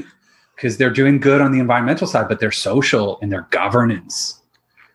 Because 0.55 0.77
they're 0.77 0.89
doing 0.89 1.19
good 1.19 1.41
on 1.41 1.51
the 1.51 1.59
environmental 1.59 2.07
side, 2.07 2.27
but 2.29 2.39
their 2.39 2.51
social 2.51 3.19
and 3.21 3.31
their 3.31 3.47
governance 3.51 4.41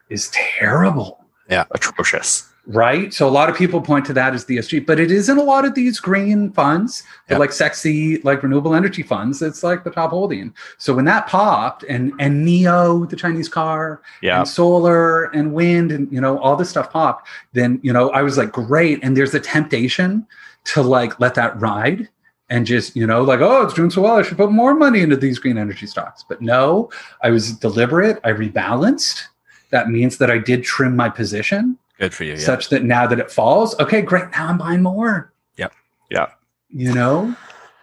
is 0.09 0.30
terrible. 0.32 1.24
Yeah, 1.50 1.64
atrocious. 1.72 2.48
Right? 2.67 3.13
So 3.13 3.29
a 3.29 3.31
lot 3.31 3.51
of 3.51 3.57
people 3.57 3.81
point 3.81 4.05
to 4.07 4.13
that 4.13 4.35
as 4.35 4.45
the 4.45 4.59
ESG, 4.59 4.87
but 4.87 5.01
it 5.01 5.11
isn't 5.11 5.37
a 5.37 5.43
lot 5.43 5.65
of 5.65 5.75
these 5.75 5.99
green 5.99 6.53
funds, 6.53 7.03
Yep. 7.29 7.41
like 7.41 7.53
sexy, 7.53 8.19
like 8.23 8.43
renewable 8.45 8.73
energy 8.75 9.03
funds. 9.03 9.43
It's 9.43 9.65
like 9.65 9.83
the 9.83 9.91
top 9.91 10.11
holding. 10.11 10.55
So 10.79 10.95
when 10.95 11.05
that 11.07 11.27
popped, 11.27 11.83
and 11.85 12.13
and 12.21 12.47
NIO, 12.47 13.09
the 13.11 13.17
Chinese 13.17 13.49
car, 13.49 14.01
Yeah. 14.21 14.39
and 14.39 14.49
solar 14.49 15.25
and 15.35 15.53
wind, 15.53 15.91
and 15.91 16.11
you 16.13 16.21
know 16.21 16.39
all 16.39 16.55
this 16.55 16.71
stuff 16.71 16.93
popped, 16.93 17.27
then 17.53 17.81
you 17.83 17.93
know 17.93 18.11
I 18.11 18.23
was 18.23 18.39
like, 18.39 18.53
great. 18.53 19.01
And 19.03 19.17
there's 19.17 19.35
a 19.35 19.41
temptation 19.41 20.25
to 20.65 20.83
like 20.83 21.19
let 21.19 21.35
that 21.35 21.61
ride 21.61 22.09
and 22.49 22.65
just 22.67 22.95
you 22.95 23.07
know 23.07 23.23
like 23.23 23.41
oh 23.41 23.63
it's 23.63 23.75
doing 23.75 23.91
so 23.91 24.03
well 24.03 24.17
i 24.17 24.23
should 24.23 24.37
put 24.37 24.53
more 24.53 24.75
money 24.75 25.01
into 25.01 25.17
these 25.17 25.39
green 25.39 25.57
energy 25.59 25.87
stocks 25.87 26.25
but 26.29 26.41
no 26.41 26.89
i 27.23 27.31
was 27.31 27.53
deliberate 27.55 28.21
i 28.25 28.31
rebalanced 28.31 29.23
that 29.71 29.89
means 29.89 30.19
that 30.19 30.31
i 30.31 30.39
did 30.39 30.63
trim 30.63 30.95
my 30.95 31.09
position 31.09 31.77
Good 32.03 32.14
for 32.14 32.24
you. 32.24 32.32
Yeah. 32.32 32.38
such 32.40 32.68
that 32.70 32.82
now 32.82 33.07
that 33.07 33.20
it 33.20 33.30
falls 33.30 33.78
okay 33.78 34.03
great 34.03 34.28
now 34.32 34.48
i'm 34.48 34.59
buying 34.59 34.82
more 34.82 35.32
Yep. 35.57 35.72
Yeah. 36.11 36.26
you 36.68 36.92
know 36.92 37.36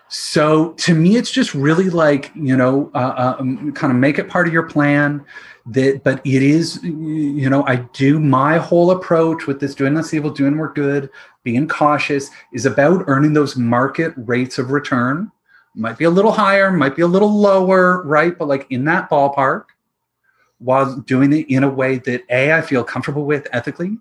so 0.09 0.73
to 0.73 0.93
me 0.93 1.15
it's 1.15 1.31
just 1.31 1.53
really 1.53 1.89
like 1.89 2.29
you 2.35 2.57
know 2.57 2.91
uh, 2.95 3.35
um, 3.39 3.71
kind 3.71 3.93
of 3.93 3.97
make 3.97 4.19
it 4.19 4.27
part 4.27 4.45
of 4.45 4.51
your 4.51 4.63
plan 4.63 5.23
that 5.67 6.03
but 6.03 6.19
it 6.25 6.43
is 6.43 6.83
you 6.83 7.49
know 7.49 7.63
i 7.65 7.77
do 7.93 8.19
my 8.19 8.57
whole 8.57 8.91
approach 8.91 9.47
with 9.47 9.61
this 9.61 9.73
doing 9.73 9.93
less 9.93 10.13
evil 10.13 10.31
doing 10.31 10.53
more 10.53 10.73
good 10.73 11.09
being 11.43 11.65
cautious 11.65 12.29
is 12.51 12.65
about 12.65 13.05
earning 13.07 13.31
those 13.31 13.55
market 13.55 14.11
rates 14.17 14.57
of 14.57 14.71
return 14.71 15.31
might 15.75 15.97
be 15.97 16.03
a 16.03 16.09
little 16.09 16.33
higher 16.33 16.71
might 16.73 16.93
be 16.95 17.03
a 17.03 17.07
little 17.07 17.31
lower 17.39 18.03
right 18.03 18.37
but 18.37 18.49
like 18.49 18.67
in 18.69 18.83
that 18.83 19.09
ballpark 19.09 19.65
while 20.57 20.93
doing 20.97 21.31
it 21.31 21.47
in 21.49 21.63
a 21.63 21.69
way 21.69 21.99
that 21.99 22.21
a 22.29 22.51
i 22.51 22.61
feel 22.61 22.83
comfortable 22.83 23.23
with 23.23 23.47
ethically 23.53 23.97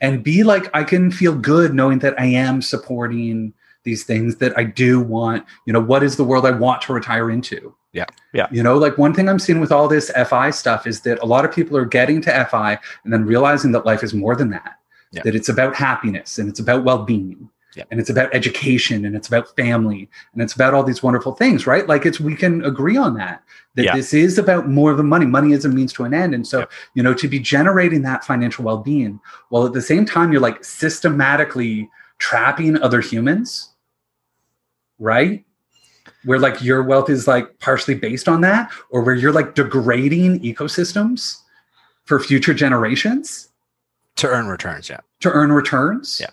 and 0.00 0.22
be 0.22 0.42
like 0.42 0.68
i 0.74 0.82
can 0.84 1.10
feel 1.10 1.34
good 1.34 1.74
knowing 1.74 1.98
that 2.00 2.18
i 2.20 2.24
am 2.26 2.60
supporting 2.62 3.52
these 3.84 4.04
things 4.04 4.36
that 4.36 4.56
i 4.58 4.64
do 4.64 5.00
want 5.00 5.44
you 5.66 5.72
know 5.72 5.80
what 5.80 6.02
is 6.02 6.16
the 6.16 6.24
world 6.24 6.44
i 6.46 6.50
want 6.50 6.82
to 6.82 6.92
retire 6.92 7.30
into 7.30 7.74
Yeah. 7.92 8.06
Yeah. 8.32 8.46
you 8.50 8.62
know 8.62 8.76
like 8.78 8.98
one 8.98 9.14
thing 9.14 9.28
i'm 9.28 9.38
seeing 9.38 9.60
with 9.60 9.72
all 9.72 9.88
this 9.88 10.10
fi 10.28 10.50
stuff 10.50 10.86
is 10.86 11.00
that 11.02 11.18
a 11.22 11.26
lot 11.26 11.44
of 11.44 11.52
people 11.54 11.76
are 11.76 11.84
getting 11.86 12.20
to 12.22 12.48
fi 12.50 12.78
and 13.04 13.12
then 13.12 13.24
realizing 13.24 13.72
that 13.72 13.86
life 13.86 14.02
is 14.02 14.12
more 14.14 14.36
than 14.36 14.50
that 14.50 14.76
Yeah. 15.12 15.22
that 15.24 15.34
it's 15.34 15.48
about 15.48 15.74
happiness 15.74 16.38
and 16.38 16.48
it's 16.48 16.60
about 16.60 16.84
well-being 16.84 17.48
Yeah. 17.76 17.84
and 17.90 18.00
it's 18.00 18.10
about 18.10 18.34
education 18.34 19.04
and 19.04 19.14
it's 19.14 19.28
about 19.28 19.54
family 19.54 20.08
and 20.32 20.42
it's 20.42 20.54
about 20.54 20.74
all 20.74 20.82
these 20.82 21.02
wonderful 21.04 21.34
things 21.34 21.66
right 21.68 21.86
like 21.86 22.04
it's 22.04 22.18
we 22.18 22.34
can 22.34 22.64
agree 22.64 22.96
on 22.96 23.14
that 23.14 23.44
that 23.76 23.84
Yeah. 23.84 23.94
this 23.94 24.12
is 24.12 24.38
about 24.38 24.68
more 24.68 24.92
than 24.94 25.06
money 25.06 25.24
money 25.26 25.52
is 25.52 25.64
a 25.64 25.68
means 25.68 25.92
to 25.92 26.02
an 26.04 26.12
end 26.12 26.34
and 26.34 26.44
so 26.46 26.58
Yep. 26.60 26.70
you 26.94 27.02
know 27.04 27.14
to 27.14 27.28
be 27.28 27.38
generating 27.38 28.02
that 28.02 28.24
financial 28.24 28.64
well-being 28.64 29.20
while 29.50 29.64
at 29.66 29.72
the 29.72 29.82
same 29.82 30.04
time 30.04 30.32
you're 30.32 30.40
like 30.40 30.64
systematically 30.64 31.88
trapping 32.18 32.76
other 32.82 33.00
humans 33.00 33.70
right 34.98 35.44
where 36.24 36.38
like 36.38 36.60
your 36.62 36.82
wealth 36.82 37.08
is 37.08 37.26
like 37.26 37.58
partially 37.60 37.94
based 37.94 38.28
on 38.28 38.40
that 38.42 38.70
or 38.90 39.02
where 39.02 39.14
you're 39.14 39.32
like 39.32 39.54
degrading 39.54 40.40
ecosystems 40.40 41.36
for 42.04 42.18
future 42.18 42.52
generations 42.52 43.48
to 44.16 44.26
earn 44.28 44.48
returns. 44.48 44.90
Yeah. 44.90 45.00
to 45.20 45.30
earn 45.30 45.52
returns 45.52 46.18
Yeah. 46.20 46.30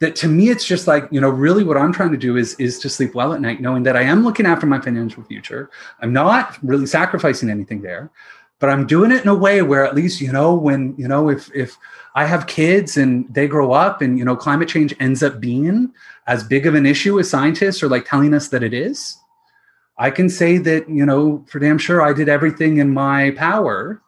That 0.00 0.16
to 0.16 0.28
me 0.28 0.48
it's 0.48 0.64
just 0.64 0.86
like 0.86 1.06
you 1.10 1.20
know 1.20 1.30
really 1.30 1.62
what 1.62 1.76
i'm 1.76 1.92
trying 1.92 2.10
to 2.10 2.16
do 2.16 2.36
is 2.36 2.54
is 2.54 2.78
to 2.78 2.88
sleep 2.88 3.14
well 3.14 3.32
at 3.32 3.40
night 3.40 3.60
knowing 3.60 3.84
that 3.84 3.96
i 3.96 4.02
am 4.02 4.24
looking 4.24 4.46
after 4.46 4.66
my 4.66 4.80
financial 4.80 5.22
future. 5.22 5.70
I'm 6.00 6.12
not 6.12 6.58
really 6.62 6.86
sacrificing 6.86 7.48
anything 7.48 7.82
there 7.82 8.10
but 8.60 8.70
i'm 8.70 8.86
doing 8.86 9.10
it 9.10 9.22
in 9.22 9.28
a 9.28 9.34
way 9.34 9.62
where 9.62 9.84
at 9.84 9.94
least 9.94 10.20
you 10.20 10.30
know 10.30 10.54
when 10.54 10.94
you 10.96 11.08
know 11.08 11.28
if 11.28 11.54
if 11.54 11.76
i 12.14 12.24
have 12.24 12.46
kids 12.46 12.96
and 12.96 13.32
they 13.34 13.48
grow 13.48 13.72
up 13.72 14.00
and 14.00 14.18
you 14.18 14.24
know 14.24 14.36
climate 14.36 14.68
change 14.68 14.94
ends 15.00 15.22
up 15.22 15.40
being 15.40 15.92
as 16.26 16.44
big 16.44 16.66
of 16.66 16.74
an 16.74 16.86
issue 16.86 17.18
as 17.18 17.28
scientists 17.28 17.82
are 17.82 17.88
like 17.88 18.04
telling 18.04 18.32
us 18.34 18.48
that 18.48 18.62
it 18.62 18.72
is 18.72 19.18
i 19.98 20.10
can 20.10 20.28
say 20.28 20.58
that 20.58 20.88
you 20.88 21.04
know 21.04 21.44
for 21.48 21.58
damn 21.58 21.78
sure 21.78 22.02
i 22.02 22.12
did 22.12 22.28
everything 22.28 22.78
in 22.78 22.92
my 22.92 23.32
power 23.32 24.00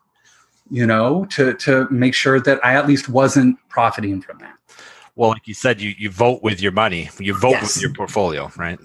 you 0.70 0.86
know 0.86 1.24
to 1.26 1.54
to 1.54 1.88
make 1.90 2.14
sure 2.14 2.38
that 2.38 2.64
i 2.64 2.74
at 2.74 2.86
least 2.86 3.08
wasn't 3.08 3.56
profiting 3.68 4.20
from 4.22 4.38
that 4.38 4.54
Well, 5.14 5.30
like 5.30 5.46
you 5.46 5.54
said, 5.54 5.80
you 5.80 5.94
you 5.98 6.10
vote 6.10 6.42
with 6.42 6.60
your 6.60 6.72
money. 6.72 7.10
You 7.18 7.34
vote 7.34 7.52
Yes. 7.52 7.76
with 7.76 7.82
your 7.82 7.92
portfolio, 7.92 8.50
right? 8.56 8.78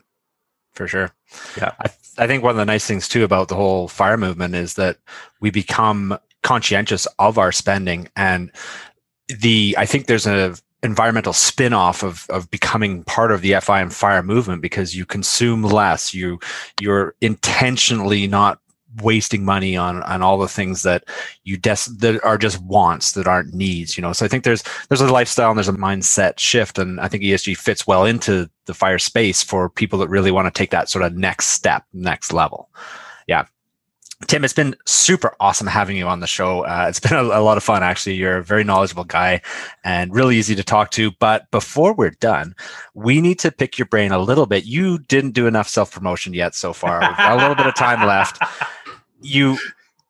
For 0.73 0.88
sure. 0.88 1.11
Yeah. 1.57 1.71
I, 1.80 1.89
I 2.19 2.28
think 2.28 2.43
one 2.43 2.51
of 2.51 2.57
the 2.57 2.65
nice 2.65 2.86
things 2.86 3.07
too 3.07 3.23
about 3.23 3.47
the 3.47 3.55
whole 3.55 3.88
fire 3.88 4.17
movement 4.17 4.53
is 4.55 4.75
that 4.75 4.97
we 5.39 5.49
become 5.51 6.17
conscientious 6.43 7.07
of 7.19 7.38
our 7.38 7.51
spending 7.51 8.07
and 8.15 8.51
the 9.28 9.75
I 9.78 9.86
think 9.86 10.05
there's 10.05 10.28
a 10.28 10.55
environmental 10.84 11.34
spin-off 11.34 12.03
of 12.03 12.28
of 12.30 12.49
becoming 12.51 13.03
part 13.03 13.32
of 13.32 13.41
the 13.41 13.55
FI 13.59 13.82
and 13.82 13.93
fire 13.93 14.21
movement 14.21 14.61
because 14.61 14.95
you 14.95 15.05
consume 15.05 15.63
less 15.63 16.13
you 16.13 16.39
you're 16.80 17.15
intentionally 17.21 18.28
not 18.28 18.59
wasting 19.02 19.45
money 19.45 19.76
on 19.76 20.04
on 20.04 20.22
all 20.22 20.38
the 20.38 20.48
things 20.48 20.84
that 20.84 21.04
you 21.43 21.58
des- 21.58 21.91
that 21.98 22.20
are 22.24 22.38
just 22.38 22.62
wants 22.62 23.14
that 23.14 23.28
aren't 23.28 23.54
needs 23.54 23.98
you 23.98 24.02
know? 24.02 24.14
So 24.14 24.26
i 24.26 24.28
think 24.28 24.43
there's 24.43 24.64
there's 24.89 25.02
a 25.02 25.08
lifestyle 25.08 25.50
and 25.50 25.58
there's 25.58 25.68
a 25.68 25.74
mindset 25.74 26.39
shift 26.39 26.78
and 26.78 27.00
i 27.00 27.08
think 27.08 27.24
esg 27.24 27.56
fits 27.58 27.86
well 27.86 28.06
into 28.06 28.50
the 28.68 28.74
fire 28.74 29.00
space 29.00 29.41
for 29.41 29.70
people 29.70 29.98
that 30.00 30.10
really 30.10 30.32
want 30.32 30.45
to 30.45 30.58
take 30.58 30.70
that 30.70 30.89
sort 30.89 31.04
of 31.04 31.16
next 31.16 31.48
step 31.48 31.84
next 31.93 32.32
level. 32.32 32.70
Yeah. 33.26 33.45
Tim 34.28 34.43
it's 34.43 34.54
been 34.54 34.76
super 34.86 35.36
awesome 35.39 35.68
having 35.68 35.95
you 35.95 36.08
on 36.08 36.20
the 36.20 36.28
show. 36.28 36.62
Uh, 36.62 36.86
it's 36.89 37.00
been 37.08 37.14
a, 37.14 37.24
a 37.24 37.41
lot 37.41 37.58
of 37.58 37.64
fun 37.64 37.82
actually. 37.82 38.16
You're 38.16 38.38
a 38.38 38.43
very 38.43 38.64
knowledgeable 38.64 39.04
guy 39.04 39.41
and 39.84 40.14
really 40.14 40.38
easy 40.38 40.56
to 40.56 40.64
talk 40.64 40.91
to 40.91 41.12
but 41.12 41.50
before 41.52 41.93
we're 41.93 42.12
done 42.12 42.56
we 42.93 43.22
need 43.22 43.39
to 43.39 43.52
pick 43.52 43.78
your 43.78 43.88
brain 43.88 44.12
a 44.12 44.20
little 44.20 44.45
bit. 44.45 44.66
You 44.66 45.00
didn't 45.00 45.32
do 45.32 45.48
enough 45.48 45.68
self-promotion 45.68 46.34
yet 46.34 46.56
so 46.56 46.74
far. 46.74 47.00
We've 47.00 47.18
got 47.18 47.38
a 47.38 47.41
little 47.41 47.56
bit 47.56 47.68
of 47.68 47.76
time 47.76 48.06
left 48.06 48.39
you 49.22 49.57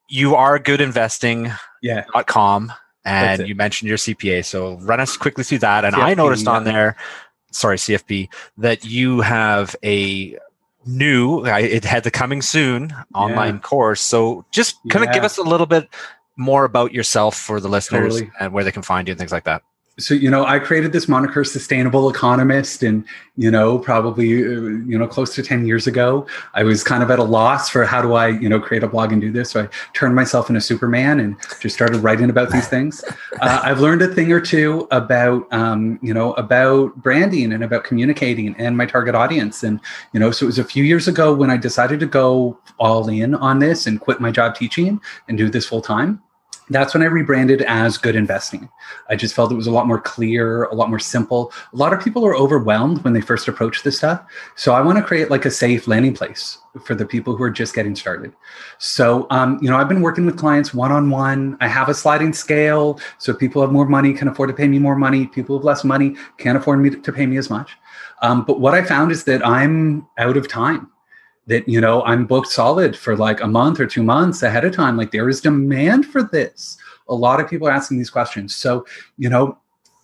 you 0.10 0.36
are 0.36 0.60
good 0.60 0.82
investing 0.82 1.51
yeah 1.82 2.05
com 2.28 2.72
and 3.08 3.47
you 3.47 3.55
mentioned 3.55 3.88
your 3.88 3.97
CPA. 3.97 4.43
So 4.45 4.76
run 4.82 4.99
us 4.99 5.18
quickly 5.18 5.43
through 5.43 5.60
that. 5.60 5.86
And 5.86 5.95
I 5.95 6.14
noticed 6.14 6.47
on 6.47 6.66
yeah. 6.66 6.72
there, 6.72 6.95
sorry, 7.51 7.78
CFP, 7.78 8.28
that 8.58 8.86
you 8.86 9.22
have 9.22 9.76
a 9.84 10.38
new, 10.86 11.45
it 11.45 11.86
had 11.86 12.03
the 12.03 12.12
coming 12.12 12.41
soon 12.41 12.93
online 13.14 13.60
course. 13.60 14.01
So 14.01 14.45
just 14.51 14.76
kind 14.89 15.05
of 15.08 15.14
give 15.14 15.24
us 15.24 15.38
a 15.38 15.43
little 15.43 15.66
bit 15.66 15.88
more 16.36 16.66
about 16.66 16.93
yourself 16.93 17.38
for 17.38 17.60
the 17.60 17.70
listeners 17.70 18.16
Totally. 18.16 18.32
and 18.39 18.53
where 18.53 18.64
they 18.64 18.72
can 18.72 18.84
find 18.84 19.08
you 19.08 19.14
and 19.14 19.20
things 19.20 19.32
like 19.32 19.45
that. 19.45 19.64
So 20.00 20.14
you 20.14 20.30
know 20.30 20.45
i 20.45 20.60
created 20.60 20.91
this 20.91 21.08
moniker 21.08 21.43
sustainable 21.43 22.10
economist 22.10 22.84
and 22.84 23.04
you 23.36 23.50
know 23.50 23.80
probably 23.80 24.43
uh, 24.43 24.50
you 24.86 24.98
know 24.98 25.08
close 25.08 25.34
to 25.34 25.41
10 25.41 25.66
years 25.66 25.88
ago 25.88 26.26
i 26.54 26.64
was 26.64 26.84
kind 26.84 27.02
of 27.02 27.10
at 27.10 27.18
a 27.18 27.24
loss 27.24 27.70
for 27.70 27.84
how 27.84 28.02
do 28.02 28.14
i 28.14 28.28
you 28.28 28.48
know 28.48 28.60
create 28.60 28.84
a 28.84 28.88
blog 28.88 29.12
and 29.12 29.22
do 29.22 29.32
this. 29.32 29.52
So 29.52 29.64
i 29.64 29.70
turned 29.93 30.16
myself 30.16 30.50
into 30.50 30.62
superman 30.62 31.20
and 31.20 31.36
just 31.60 31.76
started 31.76 31.98
writing 31.98 32.30
about 32.30 32.52
these 32.52 32.68
things. 32.68 33.04
Uh, 33.39 33.62
i've 33.64 33.80
learned 33.80 34.02
a 34.02 34.08
thing 34.08 34.32
or 34.32 34.39
two 34.39 34.88
about 34.89 35.52
um, 35.54 36.00
you 36.02 36.12
know 36.14 36.34
about 36.34 36.95
branding 36.95 37.54
and 37.54 37.64
about 37.64 37.84
communicating 37.84 38.56
and 38.58 38.76
my 38.76 38.86
target 38.86 39.14
audience. 39.14 39.64
And 39.64 39.80
you 40.12 40.20
know 40.20 40.32
so 40.32 40.45
it 40.45 40.48
was 40.48 40.58
a 40.58 40.64
few 40.64 40.84
years 40.84 41.08
ago 41.08 41.34
when 41.34 41.52
i 41.52 41.58
decided 41.58 42.00
to 42.00 42.08
go 42.08 42.58
all 42.80 43.08
in 43.10 43.36
on 43.36 43.60
this 43.60 43.86
and 43.86 44.00
quit 44.00 44.20
my 44.20 44.32
job 44.32 44.56
teaching 44.56 45.00
and 45.28 45.38
do 45.38 45.50
this 45.50 45.68
full 45.68 45.82
time 45.82 46.22
that's 46.70 46.93
when 46.93 47.03
I 47.03 47.05
rebranded 47.05 47.61
as 47.63 47.97
Good 47.97 48.15
Investing. 48.15 48.70
I 49.09 49.15
just 49.15 49.34
felt 49.34 49.51
it 49.51 49.55
was 49.55 49.68
a 49.68 49.72
lot 49.72 49.88
more 49.88 49.99
clear, 49.99 50.63
a 50.65 50.76
lot 50.76 50.89
more 50.89 50.99
simple. 50.99 51.53
A 51.74 51.76
lot 51.76 51.93
of 51.93 52.03
people 52.03 52.26
are 52.26 52.36
overwhelmed 52.36 53.03
when 53.03 53.13
they 53.13 53.22
first 53.22 53.47
approach 53.47 53.84
this 53.84 53.97
stuff. 53.97 54.24
So 54.55 54.74
I 54.74 54.82
want 54.82 54.97
to 54.97 55.03
create 55.03 55.30
like 55.30 55.45
a 55.45 55.51
safe 55.51 55.88
landing 55.88 56.13
place 56.13 56.57
for 56.84 56.93
the 56.93 57.05
people 57.05 57.36
who 57.36 57.43
are 57.43 57.49
just 57.49 57.74
getting 57.74 57.95
started. 57.95 58.34
So, 58.80 59.28
um, 59.30 59.57
you 59.61 59.70
know, 59.70 59.78
I've 59.78 59.89
been 59.89 60.01
working 60.01 60.26
with 60.26 60.38
clients 60.38 60.74
one 60.74 60.91
on 60.91 61.09
one. 61.09 61.57
I 61.61 61.68
have 61.68 61.89
a 61.89 61.93
sliding 61.93 62.34
scale. 62.34 62.99
So 63.18 63.34
people 63.34 63.61
have 63.61 63.72
more 63.72 63.88
money 63.88 64.13
can 64.13 64.28
afford 64.28 64.49
to 64.49 64.53
pay 64.53 64.68
me 64.68 64.80
more 64.80 64.95
money. 64.95 65.28
People 65.28 65.57
with 65.57 65.65
less 65.65 65.84
money 65.84 66.15
can't 66.38 66.57
afford 66.57 66.80
me 66.80 66.89
to 66.89 67.13
pay 67.13 67.26
me 67.26 67.38
as 67.38 67.49
much. 67.49 67.78
Um, 68.22 68.43
but 68.43 68.59
what 68.59 68.74
I 68.74 68.84
found 68.84 69.11
is 69.11 69.24
that 69.26 69.45
I'm 69.45 70.07
out 70.18 70.38
of 70.38 70.47
time 70.47 70.91
that 71.48 71.68
you 71.68 71.82
know 71.82 72.04
i'm 72.04 72.26
booked 72.26 72.50
solid 72.50 72.95
for 72.95 73.16
like 73.16 73.41
a 73.41 73.48
month 73.48 73.80
or 73.80 73.88
two 73.88 74.04
months 74.04 74.43
ahead 74.43 74.66
of 74.66 74.76
time. 74.76 74.95
Like 74.98 75.12
there 75.12 75.30
is 75.30 75.41
demand 75.41 76.06
for 76.06 76.24
this. 76.24 76.78
A 77.10 77.16
lot 77.16 77.39
of 77.39 77.50
people 77.50 77.68
are 77.68 77.72
asking 77.72 77.98
these 77.98 78.10
questions. 78.10 78.56
So 78.56 78.86
you 79.18 79.30
know 79.30 79.58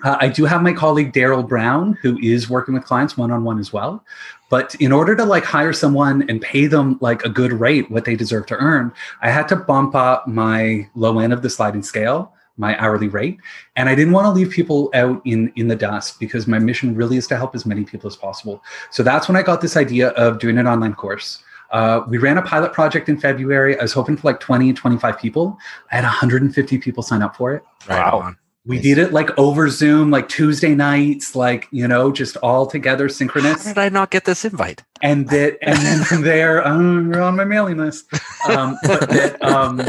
uh, 0.04 0.18
i 0.20 0.28
do 0.28 0.46
have 0.46 0.62
my 0.62 0.74
colleague 0.74 1.14
daryl 1.14 1.48
brown 1.48 1.94
who 2.02 2.18
is 2.20 2.50
working 2.50 2.74
with 2.74 2.86
clients 2.86 3.18
one-on-one 3.18 3.60
as 3.60 3.72
well. 3.72 4.04
But 4.50 4.76
in 4.76 4.92
order 4.92 5.16
to 5.16 5.26
like 5.26 5.44
hire 5.44 5.74
someone 5.74 6.30
and 6.30 6.40
pay 6.40 6.68
them 6.68 6.98
like 7.02 7.24
a 7.24 7.30
good 7.30 7.54
rate 7.54 7.90
what 7.90 8.06
they 8.06 8.16
deserve 8.16 8.46
to 8.48 8.56
earn 8.56 8.92
i 9.22 9.30
had 9.30 9.48
to 9.50 9.56
bump 9.56 9.96
up 9.96 10.28
my 10.28 10.88
low 10.96 11.20
end 11.20 11.34
of 11.34 11.42
the 11.42 11.50
sliding 11.50 11.84
scale 11.84 12.33
my 12.58 12.78
hourly 12.80 13.08
rate 13.08 13.38
and 13.76 13.90
i 13.90 13.96
didn't 13.96 14.14
want 14.14 14.26
to 14.26 14.32
leave 14.32 14.52
people 14.52 14.92
out 14.94 15.22
in 15.26 15.52
in 15.56 15.68
the 15.68 15.76
dust 15.76 16.20
because 16.20 16.46
my 16.48 16.60
mission 16.60 16.94
really 16.96 17.18
is 17.18 17.26
to 17.28 17.36
help 17.36 17.56
as 17.56 17.66
many 17.66 17.84
people 17.84 18.08
as 18.08 18.16
possible 18.16 18.62
so 18.92 19.02
that's 19.02 19.28
when 19.28 19.36
I 19.36 19.42
got 19.44 19.62
this 19.62 19.76
idea 19.78 20.10
of 20.10 20.40
doing 20.40 20.58
an 20.58 20.68
online 20.68 20.94
course. 20.94 21.44
Uh, 21.72 22.02
we 22.08 22.18
ran 22.18 22.38
a 22.38 22.42
pilot 22.42 22.72
project 22.74 23.10
in 23.10 23.20
February. 23.20 23.78
I 23.80 23.82
was 23.82 23.94
hoping 23.94 24.16
for 24.16 24.28
like 24.28 24.40
20, 24.40 24.74
25 24.74 25.18
people. 25.18 25.58
I 25.92 25.96
had 25.96 26.04
150 26.04 26.78
people 26.78 27.02
sign 27.02 27.22
up 27.24 27.36
for 27.36 27.54
it. 27.56 27.64
Right 27.90 27.98
Wow. 27.98 28.20
on. 28.20 28.38
We 28.66 28.78
Nice. 28.78 28.84
did 28.84 28.98
it 28.98 29.14
like 29.14 29.38
over 29.38 29.70
Zoom, 29.70 30.10
like 30.10 30.30
Tuesday 30.30 30.74
nights, 30.74 31.36
like, 31.36 31.68
you 31.72 31.86
know, 31.86 32.14
just 32.14 32.38
all 32.38 32.66
together 32.66 33.06
How 33.06 33.14
synchronous. 33.14 33.66
did 33.66 33.78
I 33.78 33.90
not 33.90 34.10
get 34.10 34.24
this 34.24 34.46
invite? 34.46 34.84
And 35.02 35.28
that, 35.30 35.58
and 35.62 35.78
then 35.80 36.04
from 36.06 36.22
there, 36.22 36.66
um, 36.66 37.08
you're 37.14 37.22
on 37.22 37.36
my 37.36 37.44
mailing 37.44 37.78
list. 37.78 38.06
Um, 38.48 38.78
but, 38.84 39.10
that, 39.10 39.44
um, 39.44 39.82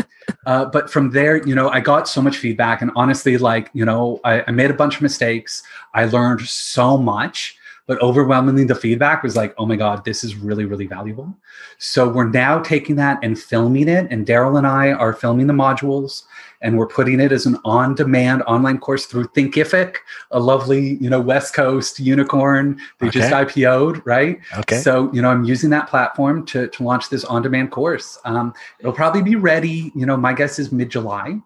uh, 0.47 0.65
but 0.65 0.91
from 0.91 1.11
there, 1.11 1.47
you 1.47 1.55
know, 1.55 1.69
I 1.69 1.79
got 1.79 2.09
so 2.09 2.21
much 2.21 2.39
feedback. 2.39 2.83
And 2.83 2.91
honestly, 2.97 3.39
like, 3.39 3.71
you 3.75 3.85
know, 3.85 4.21
I, 4.25 4.43
I 4.49 4.51
made 4.51 4.73
a 4.73 4.75
bunch 4.75 4.97
of 4.97 5.03
mistakes. 5.03 5.63
I 5.95 6.07
learned 6.07 6.41
so 6.41 6.99
much 6.99 7.57
but 7.87 8.01
overwhelmingly 8.01 8.65
the 8.65 8.75
feedback 8.75 9.23
was 9.23 9.37
like, 9.37 9.55
oh 9.59 9.67
my 9.67 9.77
God, 9.77 10.05
this 10.05 10.25
is 10.25 10.37
really, 10.37 10.65
really 10.65 10.87
valuable. 10.87 11.35
So 11.79 12.09
we're 12.09 12.29
now 12.29 12.61
taking 12.61 12.97
that 12.97 13.19
and 13.23 13.39
filming 13.39 13.89
it. 13.89 14.07
And 14.11 14.27
Daryl 14.27 14.57
and 14.57 14.67
I 14.67 14.93
are 14.93 15.13
filming 15.13 15.47
the 15.47 15.53
modules 15.53 16.23
and 16.61 16.79
we're 16.79 16.87
putting 16.87 17.21
it 17.21 17.33
as 17.33 17.47
an 17.47 17.59
on-demand 17.65 18.43
online 18.43 18.79
course 18.79 19.07
through 19.07 19.25
Thinkific, 19.29 19.97
a 20.31 20.41
lovely, 20.41 20.97
you 21.01 21.11
know, 21.11 21.21
West 21.21 21.55
Coast 21.55 22.01
unicorn. 22.01 22.81
They 23.01 23.09
just 23.11 23.33
Okay. 23.33 23.63
IPO'd, 23.63 24.03
right? 24.05 24.41
Okay. 24.59 24.79
So, 24.79 25.11
you 25.13 25.23
know, 25.23 25.31
I'm 25.31 25.45
using 25.45 25.71
that 25.71 25.89
platform 25.89 26.47
to, 26.47 26.69
to 26.69 26.83
launch 26.83 27.09
this 27.11 27.25
on-demand 27.25 27.71
course. 27.71 28.19
Um, 28.25 28.55
it'll 28.79 28.93
probably 28.93 29.23
be 29.23 29.37
ready, 29.37 29.93
you 29.95 30.07
know, 30.07 30.17
my 30.17 30.33
guess 30.33 30.59
is 30.59 30.73
mid-July. 30.73 31.41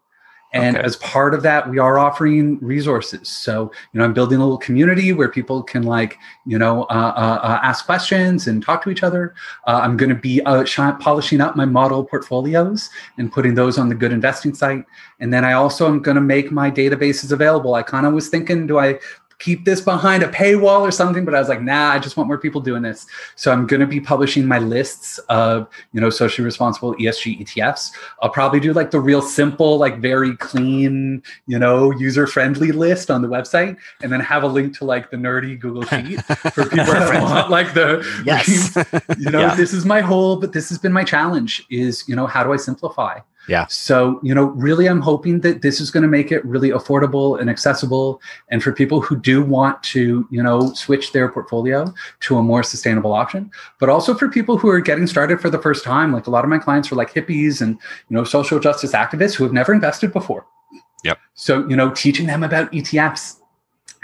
And 0.53 0.77
Okay. 0.77 0.85
as 0.87 0.97
part 0.97 1.35
of 1.35 1.43
that, 1.43 1.69
we 1.69 1.79
are 1.79 1.99
offering 1.99 2.59
resources. 2.61 3.29
So, 3.29 3.71
you 3.93 3.99
know, 3.99 4.05
I'm 4.05 4.15
building 4.15 4.39
a 4.39 4.43
little 4.43 4.59
community 4.59 5.13
where 5.13 5.29
people 5.29 5.63
can 5.63 5.83
like, 5.83 6.19
you 6.47 6.59
know, 6.59 6.85
uh, 6.85 7.13
uh, 7.17 7.41
uh, 7.43 7.61
ask 7.63 7.85
questions 7.85 8.47
and 8.47 8.63
talk 8.63 8.83
to 8.85 8.91
each 8.91 9.03
other. 9.03 9.35
Uh, 9.67 9.81
I'm 9.83 9.97
going 9.97 10.09
to 10.09 10.15
be 10.15 10.41
uh, 10.43 10.65
shi- 10.65 10.93
polishing 11.01 11.41
up 11.41 11.55
my 11.55 11.67
model 11.67 12.03
portfolios 12.05 12.89
and 13.19 13.31
putting 13.31 13.55
those 13.55 13.79
on 13.79 13.89
the 13.91 13.95
Good 13.95 14.13
Investing 14.13 14.55
site. 14.55 14.85
And 15.21 15.33
then 15.33 15.45
I 15.45 15.53
also 15.53 15.87
am 15.87 16.01
going 16.01 16.15
to 16.15 16.21
make 16.23 16.51
my 16.51 16.71
databases 16.71 17.31
available. 17.31 17.75
I 17.75 17.83
kind 17.83 18.07
of 18.07 18.15
was 18.15 18.29
thinking, 18.29 18.67
do 18.67 18.79
I 18.79 18.99
keep 19.39 19.65
this 19.65 19.81
behind 19.81 20.23
a 20.23 20.29
paywall 20.29 20.81
or 20.81 20.91
something? 20.91 21.25
But 21.25 21.35
I 21.35 21.39
was 21.39 21.49
like, 21.49 21.63
nah, 21.63 21.91
I 21.91 21.99
just 21.99 22.17
want 22.17 22.27
more 22.27 22.39
people 22.39 22.61
doing 22.61 22.83
this. 22.83 23.07
So 23.37 23.53
I'm 23.53 23.67
going 23.67 23.81
to 23.81 23.87
be 23.87 24.01
publishing 24.01 24.47
my 24.47 24.59
lists 24.59 25.19
of, 25.29 25.69
you 25.93 26.01
know, 26.01 26.11
socially 26.11 26.45
responsible 26.45 26.95
ESG 26.97 27.41
ETFs. 27.41 27.91
I'll 28.23 28.31
probably 28.31 28.61
do 28.61 28.73
like 28.73 28.91
the 28.91 29.01
real 29.01 29.23
simple, 29.23 29.79
like 29.79 29.99
very 30.01 30.37
clean, 30.37 31.23
you 31.47 31.59
know, 31.59 31.91
user 31.93 32.27
friendly 32.27 32.73
list 32.73 33.11
on 33.11 33.23
the 33.23 33.29
website, 33.29 33.77
and 34.03 34.13
then 34.13 34.21
have 34.21 34.43
a 34.43 34.49
link 34.49 34.77
to 34.79 34.85
like 34.85 35.11
the 35.11 35.17
nerdy 35.17 35.59
Google 35.59 35.83
Sheet 35.87 36.21
for 36.53 36.65
people 36.65 36.87
that 36.87 37.23
want 37.23 37.51
like 37.51 37.75
the 37.75 38.05
yes. 38.25 38.77
you 39.19 39.31
know 39.31 39.41
Yeah. 39.41 39.55
this 39.55 39.73
is 39.73 39.85
my 39.85 40.01
whole 40.01 40.37
but 40.37 40.53
this 40.53 40.69
has 40.69 40.79
been 40.79 40.93
my 40.93 41.05
challenge 41.05 41.65
is 41.71 42.05
you 42.09 42.15
know 42.17 42.27
how 42.27 42.43
do 42.43 42.53
i 42.53 42.57
simplify 42.57 43.19
Yeah. 43.49 43.67
so 43.67 44.21
you 44.23 44.35
know 44.35 44.45
really 44.45 44.87
i'm 44.87 45.01
hoping 45.01 45.41
that 45.41 45.63
this 45.63 45.81
is 45.81 45.91
going 45.91 46.03
to 46.03 46.09
make 46.09 46.31
it 46.31 46.45
really 46.45 46.71
affordable 46.71 47.41
and 47.41 47.49
accessible 47.49 48.21
and 48.51 48.63
for 48.63 48.73
people 48.73 49.01
who 49.01 49.17
do 49.17 49.43
want 49.43 49.83
to 49.85 50.27
you 50.31 50.43
know 50.43 50.73
switch 50.75 51.13
their 51.13 51.31
portfolio 51.31 51.93
to 52.21 52.37
a 52.37 52.43
more 52.43 52.63
sustainable 52.63 53.13
option 53.13 53.51
but 53.81 53.89
also 53.89 54.15
for 54.15 54.29
people 54.29 54.59
who 54.59 54.69
are 54.69 54.81
getting 54.81 55.07
started 55.07 55.41
for 55.41 55.51
the 55.51 55.59
first 55.59 55.85
time 55.85 56.13
like 56.13 56.27
a 56.27 56.31
lot 56.31 56.45
of 56.45 56.51
my 56.51 56.59
clients 56.59 56.93
are 56.93 56.97
like 56.97 57.13
hippies 57.13 57.61
and 57.61 57.79
you 58.09 58.17
know 58.17 58.25
social 58.25 58.61
justice 58.61 58.93
activists 58.93 59.35
who 59.35 59.45
have 59.45 59.53
never 59.53 59.73
invested 59.73 60.13
before 60.13 60.47
Yep. 61.05 61.19
so 61.35 61.67
you 61.69 61.77
know 61.77 61.91
teaching 61.91 62.27
them 62.27 62.43
about 62.43 62.71
etfs 62.73 63.39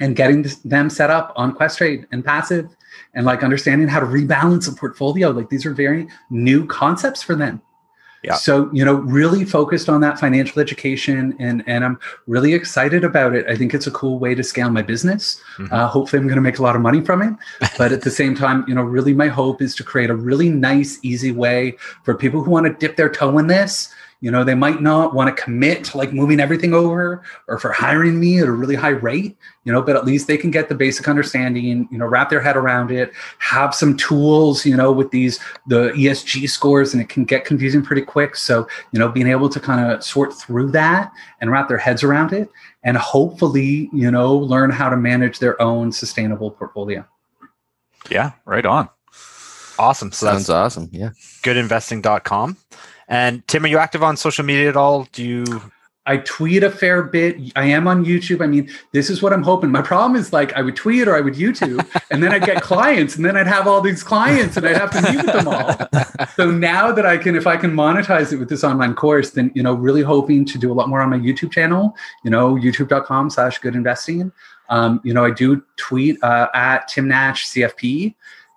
and 0.00 0.16
getting 0.16 0.46
them 0.64 0.90
set 0.90 1.10
up 1.10 1.32
on 1.36 1.54
Questrade 1.54 2.06
and 2.10 2.24
passive 2.24 2.68
and 3.14 3.26
like 3.26 3.42
understanding 3.42 3.88
how 3.88 4.00
to 4.00 4.06
rebalance 4.06 4.70
a 4.70 4.74
portfolio. 4.74 5.30
Like 5.30 5.50
these 5.50 5.64
are 5.66 5.72
very 5.72 6.08
new 6.30 6.66
concepts 6.66 7.22
for 7.22 7.34
them. 7.34 7.62
Yeah. 8.24 8.34
So, 8.34 8.70
you 8.72 8.84
know, 8.84 8.94
really 8.94 9.44
focused 9.44 9.88
on 9.88 10.00
that 10.00 10.18
financial 10.18 10.60
education 10.60 11.36
and 11.38 11.62
and 11.66 11.84
I'm 11.84 11.98
really 12.26 12.54
excited 12.54 13.04
about 13.04 13.34
it. 13.34 13.46
I 13.48 13.56
think 13.56 13.74
it's 13.74 13.86
a 13.86 13.90
cool 13.90 14.18
way 14.18 14.34
to 14.34 14.42
scale 14.42 14.70
my 14.70 14.82
business. 14.82 15.40
Mhm. 15.58 15.70
Uh, 15.70 15.86
hopefully 15.86 16.20
I'm 16.20 16.26
going 16.26 16.36
to 16.36 16.42
make 16.42 16.58
a 16.58 16.62
lot 16.62 16.74
of 16.74 16.82
money 16.82 17.00
from 17.02 17.22
it. 17.22 17.34
But 17.78 17.92
at 17.92 18.02
the 18.02 18.10
same 18.10 18.34
time, 18.34 18.64
you 18.66 18.74
know, 18.74 18.82
really 18.82 19.14
my 19.14 19.28
hope 19.28 19.60
is 19.60 19.74
to 19.76 19.84
create 19.84 20.10
a 20.10 20.16
really 20.16 20.48
nice, 20.48 20.98
easy 21.02 21.32
way 21.32 21.76
for 22.04 22.14
people 22.14 22.42
who 22.42 22.50
want 22.50 22.66
to 22.66 22.72
dip 22.72 22.96
their 22.96 23.10
toe 23.10 23.36
in 23.38 23.46
this. 23.48 23.90
You 24.24 24.30
know, 24.30 24.42
they 24.42 24.54
might 24.54 24.80
not 24.80 25.12
want 25.12 25.36
to 25.36 25.42
commit 25.42 25.84
to 25.84 25.98
like 25.98 26.14
moving 26.14 26.40
everything 26.40 26.72
over 26.72 27.22
or 27.46 27.58
for 27.58 27.72
hiring 27.72 28.18
me 28.18 28.38
at 28.38 28.48
a 28.48 28.52
really 28.52 28.74
high 28.74 28.88
rate, 28.88 29.36
you 29.64 29.72
know, 29.72 29.82
but 29.82 29.96
at 29.96 30.06
least 30.06 30.28
they 30.28 30.38
can 30.38 30.50
get 30.50 30.70
the 30.70 30.74
basic 30.74 31.06
understanding, 31.08 31.86
you 31.90 31.98
know, 31.98 32.06
wrap 32.06 32.30
their 32.30 32.40
head 32.40 32.56
around 32.56 32.90
it, 32.90 33.12
have 33.38 33.74
some 33.74 33.94
tools, 33.98 34.64
you 34.64 34.74
know, 34.74 34.90
with 34.90 35.10
these 35.10 35.38
the 35.66 35.90
ESG 35.90 36.48
scores 36.48 36.94
and 36.94 37.02
it 37.02 37.10
can 37.10 37.26
get 37.26 37.44
confusing 37.44 37.82
pretty 37.82 38.00
quick. 38.00 38.34
So, 38.34 38.66
you 38.92 38.98
know, 38.98 39.10
being 39.10 39.26
able 39.26 39.50
to 39.50 39.60
kind 39.60 39.92
of 39.92 40.02
sort 40.02 40.32
through 40.32 40.70
that 40.70 41.12
and 41.42 41.50
wrap 41.50 41.68
their 41.68 41.76
heads 41.76 42.02
around 42.02 42.32
it 42.32 42.48
and 42.82 42.96
hopefully, 42.96 43.90
you 43.92 44.10
know, 44.10 44.34
learn 44.34 44.70
how 44.70 44.88
to 44.88 44.96
manage 44.96 45.38
their 45.38 45.60
own 45.60 45.92
sustainable 45.92 46.50
portfolio. 46.50 47.04
Yeah, 48.08 48.32
right 48.46 48.64
on. 48.64 48.88
awesome. 49.78 50.12
So 50.12 50.28
Sounds 50.28 50.48
awesome. 50.48 50.88
Yeah. 50.92 51.10
goodinvesting.com. 51.42 52.56
And 53.08 53.46
Tim, 53.48 53.64
are 53.64 53.68
you 53.68 53.78
active 53.78 54.02
on 54.02 54.16
social 54.16 54.44
media 54.44 54.68
at 54.68 54.76
all? 54.76 55.08
Do 55.12 55.24
you 55.24 55.44
I 56.06 56.18
tweet 56.18 56.62
a 56.62 56.70
fair 56.70 57.02
bit. 57.02 57.38
I 57.56 57.64
am 57.64 57.88
on 57.88 58.04
YouTube. 58.04 58.42
I 58.42 58.46
mean, 58.46 58.70
this 58.92 59.08
is 59.08 59.22
what 59.22 59.32
I'm 59.32 59.42
hoping. 59.42 59.70
My 59.70 59.80
problem 59.80 60.20
is 60.20 60.34
like 60.34 60.52
I 60.52 60.60
would 60.60 60.76
tweet 60.76 61.08
or 61.08 61.16
I 61.16 61.22
would 61.22 61.34
YouTube, 61.34 61.86
and 62.10 62.22
then 62.22 62.32
I'd 62.32 62.44
get 62.44 62.62
clients, 62.62 63.16
and 63.16 63.24
then 63.24 63.38
I'd 63.38 63.46
have 63.46 63.66
all 63.66 63.80
these 63.80 64.02
clients, 64.02 64.58
and 64.58 64.66
I'd 64.66 64.76
have 64.76 64.90
to 64.90 65.00
meet 65.02 65.24
with 65.24 65.32
them 65.32 65.48
all. 65.48 65.74
So 66.36 66.50
now 66.50 66.90
that 66.90 67.06
I 67.06 67.16
can, 67.16 67.36
if 67.36 67.46
I 67.46 67.56
can 67.56 67.72
monetize 67.72 68.32
it 68.32 68.38
with 68.38 68.48
this 68.48 68.64
online 68.64 68.94
course, 68.94 69.30
then 69.30 69.52
you 69.54 69.62
know, 69.62 69.72
really 69.72 70.02
hoping 70.02 70.44
to 70.46 70.58
do 70.58 70.72
a 70.72 70.74
lot 70.74 70.88
more 70.88 71.00
on 71.00 71.10
my 71.10 71.18
YouTube 71.18 71.52
channel. 71.52 71.96
You 72.24 72.30
know, 72.30 72.54
YouTube.com/slash 72.54 73.58
Good 73.58 73.76
Investing. 73.76 74.32
Um, 74.68 75.00
you 75.04 75.14
know, 75.14 75.24
I 75.24 75.30
do 75.30 75.62
tweet 75.76 76.22
uh, 76.24 76.48
at 76.54 76.88
Tim 76.88 77.06
Nash 77.06 77.46
CFP. 77.46 78.14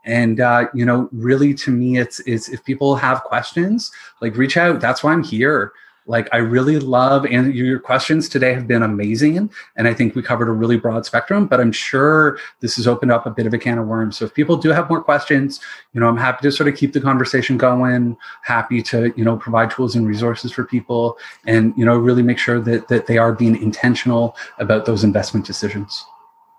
And 0.08 0.40
uh, 0.40 0.68
you 0.74 0.86
know, 0.86 1.10
really, 1.12 1.54
to 1.54 1.70
me, 1.70 1.98
it's 1.98 2.20
it's 2.22 2.48
if 2.48 2.64
people 2.64 2.96
have 2.96 3.24
questions, 3.24 3.92
like 4.22 4.36
reach 4.38 4.58
out. 4.58 4.80
That's 4.80 5.04
why 5.04 5.14
I'm 5.14 5.24
here. 5.24 5.74
Like 6.10 6.30
i 6.32 6.38
really 6.38 6.80
love 6.80 7.26
and 7.26 7.54
your 7.54 7.80
questions 7.80 8.30
today 8.30 8.54
have 8.54 8.66
been 8.66 8.82
amazing 8.82 9.50
and 9.76 9.90
i 9.90 9.94
think 9.94 10.16
we 10.16 10.22
covered 10.22 10.48
a 10.48 10.54
really 10.54 10.78
broad 10.78 11.06
spectrum 11.06 11.48
but 11.48 11.60
i'm 11.60 11.74
sure 11.74 12.40
this 12.62 12.78
has 12.78 12.88
opened 12.88 13.12
up 13.12 13.26
a 13.26 13.30
bit 13.30 13.46
of 13.46 13.54
a 13.54 13.58
can 13.58 13.78
of 13.78 13.88
worms. 13.88 14.16
So 14.16 14.24
if 14.24 14.34
people 14.34 14.56
do 14.56 14.70
have 14.70 14.90
more 14.90 15.04
questions 15.04 15.60
you 15.92 16.00
know 16.00 16.08
i'm 16.08 16.16
happy 16.16 16.44
to 16.44 16.52
sort 16.54 16.70
of 16.70 16.78
keep 16.78 16.94
the 16.94 17.02
conversation 17.02 17.58
going 17.58 18.16
happy 18.42 18.82
to 18.84 19.14
you 19.18 19.26
know 19.26 19.36
provide 19.36 19.70
tools 19.70 19.98
and 19.98 20.08
resources 20.08 20.54
for 20.54 20.64
people 20.64 21.18
and 21.46 21.74
you 21.76 21.84
know 21.84 21.98
really 21.98 22.24
make 22.24 22.40
sure 22.40 22.62
that 22.62 22.88
that 22.88 23.08
they 23.08 23.18
are 23.18 23.34
being 23.34 23.62
intentional 23.62 24.38
about 24.60 24.86
those 24.86 25.04
investment 25.04 25.46
decisions. 25.46 26.06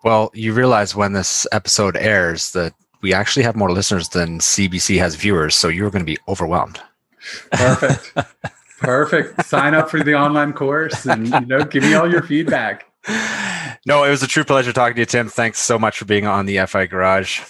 Well, 0.05 0.30
you 0.32 0.53
realize 0.53 0.94
when 0.94 1.12
this 1.12 1.46
episode 1.51 1.96
airs 1.96 2.53
that 2.53 2.74
we 3.01 3.12
actually 3.14 3.42
have 3.44 3.57
more 3.57 3.70
listeners 3.70 4.09
than 4.11 4.38
CBC 4.40 4.99
has 4.99 5.14
viewers, 5.14 5.55
so 5.55 5.68
you're 5.68 5.90
going 5.90 6.05
to 6.05 6.11
be 6.11 6.18
overwhelmed. 6.28 6.80
perfect 7.53 8.12
perfect 8.78 9.44
sign 9.44 9.74
up 9.74 9.90
for 9.90 10.03
the 10.05 10.14
online 10.14 10.53
course 10.53 11.05
and 11.05 11.28
you 11.28 11.40
know 11.46 11.64
give 11.64 11.82
me 11.82 11.94
all 11.94 12.09
your 12.11 12.22
feedback 12.22 12.86
No, 13.86 14.05
it 14.05 14.11
was 14.11 14.22
a 14.22 14.26
true 14.26 14.44
pleasure 14.44 14.72
talking 14.72 14.94
to 14.96 15.01
you, 15.01 15.07
Tim. 15.07 15.28
Thanks 15.28 15.59
so 15.61 15.78
much 15.78 15.99
for 15.99 16.05
being 16.05 16.26
on 16.26 16.46
the 16.46 16.64
FI 16.66 16.86
Garage. 16.86 17.40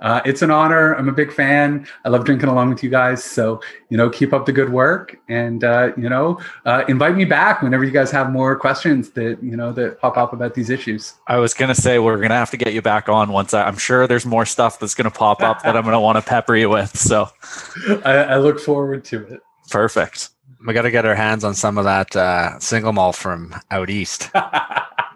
Uh, 0.00 0.20
it's 0.24 0.42
an 0.42 0.50
honor. 0.50 0.94
I'm 0.94 1.08
a 1.08 1.12
big 1.12 1.30
fan. 1.32 1.86
I 2.04 2.08
love 2.08 2.24
drinking 2.24 2.48
along 2.48 2.70
with 2.70 2.82
you 2.82 2.88
guys. 2.90 3.22
So, 3.22 3.60
you 3.90 3.96
know, 3.96 4.08
keep 4.08 4.32
up 4.32 4.46
the 4.46 4.52
good 4.52 4.70
work 4.72 5.16
and, 5.28 5.62
uh, 5.62 5.92
you 5.96 6.08
know, 6.08 6.40
uh, 6.64 6.84
invite 6.88 7.16
me 7.16 7.24
back 7.26 7.60
whenever 7.62 7.84
you 7.84 7.90
guys 7.90 8.10
have 8.10 8.30
more 8.32 8.56
questions 8.56 9.10
that, 9.10 9.38
you 9.42 9.56
know, 9.56 9.72
that 9.72 10.00
pop 10.00 10.16
up 10.16 10.32
about 10.32 10.54
these 10.54 10.70
issues. 10.70 11.14
I 11.26 11.36
was 11.38 11.52
gonna 11.52 11.74
say 11.74 11.98
we're 11.98 12.16
gonna 12.20 12.34
have 12.34 12.50
to 12.52 12.56
get 12.56 12.72
you 12.72 12.80
back 12.82 13.08
on 13.08 13.30
once. 13.30 13.52
I, 13.52 13.64
I'm 13.64 13.76
sure 13.76 14.06
there's 14.06 14.24
more 14.26 14.46
stuff 14.46 14.78
that's 14.80 14.94
gonna 14.94 15.10
pop 15.10 15.42
up 15.42 15.62
that 15.64 15.76
I'm 15.76 15.84
gonna 15.84 16.00
want 16.00 16.16
to 16.16 16.22
pepper 16.22 16.56
you 16.56 16.70
with. 16.70 16.96
So 16.96 17.28
I, 18.04 18.12
I 18.12 18.36
look 18.38 18.58
forward 18.58 19.04
to 19.06 19.22
it. 19.26 19.40
perfect. 19.70 20.30
We 20.66 20.74
got 20.74 20.82
to 20.82 20.90
get 20.90 21.06
our 21.06 21.14
hands 21.14 21.42
on 21.42 21.54
some 21.54 21.78
of 21.78 21.84
that 21.84 22.14
uh, 22.14 22.58
single 22.58 22.92
malt 22.92 23.16
from 23.16 23.54
out 23.70 23.90
east. 23.90 24.30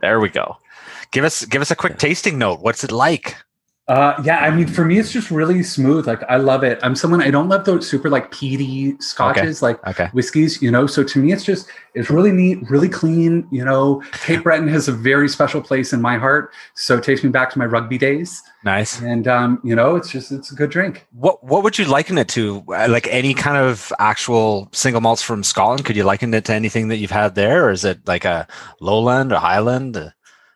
There 0.00 0.20
we 0.20 0.28
go. 0.28 0.58
Give 1.12 1.24
us 1.24 1.44
give 1.46 1.62
us 1.62 1.70
a 1.70 1.76
quick 1.76 1.96
tasting 1.98 2.36
note. 2.36 2.60
What's 2.60 2.84
it 2.84 2.92
like? 2.92 3.36
Uh, 3.86 4.14
yeah, 4.24 4.38
I 4.38 4.50
mean, 4.50 4.66
for 4.66 4.82
me, 4.82 4.98
it's 4.98 5.12
just 5.12 5.30
really 5.30 5.62
smooth. 5.62 6.06
Like, 6.06 6.22
I 6.30 6.38
love 6.38 6.64
it. 6.64 6.78
I'm 6.82 6.96
someone 6.96 7.20
I 7.20 7.30
don't 7.30 7.50
love 7.50 7.66
those 7.66 7.86
super 7.86 8.08
like 8.08 8.30
peaty 8.30 8.96
scotches, 8.98 9.60
like 9.60 9.86
Okay. 9.86 10.08
whiskeys. 10.14 10.62
You 10.62 10.70
know, 10.70 10.86
so 10.86 11.04
to 11.04 11.18
me, 11.18 11.32
it's 11.32 11.44
just 11.44 11.68
it's 11.92 12.08
really 12.08 12.32
neat, 12.32 12.58
really 12.70 12.88
clean. 12.88 13.46
You 13.52 13.62
know, 13.62 14.02
Cape 14.24 14.42
Breton 14.44 14.68
has 14.68 14.88
a 14.88 14.92
very 14.92 15.28
special 15.28 15.60
place 15.60 15.92
in 15.92 16.00
my 16.00 16.16
heart, 16.16 16.50
so 16.72 16.96
it 16.96 17.04
takes 17.04 17.22
me 17.22 17.28
back 17.28 17.50
to 17.50 17.58
my 17.58 17.66
rugby 17.66 17.98
days. 17.98 18.40
Nice. 18.64 19.02
And 19.02 19.28
um, 19.28 19.60
you 19.62 19.76
know, 19.76 19.96
it's 19.96 20.10
just 20.10 20.32
it's 20.32 20.50
a 20.50 20.54
good 20.54 20.70
drink. 20.70 21.06
What 21.12 21.44
what 21.44 21.62
would 21.62 21.78
you 21.78 21.84
liken 21.84 22.16
it 22.16 22.28
to? 22.28 22.64
Uh, 22.68 22.88
Like 22.88 23.06
any 23.08 23.34
kind 23.34 23.58
of 23.58 23.92
actual 23.98 24.70
single 24.72 25.02
malts 25.02 25.20
from 25.20 25.42
Scotland? 25.44 25.84
Could 25.84 25.96
you 25.96 26.04
liken 26.04 26.32
it 26.32 26.46
to 26.46 26.54
anything 26.54 26.88
that 26.88 26.96
you've 26.96 27.10
had 27.10 27.34
there, 27.34 27.66
or 27.66 27.70
is 27.70 27.84
it 27.84 27.98
like 28.08 28.24
a 28.24 28.46
lowland 28.80 29.30
or 29.30 29.40
highland? 29.40 30.10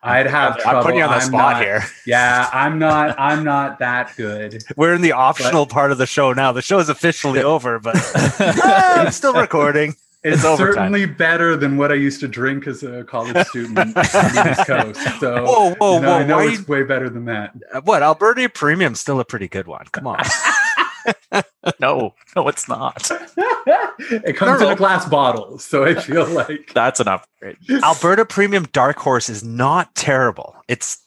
Uh, 0.09 0.13
I'd 0.13 0.27
have 0.27 0.55
I'm 0.55 0.61
trouble. 0.61 0.83
putting 0.83 0.99
you 0.99 1.05
on 1.05 1.11
the 1.11 1.17
I'm 1.17 1.21
spot 1.23 1.53
not- 1.55 1.63
here. 1.63 1.85
Yeah, 2.07 2.49
I'm 2.53 2.79
not. 2.79 3.19
I'm 3.19 3.45
not 3.45 3.79
that 3.81 4.15
good. 4.17 4.63
We're 4.77 4.95
in 4.95 5.03
the 5.03 5.13
optional 5.13 5.67
part 5.67 5.93
of 5.93 5.99
the 5.99 6.07
show 6.07 6.33
now. 6.33 6.53
The 6.53 6.63
show 6.63 6.79
is 6.79 6.89
officially 6.89 7.43
over, 7.55 7.79
but 7.79 7.97
Ah, 7.97 9.01
I'm 9.05 9.13
still 9.13 9.35
recording. 9.35 9.95
It's, 10.25 10.43
It's 10.43 10.57
certainly 10.59 11.07
better 11.07 11.57
than 11.57 11.77
what 11.77 11.93
I 11.93 11.95
used 11.95 12.19
to 12.21 12.29
drink 12.29 12.67
as 12.67 12.83
a 12.83 13.05
college 13.05 13.47
student 13.47 13.79
on 13.79 13.93
the 13.93 14.49
East 14.51 14.67
Coast. 14.67 15.21
So, 15.21 15.45
Whoa, 15.45 15.75
whoa, 15.77 15.95
you 15.97 16.01
know, 16.03 16.09
whoa! 16.09 16.19
I 16.19 16.25
know 16.25 16.39
it's 16.41 16.67
way 16.67 16.83
better 16.83 17.09
than 17.09 17.27
that. 17.27 17.53
what 17.85 18.03
Alberta 18.03 18.49
Premium's 18.49 18.99
still 19.01 19.21
a 19.21 19.25
pretty 19.25 19.47
good 19.47 19.69
one. 19.69 19.87
Come 19.93 20.09
on. 20.09 20.19
No, 21.81 22.15
no, 22.35 22.49
it's 22.49 22.69
not. 22.69 23.11
it 23.99 24.37
comes 24.37 24.63
in 24.63 24.69
a 24.69 24.77
glass 24.77 25.07
bottle, 25.09 25.59
so 25.59 25.85
I 25.85 25.95
feel 25.95 26.27
like 26.33 26.73
That's 26.75 26.99
an 26.99 27.09
upgrade. 27.09 27.57
Alberta 27.83 28.25
Premium 28.25 28.65
Dark 28.73 28.97
Horse 28.97 29.29
is 29.29 29.45
not 29.45 29.95
terrible. 29.95 30.57
It's 30.67 30.99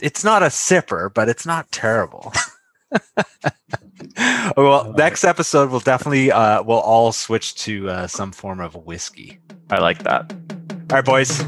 it's 0.00 0.24
not 0.24 0.42
a 0.42 0.46
sipper, 0.46 1.12
but 1.12 1.28
it's 1.28 1.44
not 1.44 1.70
terrible. 1.72 2.32
well, 4.56 4.92
next 4.96 5.24
episode 5.24 5.70
we'll 5.70 5.80
definitely 5.80 6.30
uh, 6.30 6.62
we'll 6.62 6.78
all 6.78 7.12
switch 7.12 7.54
to 7.56 7.88
uh, 7.88 8.06
some 8.06 8.32
form 8.32 8.60
of 8.60 8.74
whiskey. 8.74 9.38
I 9.70 9.80
like 9.80 10.02
that. 10.04 10.32
All 10.90 10.96
right, 10.96 11.04
boys. 11.04 11.42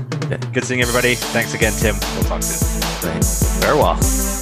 Good 0.53 0.65
seeing 0.65 0.83
everybody. 0.83 1.15
Thanks 1.15 1.55
again, 1.55 1.73
Tim. 1.79 1.97
We'll 2.15 2.25
talk 2.25 2.43
soon. 2.43 2.81
Thanks. 3.01 3.43
Farewell. 3.61 4.42